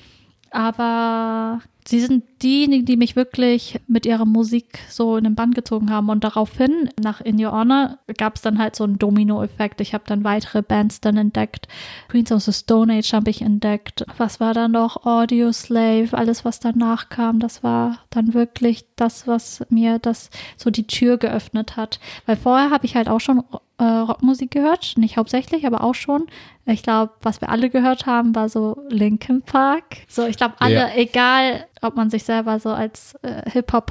Aber 0.52 1.62
sie 1.88 2.00
sind 2.00 2.24
diejenigen, 2.42 2.86
die 2.86 2.98
mich 2.98 3.16
wirklich 3.16 3.80
mit 3.88 4.06
ihrer 4.06 4.26
Musik 4.26 4.80
so 4.90 5.18
in 5.18 5.24
den 5.24 5.36
Bann 5.36 5.52
gezogen 5.52 5.92
haben. 5.92 6.10
Und 6.10 6.24
daraufhin, 6.24 6.90
nach 7.02 7.22
In 7.22 7.44
Your 7.44 7.52
Honor, 7.52 8.00
gab 8.18 8.36
es 8.36 8.42
dann 8.42 8.58
halt 8.58 8.76
so 8.76 8.84
einen 8.84 8.98
Domino-Effekt. 8.98 9.82
Ich 9.82 9.94
habe 9.94 10.04
dann 10.08 10.24
weitere 10.24 10.62
Bands 10.62 11.02
dann 11.02 11.18
entdeckt. 11.18 11.68
Queens 12.10 12.32
of 12.32 12.42
the 12.42 12.54
Stone 12.54 12.94
Age 12.94 13.14
habe 13.14 13.30
ich 13.30 13.42
entdeckt. 13.42 14.06
Was 14.18 14.40
war 14.40 14.54
dann 14.54 14.72
noch? 14.72 15.06
Audio 15.06 15.52
Slave, 15.52 16.10
alles, 16.12 16.44
was 16.44 16.60
danach 16.60 17.10
kam, 17.10 17.40
das 17.40 17.64
war 17.64 18.00
dann 18.10 18.34
wirklich 18.34 18.86
das, 18.96 19.28
was 19.28 19.66
mir 19.70 20.00
das 20.00 20.30
so 20.58 20.72
die 20.72 20.88
Tür 20.88 21.18
geöffnet 21.18 21.78
hat. 21.78 22.00
Weil 22.26 22.38
vorher 22.38 22.72
habe 22.72 22.86
ich 22.86 22.96
halt 22.96 23.10
auch 23.10 23.20
schon 23.20 23.44
äh, 23.78 23.84
Rockmusik 23.84 24.52
gehört, 24.52 24.94
nicht 24.98 25.18
hauptsächlich, 25.18 25.66
aber 25.68 25.84
auch 25.84 25.96
schon. 25.96 26.28
Ich 26.66 26.82
glaube, 26.84 27.12
was 27.22 27.42
wir 27.42 27.50
alle 27.50 27.70
gehört 27.70 28.06
haben, 28.06 28.34
war 28.36 28.48
so 28.50 28.82
Linkin 28.90 29.42
Park. 29.42 29.84
So, 30.08 30.26
ich 30.26 30.38
glaube, 30.38 30.56
alle, 30.60 30.74
Ja. 30.76 30.90
egal, 30.96 31.66
ob 31.82 31.96
man 31.96 32.10
sich 32.10 32.24
selber 32.24 32.60
so 32.60 32.70
als 32.70 33.16
äh, 33.22 33.50
Hip-Hop 33.52 33.86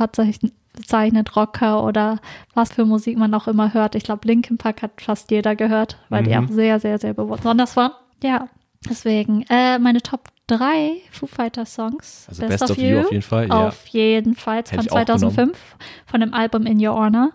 bezeichnet, 0.74 1.36
Rocker 1.36 1.84
oder 1.84 2.18
was 2.54 2.72
für 2.72 2.84
Musik 2.84 3.16
man 3.18 3.32
auch 3.34 3.46
immer 3.46 3.74
hört. 3.74 3.94
Ich 3.94 4.04
glaube, 4.04 4.26
Linkin 4.26 4.58
Park 4.58 4.82
hat 4.82 5.00
fast 5.00 5.30
jeder 5.30 5.54
gehört, 5.54 5.98
weil 6.08 6.24
die 6.24 6.34
Mhm. 6.34 6.44
auch 6.46 6.50
sehr, 6.50 6.80
sehr, 6.80 6.98
sehr 6.98 7.14
besonders 7.14 7.76
waren. 7.76 7.92
Ja, 8.22 8.48
deswegen 8.88 9.44
äh, 9.50 9.78
meine 9.78 10.00
Top 10.00 10.28
3 10.48 10.92
Foo 11.10 11.26
Fighters 11.26 11.74
Songs. 11.74 12.26
Also 12.28 12.46
Best, 12.46 12.70
of 12.70 12.76
You 12.78 13.00
auf 13.00 13.10
jeden 13.12 13.22
Fall, 13.22 13.48
ja. 13.48 13.68
Auf 13.68 13.86
jeden 13.86 14.34
Fall 14.34 14.64
von 14.64 14.80
ich 14.80 14.90
auch 14.90 14.96
2005 14.96 15.58
von 16.06 16.20
dem 16.20 16.34
Album 16.34 16.66
In 16.66 16.84
Your 16.84 16.94
Honor. 16.94 17.30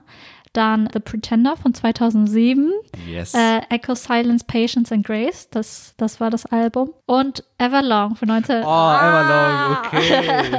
Dann 0.59 0.89
The 0.91 0.99
Pretender 0.99 1.55
von 1.55 1.73
2007. 1.73 2.73
Yes. 3.07 3.33
Äh, 3.33 3.61
Echo 3.69 3.95
Silence, 3.95 4.43
Patience 4.45 4.91
and 4.91 5.05
Grace, 5.05 5.47
das, 5.49 5.93
das 5.95 6.19
war 6.19 6.29
das 6.29 6.45
Album. 6.47 6.91
Und 7.05 7.45
Everlong 7.57 8.17
von, 8.17 8.27
19, 8.27 8.57
oh, 8.57 8.93
Everlong, 8.93 9.77
okay. 9.85 10.51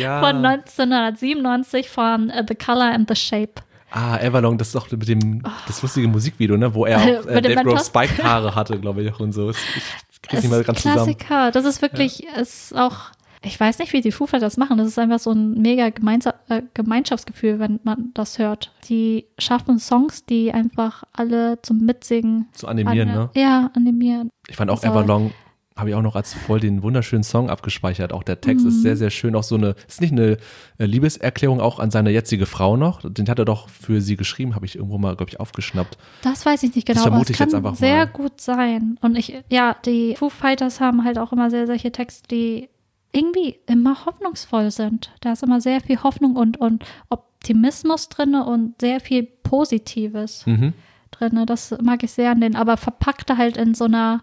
ja. 0.00 0.20
von 0.20 0.42
1997 0.42 1.90
von 1.90 2.30
äh, 2.30 2.42
The 2.48 2.54
Color 2.54 2.94
and 2.94 3.06
the 3.06 3.14
Shape. 3.14 3.60
Ah, 3.90 4.16
Everlong, 4.16 4.56
das 4.56 4.68
ist 4.68 4.74
doch 4.76 4.90
mit 4.90 5.06
dem, 5.06 5.42
das 5.66 5.82
lustige 5.82 6.08
Musikvideo, 6.08 6.56
ne, 6.56 6.72
wo 6.72 6.86
er 6.86 6.96
auch 7.20 7.26
äh, 7.26 7.42
Dave 7.42 7.64
Grohl? 7.64 7.80
Spike-Haare 7.80 8.54
hatte, 8.54 8.80
glaube 8.80 9.02
ich, 9.02 9.12
auch 9.12 9.20
und 9.20 9.32
so. 9.32 9.50
Ich 9.50 10.22
krieg's 10.22 10.42
nicht 10.42 10.50
mal 10.50 10.64
ganz 10.64 10.80
zusammen. 10.80 11.18
Klassiker. 11.18 11.50
Das 11.50 11.66
ist 11.66 11.82
wirklich, 11.82 12.26
ist 12.28 12.74
auch, 12.74 13.10
ich 13.44 13.58
weiß 13.58 13.78
nicht, 13.78 13.92
wie 13.92 14.00
die 14.00 14.12
Foo 14.12 14.26
Fighters 14.26 14.54
das 14.54 14.56
machen. 14.56 14.78
Das 14.78 14.88
ist 14.88 14.98
einfach 14.98 15.18
so 15.18 15.30
ein 15.30 15.60
mega 15.60 15.90
Gemeinsa 15.90 16.34
äh, 16.48 16.62
Gemeinschaftsgefühl, 16.74 17.58
wenn 17.58 17.80
man 17.84 18.10
das 18.14 18.38
hört. 18.38 18.72
Die 18.88 19.26
schaffen 19.38 19.78
Songs, 19.78 20.24
die 20.24 20.52
einfach 20.52 21.04
alle 21.12 21.60
zum 21.62 21.78
Mitsingen 21.84 22.46
Zu 22.52 22.66
animieren, 22.68 23.08
an- 23.10 23.14
ne? 23.16 23.30
Ja, 23.34 23.70
animieren. 23.74 24.30
Ich 24.48 24.56
fand 24.56 24.70
auch 24.70 24.80
So. 24.82 24.88
Everlong, 24.88 25.32
habe 25.76 25.90
ich 25.90 25.94
auch 25.94 26.02
noch 26.02 26.16
als 26.16 26.34
voll 26.34 26.58
den 26.58 26.82
wunderschönen 26.82 27.22
Song 27.22 27.48
abgespeichert. 27.50 28.12
Auch 28.12 28.24
der 28.24 28.40
Text 28.40 28.64
Mhm. 28.64 28.70
ist 28.70 28.82
sehr, 28.82 28.96
sehr 28.96 29.10
schön. 29.10 29.36
Auch 29.36 29.44
so 29.44 29.54
eine, 29.54 29.76
ist 29.86 30.00
nicht 30.00 30.10
eine 30.10 30.38
äh, 30.78 30.86
Liebeserklärung 30.86 31.60
auch 31.60 31.78
an 31.78 31.92
seine 31.92 32.10
jetzige 32.10 32.46
Frau 32.46 32.76
noch. 32.76 33.00
Den 33.08 33.28
hat 33.28 33.38
er 33.38 33.44
doch 33.44 33.68
für 33.68 34.00
sie 34.00 34.16
geschrieben, 34.16 34.56
habe 34.56 34.66
ich 34.66 34.74
irgendwo 34.74 34.98
mal, 34.98 35.14
glaube 35.14 35.30
ich, 35.30 35.38
aufgeschnappt. 35.38 35.96
Das 36.22 36.44
weiß 36.44 36.64
ich 36.64 36.74
nicht 36.74 36.86
genau, 36.88 37.02
vermute 37.02 37.14
aber 37.16 37.22
es 37.22 37.30
ich 37.30 37.38
kann 37.38 37.46
jetzt 37.48 37.54
einfach 37.54 37.74
sehr 37.76 38.06
mal. 38.06 38.12
gut 38.12 38.40
sein. 38.40 38.98
Und 39.02 39.16
ich, 39.16 39.40
ja, 39.50 39.76
die 39.84 40.16
Foo 40.16 40.30
Fighters 40.30 40.80
haben 40.80 41.04
halt 41.04 41.16
auch 41.16 41.30
immer 41.32 41.48
sehr 41.48 41.68
solche 41.68 41.92
Texte, 41.92 42.26
die 42.26 42.68
irgendwie 43.12 43.58
immer 43.66 44.04
hoffnungsvoll 44.06 44.70
sind. 44.70 45.12
Da 45.20 45.32
ist 45.32 45.42
immer 45.42 45.60
sehr 45.60 45.80
viel 45.80 46.02
Hoffnung 46.02 46.36
und, 46.36 46.58
und 46.58 46.84
Optimismus 47.08 48.08
drin 48.08 48.34
und 48.34 48.80
sehr 48.80 49.00
viel 49.00 49.22
Positives 49.22 50.46
Mhm. 50.46 50.74
drin. 51.10 51.42
Das 51.46 51.74
mag 51.82 52.02
ich 52.02 52.12
sehr 52.12 52.30
an 52.32 52.40
denen, 52.40 52.56
aber 52.56 52.76
verpackte 52.76 53.38
halt 53.38 53.56
in 53.56 53.74
so 53.74 53.84
einer 53.84 54.22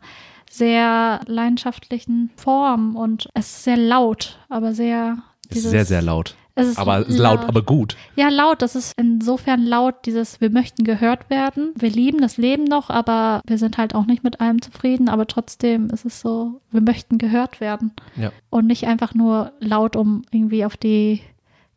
sehr 0.50 1.22
leidenschaftlichen 1.26 2.30
Form 2.36 2.96
und 2.96 3.28
es 3.34 3.48
ist 3.48 3.64
sehr 3.64 3.78
laut, 3.78 4.40
aber 4.50 4.74
sehr 4.74 5.18
Ist 5.46 5.56
dieses- 5.56 5.72
sehr, 5.72 5.86
sehr 5.86 6.02
laut. 6.02 6.36
Es 6.56 6.68
ist 6.68 6.80
Aber 6.80 7.06
laut, 7.08 7.42
aber 7.42 7.62
gut. 7.62 7.98
Ja, 8.16 8.30
laut. 8.30 8.62
Das 8.62 8.76
ist 8.76 8.94
insofern 8.98 9.64
laut, 9.66 10.06
dieses, 10.06 10.40
wir 10.40 10.50
möchten 10.50 10.86
gehört 10.86 11.30
werden. 11.30 11.74
Wir 11.78 11.90
lieben 11.90 12.22
das 12.22 12.38
Leben 12.38 12.64
noch, 12.64 12.90
aber 12.90 13.42
wir 13.46 13.58
sind 13.58 13.78
halt 13.78 13.94
auch 13.94 14.06
nicht 14.06 14.24
mit 14.24 14.40
allem 14.40 14.62
zufrieden. 14.62 15.10
Aber 15.10 15.28
trotzdem 15.28 15.90
ist 15.90 16.06
es 16.06 16.22
so, 16.22 16.62
wir 16.72 16.82
möchten 16.82 17.18
gehört 17.18 17.60
werden. 17.60 17.92
Ja. 18.16 18.32
Und 18.50 18.68
nicht 18.68 18.88
einfach 18.88 19.14
nur 19.14 19.52
laut, 19.60 19.98
um 19.98 20.22
irgendwie 20.32 20.64
auf 20.64 20.78
die 20.78 21.22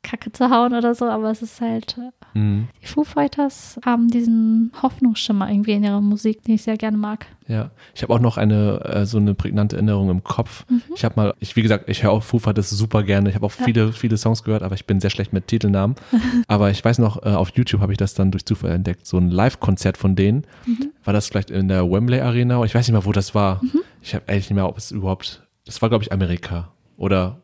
Kacke 0.03 0.33
zu 0.33 0.51
hauen 0.51 0.75
oder 0.75 0.95
so. 0.95 1.05
Aber 1.07 1.31
es 1.31 1.43
ist 1.43 1.61
halt, 1.61 1.97
äh, 1.99 2.11
Mhm. 2.39 2.69
die 2.83 2.87
Foo 2.87 3.05
Fighters 3.05 3.81
haben 3.85 4.09
diesen 4.09 4.71
Hoffnungsschimmer 4.83 5.51
irgendwie 5.51 5.73
in 5.73 5.83
ihrer 5.83 6.01
Musik, 6.03 6.43
den 6.45 6.57
ich 6.57 6.63
sehr 6.63 6.77
gerne 6.77 6.97
mag. 6.99 7.27
Ja, 7.47 7.71
ich 7.95 8.03
habe 8.03 8.13
auch 8.13 8.21
noch 8.21 8.37
eine 8.37 8.81
äh, 8.85 9.07
so 9.07 9.17
eine 9.17 9.35
prägnante 9.35 9.77
Erinnerung 9.77 10.11
im 10.11 10.23
Kopf. 10.23 10.67
Mhm. 10.69 10.83
Ich 10.95 11.05
habe 11.05 11.15
mal, 11.17 11.35
ich 11.41 11.57
wie 11.57 11.63
gesagt, 11.63 11.89
ich 11.89 12.03
höre 12.03 12.11
auch 12.13 12.23
Foo 12.23 12.39
Fighters 12.39 12.69
super 12.71 13.03
gerne. 13.03 13.31
Ich 13.31 13.35
habe 13.35 13.47
auch 13.47 13.51
viele 13.53 13.93
viele 13.93 14.19
Songs 14.19 14.45
gehört, 14.45 14.63
aber 14.63 14.75
ich 14.75 14.85
bin 14.85 15.01
sehr 15.01 15.09
schlecht 15.11 15.33
mit 15.33 15.47
Titelnamen. 15.47 15.97
aber 16.49 16.71
ich 16.71 16.85
weiß 16.85 16.99
noch, 16.99 17.25
äh, 17.25 17.31
auf 17.31 17.51
YouTube 17.55 17.81
habe 17.81 17.93
ich 17.93 17.99
das 17.99 18.13
dann 18.15 18.31
durch 18.31 18.45
Zufall 18.45 18.73
entdeckt, 18.73 19.07
so 19.07 19.17
ein 19.17 19.31
Live-Konzert 19.31 19.97
von 19.97 20.15
denen. 20.15 20.45
Mhm. 20.67 20.91
War 21.05 21.15
das 21.15 21.29
vielleicht 21.29 21.51
in 21.51 21.69
der 21.69 21.91
Wembley 21.91 22.21
Arena? 22.21 22.63
Ich 22.65 22.75
weiß 22.75 22.87
nicht 22.87 22.93
mehr, 22.93 23.07
wo 23.07 23.13
das 23.13 23.35
war. 23.35 23.61
Ich 24.03 24.15
habe 24.15 24.29
eigentlich 24.29 24.51
nicht 24.51 24.57
mehr, 24.57 24.69
ob 24.69 24.77
es 24.77 24.91
überhaupt. 24.91 25.43
Das 25.65 25.81
war 25.81 25.89
glaube 25.89 26.05
ich 26.05 26.13
Amerika 26.13 26.69
oder 26.99 27.41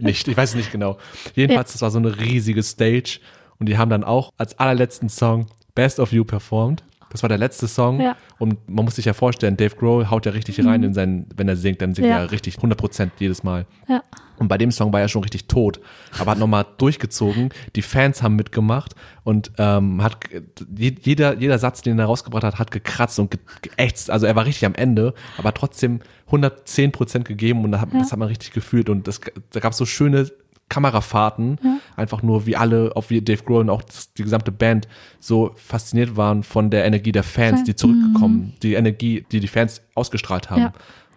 nicht. 0.00 0.28
Ich 0.28 0.36
weiß 0.36 0.50
es 0.50 0.54
nicht 0.54 0.72
genau. 0.72 0.98
Jedenfalls, 1.34 1.72
das 1.72 1.82
war 1.82 1.90
so 1.90 1.98
eine 1.98 2.18
riesige 2.18 2.62
Stage 2.62 3.20
und 3.58 3.68
die 3.68 3.78
haben 3.78 3.90
dann 3.90 4.04
auch 4.04 4.30
als 4.36 4.58
allerletzten 4.58 5.08
Song 5.08 5.46
Best 5.74 5.98
of 5.98 6.12
You 6.12 6.24
performt. 6.24 6.84
Das 7.14 7.22
war 7.22 7.28
der 7.28 7.38
letzte 7.38 7.68
Song 7.68 8.00
Ja. 8.00 8.16
und 8.40 8.68
man 8.68 8.84
muss 8.84 8.96
sich 8.96 9.04
ja 9.04 9.12
vorstellen, 9.12 9.56
Dave 9.56 9.76
Grohl 9.76 10.10
haut 10.10 10.26
ja 10.26 10.32
richtig 10.32 10.64
rein 10.66 10.82
in 10.82 10.94
seinen, 10.94 11.26
wenn 11.36 11.46
er 11.48 11.54
singt, 11.54 11.80
dann 11.80 11.94
singt 11.94 12.08
Ja. 12.08 12.18
er 12.18 12.32
richtig 12.32 12.56
100 12.56 12.76
Prozent 12.76 13.12
jedes 13.20 13.44
Mal. 13.44 13.66
Ja. 13.88 14.02
Und 14.36 14.48
bei 14.48 14.58
dem 14.58 14.72
Song 14.72 14.92
war 14.92 15.00
er 15.00 15.06
schon 15.06 15.22
richtig 15.22 15.46
tot, 15.46 15.78
aber 16.18 16.32
hat 16.32 16.38
nochmal 16.40 16.66
durchgezogen. 16.78 17.50
Die 17.76 17.82
Fans 17.82 18.20
haben 18.20 18.34
mitgemacht 18.34 18.96
und 19.22 19.52
ähm, 19.58 20.02
hat 20.02 20.24
je- 20.76 20.96
jeder, 21.02 21.38
jeder 21.38 21.60
Satz, 21.60 21.82
den 21.82 22.00
er 22.00 22.06
rausgebracht 22.06 22.42
hat, 22.42 22.58
hat 22.58 22.72
gekratzt 22.72 23.20
und 23.20 23.30
ge 23.30 23.38
geächtzt. 23.62 24.10
Also 24.10 24.26
er 24.26 24.34
war 24.34 24.44
richtig 24.44 24.66
am 24.66 24.74
Ende, 24.74 25.14
aber 25.38 25.54
trotzdem 25.54 26.00
110 26.26 26.90
Prozent 26.90 27.26
gegeben 27.26 27.62
und 27.62 27.70
da 27.70 27.80
hat, 27.80 27.90
das 27.94 28.10
hat 28.10 28.18
man 28.18 28.26
richtig 28.26 28.50
gefühlt. 28.50 28.88
Und 28.90 29.06
das, 29.06 29.20
da 29.52 29.60
gab 29.60 29.70
es 29.70 29.78
so 29.78 29.86
schöne 29.86 30.28
Kamerafahrten, 30.74 31.58
einfach 31.94 32.22
nur 32.22 32.46
wie 32.46 32.56
alle, 32.56 32.96
auch 32.96 33.08
wie 33.08 33.20
Dave 33.20 33.44
Grohl 33.44 33.60
und 33.60 33.70
auch 33.70 33.82
die 34.18 34.24
gesamte 34.24 34.50
Band 34.50 34.88
so 35.20 35.52
fasziniert 35.54 36.16
waren 36.16 36.42
von 36.42 36.68
der 36.68 36.84
Energie 36.84 37.12
der 37.12 37.22
Fans, 37.22 37.62
die 37.62 37.76
zurückgekommen, 37.76 38.54
die 38.64 38.74
Energie, 38.74 39.24
die 39.30 39.38
die 39.38 39.46
Fans 39.46 39.82
ausgestrahlt 39.94 40.50
haben. 40.50 40.62
Ja. 40.62 40.72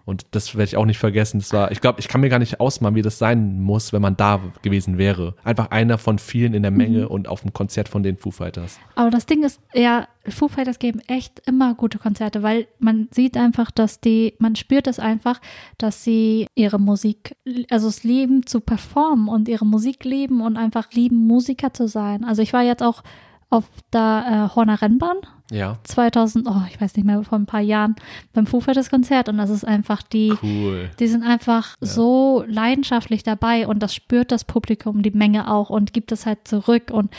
Und 0.07 0.25
das 0.31 0.55
werde 0.55 0.69
ich 0.69 0.77
auch 0.77 0.85
nicht 0.85 0.99
vergessen. 0.99 1.39
Das 1.39 1.51
war, 1.51 1.69
ich 1.69 1.81
glaube, 1.81 1.99
ich 1.99 2.07
kann 2.07 2.21
mir 2.21 2.29
gar 2.29 2.39
nicht 2.39 2.61
ausmalen, 2.61 2.95
wie 2.95 3.01
das 3.01 3.19
sein 3.19 3.59
muss, 3.59 3.91
wenn 3.91 4.01
man 4.01 4.15
da 4.15 4.39
gewesen 4.61 4.97
wäre. 4.97 5.35
Einfach 5.43 5.69
einer 5.71 5.97
von 5.97 6.17
vielen 6.17 6.53
in 6.53 6.61
der 6.61 6.71
Menge 6.71 7.09
und 7.09 7.27
auf 7.27 7.41
dem 7.41 7.51
Konzert 7.51 7.89
von 7.89 8.03
den 8.03 8.15
Foo 8.15 8.31
Fighters. 8.31 8.79
Aber 8.95 9.09
das 9.09 9.25
Ding 9.25 9.43
ist, 9.43 9.59
ja, 9.73 10.07
Foo 10.25 10.47
Fighters 10.47 10.79
geben 10.79 11.01
echt 11.07 11.41
immer 11.45 11.75
gute 11.75 11.99
Konzerte, 11.99 12.41
weil 12.41 12.67
man 12.79 13.09
sieht 13.11 13.35
einfach, 13.35 13.69
dass 13.69 13.99
die, 13.99 14.33
man 14.39 14.55
spürt 14.55 14.87
es 14.87 14.97
einfach, 14.97 15.41
dass 15.77 16.05
sie 16.05 16.47
ihre 16.55 16.79
Musik, 16.79 17.35
also 17.69 17.89
es 17.89 18.05
lieben 18.05 18.45
zu 18.45 18.61
performen 18.61 19.27
und 19.27 19.49
ihre 19.49 19.65
Musik 19.65 20.05
lieben 20.05 20.39
und 20.39 20.55
einfach 20.55 20.89
lieben, 20.93 21.27
Musiker 21.27 21.73
zu 21.73 21.89
sein. 21.89 22.23
Also 22.23 22.41
ich 22.41 22.53
war 22.53 22.63
jetzt 22.63 22.81
auch 22.81 23.03
auf 23.49 23.65
der 23.91 24.51
äh, 24.51 24.55
Horner 24.55 24.81
Rennbahn 24.81 25.17
Ja. 25.51 25.79
2000, 25.83 26.47
oh, 26.49 26.61
ich 26.69 26.79
weiß 26.79 26.95
nicht 26.95 27.05
mehr, 27.05 27.23
vor 27.23 27.37
ein 27.37 27.45
paar 27.45 27.61
Jahren 27.61 27.95
beim 28.33 28.45
Foo 28.45 28.59
Fighters 28.59 28.89
Konzert 28.89 29.29
und 29.29 29.37
das 29.37 29.49
ist 29.49 29.65
einfach 29.65 30.01
die, 30.01 30.33
Cool. 30.43 30.89
die 30.99 31.07
sind 31.07 31.23
einfach 31.23 31.75
so 31.79 32.43
leidenschaftlich 32.47 33.23
dabei 33.23 33.67
und 33.67 33.79
das 33.79 33.95
spürt 33.95 34.31
das 34.31 34.43
Publikum, 34.43 35.01
die 35.03 35.11
Menge 35.11 35.51
auch 35.51 35.69
und 35.69 35.93
gibt 35.93 36.11
es 36.11 36.25
halt 36.25 36.47
zurück 36.47 36.91
und 36.91 37.11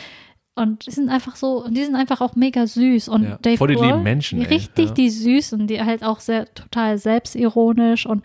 und 0.54 0.86
die 0.86 0.90
sind 0.90 1.08
einfach 1.08 1.36
so, 1.36 1.64
und 1.64 1.76
die 1.76 1.84
sind 1.84 1.94
einfach 1.94 2.20
auch 2.20 2.34
mega 2.34 2.66
süß 2.66 3.08
und 3.08 3.22
Ja, 3.22 3.38
Dave 3.40 3.56
voll 3.58 3.68
die 3.68 3.74
Grohl, 3.74 3.86
lieben 3.86 4.02
Menschen, 4.02 4.42
richtig 4.42 4.88
ja. 4.88 4.94
die 4.94 5.08
süßen, 5.08 5.68
die 5.68 5.80
halt 5.80 6.02
auch 6.02 6.18
sehr 6.18 6.52
total 6.52 6.98
selbstironisch 6.98 8.06
und 8.06 8.24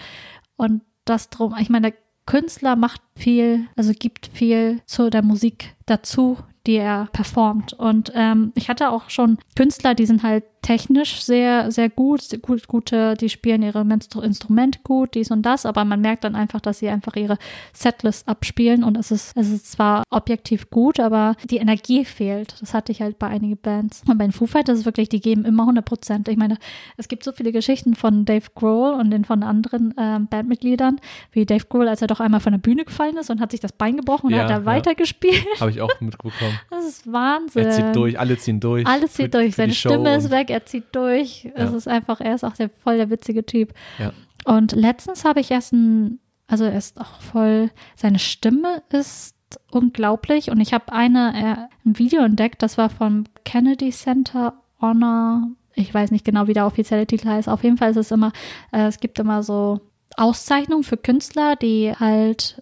und 0.56 0.82
das 1.06 1.30
drum, 1.30 1.56
ich 1.60 1.70
meine, 1.70 1.92
der 1.92 2.00
Künstler 2.26 2.76
macht 2.76 3.02
viel, 3.16 3.68
also 3.76 3.92
gibt 3.98 4.28
viel 4.34 4.82
zu 4.86 5.10
der 5.10 5.22
Musik 5.22 5.76
dazu, 5.86 6.38
die 6.66 6.78
er 6.78 7.08
performt. 7.12 7.74
Und 7.74 8.12
ähm, 8.16 8.52
ich 8.56 8.70
hatte 8.70 8.90
auch 8.90 9.10
schon 9.10 9.38
Künstler, 9.56 9.96
die 9.96 10.06
sind 10.06 10.24
halt 10.24 10.46
technisch 10.64 11.22
sehr, 11.22 11.70
sehr 11.72 11.90
gut, 11.90 12.22
gut, 12.42 12.68
gute, 12.68 13.14
die 13.14 13.30
spielen 13.30 13.62
ihre 13.62 13.82
Instru- 13.82 14.24
Instrument 14.24 14.84
gut, 14.84 15.14
dies 15.14 15.30
und 15.30 15.44
das, 15.44 15.68
aber 15.68 15.86
man 15.86 16.02
merkt 16.02 16.24
dann 16.24 16.36
einfach, 16.36 16.60
dass 16.62 16.80
sie 16.80 16.90
einfach 16.90 17.16
ihre 17.16 17.38
Setlist 17.74 18.28
abspielen 18.28 18.84
und 18.84 18.98
es 18.98 19.12
ist, 19.12 19.38
es 19.38 19.50
ist 19.52 19.72
zwar 19.72 20.04
objektiv 20.10 20.70
gut, 20.72 21.00
aber 21.00 21.36
die 21.44 21.58
Energie 21.58 22.06
fehlt. 22.06 22.56
Das 22.62 22.74
hatte 22.74 22.92
ich 22.92 23.02
halt 23.02 23.20
bei 23.20 23.28
einigen 23.28 23.58
Bands. 23.58 24.02
Und 24.08 24.18
bei 24.18 24.26
den 24.26 24.32
Foo 24.32 24.48
Fighters 24.48 24.76
ist 24.76 24.80
es 24.82 24.86
wirklich, 24.86 25.10
die 25.10 25.20
geben 25.22 25.46
immer 25.46 25.64
100 25.64 25.86
Prozent. 25.86 26.28
Ich 26.28 26.38
meine, 26.38 26.58
es 26.98 27.08
gibt 27.08 27.24
so 27.24 27.32
viele 27.32 27.52
Geschichten 27.52 27.94
von 27.96 28.26
Dave 28.26 28.46
Grohl 28.56 28.94
und 28.94 29.12
den 29.12 29.26
von 29.26 29.44
anderen 29.44 29.94
ähm, 30.00 30.28
Bandmitgliedern, 30.28 31.00
wie 31.32 31.46
Dave 31.46 31.66
Grohl, 31.68 31.88
als 31.88 32.02
er 32.02 32.08
doch 32.08 32.20
einmal 32.20 32.40
von 32.40 32.54
der 32.54 32.60
Bühne 32.60 32.86
gefallen 32.86 33.18
ist 33.18 33.30
und 33.30 33.42
hat 33.42 33.52
sich 33.52 33.60
das 33.60 33.74
Bein 33.74 33.98
gebrochen 33.98 34.28
und 34.28 34.34
Ja, 34.34 34.44
hat 34.44 34.50
da 34.50 34.60
ja. 34.60 34.66
weitergespielt. 34.66 35.46
Habe 35.60 35.72
ich 35.72 35.82
auch 35.82 35.90
mitbekommen. 36.00 36.34
Das 36.70 36.86
ist 36.86 37.12
Wahnsinn. 37.12 37.66
Er 37.66 37.72
zieht 37.72 37.96
durch, 37.96 38.20
alle 38.20 38.38
ziehen 38.38 38.60
durch. 38.60 38.88
Alles 38.88 39.12
für- 39.12 39.24
zieht 39.24 39.34
durch. 39.34 39.56
Seine 39.56 39.74
Stimme 39.74 40.16
ist 40.16 40.32
weg, 40.32 40.50
er 40.54 40.66
zieht 40.66 40.86
durch. 40.94 41.52
Es 41.56 41.72
Ja. 41.72 41.78
ist 41.78 41.88
einfach, 41.88 42.22
er 42.22 42.36
ist 42.36 42.44
auch 42.44 42.54
der, 42.54 42.70
voll 42.70 42.98
der 42.98 43.10
witzige 43.10 43.46
Typ. 43.46 43.74
Ja. 44.00 44.14
Und 44.46 44.72
letztens 44.74 45.26
habe 45.26 45.40
ich 45.40 45.52
erst 45.52 45.74
ein, 45.74 46.20
also 46.48 46.64
er 46.66 46.78
ist 46.78 47.00
auch 47.00 47.20
voll, 47.22 47.70
seine 47.96 48.20
Stimme 48.20 48.82
ist 48.90 49.36
unglaublich. 49.72 50.50
Und 50.52 50.60
ich 50.62 50.74
habe 50.74 50.92
eine, 50.92 51.34
äh, 51.36 51.88
ein 51.90 51.98
Video 52.00 52.24
entdeckt, 52.24 52.62
das 52.62 52.78
war 52.78 52.90
vom 52.90 53.26
Kennedy 53.46 53.92
Center 53.92 54.54
Honor. 54.82 55.48
Ich 55.76 55.94
weiß 55.94 56.12
nicht 56.12 56.26
genau, 56.26 56.48
wie 56.48 56.54
der 56.54 56.66
offizielle 56.68 57.08
Titel 57.08 57.28
heißt. 57.30 57.50
Auf 57.50 57.64
jeden 57.64 57.78
Fall 57.78 57.92
ist 57.92 57.98
es 57.98 58.12
immer, 58.12 58.32
äh, 58.72 58.86
es 58.88 59.00
gibt 59.00 59.18
immer 59.20 59.44
so 59.44 59.82
Auszeichnungen 60.18 60.84
für 60.84 60.98
Künstler, 60.98 61.56
die 61.56 61.94
halt 62.00 62.62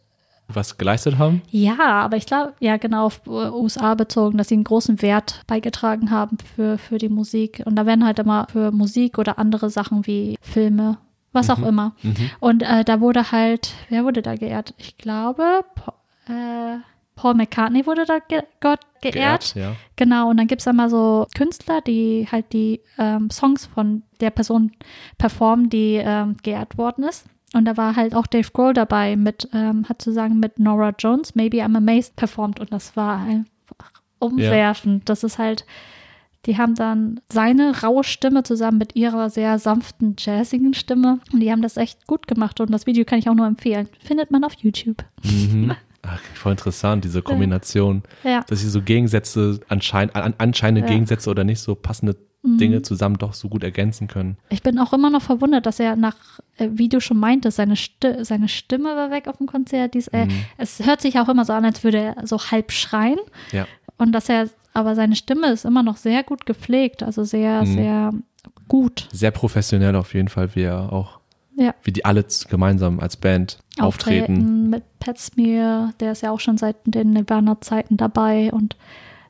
Was 0.53 0.77
geleistet 0.77 1.17
haben? 1.17 1.41
ja, 1.51 1.77
aber 1.79 2.17
ich 2.17 2.25
glaube, 2.25 2.53
ja, 2.59 2.77
genau, 2.77 3.05
auf 3.05 3.21
äh, 3.27 3.29
USA 3.49 3.95
bezogen, 3.95 4.37
dass 4.37 4.47
sie 4.49 4.55
einen 4.55 4.63
großen 4.63 5.01
Wert 5.01 5.41
beigetragen 5.47 6.11
haben 6.11 6.37
für, 6.55 6.77
für 6.77 6.97
die 6.97 7.09
Musik. 7.09 7.61
Und 7.65 7.75
da 7.75 7.85
werden 7.85 8.05
halt 8.05 8.19
immer 8.19 8.47
für 8.51 8.71
Musik 8.71 9.17
oder 9.17 9.37
andere 9.39 9.69
Sachen 9.69 10.05
wie 10.07 10.37
Filme, 10.41 10.97
was 11.33 11.49
auch 11.49 11.59
immer. 11.59 11.95
Und 12.39 12.63
äh, 12.63 12.83
da 12.83 12.99
wurde 13.01 13.31
halt, 13.31 13.73
wer 13.89 14.03
wurde 14.03 14.21
da 14.21 14.35
geehrt? 14.35 14.73
Ich 14.77 14.97
glaube, 14.97 15.63
Pa- 15.75 15.93
äh, 16.27 16.77
Paul 17.15 17.35
McCartney 17.35 17.85
wurde 17.85 18.05
da 18.05 18.17
ge 18.19 18.41
Gott 18.61 18.79
geehrt. 19.01 19.53
ja. 19.55 19.73
Genau, 19.95 20.29
und 20.29 20.37
dann 20.37 20.47
gibt 20.47 20.61
es 20.61 20.67
immer 20.67 20.89
so 20.89 21.27
Künstler, 21.35 21.81
die 21.81 22.27
halt 22.31 22.51
die 22.53 22.81
ähm, 22.97 23.29
Songs 23.29 23.65
von 23.67 24.03
der 24.21 24.31
Person 24.31 24.71
performen, 25.19 25.69
die 25.69 26.01
ähm, 26.03 26.37
geehrt 26.41 26.77
worden 26.77 27.03
ist. 27.03 27.25
Und 27.53 27.65
da 27.65 27.75
war 27.75 27.95
halt 27.95 28.15
auch 28.15 28.27
Dave 28.27 28.49
Grohl 28.51 28.73
dabei 28.73 29.15
mit, 29.15 29.49
ähm, 29.53 29.87
hat 29.89 30.01
zusammen 30.01 30.39
mit 30.39 30.59
Nora 30.59 30.93
Jones, 30.97 31.35
Maybe 31.35 31.57
I'm 31.57 31.75
Amazed 31.75 32.15
performt. 32.15 32.59
Und 32.59 32.71
das 32.71 32.95
war 32.95 33.19
einfach 33.19 33.91
umwerfend. 34.19 35.09
Das 35.09 35.23
ist 35.23 35.37
halt, 35.37 35.65
die 36.45 36.57
haben 36.57 36.75
dann 36.75 37.19
seine 37.31 37.81
raue 37.81 38.03
Stimme 38.03 38.43
zusammen 38.43 38.77
mit 38.77 38.95
ihrer 38.95 39.29
sehr 39.29 39.59
sanften, 39.59 40.15
jazzigen 40.17 40.73
Stimme. 40.73 41.19
Und 41.33 41.41
die 41.41 41.51
haben 41.51 41.61
das 41.61 41.77
echt 41.77 42.07
gut 42.07 42.27
gemacht. 42.27 42.59
Und 42.61 42.71
das 42.71 42.85
Video 42.85 43.03
kann 43.03 43.19
ich 43.19 43.29
auch 43.29 43.35
nur 43.35 43.47
empfehlen. 43.47 43.89
Findet 43.99 44.31
man 44.31 44.43
auf 44.43 44.53
YouTube. 44.53 45.03
Mhm. 45.23 45.75
Ach, 46.03 46.19
voll 46.33 46.53
interessant, 46.53 47.03
diese 47.03 47.21
Kombination. 47.21 48.03
Ja. 48.23 48.43
Dass 48.47 48.59
sie 48.61 48.69
so 48.69 48.81
Gegensätze, 48.81 49.59
anscheinend, 49.67 50.15
an, 50.15 50.33
anscheinende 50.37 50.81
Ja. 50.81 50.93
Gegensätze 50.93 51.29
oder 51.29 51.43
nicht 51.43 51.59
so 51.59 51.75
passende 51.75 52.15
Dinge 52.43 52.81
zusammen 52.81 53.19
doch 53.19 53.35
so 53.35 53.49
gut 53.49 53.63
ergänzen 53.63 54.07
können. 54.07 54.35
Ich 54.49 54.63
bin 54.63 54.79
auch 54.79 54.93
immer 54.93 55.11
noch 55.11 55.21
verwundert, 55.21 55.67
dass 55.67 55.79
er 55.79 55.95
nach, 55.95 56.15
äh, 56.57 56.69
wie 56.71 56.89
du 56.89 56.99
schon 56.99 57.19
meintest, 57.19 57.57
seine, 57.57 57.75
Sti 57.75 58.23
seine 58.23 58.47
Stimme 58.47 58.95
war 58.95 59.11
weg 59.11 59.27
auf 59.27 59.37
dem 59.37 59.45
Konzert. 59.45 59.93
Dies, 59.93 60.07
äh, 60.07 60.27
Es 60.57 60.83
hört 60.83 61.01
sich 61.01 61.19
auch 61.19 61.29
immer 61.29 61.45
so 61.45 61.53
an, 61.53 61.65
als 61.65 61.83
würde 61.83 61.99
er 61.99 62.27
so 62.27 62.39
halb 62.39 62.71
schreien. 62.71 63.19
Ja. 63.51 63.67
Und 63.97 64.11
dass 64.13 64.27
er, 64.27 64.49
aber 64.73 64.95
seine 64.95 65.15
Stimme 65.15 65.51
ist 65.51 65.65
immer 65.65 65.83
noch 65.83 65.97
sehr 65.97 66.23
gut 66.23 66.47
gepflegt, 66.47 67.03
also 67.03 67.23
sehr, 67.23 67.63
sehr 67.67 68.11
gut. 68.67 69.07
Sehr 69.11 69.29
professionell 69.31 69.95
auf 69.95 70.15
jeden 70.15 70.27
Fall, 70.29 70.55
wie 70.55 70.63
er 70.63 70.91
auch, 70.91 71.19
Ja. 71.61 71.75
wie 71.83 71.91
die 71.91 72.05
alle 72.05 72.25
gemeinsam 72.49 72.99
als 72.99 73.17
Band 73.17 73.59
auftreten. 73.79 74.69
Mit 74.69 74.83
Pat 74.99 75.17
Smear, 75.19 75.93
der 75.99 76.11
ist 76.13 76.21
ja 76.23 76.31
auch 76.31 76.39
schon 76.39 76.57
seit 76.57 76.75
den 76.85 77.11
Nirvana-Zeiten 77.11 77.97
dabei 77.97 78.51
und 78.51 78.75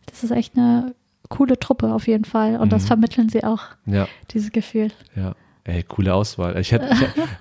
das 0.05 0.23
ist 0.23 0.31
echt 0.31 0.55
eine 0.57 0.93
coole 1.29 1.59
Truppe 1.59 1.93
auf 1.93 2.07
jeden 2.07 2.25
Fall. 2.25 2.55
Und 2.57 2.67
Mhm. 2.67 2.69
das 2.69 2.85
vermitteln 2.85 3.29
sie 3.29 3.43
auch, 3.43 3.61
Ja, 3.85 4.07
dieses 4.31 4.51
Gefühl. 4.51 4.89
ja. 5.15 5.33
Ey, 5.63 5.83
coole 5.83 6.13
Auswahl. 6.15 6.57
Ich 6.59 6.71
hätte, 6.71 6.89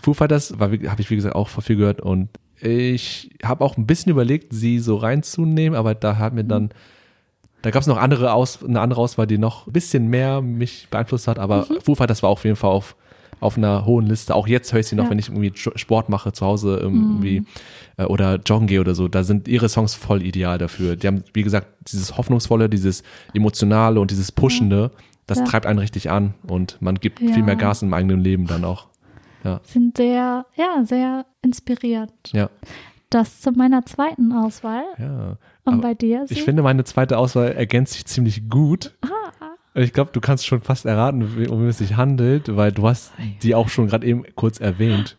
Foo 0.02 0.12
Fighters 0.12 0.54
habe 0.60 0.76
ich 0.76 1.08
wie 1.10 1.16
gesagt 1.16 1.34
auch 1.34 1.48
viel 1.48 1.76
gehört 1.76 2.00
und 2.02 2.28
ich 2.60 3.30
habe 3.42 3.64
auch 3.64 3.78
ein 3.78 3.86
bisschen 3.86 4.10
überlegt, 4.10 4.52
sie 4.52 4.78
so 4.78 4.96
reinzunehmen, 4.96 5.74
aber 5.78 5.94
da 5.94 6.18
hat 6.18 6.34
mir 6.34 6.44
dann, 6.44 6.68
da 7.62 7.70
gab 7.70 7.80
es 7.80 7.86
noch 7.88 7.96
andere 7.96 8.34
Aus, 8.34 8.62
eine 8.62 8.80
andere 8.82 9.00
Auswahl, 9.00 9.26
die 9.26 9.38
noch 9.38 9.66
ein 9.66 9.72
bisschen 9.72 10.08
mehr 10.08 10.42
mich 10.42 10.88
beeinflusst 10.90 11.28
hat, 11.28 11.38
aber 11.38 11.66
Mhm. 11.70 11.80
Foo 11.80 11.94
Fighters 11.94 12.22
war 12.22 12.28
auf 12.30 12.44
jeden 12.44 12.56
Fall 12.56 12.70
auf 12.70 12.94
auf 13.40 13.56
einer 13.56 13.84
hohen 13.86 14.06
Liste. 14.06 14.34
Auch 14.34 14.46
jetzt 14.46 14.72
höre 14.72 14.80
ich 14.80 14.86
sie 14.86 14.96
noch, 14.96 15.04
Ja. 15.04 15.10
wenn 15.10 15.18
ich 15.18 15.28
irgendwie 15.28 15.52
Sport 15.56 16.08
mache 16.08 16.32
zu 16.32 16.44
Hause 16.46 16.76
irgendwie 16.80 17.44
äh, 17.96 18.04
oder 18.04 18.36
joggen 18.36 18.66
gehe 18.66 18.80
oder 18.80 18.94
so. 18.94 19.08
Da 19.08 19.24
sind 19.24 19.48
ihre 19.48 19.68
Songs 19.68 19.94
voll 19.94 20.22
ideal 20.22 20.58
dafür. 20.58 20.96
Die 20.96 21.06
haben, 21.06 21.24
wie 21.32 21.42
gesagt, 21.42 21.66
dieses 21.88 22.16
Hoffnungsvolle, 22.16 22.68
dieses 22.68 23.02
Emotionale 23.34 24.00
und 24.00 24.10
dieses 24.10 24.30
Pushende, 24.30 24.90
das 25.26 25.38
Ja. 25.38 25.44
treibt 25.44 25.66
einen 25.66 25.78
richtig 25.78 26.10
an 26.10 26.34
und 26.46 26.76
man 26.80 26.96
gibt 26.96 27.20
Ja. 27.20 27.32
viel 27.32 27.42
mehr 27.42 27.56
Gas 27.56 27.82
im 27.82 27.92
eigenen 27.94 28.20
Leben 28.20 28.46
dann 28.46 28.64
auch. 28.64 28.86
Sind 29.62 29.96
sehr, 29.96 30.44
ja, 30.54 30.84
sehr 30.84 31.24
inspiriert. 31.40 32.12
Ja, 32.32 32.50
Das 33.08 33.40
zu 33.40 33.50
meiner 33.52 33.84
zweiten 33.86 34.32
Auswahl. 34.32 34.84
ja. 34.98 35.38
Und 35.64 35.80
bei 35.80 35.94
dir? 35.94 36.24
Ich 36.28 36.38
Sie? 36.38 36.44
finde, 36.44 36.62
meine 36.62 36.84
zweite 36.84 37.16
Auswahl 37.16 37.52
ergänzt 37.52 37.94
sich 37.94 38.04
ziemlich 38.04 38.48
gut. 38.50 38.92
Ich 39.74 39.92
glaube, 39.92 40.10
du 40.12 40.20
kannst 40.20 40.46
schon 40.46 40.62
fast 40.62 40.84
erraten, 40.84 41.22
um 41.22 41.62
wen 41.62 41.68
es 41.68 41.78
sich 41.78 41.96
handelt, 41.96 42.56
weil 42.56 42.72
du 42.72 42.88
hast 42.88 43.12
die 43.42 43.54
auch 43.54 43.68
schon 43.68 43.86
gerade 43.86 44.06
eben 44.06 44.24
kurz 44.34 44.58
erwähnt. 44.58 45.16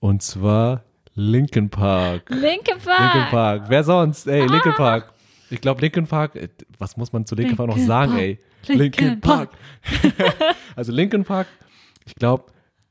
Und 0.00 0.22
zwar 0.22 0.82
Linkin 1.14 1.68
Park. 1.68 2.30
Linke 2.30 2.76
Park. 2.82 3.14
Linkin 3.14 3.30
Park. 3.30 3.64
Wer 3.68 3.84
sonst? 3.84 4.26
Ey, 4.26 4.46
Linkin 4.46 4.72
Park. 4.72 5.12
Ich 5.50 5.60
glaube, 5.60 5.82
Linkin 5.82 6.06
Park, 6.06 6.34
äh, 6.36 6.48
was 6.78 6.96
muss 6.96 7.12
man 7.12 7.26
zu 7.26 7.34
Linkin 7.34 7.56
Park 7.56 7.68
noch 7.68 7.76
Linkin 7.76 7.86
sagen, 7.86 8.12
Park. 8.12 8.22
ey? 8.22 8.38
Linkin 8.68 9.20
Park. 9.20 9.50
also 10.76 10.92
Linkin 10.92 11.24
Park, 11.24 11.48
ich 12.06 12.14
glaube, 12.14 12.44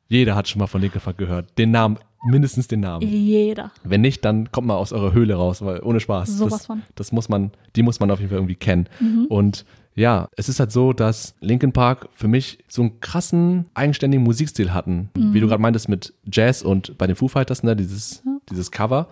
jeder 0.08 0.36
hat 0.36 0.48
schon 0.48 0.60
mal 0.60 0.68
von 0.68 0.82
Linkin 0.82 1.02
Park 1.02 1.18
gehört. 1.18 1.58
Den 1.58 1.72
Namen, 1.72 1.98
mindestens 2.24 2.68
den 2.68 2.82
Namen. 2.82 3.08
Jeder. 3.08 3.72
Wenn 3.84 4.02
nicht, 4.02 4.24
dann 4.24 4.52
kommt 4.52 4.68
mal 4.68 4.76
aus 4.76 4.94
eurer 4.94 5.14
Höhle 5.14 5.34
raus, 5.34 5.64
weil 5.64 5.82
ohne 5.82 6.00
Spaß. 6.00 6.38
Sowas 6.38 6.52
das, 6.52 6.66
von. 6.68 6.78
Mhm. 6.78 6.84
das 6.94 7.12
muss 7.12 7.30
man, 7.30 7.52
die 7.76 7.82
muss 7.82 8.00
man 8.00 8.12
auf 8.12 8.20
jeden 8.20 8.30
Fall 8.30 8.38
irgendwie 8.38 8.56
kennen. 8.56 8.88
Und 9.30 9.66
ja, 9.96 10.30
es 10.38 10.48
ist 10.50 10.60
halt 10.60 10.72
so, 10.72 10.94
dass 10.94 11.36
Linkin 11.42 11.74
Park 11.74 12.08
für 12.14 12.28
mich 12.28 12.60
so 12.68 12.82
einen 12.82 13.00
krassen, 13.02 13.66
eigenständigen 13.74 14.24
Musikstil 14.24 14.74
hatten. 14.74 15.10
Mhm. 15.16 15.34
Wie 15.34 15.40
du 15.40 15.48
gerade 15.48 15.62
meintest 15.62 15.90
mit 15.90 16.14
Jazz 16.32 16.62
und 16.62 16.98
bei 16.98 17.08
den 17.08 17.16
Foo 17.16 17.28
Fighters, 17.28 17.64
ne, 17.64 17.76
dieses, 17.76 18.24
dieses 18.50 18.72
Cover. 18.72 19.08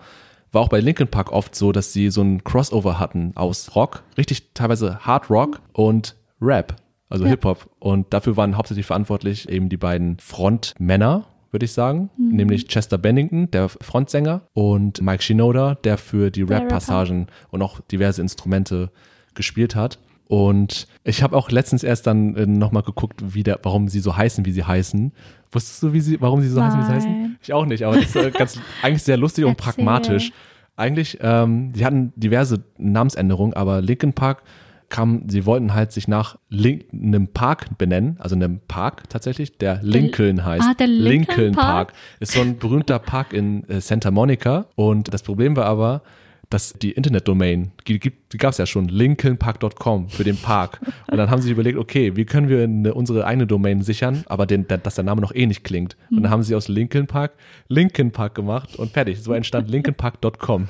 War 0.52 0.62
auch 0.62 0.68
bei 0.68 0.80
Linkin 0.80 1.06
Park 1.06 1.30
oft 1.30 1.54
so, 1.54 1.70
dass 1.70 1.92
sie 1.92 2.10
so 2.10 2.22
ein 2.22 2.42
Crossover 2.42 2.98
hatten 2.98 3.32
aus 3.36 3.76
Rock, 3.76 4.02
richtig 4.18 4.52
teilweise 4.52 4.98
Hard 5.00 5.30
Rock 5.30 5.60
und 5.72 6.16
Rap, 6.40 6.74
also 7.08 7.24
Ja. 7.24 7.30
Hip-Hop. 7.30 7.68
Und 7.78 8.12
dafür 8.12 8.36
waren 8.36 8.56
hauptsächlich 8.56 8.86
verantwortlich 8.86 9.48
eben 9.48 9.68
die 9.68 9.76
beiden 9.76 10.18
Frontmänner, 10.18 11.26
würde 11.52 11.66
ich 11.66 11.72
sagen, 11.72 12.10
Mhm. 12.16 12.34
nämlich 12.36 12.66
Chester 12.66 12.98
Bennington, 12.98 13.48
der 13.52 13.68
Frontsänger, 13.68 14.40
und 14.52 15.00
Mike 15.02 15.22
Shinoda, 15.22 15.76
der 15.76 15.98
für 15.98 16.30
die. 16.32 16.42
Rap-Passagen 16.42 17.26
und 17.50 17.62
auch 17.62 17.80
diverse 17.82 18.20
Instrumente 18.22 18.90
gespielt 19.34 19.76
hat. 19.76 19.98
Und 20.30 20.86
ich 21.02 21.24
habe 21.24 21.36
auch 21.36 21.50
letztens 21.50 21.82
erst 21.82 22.06
dann 22.06 22.36
äh, 22.36 22.46
nochmal 22.46 22.84
geguckt, 22.84 23.34
wie 23.34 23.42
der, 23.42 23.58
warum 23.64 23.88
sie 23.88 23.98
so 23.98 24.16
heißen, 24.16 24.44
wie 24.44 24.52
sie 24.52 24.62
heißen. 24.62 25.10
Wusstest 25.50 25.82
du, 25.82 25.92
wie 25.92 26.00
sie, 26.00 26.20
warum 26.20 26.40
sie 26.40 26.48
so 26.48 26.62
heißen, 26.62 26.78
wie 26.78 26.84
sie 26.84 26.92
heißen? 26.92 27.10
Nein. 27.10 27.36
Ich 27.42 27.52
auch 27.52 27.66
nicht, 27.66 27.82
aber 27.82 27.96
das 27.96 28.04
ist 28.04 28.14
äh, 28.14 28.30
ganz, 28.30 28.56
eigentlich 28.82 29.02
sehr 29.02 29.16
lustig 29.16 29.44
und 29.44 29.56
pragmatisch. 29.56 30.30
Eigentlich, 30.76 31.18
ähm, 31.20 31.72
sie 31.74 31.84
hatten 31.84 32.12
diverse 32.14 32.62
Namensänderungen, 32.78 33.54
aber 33.54 33.82
Linkin 33.82 34.12
Park 34.12 34.44
kam, 34.88 35.24
sie 35.28 35.46
wollten 35.46 35.74
halt 35.74 35.90
sich 35.90 36.06
nach 36.06 36.38
Link, 36.48 36.84
einem 36.92 37.26
Park 37.26 37.76
benennen, 37.76 38.16
also 38.20 38.36
einem 38.36 38.60
Park 38.68 39.08
tatsächlich, 39.08 39.58
der 39.58 39.80
Lincoln 39.82 40.44
heißt. 40.44 40.64
Ah, 40.64 40.74
der 40.74 40.86
Lincoln 40.86 41.54
Park. 41.56 41.92
Ist 42.20 42.34
so 42.34 42.40
ein 42.40 42.56
berühmter 42.56 43.00
Park 43.00 43.32
in 43.32 43.68
äh, 43.68 43.80
Santa 43.80 44.12
Monica. 44.12 44.66
Und 44.76 45.12
das 45.12 45.24
Problem 45.24 45.56
war 45.56 45.66
aber, 45.66 46.02
dass 46.50 46.72
die 46.74 46.90
Internetdomain, 46.92 47.70
die, 47.86 47.98
gibt- 48.00 48.32
die 48.32 48.36
gab 48.38 48.50
es 48.50 48.58
ja 48.58 48.66
schon, 48.66 48.88
lincolnpark.com 48.88 50.08
für 50.08 50.24
den 50.24 50.36
Park. 50.36 50.80
Und 51.10 51.16
dann 51.16 51.30
haben 51.30 51.40
sie 51.40 51.44
sich 51.48 51.52
überlegt, 51.52 51.78
okay, 51.78 52.16
wie 52.16 52.24
können 52.24 52.48
wir 52.48 52.64
eine, 52.64 52.92
unsere 52.92 53.24
eigene 53.24 53.46
Domain 53.46 53.82
sichern, 53.82 54.24
aber 54.26 54.46
den, 54.46 54.66
dass 54.66 54.96
der 54.96 55.04
Name 55.04 55.20
noch 55.20 55.32
eh 55.34 55.46
nicht 55.46 55.62
klingt. 55.64 55.96
Und 56.10 56.22
dann 56.24 56.30
haben 56.30 56.42
sie 56.42 56.54
aus 56.54 56.68
Lincoln 56.68 57.06
Park 57.06 57.32
Lincoln 57.68 58.10
Park 58.10 58.34
gemacht 58.34 58.76
und 58.76 58.90
fertig. 58.92 59.22
So 59.22 59.32
entstand 59.32 59.70
lincolnpark.com. 59.70 60.68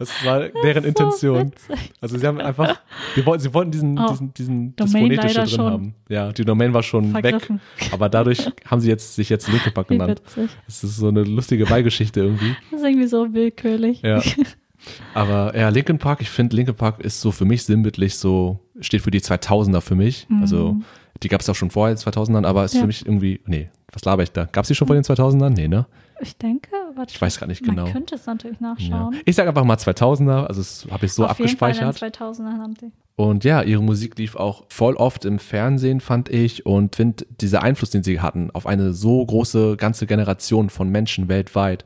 Das 0.00 0.24
war 0.24 0.48
deren 0.64 0.82
Intention. 0.84 1.52
witzig. 1.52 1.92
Also 2.00 2.18
sie 2.18 2.26
haben 2.26 2.40
einfach, 2.40 2.80
die 3.14 3.24
wollten, 3.24 3.42
sie 3.42 3.54
wollten 3.54 3.70
diesen, 3.70 3.98
Oh, 3.98 4.08
diesen, 4.10 4.34
diesen 4.34 4.74
das 4.76 4.90
Phonetische 4.90 5.44
drin 5.44 5.60
haben. 5.60 5.94
Ja, 6.08 6.32
die 6.32 6.44
Domain 6.44 6.74
war 6.74 6.82
schon 6.82 7.12
vergriffen. 7.12 7.60
weg. 7.78 7.90
Aber 7.92 8.08
dadurch 8.08 8.50
haben 8.66 8.80
sie 8.80 8.88
jetzt 8.88 9.14
sich 9.14 9.28
jetzt 9.28 9.46
Wie 9.52 9.58
genannt. 9.86 10.20
witzig. 10.26 10.50
Das 10.66 10.82
ist 10.82 10.96
so 10.96 11.06
eine 11.08 11.22
lustige 11.22 11.66
Beigeschichte 11.66 12.20
irgendwie. 12.20 12.56
Das 12.72 12.80
ist 12.80 12.86
irgendwie 12.86 13.06
so 13.06 13.32
willkürlich. 13.32 14.02
Ja. 14.02 14.20
Aber 15.14 15.56
ja, 15.56 15.68
Linkin 15.68 15.98
Park, 15.98 16.20
ich 16.22 16.30
finde, 16.30 16.56
Linkin 16.56 16.74
Park 16.74 17.00
ist 17.00 17.20
so 17.20 17.30
für 17.30 17.44
mich 17.44 17.64
sinnbildlich 17.64 18.16
so, 18.16 18.60
steht 18.80 19.02
für 19.02 19.10
die 19.10 19.20
2000er 19.20 19.80
für 19.82 19.94
mich. 19.94 20.26
Also, 20.40 20.76
die 21.22 21.28
gab 21.28 21.42
es 21.42 21.48
auch 21.50 21.54
schon 21.54 21.70
vorher 21.70 21.92
in 21.94 21.98
den 21.98 22.12
2000ern, 22.12 22.46
aber 22.46 22.64
ist 22.64 22.72
Mhm. 22.72 22.76
Ja. 22.78 22.80
für 22.82 22.86
mich 22.86 23.04
irgendwie, 23.06 23.40
nee, 23.44 23.68
was 23.92 24.04
laber 24.06 24.22
ich 24.22 24.32
da? 24.32 24.46
Gab 24.46 24.62
es 24.64 24.68
die 24.68 24.74
schon 24.74 24.86
vor 24.86 24.96
den 24.96 25.04
2000ern? 25.04 25.50
Nee, 25.50 25.68
ne? 25.68 25.86
Ich 26.22 26.36
denke, 26.38 26.70
warte, 26.96 27.12
Ich 27.14 27.20
weiß 27.20 27.38
gar 27.40 27.46
nicht 27.46 27.66
man 27.66 27.76
genau. 27.76 27.90
könnte 27.90 28.14
es 28.14 28.26
natürlich 28.26 28.60
Ja. 28.60 28.68
nachschauen. 28.74 29.16
Ich 29.24 29.36
sage 29.36 29.48
einfach 29.48 29.64
mal 29.64 29.76
2000er, 29.76 30.46
also 30.46 30.60
das 30.60 30.86
habe 30.90 31.06
ich 31.06 31.12
so 31.12 31.26
Auf 31.26 31.38
jeden 31.38 31.56
Fall 31.56 31.70
in 31.72 31.78
abgespeichert. 31.80 32.20
2000er 32.20 32.58
haben 32.58 32.74
sie. 32.78 32.90
Und 33.16 33.44
ja, 33.44 33.62
ihre 33.62 33.82
Musik 33.82 34.16
lief 34.18 34.34
auch 34.36 34.64
voll 34.68 34.94
oft 34.96 35.24
im 35.26 35.38
Fernsehen, 35.38 36.00
fand 36.00 36.28
ich. 36.30 36.64
Und 36.64 36.96
finde, 36.96 37.26
dieser 37.40 37.62
Einfluss, 37.62 37.90
den 37.90 38.02
sie 38.02 38.20
hatten 38.20 38.50
auf 38.52 38.66
eine 38.66 38.92
so 38.94 39.24
große 39.26 39.76
ganze 39.76 40.06
Generation 40.06 40.70
von 40.70 40.88
Menschen 40.88 41.28
weltweit, 41.28 41.84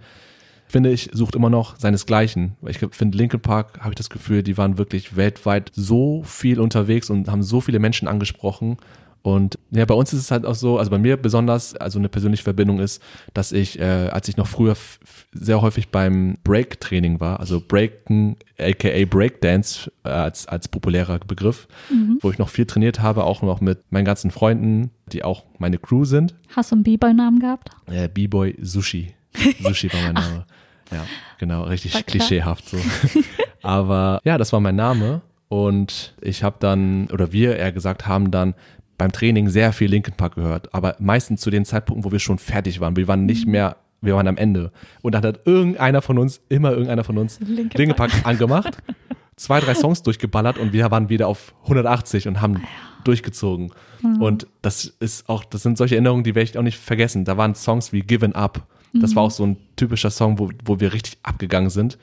finde 0.66 0.90
ich, 0.90 1.11
sucht 1.12 1.34
immer 1.34 1.50
noch 1.50 1.76
seinesgleichen. 1.78 2.57
Ich 2.66 2.78
finde, 2.78 3.18
Linkin 3.18 3.40
Park, 3.40 3.80
habe 3.80 3.90
ich 3.90 3.94
das 3.96 4.11
Gefühl, 4.11 4.42
die 4.42 4.57
waren 4.57 4.78
wirklich 4.78 5.16
weltweit 5.16 5.70
so 5.74 6.22
viel 6.24 6.61
unterwegs 6.61 7.11
und 7.11 7.28
haben 7.28 7.42
so 7.42 7.61
viele 7.61 7.78
Menschen 7.80 8.07
angesprochen. 8.09 8.76
Und 9.25 9.59
ja, 9.70 9.87
bei 9.87 9.95
uns 9.95 10.12
ist 10.12 10.20
es 10.20 10.31
halt 10.31 10.45
auch 10.45 10.55
so, 10.55 10.79
also 10.79 10.91
bei 10.91 10.99
mir 10.99 11.16
besonders, 11.16 11.75
also 11.75 11.99
eine 11.99 12.11
persönliche 12.11 12.43
Verbindung 12.43 12.79
ist, 12.79 13.03
dass 13.33 13.53
ich, 13.53 13.79
äh, 13.79 14.11
als 14.12 14.29
ich 14.29 14.37
noch 14.37 14.47
früher 14.47 14.77
sehr 15.33 15.62
häufig 15.62 15.89
beim 15.89 16.37
Break-Training 16.45 17.20
war, 17.20 17.41
also 17.41 17.59
Breaken, 17.66 18.37
aka 18.59 19.07
Breakdance 19.07 19.91
äh, 20.05 20.11
als, 20.11 20.47
als 20.47 20.68
populärer 20.68 21.20
Begriff, 21.20 21.68
wo 22.20 22.31
ich 22.31 22.37
noch 22.37 22.51
viel 22.51 22.66
trainiert 22.66 23.01
habe, 23.01 23.25
auch 23.25 23.41
noch 23.41 23.62
mit 23.62 23.91
meinen 23.91 24.05
ganzen 24.05 24.31
Freunden, 24.31 24.91
die 25.11 25.25
auch 25.25 25.45
meine 25.59 25.79
Crew 25.79 26.05
sind. 26.05 26.35
Hast 26.55 26.72
du 26.72 26.77
einen 26.77 26.83
B-Boy-Namen 26.83 27.39
gehabt? 27.39 27.70
Äh, 27.87 28.09
B-Boy 28.09 28.59
Sushi. 28.61 29.14
Sushi 29.62 29.91
war 29.91 30.03
mein 30.03 30.14
Name. 30.22 30.45
Ja, 30.93 31.07
genau, 31.39 31.62
richtig 31.62 32.05
klischeehaft 32.05 32.68
so. 32.68 32.77
Aber 33.62 34.20
ja, 34.22 34.37
das 34.37 34.53
war 34.53 34.61
mein 34.61 34.77
Name 34.77 35.22
und 35.49 36.14
ich 36.20 36.43
habe 36.43 36.57
dann, 36.61 37.09
oder 37.11 37.33
wir 37.33 37.57
eher 37.57 37.72
gesagt, 37.72 38.07
haben 38.07 38.31
dann 38.31 38.55
beim 38.99 39.12
Training 39.12 39.49
sehr 39.49 39.72
viel 39.72 39.90
Linkin 39.90 40.14
Park 40.14 40.36
gehört, 40.36 40.72
aber 40.74 40.97
meistens 40.99 41.40
zu 41.40 41.51
den 41.51 41.64
Zeitpunkten, 41.64 42.05
wo 42.05 42.12
wir 42.12 42.18
schon 42.18 42.38
fertig 42.38 42.80
waren. 42.80 42.97
Wir 42.97 43.09
waren 43.09 43.20
Mhm. 43.20 43.26
nicht 43.26 43.47
mehr, 43.47 43.76
wir 44.01 44.14
waren 44.14 44.28
am 44.28 44.36
Ende. 44.36 44.70
Und 45.03 45.14
dann 45.14 45.22
hat 45.24 45.40
irgendeiner 45.47 46.03
von 46.03 46.18
uns, 46.18 46.40
immer 46.49 46.70
irgendeiner 46.72 47.05
von 47.05 47.18
uns, 47.18 47.40
Linkin 47.40 47.70
Linkin 47.78 47.97
Park 47.97 48.12
angemacht, 48.24 48.78
zwei, 49.36 49.61
drei 49.61 49.74
Songs 49.74 50.03
durchgeballert 50.03 50.59
und 50.59 50.72
wir 50.72 50.90
waren 50.90 51.09
wieder 51.09 51.26
auf 51.28 51.55
180 51.64 52.28
und 52.28 52.40
haben 52.40 52.62
durchgezogen. 53.05 53.72
Mhm. 54.03 54.22
Und 54.22 54.47
das 54.62 54.84
ist 55.01 55.28
auch, 55.28 55.45
das 55.45 55.62
sind 55.62 55.76
solche 55.78 55.97
Erinnerungen, 55.97 56.24
die 56.24 56.34
werde 56.34 56.51
ich 56.51 56.59
auch 56.59 56.62
nicht 56.62 56.78
vergessen. 56.78 57.24
Da 57.24 57.36
waren 57.36 57.55
Songs 57.55 57.92
wie 57.92 58.01
Given 58.01 58.34
Up. 58.34 58.66
Das 58.97 59.16
war 59.16 59.24
auch 59.24 59.30
so 59.32 59.45
ein 59.45 59.57
typischer 59.74 60.11
Song, 60.11 60.38
wo, 60.38 60.51
wo 60.64 60.78
wir 60.78 60.92
richtig 60.92 61.18
abgegangen 61.24 61.68
sind. 61.68 61.99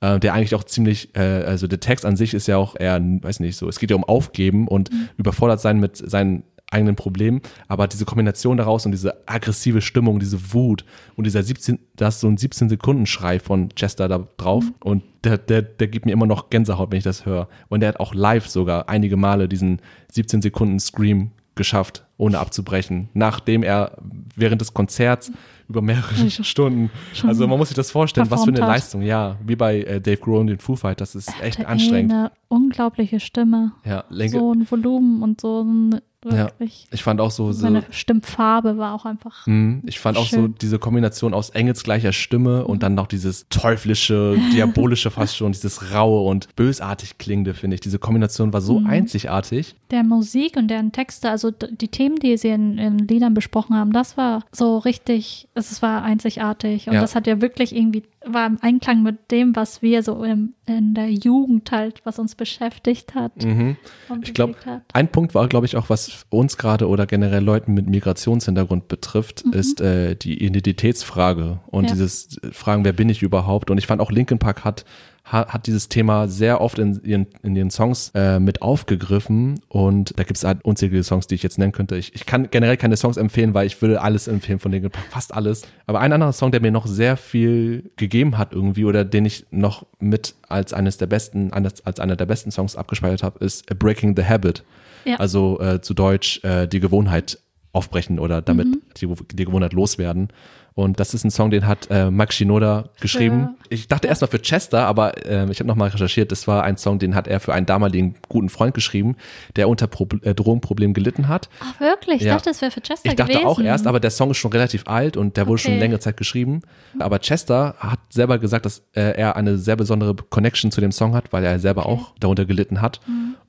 Äh, 0.00 0.20
der 0.20 0.34
eigentlich 0.34 0.54
auch 0.54 0.64
ziemlich, 0.64 1.14
äh, 1.16 1.20
also 1.20 1.66
der 1.66 1.80
Text 1.80 2.04
an 2.04 2.16
sich 2.16 2.34
ist 2.34 2.46
ja 2.48 2.58
auch 2.58 2.76
eher, 2.78 3.00
weiß 3.00 3.40
nicht 3.40 3.56
so, 3.56 3.68
es 3.68 3.78
geht 3.78 3.90
ja 3.90 3.96
um 3.96 4.04
Aufgeben 4.04 4.68
und 4.68 4.90
überfordert 5.16 5.60
sein 5.60 5.80
mit 5.80 5.96
seinen 5.96 6.42
eigenen 6.70 6.96
Problemen, 6.96 7.40
aber 7.68 7.86
diese 7.86 8.04
Kombination 8.04 8.56
daraus 8.56 8.84
und 8.84 8.92
diese 8.92 9.26
aggressive 9.26 9.80
Stimmung, 9.80 10.18
diese 10.18 10.52
Wut 10.52 10.84
und 11.14 11.24
dieser 11.24 11.42
17, 11.42 11.78
da 11.94 12.08
ist 12.08 12.20
so 12.20 12.28
ein 12.28 12.36
17 12.36 12.68
Sekunden 12.68 13.06
Schrei 13.06 13.38
von 13.38 13.68
Chester 13.70 14.08
da 14.08 14.26
drauf 14.36 14.64
und 14.80 15.02
der, 15.24 15.38
der, 15.38 15.62
der 15.62 15.86
gibt 15.86 16.06
mir 16.06 16.12
immer 16.12 16.26
noch 16.26 16.50
Gänsehaut, 16.50 16.90
wenn 16.90 16.98
ich 16.98 17.04
das 17.04 17.24
höre. 17.24 17.48
Und 17.68 17.80
der 17.80 17.90
hat 17.90 18.00
auch 18.00 18.14
live 18.14 18.48
sogar 18.48 18.88
einige 18.88 19.16
Male 19.16 19.48
diesen 19.48 19.80
17 20.12 20.42
Sekunden 20.42 20.78
Scream 20.80 21.30
geschafft, 21.54 22.04
ohne 22.18 22.38
abzubrechen, 22.38 23.08
nachdem 23.14 23.62
er 23.62 23.96
während 24.34 24.60
des 24.60 24.74
Konzerts 24.74 25.32
über 25.68 25.82
mehrere 25.82 26.30
Stunden, 26.30 26.90
also 27.26 27.46
man 27.46 27.58
muss 27.58 27.68
sich 27.68 27.76
das 27.76 27.90
vorstellen, 27.90 28.30
was 28.30 28.44
für 28.44 28.50
eine 28.50 28.62
hat. 28.62 28.68
Leistung, 28.68 29.02
ja, 29.02 29.36
wie 29.44 29.56
bei 29.56 29.82
äh, 29.82 30.00
Dave 30.00 30.18
Grohl 30.18 30.40
und 30.40 30.46
den 30.48 30.58
Foo 30.58 30.76
Fighters, 30.76 31.12
das 31.12 31.28
ist 31.28 31.42
echt 31.42 31.58
Hatte 31.58 31.68
anstrengend. 31.68 32.12
Eine 32.12 32.32
unglaubliche 32.48 33.20
Stimme. 33.20 33.72
Ja, 33.84 34.04
Lenke, 34.08 34.38
So 34.38 34.52
ein 34.52 34.70
Volumen 34.70 35.22
und 35.22 35.40
so 35.40 35.62
ein 35.62 36.00
Ja. 36.30 36.44
wirklich. 36.46 36.86
ich 36.90 37.02
fand 37.02 37.20
auch 37.20 37.30
so, 37.30 37.52
so 37.52 37.60
Seine 37.60 37.84
Stimmfarbe 37.90 38.78
war 38.78 38.94
auch 38.94 39.04
einfach. 39.04 39.46
Mhm, 39.46 39.82
Ich 39.86 39.98
fand 40.00 40.16
auch 40.18 40.26
so 40.26 40.36
Schön. 40.42 40.54
diese 40.60 40.78
Kombination 40.78 41.34
aus 41.34 41.50
engelsgleicher 41.50 42.12
Stimme 42.12 42.66
und 42.66 42.82
dann 42.82 42.94
noch 42.94 43.06
dieses 43.06 43.46
teuflische, 43.50 44.36
diabolische 44.52 45.10
fast 45.10 45.36
schon, 45.36 45.52
dieses 45.52 45.92
raue 45.92 46.28
und 46.28 46.54
bösartig 46.56 47.18
klingende, 47.18 47.54
finde 47.54 47.74
ich. 47.74 47.80
Diese 47.80 47.98
Kombination 47.98 48.52
war 48.52 48.60
Mhm. 48.60 48.64
so 48.64 48.82
einzigartig. 48.86 49.74
Der 49.90 50.02
Musik 50.02 50.56
und 50.56 50.68
deren 50.68 50.92
Texte, 50.92 51.30
also 51.30 51.50
die 51.50 51.88
Themen, 51.88 52.16
die 52.16 52.36
sie 52.36 52.48
in, 52.48 52.78
in 52.78 52.98
Liedern 52.98 53.34
besprochen 53.34 53.76
haben, 53.76 53.92
das 53.92 54.16
war 54.16 54.42
so 54.52 54.78
richtig, 54.78 55.48
es 55.54 55.80
war 55.82 56.02
einzigartig 56.02 56.88
und 56.88 56.94
Ja. 56.94 57.00
das 57.00 57.14
hat 57.14 57.26
ja 57.26 57.40
wirklich 57.40 57.74
irgendwie, 57.74 58.02
war 58.28 58.46
im 58.46 58.58
Einklang 58.60 59.02
mit 59.02 59.30
dem, 59.30 59.54
was 59.56 59.82
wir 59.82 60.02
so 60.02 60.24
im, 60.24 60.54
in 60.66 60.94
der 60.94 61.10
Jugend 61.10 61.70
halt, 61.70 62.00
was 62.04 62.18
uns 62.18 62.34
beschäftigt 62.34 63.14
hat. 63.14 63.44
Mhm. 63.44 63.76
Ich 64.22 64.34
glaube, 64.34 64.54
ein 64.92 65.08
Punkt 65.08 65.34
war, 65.34 65.46
glaube 65.48 65.66
ich, 65.66 65.76
auch, 65.76 65.88
was 65.88 66.26
uns 66.30 66.56
gerade 66.56 66.88
oder 66.88 67.06
generell 67.06 67.42
Leuten 67.44 67.74
mit 67.74 67.88
Migrationshintergrund 67.88 68.88
betrifft, 68.88 69.42
ist 69.42 69.80
äh, 69.80 70.16
die 70.16 70.42
Identitätsfrage 70.44 71.60
und 71.68 71.84
Ja. 71.84 71.90
dieses 71.92 72.40
Fragen, 72.52 72.84
wer 72.84 72.92
bin 72.92 73.08
ich 73.08 73.22
überhaupt? 73.22 73.70
Und 73.70 73.78
ich 73.78 73.86
fand 73.86 74.00
auch 74.00 74.10
Linkin 74.10 74.38
Park 74.38 74.64
hat 74.64 74.84
hat, 75.26 75.48
hat 75.48 75.66
dieses 75.66 75.88
Thema 75.88 76.28
sehr 76.28 76.60
oft 76.60 76.78
in 76.78 77.00
ihren, 77.02 77.26
in 77.42 77.56
ihren 77.56 77.70
Songs 77.70 78.12
äh, 78.14 78.38
mit 78.38 78.62
aufgegriffen 78.62 79.60
und 79.68 80.18
da 80.18 80.22
gibt 80.22 80.36
es 80.36 80.44
halt 80.44 80.64
unzählige 80.64 81.02
Songs, 81.02 81.26
die 81.26 81.34
ich 81.34 81.42
jetzt 81.42 81.58
nennen 81.58 81.72
könnte. 81.72 81.96
Ich, 81.96 82.14
ich 82.14 82.26
kann 82.26 82.48
generell 82.50 82.76
keine 82.76 82.96
Songs 82.96 83.16
empfehlen, 83.16 83.52
weil 83.52 83.66
ich 83.66 83.82
würde 83.82 84.00
alles 84.00 84.28
empfehlen 84.28 84.60
von 84.60 84.70
Park, 84.70 85.06
fast 85.10 85.34
alles. 85.34 85.62
Aber 85.86 86.00
ein 86.00 86.12
anderer 86.12 86.32
Song, 86.32 86.52
der 86.52 86.60
mir 86.60 86.70
noch 86.70 86.86
sehr 86.86 87.16
viel 87.16 87.90
gegeben 87.96 88.38
hat 88.38 88.52
irgendwie 88.52 88.84
oder 88.84 89.04
den 89.04 89.24
ich 89.24 89.46
noch 89.50 89.84
mit 89.98 90.36
als 90.48 90.72
eines 90.72 90.96
der 90.96 91.06
besten, 91.06 91.52
als, 91.52 91.84
als 91.84 91.98
einer 91.98 92.14
der 92.14 92.26
besten 92.26 92.52
Songs 92.52 92.76
abgespeichert 92.76 93.24
habe, 93.24 93.44
ist 93.44 93.66
Breaking 93.78 94.14
the 94.16 94.24
Habit. 94.24 94.62
Ja. 95.04 95.16
Also 95.16 95.60
äh, 95.60 95.80
zu 95.80 95.94
Deutsch 95.94 96.42
äh, 96.44 96.68
die 96.68 96.80
Gewohnheit 96.80 97.38
aufbrechen 97.72 98.18
oder 98.18 98.42
damit 98.42 98.68
die, 98.96 99.08
die 99.32 99.44
Gewohnheit 99.44 99.72
loswerden. 99.72 100.28
Und 100.76 101.00
das 101.00 101.14
ist 101.14 101.24
ein 101.24 101.30
Song, 101.30 101.50
den 101.50 101.66
hat 101.66 101.88
äh, 101.90 102.10
Max 102.10 102.34
Shinoda 102.36 102.90
geschrieben. 103.00 103.56
Ich 103.70 103.88
dachte 103.88 104.08
erstmal 104.08 104.30
für 104.30 104.40
Chester, 104.42 104.86
aber 104.86 105.26
äh, 105.26 105.50
ich 105.50 105.58
habe 105.58 105.66
nochmal 105.66 105.88
recherchiert, 105.88 106.30
das 106.30 106.46
war 106.46 106.64
ein 106.64 106.76
Song, 106.76 106.98
den 106.98 107.14
hat 107.14 107.26
er 107.26 107.40
für 107.40 107.54
einen 107.54 107.64
damaligen 107.64 108.14
guten 108.28 108.50
Freund 108.50 108.74
geschrieben, 108.74 109.16
der 109.56 109.70
unter 109.70 109.86
Pro 109.86 110.06
äh, 110.22 110.34
Drogenproblemen 110.34 110.92
gelitten 110.92 111.28
hat. 111.28 111.48
Ach, 111.60 111.80
wirklich? 111.80 112.16
Ich 112.20 112.26
Ja. 112.26 112.34
dachte, 112.34 112.50
es 112.50 112.60
wäre 112.60 112.70
für 112.70 112.82
Chester 112.82 113.08
Ich 113.08 113.16
dachte 113.16 113.32
gewesen. 113.32 113.46
auch 113.48 113.58
erst, 113.58 113.86
aber 113.86 114.00
der 114.00 114.10
Song 114.10 114.30
ist 114.30 114.36
schon 114.36 114.52
relativ 114.52 114.86
alt 114.86 115.16
und 115.16 115.38
der 115.38 115.46
wurde 115.46 115.62
schon 115.62 115.72
Okay. 115.72 115.80
längere 115.80 115.98
Zeit 116.00 116.18
geschrieben. 116.18 116.60
Aber 116.98 117.20
Chester 117.20 117.74
hat 117.78 117.98
selber 118.10 118.38
gesagt, 118.38 118.66
dass 118.66 118.82
äh, 118.92 119.00
er 119.16 119.34
eine 119.36 119.56
sehr 119.56 119.76
besondere 119.76 120.14
Connection 120.14 120.70
zu 120.70 120.82
dem 120.82 120.92
Song 120.92 121.14
hat, 121.14 121.32
weil 121.32 121.42
er 121.42 121.58
selber 121.58 121.86
auch 121.86 122.12
darunter 122.20 122.44
gelitten 122.44 122.82
hat. 122.82 123.00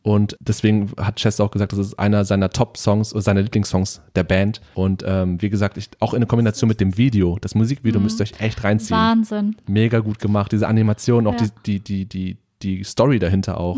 Und 0.03 0.37
deswegen 0.39 0.91
hat 0.97 1.17
Chester 1.17 1.43
auch 1.43 1.51
gesagt, 1.51 1.73
das 1.73 1.79
ist 1.79 1.99
einer 1.99 2.23
seiner 2.23 2.49
Top-Songs 2.49 3.11
oder 3.13 3.21
seiner 3.21 3.41
Lieblingssongs 3.41 3.99
der 4.15 4.23
Band. 4.23 4.61
Und 4.73 5.03
ähm, 5.05 5.41
wie 5.41 5.49
gesagt, 5.49 5.75
ich, 5.75 5.89
auch 5.99 6.13
in 6.13 6.25
Kombination 6.29 6.69
mit 6.69 6.79
dem 6.79 6.95
Video, 6.97 7.16
das 7.41 7.55
Musikvideo 7.55 7.99
müsst 7.99 8.19
ihr 8.19 8.23
euch 8.23 8.39
echt 8.39 8.63
reinziehen. 8.63 8.97
Wahnsinn. 8.97 9.55
Mega 9.67 9.99
gut 9.99 10.19
gemacht, 10.19 10.51
diese 10.51 10.67
Animation, 10.67 11.27
auch 11.27 11.33
Ja. 11.39 11.47
die, 11.65 11.79
die, 11.79 12.05
die, 12.05 12.05
die, 12.05 12.37
die 12.77 12.83
Story 12.83 13.19
dahinter 13.19 13.59
auch. 13.59 13.77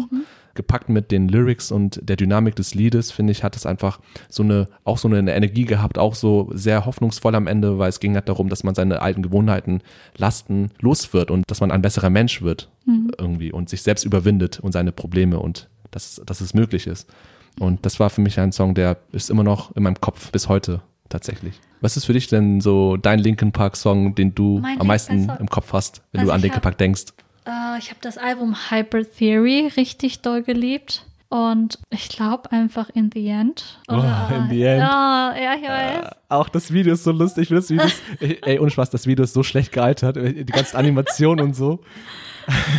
Gepackt 0.56 0.90
mit 0.90 1.12
den 1.12 1.30
Lyrics 1.30 1.72
und 1.72 2.02
der 2.04 2.18
Dynamik 2.18 2.56
des 2.56 2.74
Liedes, 2.76 3.12
finde 3.12 3.32
ich, 3.32 3.44
hat 3.44 3.56
es 3.56 3.66
einfach 3.66 4.00
so 4.28 4.44
eine, 4.44 4.68
auch 4.84 4.98
so 4.98 5.08
eine 5.08 5.32
Energie 5.34 5.64
gehabt, 5.64 5.98
auch 5.98 6.16
so 6.16 6.50
sehr 6.54 6.86
hoffnungsvoll 6.86 7.34
am 7.36 7.48
Ende, 7.48 7.78
weil 7.78 7.88
es 7.88 8.00
ging 8.02 8.16
halt 8.16 8.28
darum, 8.28 8.50
dass 8.50 8.64
man 8.64 8.76
seine 8.76 9.02
alten 9.02 9.22
Gewohnheiten, 9.22 9.82
Lasten 10.18 10.72
los 10.82 11.14
wird 11.14 11.32
und 11.32 11.50
dass 11.50 11.62
man 11.62 11.72
ein 11.72 11.82
besserer 11.82 12.10
Mensch 12.10 12.42
wird 12.42 12.70
irgendwie 13.18 13.52
und 13.54 13.70
sich 13.70 13.84
selbst 13.84 14.04
überwindet 14.04 14.60
und 14.60 14.72
seine 14.74 14.92
Probleme 14.92 15.40
und 15.40 15.70
dass, 15.92 16.22
dass 16.26 16.42
es 16.42 16.54
möglich 16.54 16.88
ist. 16.88 17.08
Und 17.60 17.86
das 17.86 18.00
war 18.00 18.10
für 18.10 18.22
mich 18.22 18.40
ein 18.40 18.52
Song, 18.52 18.74
der 18.74 18.98
ist 19.12 19.30
immer 19.30 19.44
noch 19.44 19.76
in 19.76 19.84
meinem 19.84 20.02
Kopf 20.02 20.32
bis 20.32 20.50
heute 20.50 20.82
tatsächlich. 21.10 21.60
Was 21.82 21.98
ist 21.98 22.06
für 22.06 22.14
dich 22.14 22.28
denn 22.28 22.62
so 22.62 22.98
dein 22.98 23.20
Linkin 23.20 23.52
Park 23.52 23.76
Song, 23.76 24.16
den 24.16 24.34
du 24.36 24.60
Mein 24.60 24.80
am 24.80 24.88
meisten 24.88 25.30
im 25.40 25.50
Kopf 25.50 25.74
hast, 25.74 26.02
wenn 26.12 26.22
Also 26.22 26.32
du 26.32 26.36
an 26.36 26.42
Linkin 26.42 26.58
hab- 26.58 26.64
Park 26.64 26.78
denkst? 26.78 27.06
Äh, 27.46 27.78
ich 27.80 27.90
habe 27.90 28.00
das 28.02 28.18
Album 28.18 28.56
Hybrid 28.70 29.16
Theory 29.18 29.72
richtig 29.76 30.22
doll 30.22 30.44
geliebt. 30.44 31.06
Und 31.32 31.78
ich 31.92 32.10
glaube 32.10 32.52
einfach 32.52 32.90
In 32.90 33.12
the 33.14 33.28
End. 33.28 33.80
Oh, 33.88 33.94
In 33.96 34.50
the 34.50 34.64
End. 34.64 34.80
Ja, 34.82 35.36
ja, 35.40 35.54
ich 35.56 35.62
weiß. 35.68 36.12
Auch 36.28 36.50
das 36.50 36.74
Video 36.74 36.94
ist 36.94 37.04
so 37.04 37.12
lustig. 37.12 37.50
Das 37.50 37.70
Video, 37.70 37.86
ist, 37.86 38.02
ey, 38.20 38.58
ohne 38.60 38.72
Spaß, 38.72 38.90
das 38.90 39.06
Video 39.06 39.24
ist 39.24 39.34
so 39.34 39.44
schlecht 39.44 39.72
gealtert. 39.72 40.16
Die 40.16 40.44
ganzen 40.46 40.76
Animationen 40.78 41.46
und 41.46 41.56
so. 41.56 41.82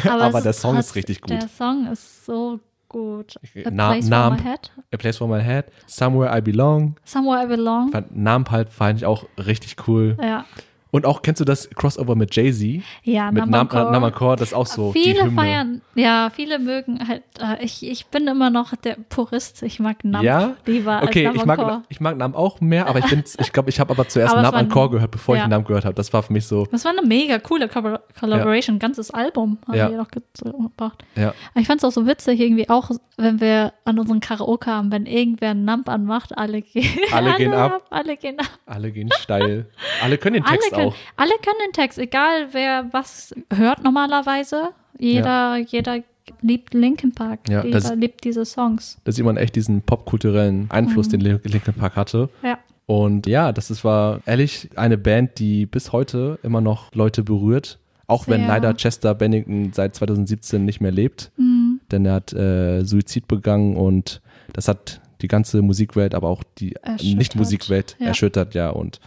aber 0.04 0.34
es 0.38 0.42
der 0.42 0.52
Song 0.52 0.76
ist 0.78 0.96
richtig 0.96 1.20
gut. 1.20 1.30
Der 1.30 1.46
Song 1.48 1.86
ist 1.92 2.26
so 2.26 2.58
gut. 2.90 3.36
A 3.64 3.70
Na- 3.70 3.92
Place 3.92 4.08
Numb. 4.10 4.36
for 4.36 4.44
My 4.44 4.50
Head. 4.50 4.70
A 4.92 4.96
Place 4.98 5.16
for 5.16 5.26
My 5.28 5.40
Head, 5.42 5.64
Somewhere 5.86 6.36
I 6.36 6.40
Belong. 6.42 6.96
Somewhere 7.04 7.42
I 7.42 7.46
Belong. 7.46 7.90
Fand, 7.90 8.14
Numb 8.14 8.50
halt 8.50 8.68
fand 8.68 8.98
ich 8.98 9.06
auch 9.06 9.24
richtig 9.38 9.76
cool. 9.88 10.16
Ja. 10.22 10.44
Und 10.92 11.06
auch, 11.06 11.22
kennst 11.22 11.40
du 11.40 11.44
das 11.44 11.70
Crossover 11.70 12.16
mit 12.16 12.34
Jay-Z? 12.34 12.82
Ja, 13.04 13.30
mit 13.30 13.42
Numb 13.42 13.50
Nam 13.52 13.66
Encore. 13.68 13.92
Nam 13.92 14.02
Encore, 14.04 14.36
das 14.36 14.48
ist 14.48 14.54
auch 14.54 14.66
so 14.66 14.92
viele 14.92 15.30
feiern, 15.30 15.80
ja, 15.94 16.30
viele 16.34 16.58
mögen 16.58 17.06
halt, 17.06 17.22
äh, 17.40 17.64
ich, 17.64 17.86
ich 17.88 18.06
bin 18.06 18.26
immer 18.26 18.50
noch 18.50 18.74
der 18.76 18.96
Purist, 19.08 19.62
ich 19.62 19.78
mag 19.78 20.04
Numb 20.04 20.24
Ja? 20.24 20.56
lieber 20.66 21.02
Okay, 21.04 21.26
als 21.26 21.36
ich 21.36 21.44
Numb 21.44 21.58
mag, 21.58 21.82
ich 21.88 22.00
mag 22.00 22.16
Nam 22.16 22.34
auch 22.34 22.60
mehr, 22.60 22.88
aber 22.88 22.98
ich 22.98 23.06
bin, 23.06 23.22
ich 23.38 23.52
glaube, 23.52 23.70
ich 23.70 23.78
habe 23.78 23.90
aber 23.92 24.08
zuerst 24.08 24.32
Aber 24.32 24.42
Nam 24.42 24.52
war 24.52 24.58
ein- 24.60 24.66
Encore 24.66 24.90
gehört, 24.90 25.10
bevor 25.12 25.36
ja. 25.36 25.44
ich 25.44 25.48
Nam 25.48 25.64
gehört 25.64 25.84
habe. 25.84 25.94
Das 25.94 26.12
war 26.12 26.22
für 26.24 26.32
mich 26.32 26.46
so, 26.46 26.66
Das 26.72 26.84
war 26.84 26.90
eine 26.92 27.02
mega 27.06 27.38
coole 27.38 27.66
Collab- 27.68 28.02
Collaboration, 28.18 28.76
ein 28.76 28.78
ganzes 28.80 29.10
Album 29.12 29.58
haben 29.68 29.76
Ja. 29.76 29.88
die 29.88 29.94
noch 29.94 30.08
gebracht. 30.08 31.04
ja. 31.16 31.28
Aber 31.52 31.60
ich 31.60 31.66
fand 31.66 31.80
es 31.80 31.84
auch 31.84 31.92
so 31.92 32.06
witzig, 32.06 32.40
irgendwie 32.40 32.68
auch, 32.68 32.90
wenn 33.16 33.40
wir 33.40 33.72
an 33.84 33.98
unseren 33.98 34.20
Karaoke 34.20 34.70
haben, 34.70 34.90
wenn 34.90 35.06
irgendwer 35.06 35.54
Nump 35.54 35.88
anmacht, 35.88 36.36
alle 36.36 36.62
gehen, 36.62 36.88
Alle 37.12 37.34
gehen 37.36 37.52
ab. 37.54 37.86
Alle 37.90 38.16
gehen 38.16 38.38
ab. 38.40 38.46
Alle 38.66 38.90
gehen 38.90 39.10
steil. 39.20 39.66
Alle 40.02 40.18
können 40.18 40.34
den 40.34 40.44
Alle 40.46 40.58
Text 40.58 40.70
können, 40.80 40.90
auch. 40.92 40.96
alle 41.16 41.32
können 41.44 41.58
den 41.66 41.72
Text, 41.72 41.98
egal 41.98 42.48
wer 42.52 42.86
was 42.92 43.34
hört 43.54 43.82
normalerweise. 43.84 44.70
Jeder, 44.98 45.56
jeder 45.56 45.98
liebt 46.42 46.74
Linkin 46.74 47.12
Park. 47.12 47.40
Ja, 47.48 47.64
jeder 47.64 47.80
das- 47.80 47.94
liebt 47.94 48.24
diese 48.24 48.44
Songs. 48.44 48.98
Da 49.04 49.12
sieht 49.12 49.24
man 49.24 49.36
echt 49.36 49.56
diesen 49.56 49.82
popkulturellen 49.82 50.70
Einfluss, 50.70 51.06
Mhm. 51.06 51.10
den 51.12 51.20
Lin- 51.22 51.40
Linkin 51.44 51.74
Park 51.74 51.96
hatte. 51.96 52.28
Ja. 52.42 52.58
Und 52.86 53.26
ja, 53.26 53.52
das 53.52 53.70
ist, 53.70 53.84
war 53.84 54.20
ehrlich 54.26 54.68
eine 54.76 54.98
Band, 54.98 55.38
die 55.38 55.66
bis 55.66 55.92
heute 55.92 56.38
immer 56.42 56.60
noch 56.60 56.92
Leute 56.94 57.22
berührt. 57.22 57.78
Auch 58.06 58.26
wenn 58.26 58.40
Sehr. 58.40 58.48
leider 58.48 58.74
Chester 58.74 59.14
Bennington 59.14 59.72
seit 59.72 59.94
2017 59.94 60.64
nicht 60.64 60.80
mehr 60.80 60.90
lebt. 60.90 61.30
Mhm. 61.36 61.80
Denn 61.92 62.04
er 62.04 62.14
hat 62.14 62.32
äh, 62.32 62.82
Suizid 62.84 63.28
begangen 63.28 63.76
und 63.76 64.20
das 64.52 64.66
hat 64.68 65.00
die 65.22 65.28
ganze 65.28 65.62
Musikwelt, 65.62 66.14
aber 66.14 66.28
auch 66.28 66.42
die. 66.58 66.74
Nicht-Musikwelt 67.00 67.96
Ja. 68.00 68.06
erschüttert, 68.08 68.54
ja. 68.54 68.70
Und 68.70 68.98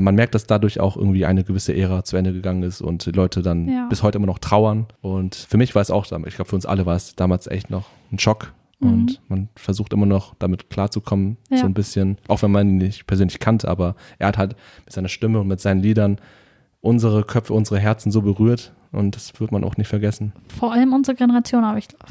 man 0.00 0.14
merkt, 0.14 0.34
dass 0.34 0.46
dadurch 0.46 0.80
auch 0.80 0.96
irgendwie 0.96 1.24
eine 1.24 1.44
gewisse 1.44 1.74
Ära 1.76 2.04
zu 2.04 2.16
Ende 2.16 2.32
gegangen 2.32 2.62
ist 2.62 2.80
und 2.80 3.06
die 3.06 3.12
Leute 3.12 3.42
dann 3.42 3.68
Ja. 3.68 3.86
bis 3.88 4.02
heute 4.02 4.18
immer 4.18 4.26
noch 4.26 4.38
trauern. 4.38 4.86
Und 5.00 5.34
für 5.34 5.56
mich 5.56 5.74
war 5.74 5.82
es 5.82 5.90
auch, 5.90 6.04
ich 6.04 6.34
glaube, 6.34 6.48
für 6.48 6.56
uns 6.56 6.66
alle 6.66 6.86
war 6.86 6.96
es 6.96 7.14
damals 7.16 7.46
echt 7.46 7.70
noch 7.70 7.86
ein 8.12 8.18
Schock. 8.18 8.52
Und 8.80 9.20
man 9.28 9.48
versucht 9.56 9.92
immer 9.92 10.06
noch 10.06 10.34
damit 10.38 10.70
klarzukommen, 10.70 11.30
Mhm. 11.30 11.36
Ja. 11.56 11.58
so 11.58 11.66
ein 11.66 11.74
bisschen, 11.74 12.16
auch 12.28 12.42
wenn 12.42 12.52
man 12.52 12.68
ihn 12.68 12.76
nicht 12.78 13.08
persönlich 13.08 13.40
kannte, 13.40 13.66
aber 13.66 13.96
er 14.20 14.28
hat 14.28 14.38
halt 14.38 14.54
mit 14.84 14.92
seiner 14.92 15.08
Stimme 15.08 15.40
und 15.40 15.48
mit 15.48 15.60
seinen 15.60 15.80
Liedern 15.82 16.18
unsere 16.80 17.24
Köpfe, 17.24 17.54
unsere 17.54 17.80
Herzen 17.80 18.12
so 18.12 18.22
berührt 18.22 18.72
und 18.92 19.16
das 19.16 19.38
wird 19.40 19.50
man 19.50 19.64
auch 19.64 19.76
nicht 19.76 19.88
vergessen. 19.88 20.32
Vor 20.56 20.72
allem 20.72 20.92
unsere 20.92 21.16
Generation, 21.16 21.64
aber 21.64 21.78
ich 21.78 21.88
glaube, 21.88 22.04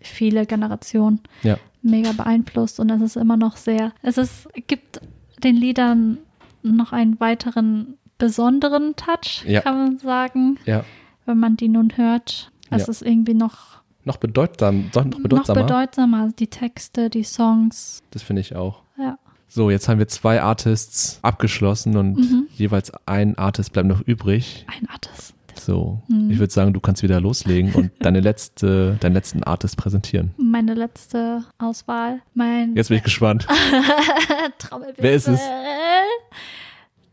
viele 0.00 0.46
Generationen 0.46 1.20
Ja. 1.42 1.58
mega 1.82 2.12
beeinflusst 2.12 2.80
und 2.80 2.88
es 2.90 3.02
ist 3.02 3.16
immer 3.16 3.36
noch 3.36 3.58
sehr, 3.58 3.92
es 4.02 4.16
ist, 4.16 4.48
gibt 4.66 5.02
den 5.44 5.56
Liedern 5.56 6.16
noch 6.72 6.92
einen 6.92 7.18
weiteren 7.20 7.94
besonderen 8.18 8.96
Touch, 8.96 9.44
Ja. 9.46 9.60
kann 9.60 9.76
man 9.76 9.98
sagen, 9.98 10.58
Ja. 10.64 10.84
wenn 11.26 11.38
man 11.38 11.56
die 11.56 11.68
nun 11.68 11.96
hört. 11.96 12.50
Es 12.70 12.82
Ja. 12.86 12.88
ist 12.88 13.02
irgendwie 13.02 13.34
noch, 13.34 13.82
Noch 14.04 14.16
bedeutsam, 14.16 14.90
noch 14.94 15.04
noch 15.04 15.18
bedeutsamer. 15.20 15.62
bedeutsamer, 15.62 16.30
die 16.38 16.46
Texte, 16.48 17.10
die 17.10 17.24
Songs. 17.24 18.02
das 18.10 18.22
finde 18.22 18.40
ich 18.40 18.56
auch. 18.56 18.82
Ja. 18.98 19.18
So, 19.48 19.70
jetzt 19.70 19.88
haben 19.88 19.98
wir 19.98 20.08
zwei 20.08 20.42
Artists 20.42 21.20
abgeschlossen 21.22 21.96
und 21.96 22.16
Mhm. 22.16 22.46
jeweils 22.54 22.90
ein 23.06 23.38
Artist 23.38 23.72
bleibt 23.72 23.88
noch 23.88 24.00
übrig. 24.00 24.66
Ein 24.68 24.88
Artist. 24.88 25.34
So, 25.58 26.02
Mhm. 26.08 26.30
ich 26.30 26.38
würde 26.38 26.52
sagen, 26.52 26.72
du 26.72 26.80
kannst 26.80 27.02
wieder 27.02 27.20
loslegen 27.20 27.72
und 27.74 27.90
deine 28.00 28.20
letzte, 28.20 28.96
deinen 29.00 29.14
letzten 29.14 29.42
Artist 29.42 29.76
präsentieren. 29.76 30.32
Meine 30.36 30.74
letzte 30.74 31.44
Auswahl. 31.58 32.20
Mein 32.34 32.74
Jetzt 32.76 32.88
bin 32.88 32.98
ich 32.98 33.04
gespannt. 33.04 33.46
Wer 34.98 35.14
ist 35.14 35.28
es? 35.28 35.40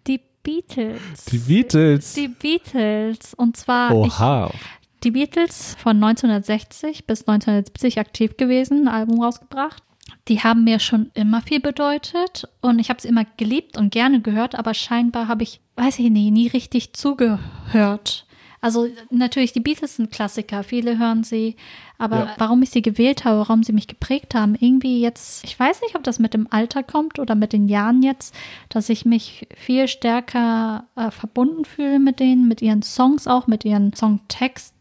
Die 0.07 0.19
Beatles. 0.43 1.25
Die 1.31 1.37
Beatles. 1.37 2.13
Die 2.13 2.27
Beatles. 2.27 3.33
Und 3.33 3.57
zwar, 3.57 3.91
ich, 3.91 3.95
Oha. 4.19 4.51
die 5.03 5.11
Beatles 5.11 5.75
von 5.79 5.95
1960 6.03 7.05
bis 7.05 7.21
1970 7.27 7.99
aktiv 7.99 8.37
gewesen, 8.37 8.87
ein 8.87 8.93
Album 8.93 9.21
rausgebracht. 9.23 9.81
Die 10.27 10.41
haben 10.41 10.63
mir 10.63 10.79
schon 10.79 11.11
immer 11.13 11.41
viel 11.41 11.59
bedeutet 11.59 12.47
und 12.61 12.79
ich 12.79 12.89
habe 12.89 13.01
sie 13.01 13.07
immer 13.07 13.25
geliebt 13.37 13.77
und 13.77 13.91
gerne 13.91 14.21
gehört, 14.21 14.55
aber 14.55 14.73
scheinbar 14.73 15.27
habe 15.27 15.43
ich, 15.43 15.59
weiß 15.75 15.99
ich 15.99 16.09
nicht, 16.09 16.31
nie 16.31 16.47
richtig 16.47 16.93
zugehört. 16.93 18.25
Also 18.63 18.87
natürlich, 19.09 19.51
die 19.51 19.59
Beatles 19.59 19.97
sind 19.97 20.09
Klassiker, 20.09 20.63
viele 20.63 20.97
hören 20.97 21.23
sie, 21.25 21.57
aber 21.97 22.19
Ja. 22.19 22.35
warum 22.37 22.61
ich 22.63 22.69
sie 22.69 22.81
gewählt 22.81 23.25
habe, 23.25 23.39
warum 23.39 23.61
sie 23.63 23.73
mich 23.73 23.87
geprägt 23.87 24.35
haben, 24.35 24.55
irgendwie 24.57 25.01
jetzt, 25.01 25.43
ich 25.43 25.59
weiß 25.59 25.81
nicht, 25.81 25.95
ob 25.95 26.03
das 26.03 26.17
mit 26.17 26.33
dem 26.33 26.47
Alter 26.49 26.81
kommt 26.81 27.19
oder 27.19 27.35
mit 27.35 27.51
den 27.51 27.67
Jahren 27.67 28.01
jetzt, 28.03 28.33
dass 28.69 28.87
ich 28.87 29.03
mich 29.05 29.47
viel 29.57 29.89
stärker 29.89 30.85
äh, 30.95 31.11
verbunden 31.11 31.65
fühle 31.65 31.99
mit 31.99 32.21
denen, 32.21 32.47
mit 32.47 32.61
ihren 32.61 32.83
Songs 32.83 33.27
auch, 33.27 33.47
mit 33.47 33.65
ihren 33.65 33.93
Songtexten. 33.93 34.72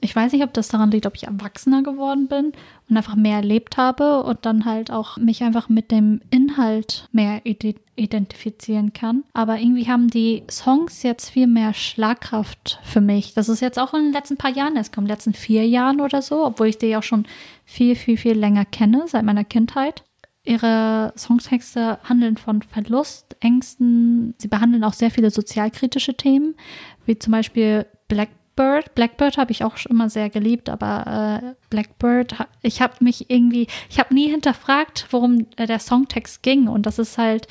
Ich 0.00 0.14
weiß 0.14 0.32
nicht, 0.32 0.44
ob 0.44 0.54
das 0.54 0.68
daran 0.68 0.90
liegt, 0.90 1.06
ob 1.06 1.16
ich 1.16 1.24
erwachsener 1.24 1.82
geworden 1.82 2.28
bin 2.28 2.52
und 2.88 2.96
einfach 2.96 3.16
mehr 3.16 3.36
erlebt 3.36 3.76
habe 3.76 4.22
und 4.22 4.46
dann 4.46 4.64
halt 4.64 4.90
auch 4.90 5.16
mich 5.16 5.42
einfach 5.42 5.68
mit 5.68 5.90
dem 5.90 6.20
Inhalt 6.30 7.08
mehr 7.12 7.44
ide- 7.44 7.74
identifizieren 7.96 8.92
kann. 8.92 9.24
Aber 9.32 9.58
irgendwie 9.58 9.88
haben 9.88 10.08
die 10.08 10.44
Songs 10.48 11.02
jetzt 11.02 11.30
viel 11.30 11.48
mehr 11.48 11.74
Schlagkraft 11.74 12.78
für 12.84 13.00
mich. 13.00 13.34
Das 13.34 13.48
ist 13.48 13.60
jetzt 13.60 13.78
auch 13.78 13.92
in 13.94 14.04
den 14.04 14.12
letzten 14.12 14.36
paar 14.36 14.52
Jahren 14.52 14.76
erst 14.76 14.94
kommen, 14.94 15.06
letzten 15.06 15.34
vier 15.34 15.66
Jahren 15.66 16.00
oder 16.00 16.22
so, 16.22 16.46
obwohl 16.46 16.68
ich 16.68 16.78
die 16.78 16.96
auch 16.96 17.02
schon 17.02 17.26
viel, 17.64 17.96
viel, 17.96 18.16
viel 18.16 18.38
länger 18.38 18.64
kenne, 18.64 19.04
seit 19.06 19.24
meiner 19.24 19.44
Kindheit. 19.44 20.04
ihre 20.48 21.12
Songtexte 21.16 21.98
handeln 22.04 22.38
von 22.38 22.62
Verlust, 22.62 23.36
Ängsten. 23.40 24.34
Sie 24.38 24.48
behandeln 24.48 24.82
auch 24.82 24.94
sehr 24.94 25.10
viele 25.10 25.30
sozialkritische 25.30 26.14
Themen, 26.14 26.54
wie 27.04 27.18
zum 27.18 27.32
Beispiel 27.32 27.86
Black 28.08 28.30
Blackbird. 28.58 28.94
Blackbird 28.96 29.38
habe 29.38 29.52
ich 29.52 29.62
auch 29.62 29.76
immer 29.88 30.10
sehr 30.10 30.30
geliebt, 30.30 30.68
aber 30.68 31.40
äh, 31.42 31.54
Blackbird, 31.70 32.34
ich 32.62 32.82
habe 32.82 32.94
mich 32.98 33.30
irgendwie, 33.30 33.68
ich 33.88 34.00
habe 34.00 34.12
nie 34.12 34.28
hinterfragt, 34.28 35.06
worum 35.10 35.46
äh, 35.56 35.66
der 35.66 35.78
Songtext 35.78 36.42
ging. 36.42 36.66
Und 36.66 36.84
das 36.84 36.98
ist 36.98 37.18
halt, 37.18 37.46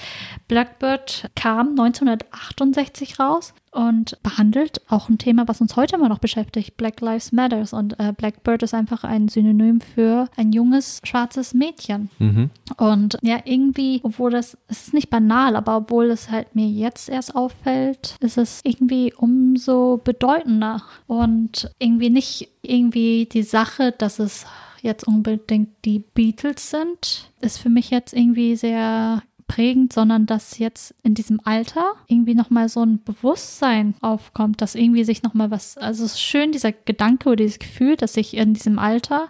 Blackbird 0.50 1.30
kam 1.36 1.70
1968 1.70 3.20
raus 3.20 3.54
und 3.72 4.22
behandelt 4.23 4.81
auch 4.89 5.10
ein 5.10 5.18
Thema, 5.18 5.48
was 5.48 5.61
uns 5.61 5.76
heute 5.76 5.95
immer 5.95 6.10
noch 6.10 6.19
beschäftigt, 6.19 6.77
Black 6.77 7.02
Lives 7.02 7.31
Matters. 7.31 7.73
Und 7.73 7.99
äh, 7.99 8.14
Blackbird 8.14 8.64
ist 8.64 8.73
einfach 8.73 9.03
ein 9.03 9.27
Synonym 9.27 9.81
für 9.81 10.30
ein 10.35 10.52
junges 10.52 10.99
schwarzes 11.03 11.53
Mädchen. 11.53 12.10
Mhm. 12.19 12.49
Und 12.77 13.18
ja, 13.22 13.39
irgendwie, 13.45 13.99
obwohl 14.03 14.31
das, 14.31 14.57
es 14.68 14.88
ist 14.88 14.94
nicht 14.94 15.10
banal, 15.10 15.56
aber 15.56 15.77
obwohl 15.77 16.06
es 16.06 16.31
halt 16.31 16.56
mir 16.56 16.68
jetzt 16.68 17.10
erst 17.10 17.35
auffällt, 17.35 18.15
ist 18.19 18.38
es 18.38 18.61
irgendwie 18.64 19.14
umso 19.14 20.02
bedeutender 20.03 20.84
und 21.07 21.69
irgendwie 21.80 22.10
nicht 22.10 22.49
irgendwie 22.61 23.27
die 23.31 23.44
Sache, 23.44 23.94
dass 23.98 24.19
es 24.19 24.45
jetzt 24.81 25.07
unbedingt 25.07 25.69
die 25.85 25.99
Beatles 25.99 26.69
sind, 26.69 27.30
ist 27.41 27.60
für 27.60 27.69
mich 27.69 27.89
jetzt 27.89 28.14
irgendwie 28.14 28.56
sehr 28.56 29.22
prägend, 29.48 29.94
sondern 29.94 30.26
dass 30.26 30.60
jetzt 30.60 30.94
in 31.03 31.14
diesem 31.14 31.40
Alter 31.44 31.94
irgendwie 32.07 32.36
nochmal 32.36 32.69
so 32.69 32.84
ein 32.84 33.02
Bewusstsein 33.03 33.95
aufkommt, 34.02 34.61
dass 34.61 34.76
irgendwie 34.76 35.03
sich 35.03 35.24
nochmal 35.24 35.52
was, 35.52 35.78
also 35.78 36.06
es 36.06 36.14
ist 36.14 36.22
schön, 36.22 36.52
dieser 36.52 36.72
Gedanke 36.72 37.30
oder 37.30 37.38
dieses 37.38 37.60
Gefühl, 37.60 37.95
dass 37.95 38.18
ich 38.18 38.36
in 38.36 38.53
diesem 38.53 38.78
Alter, 38.78 39.30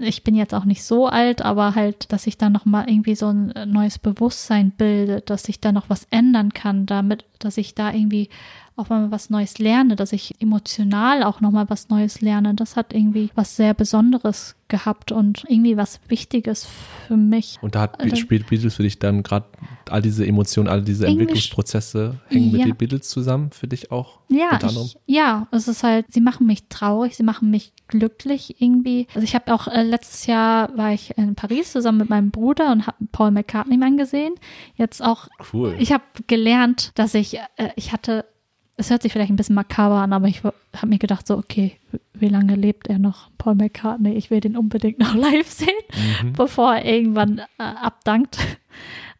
ich 0.00 0.24
bin 0.24 0.34
jetzt 0.34 0.54
auch 0.54 0.64
nicht 0.64 0.84
so 0.84 1.06
alt, 1.06 1.42
aber 1.42 1.74
halt, 1.74 2.12
dass 2.12 2.24
sich 2.24 2.38
da 2.38 2.50
nochmal 2.50 2.88
irgendwie 2.88 3.14
so 3.14 3.28
ein 3.28 3.52
neues 3.66 3.98
Bewusstsein 3.98 4.70
bildet, 4.70 5.30
dass 5.30 5.44
sich 5.44 5.60
da 5.60 5.72
noch 5.72 5.88
was 5.88 6.06
ändern 6.10 6.52
kann, 6.52 6.86
damit, 6.86 7.24
dass 7.38 7.56
ich 7.56 7.74
da 7.74 7.92
irgendwie 7.92 8.28
auch 8.76 8.90
mal 8.90 9.10
was 9.10 9.30
Neues 9.30 9.58
lerne, 9.58 9.96
dass 9.96 10.12
ich 10.12 10.34
emotional 10.40 11.22
auch 11.22 11.40
nochmal 11.40 11.68
was 11.68 11.88
Neues 11.88 12.20
lerne. 12.20 12.54
Das 12.54 12.76
hat 12.76 12.92
irgendwie 12.92 13.30
was 13.34 13.56
sehr 13.56 13.72
Besonderes 13.72 14.54
gehabt 14.68 15.12
und 15.12 15.44
irgendwie 15.48 15.76
was 15.76 16.00
Wichtiges 16.08 16.66
für 17.06 17.16
mich. 17.16 17.58
Und 17.62 17.74
da 17.74 17.82
hat, 17.82 18.00
also, 18.00 18.16
spielt 18.16 18.48
Beatles 18.48 18.74
für 18.74 18.82
dich 18.82 18.98
dann 18.98 19.22
gerade 19.22 19.46
all 19.88 20.02
diese 20.02 20.26
Emotionen, 20.26 20.68
all 20.68 20.82
diese 20.82 21.06
Entwicklungsprozesse 21.06 22.18
hängen 22.28 22.50
ja. 22.50 22.58
mit 22.58 22.66
den 22.66 22.76
Beatles 22.76 23.08
zusammen 23.08 23.50
für 23.50 23.66
dich 23.66 23.90
auch? 23.90 24.18
Ja, 24.28 24.58
ich, 24.62 24.98
ja, 25.06 25.46
es 25.52 25.68
ist 25.68 25.82
halt, 25.82 26.06
sie 26.10 26.20
machen 26.20 26.46
mich 26.46 26.68
traurig, 26.68 27.16
sie 27.16 27.22
machen 27.22 27.50
mich 27.50 27.72
glücklich 27.88 28.60
irgendwie. 28.60 29.06
Also 29.14 29.22
ich 29.22 29.34
habe 29.34 29.54
auch 29.54 29.68
äh, 29.68 29.82
letztes 29.84 30.26
Jahr 30.26 30.76
war 30.76 30.92
ich 30.92 31.16
in 31.16 31.34
Paris 31.34 31.72
zusammen 31.72 31.98
mit 31.98 32.10
meinem 32.10 32.30
Bruder 32.30 32.72
und 32.72 32.86
habe 32.86 32.96
Paul 33.12 33.30
McCartney 33.30 33.82
angesehen. 33.82 34.34
Jetzt 34.74 35.02
auch, 35.02 35.28
cool. 35.52 35.76
ich 35.78 35.92
habe 35.92 36.04
gelernt, 36.26 36.90
dass 36.96 37.14
ich, 37.14 37.38
äh, 37.38 37.70
ich 37.76 37.92
hatte 37.92 38.24
es 38.76 38.90
hört 38.90 39.02
sich 39.02 39.12
vielleicht 39.12 39.30
ein 39.30 39.36
bisschen 39.36 39.54
makaber 39.54 39.96
an, 39.96 40.12
aber 40.12 40.28
ich 40.28 40.42
habe 40.44 40.86
mir 40.86 40.98
gedacht, 40.98 41.26
so, 41.26 41.36
okay, 41.38 41.76
wie 42.12 42.28
lange 42.28 42.56
lebt 42.56 42.88
er 42.88 42.98
noch? 42.98 43.30
Paul 43.38 43.54
McCartney, 43.54 44.14
ich 44.14 44.30
will 44.30 44.40
den 44.40 44.56
unbedingt 44.56 44.98
noch 45.00 45.14
live 45.14 45.48
sehen, 45.48 45.68
mhm. 46.22 46.32
bevor 46.34 46.74
er 46.74 46.84
irgendwann 46.84 47.38
äh, 47.38 47.62
abdankt. 47.62 48.38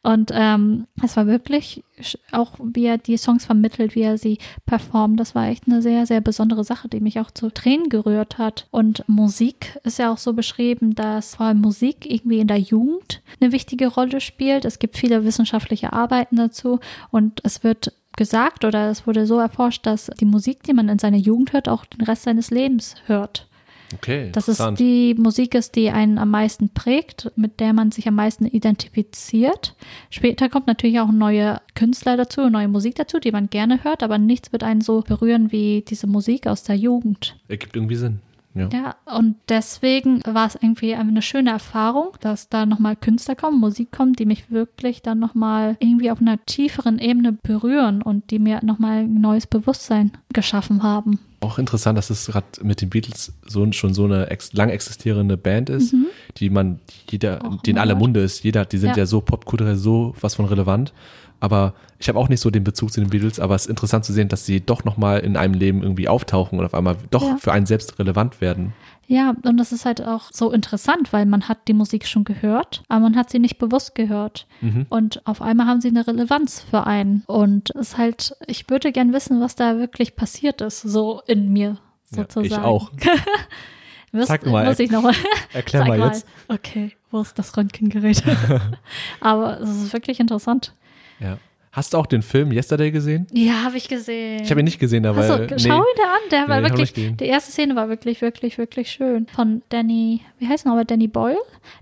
Und 0.02 0.30
ähm, 0.32 0.86
es 1.02 1.16
war 1.16 1.26
wirklich 1.26 1.82
auch, 2.30 2.52
wie 2.62 2.84
er 2.84 2.96
die 2.96 3.16
Songs 3.16 3.44
vermittelt, 3.44 3.96
wie 3.96 4.02
er 4.02 4.18
sie 4.18 4.38
performt. 4.64 5.18
Das 5.18 5.34
war 5.34 5.48
echt 5.48 5.66
eine 5.66 5.82
sehr, 5.82 6.06
sehr 6.06 6.20
besondere 6.20 6.62
Sache, 6.62 6.88
die 6.88 7.00
mich 7.00 7.18
auch 7.18 7.32
zu 7.32 7.50
Tränen 7.50 7.88
gerührt 7.88 8.38
hat. 8.38 8.68
Und 8.70 9.02
Musik 9.08 9.80
ist 9.82 9.98
ja 9.98 10.12
auch 10.12 10.18
so 10.18 10.32
beschrieben, 10.32 10.94
dass 10.94 11.34
vor 11.34 11.46
allem 11.46 11.60
Musik 11.60 12.08
irgendwie 12.08 12.38
in 12.38 12.46
der 12.46 12.60
Jugend 12.60 13.20
eine 13.40 13.50
wichtige 13.50 13.88
Rolle 13.88 14.20
spielt. 14.20 14.64
Es 14.64 14.78
gibt 14.78 14.96
viele 14.96 15.24
wissenschaftliche 15.24 15.92
Arbeiten 15.92 16.36
dazu 16.36 16.78
und 17.10 17.40
es 17.42 17.64
wird 17.64 17.92
gesagt 18.16 18.64
oder 18.64 18.90
es 18.90 19.06
wurde 19.06 19.26
so 19.26 19.38
erforscht, 19.38 19.86
dass 19.86 20.10
die 20.18 20.24
Musik, 20.24 20.62
die 20.62 20.72
man 20.72 20.88
in 20.88 20.98
seiner 20.98 21.16
Jugend 21.16 21.52
hört, 21.52 21.68
auch 21.68 21.84
den 21.84 22.02
Rest 22.02 22.22
seines 22.22 22.50
Lebens 22.50 22.94
hört. 23.06 23.46
Okay. 23.94 24.30
Dass 24.32 24.48
es 24.48 24.60
die 24.76 25.14
Musik 25.14 25.54
ist, 25.54 25.76
die 25.76 25.90
einen 25.90 26.18
am 26.18 26.30
meisten 26.30 26.70
prägt, 26.70 27.30
mit 27.36 27.60
der 27.60 27.72
man 27.72 27.92
sich 27.92 28.08
am 28.08 28.16
meisten 28.16 28.46
identifiziert. 28.46 29.76
Später 30.10 30.48
kommt 30.48 30.66
natürlich 30.66 30.98
auch 30.98 31.12
neue 31.12 31.60
Künstler 31.74 32.16
dazu, 32.16 32.48
neue 32.48 32.68
Musik 32.68 32.96
dazu, 32.96 33.20
die 33.20 33.30
man 33.30 33.48
gerne 33.48 33.84
hört, 33.84 34.02
aber 34.02 34.18
nichts 34.18 34.52
wird 34.52 34.64
einen 34.64 34.80
so 34.80 35.02
berühren 35.02 35.52
wie 35.52 35.84
diese 35.86 36.08
Musik 36.08 36.46
aus 36.46 36.64
der 36.64 36.76
Jugend. 36.76 37.36
Ergibt 37.48 37.76
irgendwie 37.76 37.96
Sinn. 37.96 38.20
Ja. 38.56 38.68
ja, 38.72 38.96
und 39.04 39.36
deswegen 39.50 40.22
war 40.24 40.46
es 40.46 40.54
irgendwie 40.54 40.94
eine 40.94 41.20
schöne 41.20 41.50
Erfahrung, 41.50 42.16
dass 42.20 42.48
da 42.48 42.64
nochmal 42.64 42.96
Künstler 42.96 43.34
kommen, 43.34 43.60
Musik 43.60 43.92
kommt, 43.92 44.18
die 44.18 44.24
mich 44.24 44.50
wirklich 44.50 45.02
dann 45.02 45.18
nochmal 45.18 45.76
irgendwie 45.78 46.10
auf 46.10 46.22
einer 46.22 46.42
tieferen 46.46 46.98
Ebene 46.98 47.32
berühren 47.32 48.00
und 48.00 48.30
die 48.30 48.38
mir 48.38 48.64
nochmal 48.64 49.00
ein 49.00 49.20
neues 49.20 49.46
Bewusstsein 49.46 50.12
geschaffen 50.32 50.82
haben. 50.82 51.18
Auch 51.40 51.58
interessant, 51.58 51.98
dass 51.98 52.08
es 52.08 52.26
gerade 52.26 52.46
mit 52.62 52.80
den 52.80 52.88
Beatles 52.88 53.34
so, 53.46 53.70
schon 53.72 53.92
so 53.92 54.04
eine 54.04 54.30
ex 54.30 54.54
lang 54.54 54.70
existierende 54.70 55.36
Band 55.36 55.68
ist, 55.68 55.92
mhm. 55.92 56.06
die 56.38 56.48
man, 56.48 56.80
jeder, 57.10 57.40
oh, 57.44 57.58
die 57.64 57.72
in 57.72 57.78
aller 57.78 57.94
Munde 57.94 58.20
ist. 58.20 58.42
Jeder, 58.42 58.64
die 58.64 58.78
sind 58.78 58.90
ja, 58.90 58.96
ja 58.96 59.06
so 59.06 59.20
popkulturell 59.20 59.76
so 59.76 60.14
was 60.20 60.34
von 60.34 60.46
relevant. 60.46 60.94
Aber 61.40 61.74
ich 61.98 62.08
habe 62.08 62.18
auch 62.18 62.28
nicht 62.28 62.40
so 62.40 62.50
den 62.50 62.64
Bezug 62.64 62.92
zu 62.92 63.00
den 63.00 63.10
Beatles, 63.10 63.40
aber 63.40 63.54
es 63.54 63.62
ist 63.62 63.70
interessant 63.70 64.04
zu 64.04 64.12
sehen, 64.12 64.28
dass 64.28 64.46
sie 64.46 64.60
doch 64.60 64.84
nochmal 64.84 65.20
in 65.20 65.36
einem 65.36 65.54
Leben 65.54 65.82
irgendwie 65.82 66.08
auftauchen 66.08 66.58
und 66.58 66.64
auf 66.64 66.74
einmal 66.74 66.96
doch 67.10 67.22
ja. 67.22 67.36
für 67.36 67.52
einen 67.52 67.66
selbst 67.66 67.98
relevant 67.98 68.40
werden. 68.40 68.72
Ja, 69.08 69.34
und 69.44 69.56
das 69.56 69.70
ist 69.70 69.84
halt 69.84 70.02
auch 70.02 70.32
so 70.32 70.50
interessant, 70.50 71.12
weil 71.12 71.26
man 71.26 71.48
hat 71.48 71.68
die 71.68 71.74
Musik 71.74 72.06
schon 72.06 72.24
gehört, 72.24 72.82
aber 72.88 73.00
man 73.00 73.16
hat 73.16 73.30
sie 73.30 73.38
nicht 73.38 73.58
bewusst 73.58 73.94
gehört. 73.94 74.46
Mhm. 74.60 74.86
Und 74.88 75.24
auf 75.26 75.40
einmal 75.40 75.66
haben 75.66 75.80
sie 75.80 75.88
eine 75.88 76.06
Relevanz 76.06 76.60
für 76.68 76.86
einen. 76.86 77.22
Und 77.26 77.70
es 77.70 77.92
ist 77.92 77.98
halt, 77.98 78.36
ich 78.46 78.68
würde 78.68 78.90
gern 78.90 79.12
wissen, 79.12 79.40
was 79.40 79.54
da 79.54 79.78
wirklich 79.78 80.16
passiert 80.16 80.60
ist, 80.60 80.80
so 80.80 81.22
in 81.26 81.52
mir 81.52 81.78
sozusagen. 82.10 82.50
Ja, 82.50 82.58
ich 82.58 82.64
auch. 82.64 82.90
Sag 84.12 84.46
mal, 84.46 84.64
muss 84.64 84.78
ich 84.78 84.90
noch 84.90 85.02
mal. 85.02 85.14
Erklär 85.52 85.84
mal, 85.84 85.98
mal 85.98 86.08
jetzt. 86.08 86.26
Okay, 86.48 86.92
wo 87.10 87.20
ist 87.20 87.38
das 87.38 87.56
Röntgengerät? 87.56 88.22
aber 89.20 89.60
es 89.60 89.68
ist 89.70 89.92
wirklich 89.92 90.20
interessant. 90.20 90.72
Ja. 91.20 91.38
Hast 91.76 91.92
du 91.92 91.98
auch 91.98 92.06
den 92.06 92.22
Film 92.22 92.52
Yesterday 92.52 92.90
gesehen? 92.90 93.26
Ja, 93.34 93.64
habe 93.64 93.76
ich 93.76 93.86
gesehen. 93.86 94.42
Ich 94.42 94.50
habe 94.50 94.60
ihn 94.60 94.64
nicht 94.64 94.78
gesehen, 94.78 95.04
aber. 95.04 95.20
Also, 95.20 95.36
nee, 95.36 95.58
schau 95.58 95.80
ihn 95.80 95.96
dir 95.98 96.08
an, 96.08 96.30
der 96.30 96.48
war 96.48 96.62
nee, 96.62 96.70
wirklich. 96.70 96.94
Die 96.94 97.26
erste 97.26 97.52
Szene 97.52 97.76
war 97.76 97.90
wirklich, 97.90 98.22
wirklich, 98.22 98.56
wirklich 98.56 98.90
schön. 98.90 99.26
Von 99.26 99.60
Danny, 99.68 100.22
wie 100.38 100.48
heißt 100.48 100.64
er 100.64 100.70
nochmal? 100.70 100.86
Danny 100.86 101.06
Boyle? 101.06 101.36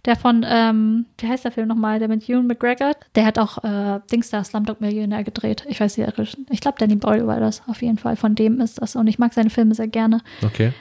Der 0.05 0.17
von, 0.17 0.45
ähm, 0.49 1.07
wie 1.19 1.29
heißt 1.29 1.45
der 1.45 1.53
Film 1.53 1.69
nochmal? 1.69 2.01
Der 2.01 2.09
mit 2.09 2.29
Ewan 2.29 2.49
McGregor. 2.49 2.91
Der 3.15 3.25
hat 3.25 3.39
auch 3.39 3.63
äh, 3.63 4.01
Dings 4.11 4.31
da, 4.31 4.43
Slumdog 4.43 4.81
Millionär 4.81 5.23
gedreht. 5.23 5.65
Ich 5.69 5.79
weiß 5.79 5.97
nicht, 5.97 6.13
ich 6.51 6.61
glaube, 6.61 6.79
Danny 6.81 6.97
Boyle 6.97 7.29
war 7.29 7.39
das 7.39 7.63
auf 7.69 7.81
jeden 7.81 7.99
Fall. 7.99 8.17
Von 8.17 8.35
dem 8.35 8.61
ist 8.61 8.83
das. 8.83 8.97
Und 8.97 9.07
ich 9.07 9.21
mag 9.21 9.33
seine 9.33 9.51
Filme 9.51 9.77
sehr 9.77 9.87
gerne. 9.87 10.23
Okay. 10.43 10.73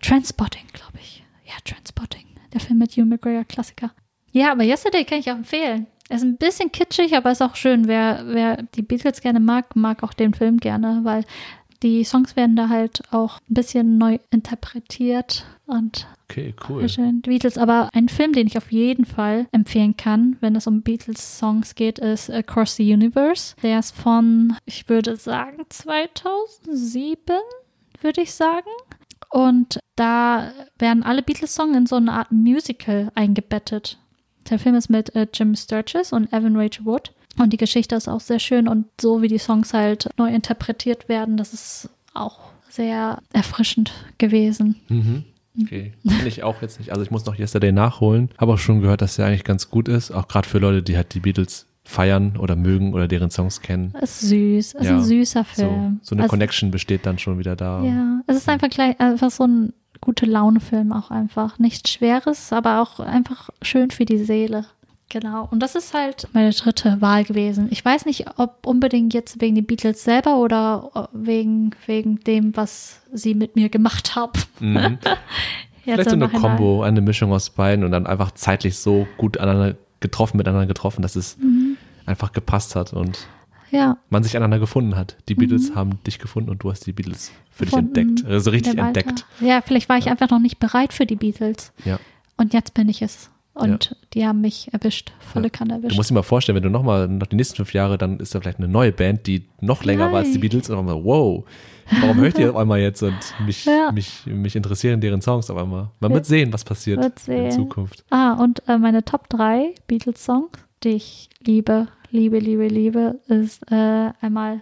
Transpotting, 0.00 0.64
glaube 0.72 0.98
ich. 0.98 1.22
Ja, 1.44 1.52
Transpotting. 1.66 2.24
Der 2.54 2.60
Film 2.60 2.78
mit 2.78 2.96
Ewan 2.96 3.10
McGregor, 3.10 3.44
Klassiker. 3.44 3.90
Ja, 4.30 4.52
aber 4.52 4.64
Yesterday 4.64 5.04
kann 5.04 5.18
ich 5.18 5.30
auch 5.30 5.36
empfehlen. 5.36 5.88
Er 6.12 6.16
ist 6.16 6.24
ein 6.24 6.36
bisschen 6.36 6.70
kitschig, 6.70 7.16
aber 7.16 7.32
ist 7.32 7.40
auch 7.40 7.56
schön. 7.56 7.88
Wer, 7.88 8.24
wer 8.26 8.64
die 8.74 8.82
Beatles 8.82 9.22
gerne 9.22 9.40
mag, 9.40 9.74
mag 9.74 10.02
auch 10.02 10.12
den 10.12 10.34
Film 10.34 10.58
gerne, 10.58 11.00
weil 11.04 11.24
die 11.82 12.04
Songs 12.04 12.36
werden 12.36 12.54
da 12.54 12.68
halt 12.68 13.00
auch 13.12 13.38
ein 13.48 13.54
bisschen 13.54 13.96
neu 13.96 14.18
interpretiert 14.30 15.46
und 15.64 16.06
okay, 16.28 16.54
cool. 16.68 16.86
Schön. 16.86 17.22
Beatles, 17.22 17.56
aber 17.56 17.88
ein 17.94 18.10
Film, 18.10 18.34
den 18.34 18.46
ich 18.46 18.58
auf 18.58 18.70
jeden 18.70 19.06
Fall 19.06 19.46
empfehlen 19.52 19.96
kann, 19.96 20.36
wenn 20.40 20.54
es 20.54 20.66
um 20.66 20.82
Beatles-Songs 20.82 21.76
geht, 21.76 21.98
ist 21.98 22.28
Across 22.28 22.76
the 22.76 22.92
Universe. 22.92 23.56
Der 23.62 23.78
ist 23.78 23.96
von, 23.96 24.54
ich 24.66 24.90
würde 24.90 25.16
sagen, 25.16 25.64
2007, 25.70 27.36
würde 28.02 28.20
ich 28.20 28.34
sagen. 28.34 28.68
Und 29.30 29.80
da 29.96 30.52
werden 30.78 31.04
alle 31.04 31.22
Beatles-Songs 31.22 31.74
in 31.74 31.86
so 31.86 31.96
eine 31.96 32.12
Art 32.12 32.32
Musical 32.32 33.10
eingebettet. 33.14 33.96
Der 34.50 34.58
Film 34.58 34.74
ist 34.74 34.90
mit 34.90 35.14
äh, 35.14 35.26
Jim 35.32 35.54
Sturgis 35.54 36.12
und 36.12 36.32
Evan 36.32 36.56
Rachel 36.56 36.84
Wood. 36.84 37.12
Und 37.38 37.52
die 37.52 37.58
Geschichte 37.58 37.94
ist 37.94 38.08
auch 38.08 38.20
sehr 38.20 38.38
schön 38.38 38.68
und 38.68 38.86
so 39.00 39.22
wie 39.22 39.28
die 39.28 39.38
Songs 39.38 39.72
halt 39.72 40.08
neu 40.18 40.28
interpretiert 40.28 41.08
werden, 41.08 41.36
das 41.36 41.54
ist 41.54 41.88
auch 42.12 42.40
sehr 42.68 43.18
erfrischend 43.32 43.92
gewesen. 44.18 44.76
Mhm. 44.88 45.24
Okay, 45.60 45.92
kenne 46.06 46.28
ich 46.28 46.42
auch 46.42 46.62
jetzt 46.62 46.78
nicht. 46.78 46.92
Also 46.92 47.02
ich 47.02 47.10
muss 47.10 47.26
noch 47.26 47.38
Yesterday 47.38 47.72
nachholen. 47.72 48.30
Habe 48.38 48.54
auch 48.54 48.58
schon 48.58 48.80
gehört, 48.80 49.02
dass 49.02 49.16
der 49.16 49.26
eigentlich 49.26 49.44
ganz 49.44 49.68
gut 49.68 49.86
ist. 49.86 50.10
Auch 50.10 50.26
gerade 50.26 50.48
für 50.48 50.58
Leute, 50.58 50.82
die 50.82 50.96
halt 50.96 51.12
die 51.12 51.20
Beatles 51.20 51.66
feiern 51.84 52.36
oder 52.38 52.56
mögen 52.56 52.94
oder 52.94 53.06
deren 53.08 53.30
Songs 53.30 53.60
kennen. 53.60 53.92
Es 54.00 54.22
ist 54.22 54.28
süß. 54.30 54.74
Es 54.74 54.74
ja, 54.74 54.80
ist 54.80 54.88
ein 54.90 55.04
süßer 55.04 55.44
Film. 55.44 56.00
So, 56.02 56.10
so 56.10 56.14
eine 56.14 56.22
also, 56.22 56.30
Connection 56.30 56.70
besteht 56.70 57.04
dann 57.04 57.18
schon 57.18 57.38
wieder 57.38 57.54
da. 57.54 57.82
Ja, 57.82 58.22
es 58.26 58.36
ist 58.36 58.48
einfach 58.48 58.70
gleich 58.70 58.98
einfach 58.98 59.30
so 59.30 59.44
ein 59.44 59.74
gute 60.02 60.26
Laune-Film 60.26 60.92
auch 60.92 61.10
einfach. 61.10 61.58
Nichts 61.58 61.90
Schweres, 61.90 62.52
aber 62.52 62.82
auch 62.82 63.00
einfach 63.00 63.48
schön 63.62 63.90
für 63.90 64.04
die 64.04 64.18
Seele. 64.18 64.66
Genau. 65.08 65.46
Und 65.50 65.60
das 65.60 65.74
ist 65.74 65.92
halt 65.94 66.28
meine 66.32 66.50
dritte 66.50 67.00
Wahl 67.00 67.24
gewesen. 67.24 67.68
Ich 67.70 67.84
weiß 67.84 68.06
nicht, 68.06 68.38
ob 68.38 68.66
unbedingt 68.66 69.12
jetzt 69.14 69.40
wegen 69.40 69.54
den 69.54 69.66
Beatles 69.66 70.04
selber 70.04 70.38
oder 70.38 71.08
wegen, 71.12 71.70
wegen 71.86 72.20
dem, 72.20 72.56
was 72.56 73.00
sie 73.12 73.34
mit 73.34 73.54
mir 73.56 73.68
gemacht 73.68 74.16
haben. 74.16 74.32
Mhm. 74.60 74.98
Vielleicht 75.84 76.10
so 76.10 76.16
eine 76.16 76.28
Kombo, 76.28 76.82
eine 76.82 77.00
Mischung 77.00 77.32
aus 77.32 77.50
beiden 77.50 77.84
und 77.84 77.90
dann 77.90 78.06
einfach 78.06 78.30
zeitlich 78.32 78.78
so 78.78 79.06
gut 79.18 79.36
aneinander 79.38 79.76
getroffen, 80.00 80.36
miteinander 80.36 80.66
getroffen, 80.66 81.02
dass 81.02 81.16
es 81.16 81.36
Mhm. 81.38 81.76
einfach 82.06 82.32
gepasst 82.32 82.74
hat 82.76 82.92
und 82.92 83.18
Ja, 83.72 83.96
man 84.10 84.22
sich 84.22 84.36
einander 84.36 84.58
gefunden 84.60 84.94
hat. 84.96 85.16
Die 85.28 85.34
Beatles 85.34 85.74
haben 85.74 85.98
dich 86.06 86.18
gefunden 86.20 86.50
und 86.50 86.62
du 86.62 86.70
hast 86.70 86.86
die 86.86 86.92
Beatles 86.92 87.32
für 87.50 87.64
dich 87.64 87.74
Mhm. 87.74 87.78
Gefunden. 87.92 87.98
entdeckt. 88.10 88.30
Also 88.30 88.50
richtig 88.50 88.78
entdeckt. 88.78 89.26
Ja, 89.40 89.60
vielleicht 89.62 89.88
war 89.88 89.98
ich 89.98 90.08
einfach 90.08 90.30
noch 90.30 90.38
nicht 90.40 90.58
bereit 90.60 90.92
für 90.92 91.06
die 91.06 91.16
Beatles. 91.16 91.72
Ja. 91.84 91.98
Und 92.36 92.52
jetzt 92.54 92.74
bin 92.74 92.88
ich 92.88 93.02
es. 93.02 93.30
Und 93.54 93.96
die 94.14 94.26
haben 94.26 94.40
mich 94.40 94.72
erwischt, 94.72 95.12
volle 95.20 95.46
Ja. 95.46 95.50
Kanne 95.50 95.74
Du 95.74 95.82
erwischt. 95.82 95.96
musst 95.96 96.08
dir 96.10 96.14
mal 96.14 96.22
vorstellen, 96.22 96.56
wenn 96.56 96.62
du 96.62 96.70
nochmal 96.70 97.06
noch 97.08 97.26
die 97.26 97.36
nächsten 97.36 97.56
fünf 97.56 97.74
Jahre, 97.74 97.98
dann 97.98 98.18
ist 98.18 98.34
da 98.34 98.40
vielleicht 98.40 98.56
eine 98.58 98.68
neue 98.68 98.92
Band, 98.92 99.26
die 99.26 99.44
noch 99.60 99.84
länger 99.84 100.10
war 100.10 100.18
als 100.20 100.28
die 100.28 100.32
Nein. 100.34 100.40
Beatles 100.40 100.70
und 100.70 100.74
auf 100.76 100.80
einmal, 100.80 101.04
wow, 101.04 101.44
warum 102.00 102.16
höre 102.16 102.28
ich 102.28 102.34
die 102.34 102.46
auf 102.46 102.56
einmal 102.56 102.80
jetzt 102.80 103.02
und 103.02 103.14
mich, 103.44 103.64
Ja. 103.66 103.92
mich, 103.92 104.24
mich 104.24 104.56
interessieren 104.56 105.00
deren 105.02 105.20
Songs 105.20 105.50
auf 105.50 105.58
einmal. 105.58 105.88
Man 106.00 106.14
wird 106.14 106.24
sehen, 106.24 106.50
was 106.52 106.64
passiert 106.64 107.02
Wird 107.02 107.28
in. 107.28 107.50
Zukunft. 107.50 108.04
Ah, 108.08 108.32
und 108.42 108.66
äh, 108.68 108.78
meine 108.78 109.04
Top 109.04 109.28
3 109.28 109.74
Beatles-Songs, 109.86 110.50
die 110.82 110.88
ich 110.90 111.28
liebe, 111.44 111.88
liebe, 112.12 112.38
liebe, 112.38 112.68
liebe, 112.68 113.20
ist 113.26 113.62
äh, 113.72 114.10
einmal 114.20 114.60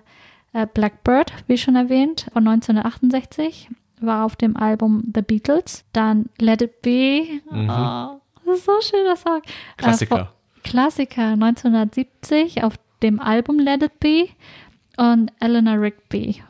äh, 0.55 0.67
Blackbird, 0.73 1.33
wie 1.47 1.59
schon 1.59 1.77
erwähnt, 1.77 2.27
von 2.33 2.47
1968, 2.49 3.69
war 4.01 4.25
auf 4.25 4.37
dem 4.37 4.57
Album 4.57 5.05
The 5.15 5.21
Beatles. 5.23 5.85
Dann 5.93 6.31
Let 6.39 6.63
It 6.63 6.81
Be, 6.83 7.41
Mhm. 7.51 7.69
oh, 7.71 8.21
das 8.47 8.59
ist 8.59 8.65
so 8.65 8.73
ein 8.73 8.83
schöner 8.83 9.17
Song. 9.17 9.39
Äh, 9.43 9.51
Klassiker. 9.77 10.17
von- 10.17 10.29
Klassiker 10.63 11.37
1970 11.37 12.65
auf 12.65 12.75
dem 13.03 13.21
Album 13.21 13.59
Let 13.59 13.83
It 13.83 14.01
Be 14.01 14.29
und 14.97 15.31
Eleanor 15.41 15.81
Rigby 15.81 16.43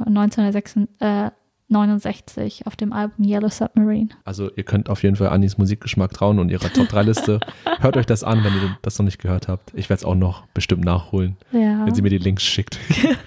1969 1.70 2.66
auf 2.66 2.76
dem 2.76 2.92
Album 2.92 3.24
Yellow 3.24 3.48
Submarine. 3.48 4.08
Also 4.24 4.50
ihr 4.56 4.64
könnt 4.64 4.90
auf 4.90 5.02
jeden 5.02 5.16
Fall 5.16 5.28
Anis 5.28 5.56
Musikgeschmack 5.58 6.12
trauen 6.12 6.38
und 6.38 6.50
ihrer 6.50 6.72
Top-3-Liste. 6.72 7.40
Hört 7.80 7.96
euch 7.96 8.06
das 8.06 8.24
an, 8.24 8.42
wenn 8.44 8.52
ihr 8.54 8.76
das 8.82 8.98
noch 8.98 9.04
nicht 9.04 9.18
gehört 9.20 9.48
habt. 9.48 9.72
Ich 9.74 9.88
werde 9.88 10.00
es 10.00 10.04
auch 10.04 10.14
noch 10.14 10.46
bestimmt 10.48 10.84
nachholen, 10.84 11.36
Ja, 11.52 11.86
wenn 11.86 11.94
sie 11.94 12.02
mir 12.02 12.10
die 12.10 12.18
Links 12.18 12.42
schickt. 12.42 12.78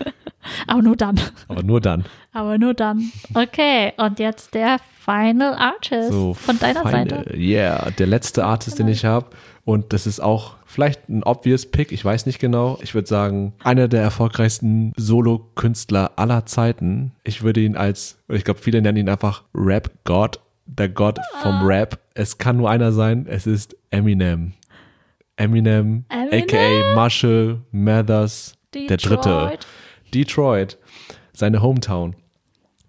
aber 0.67 0.81
nur 0.81 0.95
dann. 0.95 1.19
Aber 1.47 1.63
nur 1.63 1.81
dann. 1.81 2.05
Aber 2.33 2.57
nur 2.57 2.73
dann. 2.73 3.11
Okay, 3.33 3.93
und 3.97 4.19
jetzt 4.19 4.53
der 4.53 4.77
Final 5.05 5.53
Artist 5.55 6.11
So, 6.11 6.33
von 6.33 6.59
deiner 6.59 6.81
feine- 6.83 7.09
Seite. 7.09 7.37
Yeah, 7.37 7.91
der 7.91 8.07
letzte 8.07 8.45
Artist, 8.45 8.79
den 8.79 8.87
ich 8.87 9.05
habe. 9.05 9.27
Und 9.65 9.93
das 9.93 10.05
ist 10.07 10.19
auch 10.21 10.55
vielleicht 10.73 11.07
ein 11.09 11.23
obvious 11.23 11.65
Pick, 11.69 11.91
ich 11.91 12.03
weiß 12.03 12.25
nicht 12.25 12.39
genau. 12.39 12.77
Ich 12.81 12.93
würde 12.93 13.07
sagen, 13.07 13.53
einer 13.63 13.87
der 13.87 14.01
erfolgreichsten 14.01 14.91
Solo-Künstler 14.97 16.11
aller 16.15 16.45
Zeiten. 16.45 17.11
Ich 17.23 17.43
würde 17.43 17.61
ihn 17.61 17.77
als, 17.77 18.17
ich 18.27 18.43
glaube, 18.43 18.59
viele 18.59 18.81
nennen 18.81 18.97
ihn 18.97 19.09
einfach 19.09 19.43
Rap-God, 19.53 20.39
der 20.65 20.89
Gott 20.89 21.19
vom 21.41 21.51
Ah. 21.55 21.65
Rap. 21.65 21.99
Es 22.15 22.37
kann 22.37 22.57
nur 22.57 22.69
einer 22.69 22.91
sein, 22.91 23.25
es 23.29 23.47
ist 23.47 23.75
Eminem. 23.91 24.53
Eminem, 25.35 26.05
Eminem? 26.09 26.43
aka 26.43 26.95
Marshall 26.95 27.61
Mathers, 27.71 28.55
der 28.73 28.97
Dritte. 28.97 29.17
Detroit. 29.17 29.67
Detroit, 30.13 30.77
seine 31.33 31.61
Hometown. 31.61 32.15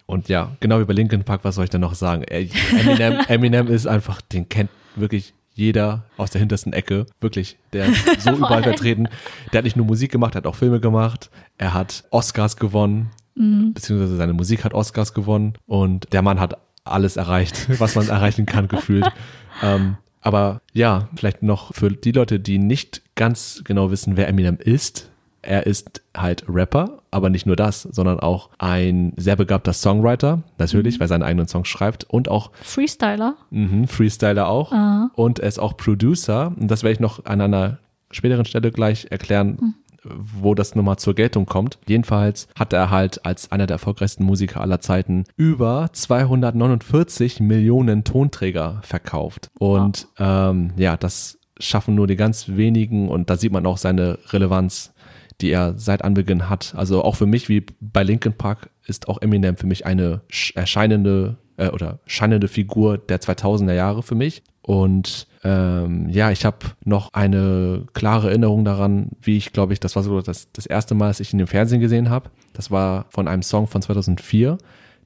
Und 0.07 0.29
ja, 0.29 0.55
genau 0.61 0.79
wie 0.81 0.85
bei 0.85 0.93
Linkin 0.93 1.25
Park, 1.25 1.41
was 1.45 1.55
soll 1.55 1.65
ich 1.65 1.71
denn 1.71 1.81
noch 1.81 1.95
sagen? 1.95 2.23
Eminem, 2.25 3.21
Eminem 3.29 3.69
ist 3.69 3.87
einfach, 3.87 4.21
den 4.21 4.49
kennt 4.49 4.69
wirklich 4.97 5.33
jeder 5.55 6.05
aus 6.17 6.31
der 6.31 6.41
hintersten 6.41 6.73
Ecke. 6.73 7.07
Wirklich, 7.21 7.57
der 7.73 7.87
ist 7.87 8.23
so 8.23 8.31
überall 8.37 8.63
vertreten. 8.63 9.09
Der 9.53 9.59
hat 9.59 9.65
nicht 9.65 9.77
nur 9.77 9.87
Musik 9.87 10.13
gemacht, 10.13 10.35
er 10.35 10.39
hat 10.39 10.47
auch 10.47 10.57
Filme 10.57 10.81
gemacht. 10.81 11.31
Er 11.57 11.73
hat 11.73 12.05
Oscars 12.11 12.57
gewonnen, 12.57 13.11
beziehungsweise 13.35 14.17
seine 14.17 14.33
Musik 14.33 14.65
hat 14.65 14.75
Oscars 14.75 15.15
gewonnen. 15.15 15.55
Und 15.67 16.13
der 16.13 16.23
Mann 16.23 16.41
hat 16.41 16.59
alles 16.85 17.17
erreicht, 17.17 17.69
was 17.81 17.95
man 17.95 18.09
erreichen 18.09 18.47
kann, 18.47 18.69
gefühlt. 18.69 19.07
Ähm, 19.63 19.99
aber 20.21 20.63
ja, 20.73 21.09
vielleicht 21.15 21.45
noch 21.45 21.73
für 21.73 21.89
die 21.91 22.11
Leute, 22.11 22.41
die 22.41 22.59
nicht 22.59 23.03
ganz 23.15 23.63
genau 23.63 23.93
wissen, 23.93 24.17
wer 24.17 24.27
Eminem 24.27 24.57
ist. 24.59 25.13
Er 25.47 25.67
ist 25.67 26.03
halt 26.17 26.45
Rapper, 26.49 27.03
aber 27.11 27.31
nicht 27.31 27.47
nur 27.47 27.57
das, 27.57 27.83
sondern 27.83 28.21
auch 28.21 28.51
ein 28.59 29.13
sehr 29.17 29.37
begabter 29.37 29.73
Songwriter, 29.73 30.43
natürlich, 30.59 30.99
weil 30.99 31.07
er 31.07 31.09
seine 31.09 31.25
eigenen 31.25 31.49
Songs 31.49 31.69
schreibt 31.69 32.05
und 32.05 32.29
auch 32.29 32.51
Freestyler. 32.63 33.37
Mhm, 33.51 33.87
Freestyler 33.89 34.49
auch. 34.49 34.73
Ah. 34.73 35.11
Und 35.15 35.39
er 35.39 35.49
ist 35.49 35.59
auch 35.59 35.77
Producer. 35.77 36.53
Und 36.59 36.71
das 36.71 36.83
werde 36.83 36.95
ich 36.95 37.01
noch 37.01 37.25
an 37.25 37.41
einer 37.41 37.79
späteren 38.11 38.45
Stelle 38.45 38.71
gleich 38.71 39.09
erklären, 39.11 39.75
wo 40.05 40.55
das 40.55 40.75
nochmal 40.75 40.99
zur 40.99 41.15
Geltung 41.15 41.47
kommt. 41.47 41.79
Jedenfalls 41.87 42.49
hat 42.59 42.73
er 42.73 42.91
halt 42.91 43.25
als 43.25 43.53
einer 43.53 43.67
der 43.67 43.77
erfolgreichsten 43.77 44.25
Musiker 44.25 44.61
aller 44.61 44.81
Zeiten 44.81 45.25
über 45.37 45.89
249 45.93 47.41
Millionen 47.41 48.05
Tonträger 48.05 48.81
verkauft. 48.83 49.51
Und 49.59 50.09
ähm, 50.19 50.73
ja, 50.77 50.97
das 50.97 51.39
schaffen 51.59 51.95
nur 51.95 52.07
die 52.07 52.17
ganz 52.17 52.49
wenigen 52.49 53.09
und 53.09 53.31
da 53.31 53.37
sieht 53.37 53.53
man 53.53 53.65
auch 53.67 53.79
seine 53.79 54.19
Relevanz 54.31 54.93
die 55.41 55.51
er 55.51 55.75
seit 55.77 56.03
Anbeginn 56.05 56.49
hat. 56.49 56.75
Also 56.77 57.03
auch 57.03 57.17
für 57.17 57.27
mich, 57.27 57.49
wie 57.49 57.65
bei 57.81 58.03
Linkin 58.03 58.33
Park, 58.33 58.71
ist 58.87 59.09
auch 59.09 59.21
Eminem 59.23 59.57
für 59.57 59.67
mich 59.67 59.87
eine 59.87 60.21
sch- 60.31 60.57
erscheinende 60.57 61.37
äh, 61.57 61.69
oder 61.69 61.99
scheinende 62.07 62.49
Figur 62.49 62.99
der 62.99 63.21
2000er 63.21 63.73
Jahre 63.75 64.03
für 64.03 64.15
mich. 64.15 64.43
Und 64.63 65.27
ähm, 65.43 66.09
ja, 66.09 66.31
ich 66.31 66.45
habe 66.47 66.59
noch 66.85 67.13
eine 67.13 67.85
klare 67.93 68.29
Erinnerung 68.29 68.65
daran, 68.65 69.11
wie 69.21 69.37
ich, 69.37 69.53
glaube 69.53 69.73
ich, 69.75 69.81
das 69.81 69.95
war 69.95 70.03
so 70.03 70.21
das, 70.23 70.51
das 70.53 70.65
erste 70.67 70.95
Mal, 70.95 71.09
dass 71.09 71.21
ich 71.21 71.35
ihn 71.35 71.41
im 71.41 71.47
Fernsehen 71.47 71.81
gesehen 71.81 72.09
habe. 72.09 72.31
Das 72.55 72.71
war 72.71 73.07
von 73.11 73.29
einem 73.29 73.43
Song 73.43 73.67
von 73.67 73.83
2004. 73.83 74.57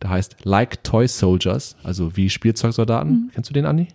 Der 0.01 0.11
heißt 0.11 0.37
Like 0.45 0.85
Toy 0.85 1.09
Soldiers, 1.09 1.75
also 1.83 2.17
wie 2.17 2.31
Spielzeugsoldaten. 2.31 3.31
Kennst 3.35 3.51
du 3.51 3.55
den, 3.55 3.67
Andi? 3.67 3.89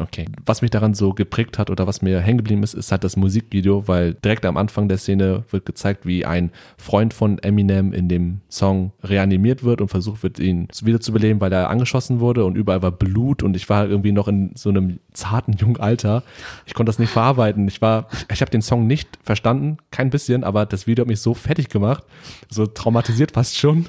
Okay. 0.00 0.26
Was 0.44 0.60
mich 0.60 0.72
daran 0.72 0.94
so 0.94 1.12
geprägt 1.12 1.56
hat 1.56 1.70
oder 1.70 1.86
was 1.86 2.02
mir 2.02 2.20
hängen 2.20 2.38
geblieben 2.38 2.64
ist, 2.64 2.74
ist 2.74 2.90
halt 2.90 3.04
das 3.04 3.16
Musikvideo, 3.16 3.86
weil 3.86 4.14
direkt 4.14 4.44
am 4.44 4.56
Anfang 4.56 4.88
der 4.88 4.98
Szene 4.98 5.44
wird 5.50 5.66
gezeigt, 5.66 6.04
wie 6.04 6.24
ein 6.24 6.50
Freund 6.76 7.14
von 7.14 7.38
Eminem 7.38 7.92
in 7.92 8.08
dem 8.08 8.40
Song 8.48 8.90
reanimiert 9.04 9.62
wird 9.62 9.80
und 9.80 9.88
versucht 9.88 10.24
wird, 10.24 10.40
ihn 10.40 10.66
wiederzubeleben, 10.82 11.40
weil 11.40 11.52
er 11.52 11.70
angeschossen 11.70 12.18
wurde 12.18 12.44
und 12.44 12.56
überall 12.56 12.82
war 12.82 12.90
Blut 12.90 13.44
und 13.44 13.54
ich 13.54 13.68
war 13.68 13.88
irgendwie 13.88 14.10
noch 14.10 14.26
in 14.26 14.50
so 14.56 14.68
einem 14.68 14.98
zarten 15.12 15.52
jungen 15.52 15.78
Alter. 15.78 16.24
Ich 16.66 16.74
konnte 16.74 16.90
das 16.90 16.98
nicht 16.98 17.10
verarbeiten. 17.10 17.68
Ich 17.68 17.80
war, 17.80 18.08
ich, 18.12 18.26
ich 18.32 18.40
habe 18.40 18.50
den 18.50 18.62
Song 18.62 18.88
nicht 18.88 19.08
verstanden, 19.22 19.76
kein 19.92 20.10
bisschen, 20.10 20.42
aber 20.42 20.66
das 20.66 20.88
Video 20.88 21.02
hat 21.02 21.08
mich 21.08 21.20
so 21.20 21.34
fertig 21.34 21.68
gemacht, 21.68 22.02
so 22.50 22.66
traumatisiert 22.66 23.30
fast 23.30 23.56
schon. 23.56 23.86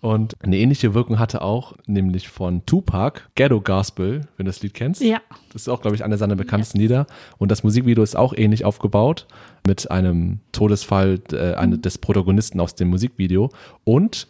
Und 0.00 0.34
eine 0.42 0.56
ähnliche 0.56 0.94
Wirkung 0.94 1.18
hatte 1.18 1.42
auch, 1.42 1.74
nämlich 1.86 2.28
von 2.28 2.64
Tupac, 2.64 3.20
Ghetto 3.34 3.60
Gospel, 3.60 4.22
wenn 4.36 4.46
du 4.46 4.50
das 4.50 4.62
Lied 4.62 4.72
kennst. 4.72 5.02
Ja. 5.02 5.20
Das 5.52 5.62
ist 5.62 5.68
auch, 5.68 5.82
glaube 5.82 5.94
ich, 5.94 6.04
einer 6.04 6.16
seiner 6.16 6.36
bekanntesten 6.36 6.78
Lieder. 6.78 7.06
Und 7.36 7.50
das 7.50 7.62
Musikvideo 7.62 8.02
ist 8.02 8.16
auch 8.16 8.32
ähnlich 8.34 8.64
aufgebaut 8.64 9.26
mit 9.66 9.90
einem 9.90 10.40
Todesfall 10.52 11.20
äh, 11.32 11.54
eine, 11.54 11.78
des 11.78 11.98
Protagonisten 11.98 12.60
aus 12.60 12.74
dem 12.74 12.88
Musikvideo. 12.88 13.50
Und 13.84 14.26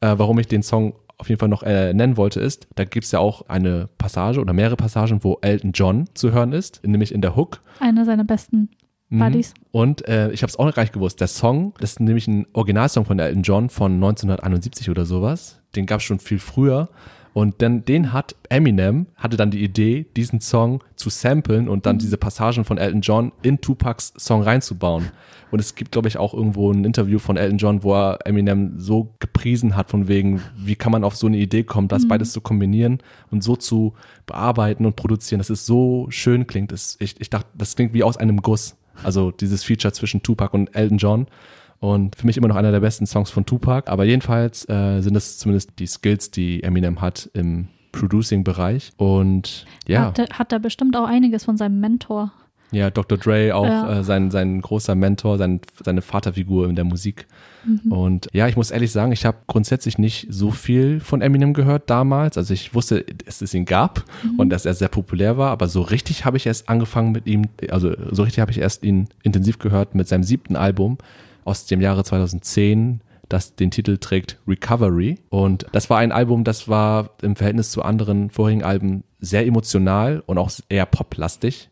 äh, 0.00 0.14
warum 0.16 0.38
ich 0.38 0.46
den 0.46 0.62
Song 0.62 0.94
auf 1.16 1.28
jeden 1.28 1.38
Fall 1.38 1.48
noch 1.48 1.62
äh, 1.62 1.94
nennen 1.94 2.18
wollte, 2.18 2.40
ist, 2.40 2.66
da 2.74 2.84
gibt 2.84 3.06
es 3.06 3.12
ja 3.12 3.20
auch 3.20 3.48
eine 3.48 3.88
Passage 3.96 4.40
oder 4.40 4.52
mehrere 4.52 4.76
Passagen, 4.76 5.24
wo 5.24 5.38
Elton 5.40 5.72
John 5.72 6.06
zu 6.12 6.32
hören 6.32 6.52
ist, 6.52 6.82
nämlich 6.84 7.12
in 7.14 7.22
der 7.22 7.34
Hook. 7.34 7.62
Einer 7.80 8.04
seiner 8.04 8.24
besten 8.24 8.54
Mhm. 8.54 8.68
Buddies. 9.18 9.54
Und 9.72 10.06
äh, 10.08 10.30
ich 10.30 10.42
habe 10.42 10.50
es 10.50 10.58
auch 10.58 10.66
noch 10.66 10.74
gar 10.74 10.82
nicht 10.82 10.92
gewusst. 10.92 11.20
Der 11.20 11.28
Song, 11.28 11.74
das 11.80 11.92
ist 11.92 12.00
nämlich 12.00 12.28
ein 12.28 12.46
Originalsong 12.52 13.04
von 13.04 13.18
Elton 13.18 13.42
John 13.42 13.70
von 13.70 13.94
1971 13.94 14.90
oder 14.90 15.04
sowas. 15.04 15.60
Den 15.76 15.86
gab 15.86 16.00
es 16.00 16.04
schon 16.04 16.18
viel 16.18 16.38
früher. 16.38 16.88
Und 17.34 17.62
dann, 17.62 17.84
den 17.84 18.12
hat 18.12 18.36
Eminem, 18.48 19.06
hatte 19.16 19.36
dann 19.36 19.50
die 19.50 19.64
Idee, 19.64 20.06
diesen 20.16 20.40
Song 20.40 20.84
zu 20.94 21.10
samplen 21.10 21.68
und 21.68 21.84
dann 21.84 21.98
diese 21.98 22.16
Passagen 22.16 22.64
von 22.64 22.78
Elton 22.78 23.00
John 23.00 23.32
in 23.42 23.60
Tupacs 23.60 24.14
Song 24.16 24.42
reinzubauen. 24.42 25.10
Und 25.50 25.58
es 25.58 25.74
gibt, 25.74 25.90
glaube 25.90 26.06
ich, 26.06 26.16
auch 26.16 26.32
irgendwo 26.32 26.70
ein 26.70 26.84
Interview 26.84 27.18
von 27.18 27.36
Elton 27.36 27.58
John, 27.58 27.82
wo 27.82 27.92
er 27.94 28.20
Eminem 28.24 28.78
so 28.78 29.14
gepriesen 29.18 29.74
hat, 29.74 29.90
von 29.90 30.06
wegen, 30.06 30.42
wie 30.56 30.76
kann 30.76 30.92
man 30.92 31.02
auf 31.02 31.16
so 31.16 31.26
eine 31.26 31.36
Idee 31.36 31.64
kommen, 31.64 31.88
das 31.88 32.06
beides 32.06 32.32
zu 32.32 32.40
kombinieren 32.40 32.98
und 33.32 33.42
so 33.42 33.56
zu 33.56 33.94
bearbeiten 34.26 34.86
und 34.86 34.94
produzieren, 34.94 35.40
dass 35.40 35.50
es 35.50 35.66
so 35.66 36.06
schön 36.10 36.46
klingt. 36.46 36.70
Das, 36.70 36.96
ich, 37.00 37.20
ich 37.20 37.30
dachte, 37.30 37.48
das 37.58 37.74
klingt 37.74 37.94
wie 37.94 38.04
aus 38.04 38.16
einem 38.16 38.42
Guss. 38.42 38.76
Also 39.02 39.30
dieses 39.30 39.64
Feature 39.64 39.92
zwischen 39.92 40.22
Tupac 40.22 40.54
und 40.54 40.74
Elton 40.74 40.98
John. 40.98 41.26
Und 41.80 42.16
für 42.16 42.26
mich 42.26 42.36
immer 42.36 42.48
noch 42.48 42.56
einer 42.56 42.72
der 42.72 42.80
besten 42.80 43.06
Songs 43.06 43.30
von 43.30 43.44
Tupac. 43.44 43.90
Aber 43.90 44.04
jedenfalls 44.04 44.68
äh, 44.68 45.00
sind 45.00 45.16
es 45.16 45.38
zumindest 45.38 45.78
die 45.78 45.86
Skills, 45.86 46.30
die 46.30 46.62
Eminem 46.62 47.00
hat 47.00 47.28
im 47.34 47.68
Producing-Bereich. 47.92 48.92
Und 48.96 49.66
ja, 49.86 50.06
Hat, 50.06 50.38
hat 50.38 50.52
er 50.52 50.58
bestimmt 50.58 50.96
auch 50.96 51.06
einiges 51.06 51.44
von 51.44 51.56
seinem 51.56 51.80
Mentor. 51.80 52.32
Ja, 52.74 52.90
Dr. 52.90 53.18
Dre 53.18 53.54
auch 53.54 53.66
Ja. 53.66 54.00
äh, 54.00 54.04
sein, 54.04 54.30
sein 54.30 54.60
großer 54.60 54.94
Mentor, 54.94 55.38
sein, 55.38 55.60
seine 55.84 56.02
Vaterfigur 56.02 56.68
in 56.68 56.76
der 56.76 56.84
Musik. 56.84 57.26
Und 57.88 58.28
ja, 58.34 58.46
ich 58.46 58.56
muss 58.56 58.70
ehrlich 58.70 58.92
sagen, 58.92 59.12
ich 59.12 59.24
habe 59.24 59.38
grundsätzlich 59.46 59.96
nicht 59.96 60.26
so 60.28 60.50
viel 60.50 61.00
von 61.00 61.22
Eminem 61.22 61.54
gehört 61.54 61.88
damals. 61.88 62.36
Also 62.36 62.52
ich 62.52 62.74
wusste, 62.74 63.04
dass 63.24 63.40
es 63.40 63.54
ihn 63.54 63.64
gab 63.64 64.04
und 64.36 64.50
dass 64.50 64.66
er 64.66 64.74
sehr 64.74 64.88
populär 64.88 65.38
war, 65.38 65.50
aber 65.50 65.66
so 65.68 65.80
richtig 65.80 66.26
habe 66.26 66.36
ich 66.36 66.46
erst 66.46 66.68
angefangen 66.68 67.12
mit 67.12 67.26
ihm, 67.26 67.46
also 67.70 67.94
so 68.10 68.22
richtig 68.22 68.40
habe 68.40 68.50
ich 68.50 68.58
erst 68.58 68.84
ihn 68.84 69.08
intensiv 69.22 69.58
gehört 69.58 69.94
mit 69.94 70.08
seinem 70.08 70.24
siebten 70.24 70.56
Album 70.56 70.98
aus 71.44 71.64
dem 71.64 71.80
Jahre 71.80 72.04
2010 72.04 73.00
das 73.28 73.54
den 73.54 73.70
Titel 73.70 73.96
trägt 73.96 74.38
Recovery. 74.46 75.18
Und 75.30 75.66
das 75.72 75.88
war 75.88 75.98
ein 75.98 76.12
Album, 76.12 76.44
das 76.44 76.68
war 76.68 77.10
im 77.22 77.36
Verhältnis 77.36 77.70
zu 77.70 77.82
anderen 77.82 78.30
vorigen 78.30 78.62
Alben 78.62 79.04
sehr 79.18 79.46
emotional 79.46 80.22
und 80.26 80.38
auch 80.38 80.50
eher 80.68 80.86
poplastig. 80.86 81.70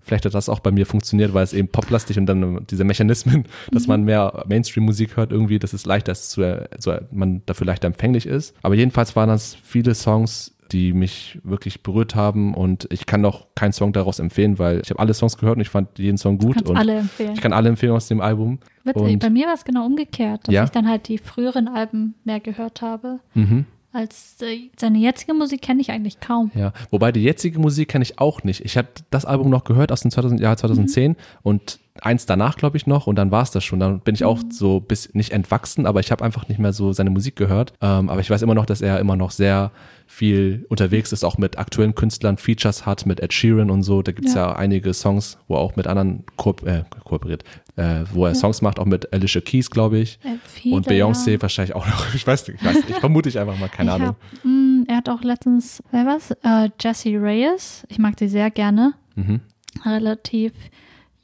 Vielleicht 0.00 0.24
hat 0.24 0.34
das 0.34 0.48
auch 0.48 0.60
bei 0.60 0.70
mir 0.70 0.86
funktioniert, 0.86 1.34
weil 1.34 1.44
es 1.44 1.52
eben 1.52 1.68
poplastig 1.68 2.18
und 2.18 2.26
dann 2.26 2.64
diese 2.70 2.84
Mechanismen, 2.84 3.44
dass 3.72 3.86
man 3.86 4.04
mehr 4.04 4.44
Mainstream-Musik 4.48 5.16
hört, 5.16 5.32
irgendwie, 5.32 5.58
dass 5.58 5.72
es 5.72 5.86
leichter 5.86 6.12
ist, 6.12 6.30
zu, 6.30 6.66
so, 6.78 6.94
man 7.10 7.42
dafür 7.46 7.66
leichter 7.66 7.86
empfänglich 7.86 8.26
ist. 8.26 8.54
Aber 8.62 8.74
jedenfalls 8.74 9.16
waren 9.16 9.28
das 9.28 9.54
viele 9.62 9.94
Songs, 9.94 10.50
die 10.72 10.92
mich 10.92 11.38
wirklich 11.44 11.82
berührt 11.82 12.14
haben 12.14 12.54
und 12.54 12.88
ich 12.90 13.04
kann 13.06 13.24
auch 13.24 13.46
keinen 13.54 13.72
Song 13.72 13.92
daraus 13.92 14.18
empfehlen, 14.18 14.58
weil 14.58 14.80
ich 14.82 14.90
habe 14.90 14.98
alle 14.98 15.12
Songs 15.14 15.36
gehört 15.36 15.56
und 15.56 15.60
ich 15.60 15.68
fand 15.68 15.98
jeden 15.98 16.16
Song 16.16 16.38
gut. 16.38 16.62
Und 16.62 16.76
alle 16.76 16.96
empfehlen. 16.98 17.32
Ich 17.34 17.40
kann 17.42 17.52
alle 17.52 17.68
empfehlen 17.68 17.92
aus 17.92 18.08
dem 18.08 18.20
Album. 18.20 18.58
Witzig, 18.82 19.18
bei 19.18 19.30
mir 19.30 19.46
war 19.46 19.54
es 19.54 19.64
genau 19.64 19.84
umgekehrt, 19.86 20.48
dass 20.48 20.54
Ja? 20.54 20.64
ich 20.64 20.70
dann 20.70 20.88
halt 20.88 21.08
die 21.08 21.18
früheren 21.18 21.68
Alben 21.68 22.14
mehr 22.24 22.40
gehört 22.40 22.80
habe. 22.82 23.20
mhm. 23.34 23.66
Als 23.94 24.42
äh, 24.42 24.70
seine 24.76 24.98
jetzige 24.98 25.34
Musik 25.34 25.62
kenne 25.62 25.80
ich 25.80 25.92
eigentlich 25.92 26.18
kaum. 26.18 26.50
Ja, 26.56 26.72
wobei 26.90 27.12
die 27.12 27.22
jetzige 27.22 27.60
Musik 27.60 27.88
kenne 27.88 28.02
ich 28.02 28.18
auch 28.18 28.42
nicht. 28.42 28.64
Ich 28.64 28.76
habe 28.76 28.88
das 29.10 29.24
Album 29.24 29.50
noch 29.50 29.62
gehört 29.62 29.92
aus 29.92 30.00
dem 30.00 30.10
2000, 30.10 30.40
Jahr 30.40 30.56
2010 30.56 31.14
und 31.44 31.78
eins 32.00 32.26
danach, 32.26 32.56
glaube 32.56 32.76
ich, 32.76 32.88
noch 32.88 33.06
und 33.06 33.14
dann 33.16 33.30
war 33.30 33.42
es 33.42 33.52
das 33.52 33.62
schon. 33.62 33.78
Dann 33.78 34.00
bin 34.00 34.16
ich 34.16 34.24
auch 34.24 34.40
so 34.50 34.80
bis 34.80 35.14
nicht 35.14 35.30
entwachsen, 35.30 35.86
aber 35.86 36.00
ich 36.00 36.10
habe 36.10 36.24
einfach 36.24 36.48
nicht 36.48 36.58
mehr 36.58 36.72
so 36.72 36.92
seine 36.92 37.10
Musik 37.10 37.36
gehört. 37.36 37.72
Ähm, 37.80 38.10
aber 38.10 38.20
ich 38.20 38.28
weiß 38.28 38.42
immer 38.42 38.54
noch, 38.54 38.66
dass 38.66 38.80
er 38.80 38.98
immer 38.98 39.14
noch 39.14 39.30
sehr 39.30 39.70
viel 40.06 40.66
unterwegs 40.68 41.12
ist, 41.12 41.24
auch 41.24 41.38
mit 41.38 41.56
aktuellen 41.56 41.94
Künstlern 41.94 42.36
Features 42.36 42.84
hat, 42.86 43.06
mit 43.06 43.20
Ed 43.20 43.32
Sheeran 43.32 43.70
und 43.70 43.84
so. 43.84 44.02
Da 44.02 44.10
gibt 44.10 44.26
es 44.26 44.34
ja. 44.34 44.48
Ja. 44.48 44.56
einige 44.56 44.92
Songs, 44.92 45.38
wo 45.46 45.54
er 45.54 45.60
auch 45.60 45.76
mit 45.76 45.86
anderen 45.86 46.24
ko 46.36 46.56
äh, 46.64 46.82
kooperiert, 47.04 47.44
äh, 47.76 48.04
wo 48.12 48.26
er 48.26 48.34
Songs 48.34 48.62
macht, 48.62 48.78
auch 48.78 48.84
mit 48.84 49.12
Alicia 49.12 49.40
Keys, 49.40 49.70
glaube 49.70 49.98
ich. 49.98 50.18
Äh, 50.22 50.36
viele, 50.46 50.76
und 50.76 50.88
Beyoncé 50.88 51.32
ja. 51.32 51.42
wahrscheinlich 51.42 51.74
auch 51.74 51.86
noch. 51.86 52.04
Ich 52.14 52.26
weiß 52.26 52.46
nicht, 52.48 52.60
ich, 52.60 52.66
weiß 52.66 52.76
nicht. 52.76 52.90
ich 52.90 52.96
vermute 52.96 53.28
ich 53.28 53.38
einfach 53.38 53.58
mal, 53.58 53.68
keine 53.68 53.90
ich 53.90 53.94
Ahnung. 53.94 54.08
Hab, 54.08 54.44
mh, 54.44 54.84
er 54.88 54.96
hat 54.96 55.08
auch 55.08 55.22
letztens, 55.22 55.82
wer 55.90 56.06
was? 56.06 56.30
Äh, 56.42 56.70
Jessie 56.80 57.16
Reyes. 57.16 57.84
Ich 57.88 57.98
mag 57.98 58.18
sie 58.18 58.28
sehr 58.28 58.50
gerne. 58.50 58.94
Mhm. 59.16 59.40
Relativ 59.84 60.52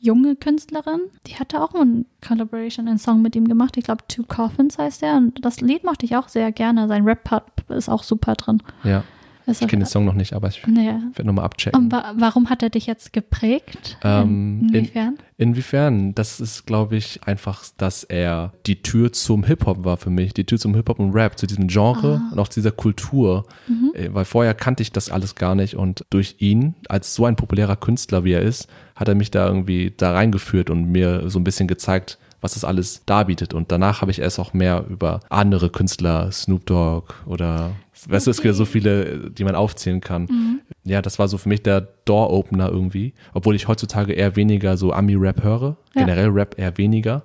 junge 0.01 0.35
Künstlerin. 0.35 1.01
Die 1.27 1.37
hatte 1.37 1.63
auch 1.63 1.75
einen 1.75 2.07
Collaboration, 2.27 2.89
einen 2.89 2.99
Song 2.99 3.23
mit 3.23 3.37
ihm 3.37 3.47
gemacht. 3.47 3.77
Ich 3.77 3.85
glaube, 3.85 4.03
Two 4.09 4.25
Coffins 4.27 4.79
heißt 4.79 5.03
der. 5.03 5.17
Und 5.17 5.45
das 5.45 5.61
Lied 5.61 5.85
mochte 5.85 6.07
ich 6.07 6.17
auch 6.17 6.29
sehr 6.29 6.51
gerne. 6.53 6.89
Sein 6.89 7.05
Rap-Part 7.05 7.45
ist 7.69 7.89
auch 7.89 8.03
super 8.03 8.35
drin. 8.35 8.63
Ja, 8.83 9.05
Ist 9.51 9.63
ich 9.63 9.69
kenne 9.69 9.85
den 9.85 9.89
Song 9.89 10.05
noch 10.05 10.15
nicht, 10.15 10.33
aber 10.33 10.49
ich 10.49 10.67
Nee. 10.67 10.87
werde 11.15 11.25
nochmal 11.25 11.45
abchecken. 11.45 11.79
Und 11.85 11.93
wa 11.93 12.13
warum 12.17 12.49
hat 12.51 12.63
er 12.63 12.71
dich 12.71 12.87
jetzt 12.87 13.13
geprägt? 13.13 13.99
Ähm, 14.03 14.69
in- 14.69 14.75
Inwiefern? 14.75 15.19
Inwiefern? 15.39 16.15
Das 16.15 16.39
ist, 16.41 16.67
glaube 16.67 16.97
ich, 16.97 17.21
einfach, 17.25 17.65
dass 17.79 18.05
er 18.05 18.53
die 18.67 18.83
Tür 18.83 19.13
zum 19.13 19.45
Hip-Hop 19.45 19.85
war 19.85 19.97
für 19.97 20.11
mich. 20.11 20.35
Die 20.35 20.45
Tür 20.45 20.59
zum 20.59 20.75
Hip-Hop 20.75 20.99
und 21.01 21.13
Rap, 21.13 21.39
zu 21.39 21.47
diesem 21.47 21.67
Genre 21.67 22.21
Ah. 22.23 22.33
und 22.33 22.39
auch 22.39 22.49
zu 22.49 22.61
dieser 22.61 22.73
Kultur. 22.73 23.47
Mhm. 23.67 23.93
Äh, 23.95 24.09
Weil 24.15 24.25
vorher 24.27 24.55
kannte 24.55 24.83
ich 24.83 24.93
das 24.93 25.11
alles 25.11 25.35
gar 25.35 25.55
nicht 25.55 25.75
und 25.77 26.05
durch 26.11 26.37
ihn, 26.39 26.75
als 26.89 27.15
so 27.15 27.25
ein 27.25 27.37
populärer 27.37 27.77
Künstler 27.77 28.25
wie 28.25 28.33
er 28.33 28.43
ist, 28.43 28.69
hat 28.95 29.09
er 29.09 29.15
mich 29.15 29.31
da 29.31 29.47
irgendwie 29.47 29.93
da 29.97 30.13
reingeführt 30.13 30.69
und 30.71 30.91
mir 30.93 31.29
so 31.31 31.39
ein 31.39 31.45
bisschen 31.45 31.67
gezeigt, 31.69 32.19
was 32.41 32.55
das 32.55 32.65
alles 32.65 33.03
darbietet. 33.07 33.55
Und 33.55 33.71
danach 33.73 34.01
habe 34.01 34.11
ich 34.11 34.21
erst 34.21 34.39
auch 34.39 34.53
mehr 34.53 34.85
über 34.89 35.21
andere 35.29 35.71
Künstler, 35.71 36.31
Snoop 36.33 36.67
Dogg 36.67 37.13
oder, 37.27 37.73
weißt 38.09 38.27
du, 38.27 38.31
es 38.31 38.39
gibt 38.39 38.47
ja 38.47 38.53
so 38.53 38.65
viele, 38.65 39.31
die 39.31 39.45
man 39.45 39.55
aufzählen 39.55 40.01
kann. 40.01 40.23
Mhm. 40.23 40.61
Ja, 40.85 41.03
das 41.03 41.19
war 41.19 41.29
so 41.29 41.37
für 41.39 41.49
mich 41.49 41.63
der 41.63 41.83
Door-Opener 42.07 42.71
irgendwie. 42.71 43.13
Obwohl 43.35 43.55
ich 43.55 43.69
heutzutage 43.69 44.13
eher 44.15 44.37
weniger 44.37 44.77
so 44.77 44.93
Ami-Rap 44.93 45.43
höre. 45.43 45.77
Ja. 45.95 46.05
Generell 46.05 46.29
Rap 46.29 46.59
eher 46.59 46.77
weniger. 46.79 47.23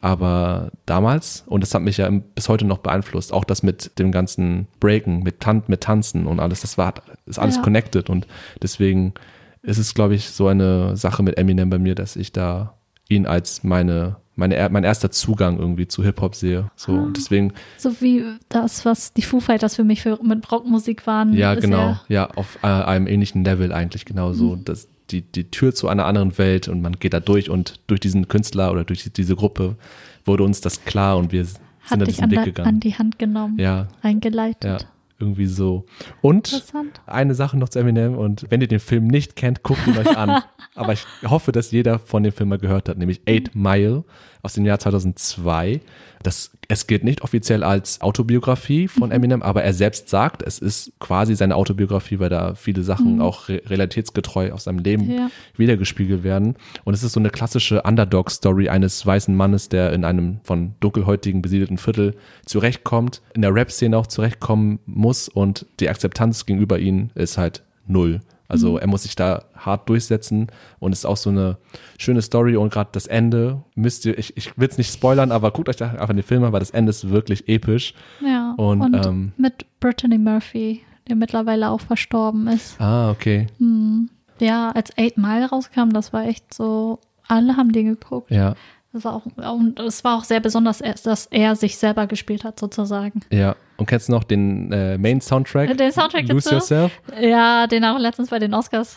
Aber 0.00 0.70
damals, 0.84 1.42
und 1.46 1.62
das 1.62 1.74
hat 1.74 1.82
mich 1.82 1.96
ja 1.96 2.08
bis 2.34 2.48
heute 2.48 2.64
noch 2.64 2.78
beeinflusst, 2.78 3.32
auch 3.32 3.44
das 3.44 3.62
mit 3.62 3.98
dem 3.98 4.12
ganzen 4.12 4.68
Breaken, 4.78 5.22
mit, 5.22 5.40
Tan 5.40 5.62
mit 5.68 5.80
Tanzen 5.80 6.26
und 6.26 6.38
alles, 6.38 6.60
das 6.60 6.76
war, 6.78 6.94
ist 7.24 7.38
alles 7.38 7.56
Ja. 7.56 7.62
connected. 7.62 8.10
Und 8.10 8.26
deswegen 8.62 9.14
ist 9.62 9.78
es, 9.78 9.94
glaube 9.94 10.14
ich, 10.14 10.30
so 10.30 10.46
eine 10.48 10.96
Sache 10.96 11.22
mit 11.22 11.38
Eminem 11.38 11.70
bei 11.70 11.78
mir, 11.78 11.94
dass 11.94 12.14
ich 12.14 12.30
da 12.32 12.74
ihn 13.08 13.26
als 13.26 13.64
meine, 13.64 14.16
meine, 14.36 14.54
er- 14.54 14.68
mein 14.70 14.84
erster 14.84 15.10
Zugang 15.10 15.58
irgendwie 15.58 15.88
zu 15.88 16.02
Hip-Hop 16.04 16.34
sehe. 16.34 16.70
So, 16.76 16.92
Ah. 16.92 17.02
und 17.02 17.16
deswegen, 17.16 17.52
So 17.78 18.00
wie 18.00 18.22
das, 18.48 18.84
was 18.84 19.12
die 19.12 19.22
Foo 19.22 19.40
Fighters 19.40 19.76
für 19.76 19.84
mich 19.84 20.02
für, 20.02 20.18
mit 20.22 20.50
Rockmusik 20.52 21.06
waren. 21.06 21.32
ja, 21.32 21.54
genau, 21.54 21.98
Ja, 22.08 22.26
auf 22.30 22.58
äh, 22.62 22.66
einem 22.66 23.06
ähnlichen 23.06 23.44
Level 23.44 23.72
eigentlich 23.72 24.04
genauso. 24.04 24.56
Mhm. 24.56 24.64
Das, 24.64 24.88
die, 25.10 25.22
die 25.22 25.50
Tür 25.50 25.74
zu 25.74 25.88
einer 25.88 26.04
anderen 26.06 26.36
Welt 26.38 26.68
und 26.68 26.82
man 26.82 26.94
geht 26.98 27.12
da 27.14 27.20
durch 27.20 27.48
und 27.48 27.80
durch 27.86 28.00
diesen 28.00 28.28
Künstler 28.28 28.72
oder 28.72 28.84
durch 28.84 29.10
diese 29.12 29.36
Gruppe 29.36 29.76
wurde 30.24 30.42
uns 30.42 30.60
das 30.60 30.84
klar 30.84 31.16
und 31.16 31.30
wir 31.32 31.44
sind 31.44 31.60
hat 31.82 32.00
da 32.00 32.04
dich 32.04 32.16
diesen 32.16 32.24
an, 32.24 32.30
Weg 32.32 32.44
gegangen. 32.44 32.68
an 32.68 32.80
die 32.80 32.94
Hand 32.96 33.18
genommen, 33.18 33.56
ja, 33.60 33.86
eingeleitet. 34.02 34.64
ja, 34.82 34.88
irgendwie 35.18 35.46
so. 35.46 35.86
Und 36.20 36.64
eine 37.06 37.34
Sache 37.34 37.56
noch 37.56 37.68
zu 37.68 37.78
Eminem 37.78 38.16
und 38.16 38.46
wenn 38.50 38.60
ihr 38.60 38.68
den 38.68 38.80
Film 38.80 39.06
nicht 39.06 39.36
kennt, 39.36 39.62
guckt 39.62 39.86
ihn 39.86 39.96
euch 39.96 40.16
an. 40.16 40.42
Aber 40.74 40.92
ich 40.92 41.06
hoffe, 41.24 41.52
dass 41.52 41.70
jeder 41.70 41.98
von 41.98 42.22
dem 42.22 42.32
Film 42.32 42.50
mal 42.50 42.58
gehört 42.58 42.88
hat, 42.88 42.98
nämlich 42.98 43.22
Eight 43.26 43.54
Mile 43.54 44.04
aus 44.42 44.54
dem 44.54 44.64
Jahr 44.64 44.78
2002. 44.78 45.80
Das, 46.22 46.50
es 46.68 46.86
gilt 46.86 47.04
nicht 47.04 47.22
offiziell 47.22 47.62
als 47.62 48.00
Autobiografie 48.00 48.88
von 48.88 49.12
Eminem, 49.12 49.42
aber 49.42 49.62
er 49.62 49.72
selbst 49.74 50.08
sagt, 50.08 50.42
es 50.42 50.58
ist 50.58 50.92
quasi 50.98 51.36
seine 51.36 51.54
Autobiografie, 51.54 52.18
weil 52.18 52.30
da 52.30 52.54
viele 52.54 52.82
Sachen 52.82 53.20
auch 53.20 53.48
re 53.48 53.62
realitätsgetreu 53.66 54.50
aus 54.52 54.64
seinem 54.64 54.78
Leben 54.80 55.10
Ja. 55.10 55.30
wiedergespiegelt 55.56 56.24
werden. 56.24 56.56
Und 56.84 56.94
es 56.94 57.02
ist 57.02 57.12
so 57.12 57.20
eine 57.20 57.30
klassische 57.30 57.82
Underdog-Story 57.82 58.68
eines 58.68 59.04
weißen 59.06 59.34
Mannes, 59.36 59.68
der 59.68 59.92
in 59.92 60.04
einem 60.04 60.40
von 60.42 60.74
dunkelhäutigen 60.80 61.42
besiedelten 61.42 61.78
Viertel 61.78 62.16
zurechtkommt, 62.44 63.22
in 63.34 63.42
der 63.42 63.54
Rap-Szene 63.54 63.96
auch 63.96 64.06
zurechtkommen 64.06 64.80
muss 64.86 65.28
und 65.28 65.66
die 65.80 65.88
Akzeptanz 65.88 66.46
gegenüber 66.46 66.78
ihm 66.78 67.10
ist 67.14 67.38
halt 67.38 67.62
null. 67.86 68.20
Also 68.48 68.78
er 68.78 68.86
muss 68.86 69.02
sich 69.02 69.16
da 69.16 69.44
hart 69.56 69.88
durchsetzen 69.88 70.48
und 70.78 70.92
es 70.92 71.00
ist 71.00 71.04
auch 71.04 71.16
so 71.16 71.30
eine 71.30 71.56
schöne 71.98 72.22
Story 72.22 72.56
und 72.56 72.72
gerade 72.72 72.90
das 72.92 73.06
Ende 73.06 73.62
müsst 73.74 74.04
ihr, 74.04 74.16
ich, 74.18 74.36
ich 74.36 74.56
will 74.58 74.68
es 74.68 74.78
nicht 74.78 74.92
spoilern, 74.92 75.32
aber 75.32 75.50
guckt 75.50 75.68
euch 75.68 75.76
da 75.76 75.90
einfach 75.90 76.08
den 76.08 76.22
Film 76.22 76.44
an, 76.44 76.52
weil 76.52 76.60
das 76.60 76.70
Ende 76.70 76.90
ist 76.90 77.08
wirklich 77.08 77.48
episch. 77.48 77.94
Ja. 78.24 78.54
Und, 78.56 78.80
Und, 78.82 79.06
ähm, 79.06 79.32
mit 79.36 79.66
Brittany 79.80 80.18
Murphy, 80.18 80.82
der 81.08 81.16
mittlerweile 81.16 81.70
auch 81.70 81.80
verstorben 81.80 82.46
ist. 82.48 82.80
Ah, 82.80 83.10
okay. 83.10 83.46
Hm. 83.58 84.10
Ja, 84.38 84.70
als 84.72 84.96
Eight 84.98 85.16
Mile 85.16 85.46
rauskam, 85.48 85.90
das 85.92 86.12
war 86.12 86.24
echt 86.26 86.52
so, 86.52 86.98
alle 87.26 87.56
haben 87.56 87.72
den 87.72 87.86
geguckt. 87.86 88.30
Ja, 88.30 88.54
Das 88.92 89.04
war 89.04 89.14
auch, 89.14 89.26
und 89.54 89.78
es 89.80 90.04
war 90.04 90.18
auch 90.18 90.24
sehr 90.24 90.40
besonders, 90.40 90.78
dass 91.02 91.26
er 91.26 91.56
sich 91.56 91.76
selber 91.78 92.06
gespielt 92.06 92.44
hat, 92.44 92.60
sozusagen. 92.60 93.20
ja. 93.30 93.56
Und 93.78 93.86
kennst 93.86 94.08
du 94.08 94.12
noch 94.12 94.24
den 94.24 94.72
äh, 94.72 94.96
Main-Soundtrack? 94.96 95.76
Den 95.76 95.92
Soundtrack 95.92 96.28
Lose 96.28 96.48
dazu? 96.50 96.54
Yourself? 96.74 96.92
Ja, 97.20 97.66
den 97.66 97.84
auch 97.84 97.98
letztens 97.98 98.30
bei 98.30 98.38
den 98.38 98.54
Oscars. 98.54 98.96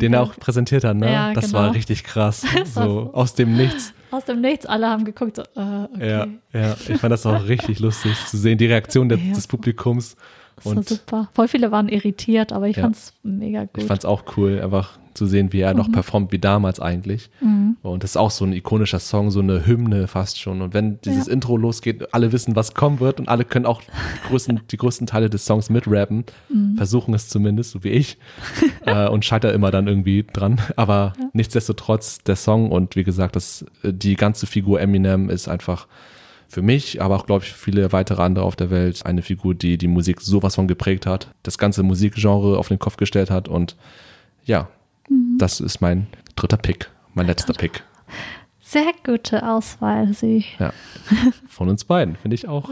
Den 0.00 0.12
er 0.14 0.22
auch 0.22 0.34
präsentiert 0.36 0.82
hat, 0.84 0.96
ne? 0.96 1.12
Ja, 1.12 1.32
das 1.32 1.46
genau. 1.46 1.58
war 1.60 1.74
richtig 1.74 2.02
krass. 2.04 2.44
War 2.74 2.84
so 2.84 3.10
aus 3.12 3.34
dem 3.34 3.56
Nichts. 3.56 3.92
Aus 4.10 4.24
dem 4.24 4.40
Nichts, 4.40 4.66
alle 4.66 4.88
haben 4.88 5.04
geguckt, 5.04 5.36
so, 5.36 5.42
äh, 5.42 5.84
okay. 5.94 6.08
Ja, 6.10 6.26
ja. 6.52 6.76
Ich 6.88 6.98
fand 6.98 7.12
das 7.12 7.26
auch 7.26 7.46
richtig 7.46 7.78
lustig 7.78 8.12
zu 8.26 8.36
sehen, 8.36 8.58
die 8.58 8.66
Reaktion 8.66 9.08
der, 9.08 9.18
Ja. 9.18 9.34
des 9.34 9.46
Publikums. 9.46 10.16
Das 10.56 10.66
war 10.66 10.76
Und 10.76 10.88
super. 10.88 11.28
Voll 11.34 11.46
viele 11.46 11.70
waren 11.70 11.88
irritiert, 11.88 12.52
aber 12.52 12.66
ich 12.66 12.76
Ja. 12.76 12.82
fand's 12.82 13.12
mega 13.22 13.60
gut. 13.66 13.78
ich 13.78 13.84
fand 13.84 14.00
es 14.00 14.04
auch 14.04 14.24
cool, 14.36 14.60
einfach 14.60 14.98
zu 15.18 15.26
sehen, 15.26 15.52
wie 15.52 15.60
er 15.60 15.74
noch 15.74 15.92
performt 15.92 16.32
wie 16.32 16.38
damals 16.38 16.80
eigentlich. 16.80 17.28
Mhm. 17.40 17.76
Und 17.82 18.02
das 18.02 18.12
ist 18.12 18.16
auch 18.16 18.30
so 18.30 18.44
ein 18.44 18.52
ikonischer 18.52 19.00
Song, 19.00 19.30
so 19.30 19.40
eine 19.40 19.66
Hymne 19.66 20.06
fast 20.06 20.40
schon. 20.40 20.62
Und 20.62 20.72
wenn 20.72 21.00
dieses 21.02 21.26
Ja. 21.26 21.32
Intro 21.32 21.56
losgeht, 21.56 22.14
alle 22.14 22.32
wissen, 22.32 22.56
was 22.56 22.72
kommen 22.74 23.00
wird 23.00 23.20
und 23.20 23.28
alle 23.28 23.44
können 23.44 23.66
auch 23.66 23.82
die 23.82 24.28
größten, 24.28 24.60
die 24.70 24.76
größten 24.76 25.06
Teile 25.06 25.28
des 25.28 25.44
Songs 25.44 25.68
mitrappen. 25.68 26.24
Mhm. 26.48 26.76
Versuchen 26.76 27.12
es 27.12 27.28
zumindest, 27.28 27.72
so 27.72 27.84
wie 27.84 27.90
ich. 27.90 28.16
äh, 28.86 29.08
und 29.08 29.24
scheitern 29.24 29.54
immer 29.54 29.70
dann 29.70 29.88
irgendwie 29.88 30.24
dran. 30.24 30.60
Aber 30.76 31.12
nichtsdestotrotz 31.32 32.18
der 32.18 32.36
Song 32.36 32.70
und 32.70 32.96
wie 32.96 33.04
gesagt, 33.04 33.36
das, 33.36 33.66
die 33.82 34.14
ganze 34.14 34.46
Figur 34.46 34.80
Eminem 34.80 35.28
ist 35.28 35.48
einfach 35.48 35.86
für 36.48 36.62
mich, 36.62 37.02
aber 37.02 37.16
auch, 37.16 37.26
glaube 37.26 37.44
ich, 37.44 37.52
für 37.52 37.58
viele 37.58 37.92
weitere 37.92 38.22
andere 38.22 38.44
auf 38.46 38.56
der 38.56 38.70
Welt 38.70 39.04
eine 39.04 39.20
Figur, 39.20 39.54
die 39.54 39.76
die 39.76 39.86
Musik 39.86 40.22
sowas 40.22 40.54
von 40.54 40.66
geprägt 40.66 41.04
hat, 41.04 41.28
das 41.42 41.58
ganze 41.58 41.82
Musikgenre 41.82 42.56
auf 42.56 42.68
den 42.68 42.78
Kopf 42.78 42.96
gestellt 42.96 43.30
hat 43.30 43.48
und 43.48 43.76
ja, 44.44 44.68
das 45.38 45.60
ist 45.60 45.80
mein 45.80 46.06
dritter 46.36 46.56
Pick, 46.56 46.90
mein 47.14 47.26
letzter 47.26 47.52
Pick. 47.54 47.82
Sehr 48.60 48.92
gute 49.04 49.48
Auswahl, 49.48 50.12
sie. 50.12 50.44
Ja, 50.58 50.72
von 51.48 51.68
uns 51.68 51.84
beiden, 51.84 52.16
finde 52.16 52.34
ich 52.34 52.48
auch 52.48 52.70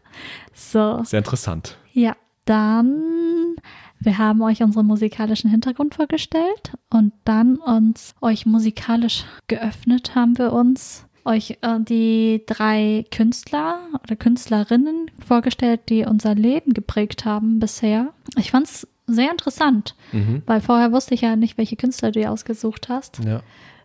So, 0.52 1.00
sehr 1.04 1.18
interessant. 1.18 1.76
ja, 1.92 2.16
dann, 2.44 3.56
wir 4.00 4.18
haben 4.18 4.42
euch 4.42 4.62
unseren 4.62 4.86
musikalischen 4.86 5.50
Hintergrund 5.50 5.94
vorgestellt 5.94 6.72
und 6.90 7.12
dann 7.24 7.56
uns 7.56 8.14
euch 8.20 8.46
musikalisch 8.46 9.24
geöffnet, 9.46 10.14
haben 10.14 10.38
wir 10.38 10.52
uns 10.52 11.04
euch 11.24 11.58
äh, 11.60 11.78
die 11.80 12.42
drei 12.46 13.04
Künstler 13.10 13.80
oder 14.02 14.16
Künstlerinnen 14.16 15.10
vorgestellt, 15.24 15.82
die 15.88 16.04
unser 16.04 16.34
Leben 16.34 16.72
geprägt 16.72 17.24
haben 17.24 17.60
bisher. 17.60 18.12
Ich 18.36 18.50
fand 18.50 18.66
es 18.66 18.88
sehr 19.14 19.30
interessant, 19.30 19.94
Mhm. 20.12 20.42
weil 20.46 20.60
vorher 20.60 20.92
wusste 20.92 21.14
ich 21.14 21.22
ja 21.22 21.36
nicht, 21.36 21.58
welche 21.58 21.76
Künstler 21.76 22.10
du 22.12 22.20
dir 22.20 22.30
ausgesucht 22.32 22.88
hast. 22.88 23.20
Ja, 23.24 23.42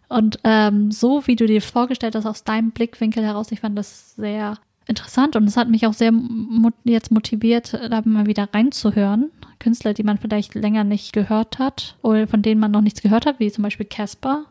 Und 0.09 0.39
ähm, 0.43 0.91
so 0.91 1.25
wie 1.27 1.35
du 1.35 1.45
dir 1.47 1.61
vorgestellt 1.61 2.15
hast, 2.15 2.25
aus 2.25 2.43
deinem 2.43 2.71
Blickwinkel 2.71 3.23
heraus, 3.23 3.51
ich 3.51 3.61
fand 3.61 3.77
das 3.77 4.15
sehr 4.15 4.57
interessant 4.85 5.35
und 5.35 5.45
es 5.47 5.55
hat 5.57 5.69
mich 5.69 5.87
auch 5.87 5.93
sehr 5.93 6.11
mot 6.11 6.73
jetzt 6.83 7.09
motiviert, 7.11 7.73
da 7.89 8.01
mal 8.05 8.25
wieder 8.27 8.49
reinzuhören. 8.53 9.31
Künstler, 9.59 9.93
die 9.93 10.03
man 10.03 10.17
vielleicht 10.17 10.55
länger 10.55 10.83
nicht 10.83 11.13
gehört 11.13 11.57
hat 11.57 11.95
oder 12.01 12.27
von 12.27 12.41
denen 12.41 12.59
man 12.59 12.71
noch 12.71 12.81
nichts 12.81 13.01
gehört 13.01 13.25
hat, 13.25 13.39
wie 13.39 13.49
zum 13.49 13.63
Beispiel 13.63 13.85
Casper. 13.85 14.45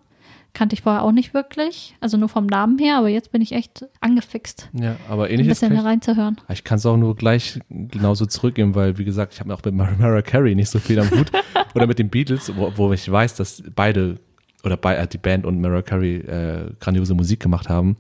Kannte 0.55 0.75
ich 0.75 0.83
vorher 0.83 1.03
auch 1.03 1.13
nicht 1.13 1.33
wirklich, 1.33 1.95
also 2.01 2.17
nur 2.19 2.29
vom 2.29 2.47
Namen 2.47 2.79
her, 2.79 2.99
aber 2.99 3.09
jetzt 3.09 3.33
bin 3.33 3.41
ich 3.41 3.53
echt 3.53 3.87
angefixt, 4.01 4.69
Ja, 4.75 4.97
aber 5.09 5.25
ein 5.25 5.31
ähnliches 5.31 5.61
bisschen 5.61 5.69
kann 5.69 5.79
ich, 5.79 5.83
hereinzuhören. 5.85 6.37
ich 6.51 6.63
kann 6.63 6.77
es 6.77 6.85
auch 6.87 6.97
nur 6.99 7.17
gleich 7.17 7.59
genauso 7.71 8.27
zurückgeben, 8.27 8.75
weil, 8.75 8.99
wie 8.99 9.05
gesagt, 9.05 9.33
ich 9.33 9.41
habe 9.41 9.53
auch 9.55 9.65
mit 9.65 9.75
Mar 9.75 9.91
Mariah 9.99 10.23
Carey 10.23 10.55
nicht 10.55 10.69
so 10.69 10.79
viel 10.79 10.99
am 11.01 11.11
Hut. 11.11 11.31
Oder 11.75 11.87
mit 11.87 11.99
den 11.99 12.11
Beatles, 12.11 12.53
wo, 12.55 12.71
wo 12.77 12.93
ich 12.93 13.11
weiß, 13.11 13.35
dass 13.37 13.63
beide 13.75 14.17
oder 14.63 14.77
bei, 14.77 14.95
äh, 14.95 15.07
die 15.09 15.17
Band 15.19 15.47
und 15.47 15.61
Mariah 15.61 15.81
Carey 15.83 16.17
äh, 16.19 16.71
grandiose 16.81 17.15
Musik 17.15 17.41
gemacht 17.41 17.69
haben. 17.71 17.97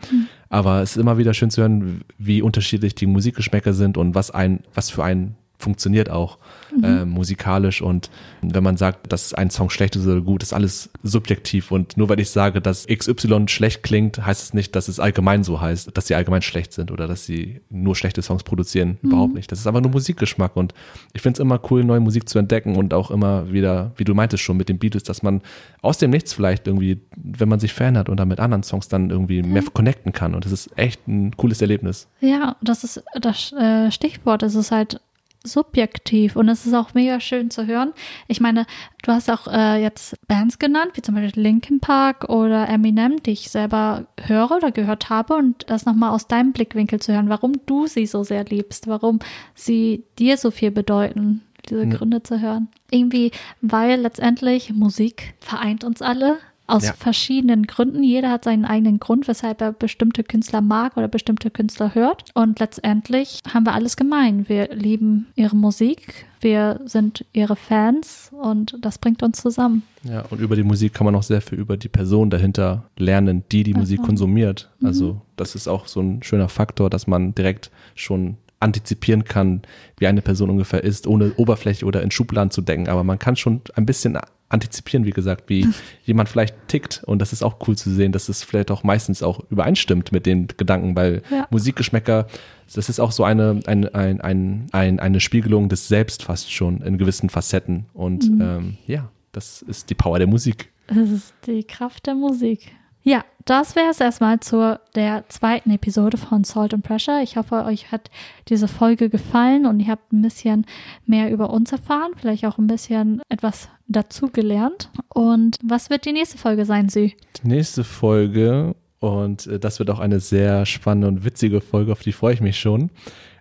Aber 0.50 0.82
es 0.82 0.92
ist 0.92 0.98
immer 0.98 1.16
wieder 1.18 1.32
schön 1.34 1.50
zu 1.50 1.62
hören, 1.62 2.02
wie 2.18 2.42
unterschiedlich 2.42 2.94
die 2.94 3.06
Musikgeschmäcker 3.06 3.72
sind 3.72 3.96
und 3.96 4.14
was 4.14 4.30
ein, 4.30 4.60
was 4.74 4.90
für 4.90 5.02
einen 5.02 5.36
funktioniert 5.62 6.10
auch 6.10 6.38
äh, 6.82 7.04
musikalisch. 7.04 7.82
Und 7.82 8.10
wenn 8.40 8.62
man 8.62 8.76
sagt, 8.76 9.12
dass 9.12 9.34
ein 9.34 9.50
Song 9.50 9.70
schlecht 9.70 9.96
ist 9.96 10.06
oder 10.06 10.20
gut, 10.20 10.42
ist 10.42 10.52
alles 10.52 10.90
subjektiv. 11.02 11.70
Und 11.70 11.96
nur 11.96 12.08
weil 12.08 12.20
ich 12.20 12.30
sage, 12.30 12.60
dass 12.60 12.86
XY 12.86 13.48
schlecht 13.48 13.82
klingt, 13.82 14.24
heißt 14.24 14.42
es 14.42 14.54
nicht, 14.54 14.74
dass 14.74 14.88
es 14.88 15.00
allgemein 15.00 15.44
so 15.44 15.60
heißt, 15.60 15.90
dass 15.96 16.06
sie 16.06 16.14
allgemein 16.14 16.42
schlecht 16.42 16.72
sind 16.72 16.90
oder 16.90 17.06
dass 17.06 17.24
sie 17.24 17.60
nur 17.70 17.96
schlechte 17.96 18.22
Songs 18.22 18.42
produzieren, 18.42 18.98
überhaupt 19.02 19.34
nicht. 19.34 19.50
Das 19.52 19.58
ist 19.58 19.66
einfach 19.66 19.80
nur 19.80 19.90
Musikgeschmack. 19.90 20.56
Und 20.56 20.74
ich 21.12 21.22
finde 21.22 21.36
es 21.36 21.40
immer 21.40 21.60
cool, 21.70 21.84
neue 21.84 22.00
Musik 22.00 22.28
zu 22.28 22.38
entdecken 22.38 22.76
und 22.76 22.94
auch 22.94 23.10
immer 23.10 23.52
wieder, 23.52 23.92
wie 23.96 24.04
du 24.04 24.14
meintest 24.14 24.42
schon 24.42 24.56
mit 24.56 24.68
den 24.68 24.78
Beatles, 24.78 25.04
dass 25.04 25.22
man 25.22 25.42
aus 25.80 25.98
dem 25.98 26.10
Nichts 26.10 26.32
vielleicht 26.32 26.66
irgendwie, 26.66 27.00
wenn 27.16 27.48
man 27.48 27.60
sich 27.60 27.72
verändert 27.72 28.08
und 28.08 28.16
dann 28.18 28.28
mit 28.28 28.40
anderen 28.40 28.62
Songs 28.62 28.88
dann 28.88 29.10
irgendwie 29.10 29.42
mehr 29.42 29.62
connecten 29.72 30.12
kann. 30.12 30.34
Und 30.34 30.44
das 30.44 30.52
ist 30.52 30.70
echt 30.76 31.06
ein 31.06 31.36
cooles 31.36 31.60
Erlebnis. 31.60 32.08
Ja, 32.20 32.56
das 32.62 32.84
ist 32.84 33.02
das 33.20 33.52
äh, 33.52 33.90
Stichwort. 33.90 34.42
Es 34.42 34.54
ist 34.54 34.70
halt 34.70 35.00
subjektiv 35.44 36.36
und 36.36 36.48
es 36.48 36.66
ist 36.66 36.74
auch 36.74 36.94
mega 36.94 37.20
schön 37.20 37.50
zu 37.50 37.66
hören. 37.66 37.92
Ich 38.28 38.40
meine, 38.40 38.66
du 39.02 39.12
hast 39.12 39.30
auch 39.30 39.46
äh, 39.48 39.82
jetzt 39.82 40.16
Bands 40.28 40.58
genannt, 40.58 40.92
wie 40.94 41.02
zum 41.02 41.14
Beispiel 41.14 41.42
Linkin 41.42 41.80
Park 41.80 42.28
oder 42.28 42.68
Eminem, 42.68 43.22
die 43.22 43.32
ich 43.32 43.50
selber 43.50 44.06
höre 44.20 44.52
oder 44.52 44.72
gehört 44.72 45.10
habe 45.10 45.34
und 45.34 45.68
das 45.68 45.84
nochmal 45.84 46.10
aus 46.10 46.26
deinem 46.28 46.52
Blickwinkel 46.52 47.00
zu 47.00 47.12
hören, 47.12 47.28
warum 47.28 47.52
du 47.66 47.86
sie 47.86 48.06
so 48.06 48.22
sehr 48.24 48.44
liebst, 48.44 48.86
warum 48.86 49.18
sie 49.54 50.04
dir 50.18 50.36
so 50.36 50.50
viel 50.50 50.70
bedeuten, 50.70 51.42
diese 51.68 51.84
Ja. 51.84 51.90
Gründe 51.90 52.22
zu 52.22 52.40
hören. 52.40 52.68
Irgendwie, 52.90 53.30
weil 53.60 54.00
letztendlich 54.00 54.72
Musik 54.72 55.34
vereint 55.40 55.84
uns 55.84 56.02
alle. 56.02 56.38
Aus 56.72 56.84
Ja. 56.84 56.92
verschiedenen 56.94 57.66
Gründen. 57.66 58.02
Jeder 58.02 58.30
hat 58.30 58.44
seinen 58.44 58.64
eigenen 58.64 58.98
Grund, 58.98 59.28
weshalb 59.28 59.60
er 59.60 59.72
bestimmte 59.72 60.24
Künstler 60.24 60.60
mag 60.62 60.96
oder 60.96 61.06
bestimmte 61.08 61.50
Künstler 61.50 61.94
hört. 61.94 62.30
Und 62.34 62.60
letztendlich 62.60 63.40
haben 63.52 63.66
wir 63.66 63.74
alles 63.74 63.96
gemein. 63.96 64.48
Wir 64.48 64.74
lieben 64.74 65.26
ihre 65.36 65.54
Musik, 65.54 66.26
wir 66.40 66.80
sind 66.86 67.24
ihre 67.32 67.56
Fans 67.56 68.30
und 68.40 68.76
das 68.80 68.98
bringt 68.98 69.22
uns 69.22 69.40
zusammen. 69.42 69.82
Ja, 70.04 70.22
und 70.30 70.40
über 70.40 70.56
die 70.56 70.62
Musik 70.62 70.94
kann 70.94 71.04
man 71.04 71.14
auch 71.14 71.22
sehr 71.22 71.42
viel 71.42 71.58
über 71.58 71.76
die 71.76 71.88
Person 71.88 72.30
dahinter 72.30 72.84
lernen, 72.96 73.44
die 73.52 73.64
die 73.64 73.74
Musik 73.74 74.02
konsumiert. 74.02 74.70
Also 74.82 75.20
das 75.36 75.54
ist 75.54 75.68
auch 75.68 75.86
so 75.86 76.00
ein 76.00 76.22
schöner 76.22 76.48
Faktor, 76.48 76.88
dass 76.90 77.06
man 77.06 77.34
direkt 77.34 77.70
schon 77.94 78.36
antizipieren 78.60 79.24
kann, 79.24 79.62
wie 79.98 80.06
eine 80.06 80.22
Person 80.22 80.48
ungefähr 80.48 80.84
ist, 80.84 81.06
ohne 81.06 81.32
Oberfläche 81.36 81.84
oder 81.84 82.00
in 82.02 82.10
Schubladen 82.10 82.50
zu 82.50 82.62
denken. 82.62 82.88
Aber 82.88 83.04
man 83.04 83.18
kann 83.18 83.36
schon 83.36 83.60
ein 83.74 83.86
bisschen 83.86 84.16
antizipieren, 84.52 85.04
wie 85.04 85.10
gesagt, 85.10 85.48
wie 85.48 85.68
jemand 86.04 86.28
vielleicht 86.28 86.54
tickt. 86.68 87.02
Und 87.04 87.20
das 87.20 87.32
ist 87.32 87.42
auch 87.42 87.56
cool 87.66 87.76
zu 87.76 87.90
sehen, 87.90 88.12
dass 88.12 88.28
es 88.28 88.42
vielleicht 88.44 88.70
auch 88.70 88.84
meistens 88.84 89.22
auch 89.22 89.40
übereinstimmt 89.50 90.12
mit 90.12 90.26
den 90.26 90.48
Gedanken, 90.48 90.94
weil 90.96 91.22
Ja. 91.30 91.46
Musikgeschmäcker, 91.50 92.26
das 92.74 92.88
ist 92.88 93.00
auch 93.00 93.12
so 93.12 93.24
eine, 93.24 93.60
ein, 93.66 93.88
ein, 93.94 94.20
ein, 94.20 94.66
ein, 94.72 95.00
eine 95.00 95.20
Spiegelung 95.20 95.68
des 95.68 95.88
Selbst 95.88 96.22
fast 96.22 96.52
schon 96.52 96.80
in 96.82 96.98
gewissen 96.98 97.30
Facetten. 97.30 97.86
Und 97.94 98.24
ähm, 98.24 98.76
ja, 98.86 99.10
das 99.32 99.62
ist 99.62 99.90
die 99.90 99.94
Power 99.94 100.18
der 100.18 100.28
Musik. 100.28 100.70
Das 100.88 101.10
ist 101.10 101.34
die 101.46 101.64
Kraft 101.64 102.06
der 102.06 102.14
Musik. 102.14 102.72
Ja, 103.02 103.24
das 103.44 103.74
wäre 103.74 103.90
es 103.90 104.00
erstmal 104.00 104.38
zu 104.38 104.78
der 104.94 105.24
zweiten 105.28 105.70
Episode 105.70 106.16
von 106.16 106.44
Salt 106.44 106.72
and 106.72 106.84
Pressure. 106.84 107.20
Ich 107.22 107.36
hoffe, 107.36 107.64
euch 107.64 107.90
hat 107.90 108.10
diese 108.48 108.68
Folge 108.68 109.08
gefallen 109.08 109.66
und 109.66 109.80
ihr 109.80 109.88
habt 109.88 110.12
ein 110.12 110.22
bisschen 110.22 110.64
mehr 111.06 111.30
über 111.32 111.50
uns 111.50 111.72
erfahren, 111.72 112.12
vielleicht 112.16 112.46
auch 112.46 112.58
ein 112.58 112.68
bisschen 112.68 113.20
etwas 113.28 113.68
dazu 113.88 114.28
gelernt. 114.28 114.90
Und 115.08 115.56
was 115.64 115.90
wird 115.90 116.04
die 116.04 116.12
nächste 116.12 116.38
Folge 116.38 116.64
sein, 116.64 116.88
Sü? 116.88 117.10
Die 117.42 117.48
nächste 117.48 117.82
Folge, 117.82 118.76
und 119.00 119.48
äh, 119.48 119.58
das 119.58 119.80
wird 119.80 119.90
auch 119.90 119.98
eine 119.98 120.20
sehr 120.20 120.64
spannende 120.64 121.08
und 121.08 121.24
witzige 121.24 121.60
Folge, 121.60 121.90
auf 121.90 122.02
die 122.02 122.12
freue 122.12 122.34
ich 122.34 122.40
mich 122.40 122.60
schon. 122.60 122.90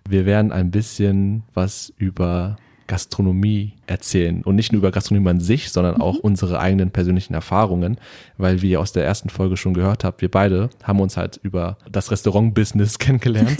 Wir 0.08 0.26
werden 0.26 0.50
ein 0.50 0.72
bisschen 0.72 1.44
was 1.54 1.92
über 1.96 2.56
Gastronomie 2.92 3.72
erzählen. 3.86 4.42
Und 4.42 4.54
nicht 4.56 4.70
nur 4.70 4.80
über 4.80 4.90
Gastronomie 4.90 5.30
an 5.30 5.40
sich, 5.40 5.70
sondern 5.70 5.98
auch 5.98 6.16
unsere 6.16 6.60
eigenen 6.60 6.90
persönlichen 6.90 7.32
Erfahrungen, 7.32 7.96
weil 8.36 8.60
wie 8.60 8.72
ihr 8.72 8.80
aus 8.80 8.92
der 8.92 9.04
ersten 9.06 9.30
Folge 9.30 9.56
schon 9.56 9.72
gehört 9.72 10.04
habt, 10.04 10.20
wir 10.20 10.30
beide 10.30 10.68
haben 10.82 11.00
uns 11.00 11.16
halt 11.16 11.40
über 11.42 11.78
das 11.90 12.10
Restaurant-Business 12.10 12.98
kennengelernt. 13.04 13.56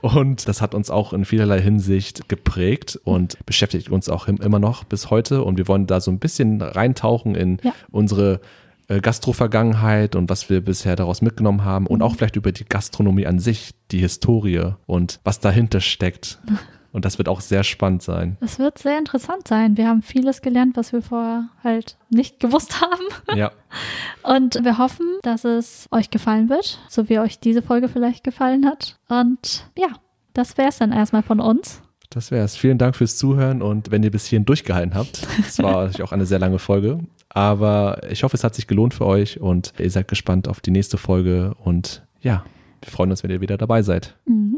und 0.00 0.46
das 0.46 0.62
hat 0.62 0.76
uns 0.76 0.90
auch 0.90 1.12
in 1.12 1.24
vielerlei 1.24 1.60
Hinsicht 1.60 2.28
geprägt 2.28 3.00
und 3.02 3.36
beschäftigt 3.46 3.88
uns 3.90 4.08
auch 4.08 4.28
im- 4.28 4.36
immer 4.40 4.60
noch 4.60 4.84
bis 4.84 5.10
heute. 5.10 5.42
Und 5.42 5.58
wir 5.58 5.66
wollen 5.66 5.88
da 5.88 6.00
so 6.00 6.12
ein 6.12 6.20
bisschen 6.20 6.62
reintauchen 6.62 7.34
in 7.34 7.58
Ja. 7.64 7.72
unsere 7.90 8.40
äh, 8.86 9.00
Gastro-Vergangenheit 9.00 10.14
und 10.14 10.30
was 10.30 10.48
wir 10.50 10.60
bisher 10.60 10.94
daraus 10.94 11.20
mitgenommen 11.20 11.64
haben 11.64 11.88
und 11.88 12.00
auch 12.00 12.14
vielleicht 12.14 12.36
über 12.36 12.52
die 12.52 12.64
Gastronomie 12.64 13.26
an 13.26 13.40
sich, 13.40 13.72
die 13.90 13.98
Historie 13.98 14.72
und 14.86 15.18
was 15.24 15.40
dahinter 15.40 15.80
steckt. 15.80 16.38
Und 16.92 17.04
das 17.04 17.18
wird 17.18 17.28
auch 17.28 17.40
sehr 17.40 17.64
spannend 17.64 18.02
sein. 18.02 18.36
Es 18.40 18.58
wird 18.58 18.78
sehr 18.78 18.98
interessant 18.98 19.46
sein. 19.46 19.76
Wir 19.76 19.88
haben 19.88 20.02
vieles 20.02 20.40
gelernt, 20.40 20.76
was 20.76 20.92
wir 20.92 21.02
vorher 21.02 21.48
halt 21.62 21.96
nicht 22.08 22.40
gewusst 22.40 22.80
haben. 22.80 23.38
Ja, 23.38 23.50
Und 24.22 24.62
wir 24.64 24.78
hoffen, 24.78 25.06
dass 25.22 25.44
es 25.44 25.86
euch 25.90 26.10
gefallen 26.10 26.48
wird, 26.48 26.78
so 26.88 27.08
wie 27.08 27.18
euch 27.18 27.38
diese 27.40 27.62
Folge 27.62 27.88
vielleicht 27.88 28.24
gefallen 28.24 28.66
hat. 28.66 28.98
Und 29.08 29.66
ja, 29.76 29.88
das 30.34 30.56
wäre 30.58 30.68
es 30.68 30.78
dann 30.78 30.92
erstmal 30.92 31.22
von 31.22 31.40
uns. 31.40 31.82
das 32.10 32.30
wäre 32.30 32.44
es. 32.44 32.56
Vielen 32.56 32.78
Dank 32.78 32.96
fürs 32.96 33.16
Zuhören 33.16 33.60
und 33.62 33.90
wenn 33.90 34.02
ihr 34.02 34.10
bis 34.10 34.26
hierhin 34.26 34.44
durchgehalten 34.46 34.94
habt. 34.94 35.26
Es 35.40 35.58
war 35.58 35.72
natürlich 35.84 36.02
auch 36.02 36.12
eine 36.12 36.26
sehr 36.26 36.38
lange 36.38 36.58
Folge, 36.58 37.00
aber 37.28 38.00
ich 38.10 38.22
hoffe, 38.22 38.36
es 38.36 38.44
hat 38.44 38.54
sich 38.54 38.66
gelohnt 38.66 38.94
für 38.94 39.04
euch 39.06 39.40
und 39.40 39.72
ihr 39.78 39.90
seid 39.90 40.08
gespannt 40.08 40.48
auf 40.48 40.60
die 40.60 40.70
nächste 40.70 40.96
Folge 40.96 41.54
und 41.62 42.02
ja, 42.20 42.44
wir 42.82 42.90
freuen 42.90 43.10
uns, 43.10 43.22
wenn 43.22 43.30
ihr 43.30 43.40
wieder 43.40 43.58
dabei 43.58 43.82
seid. 43.82 44.16
Mhm. 44.26 44.57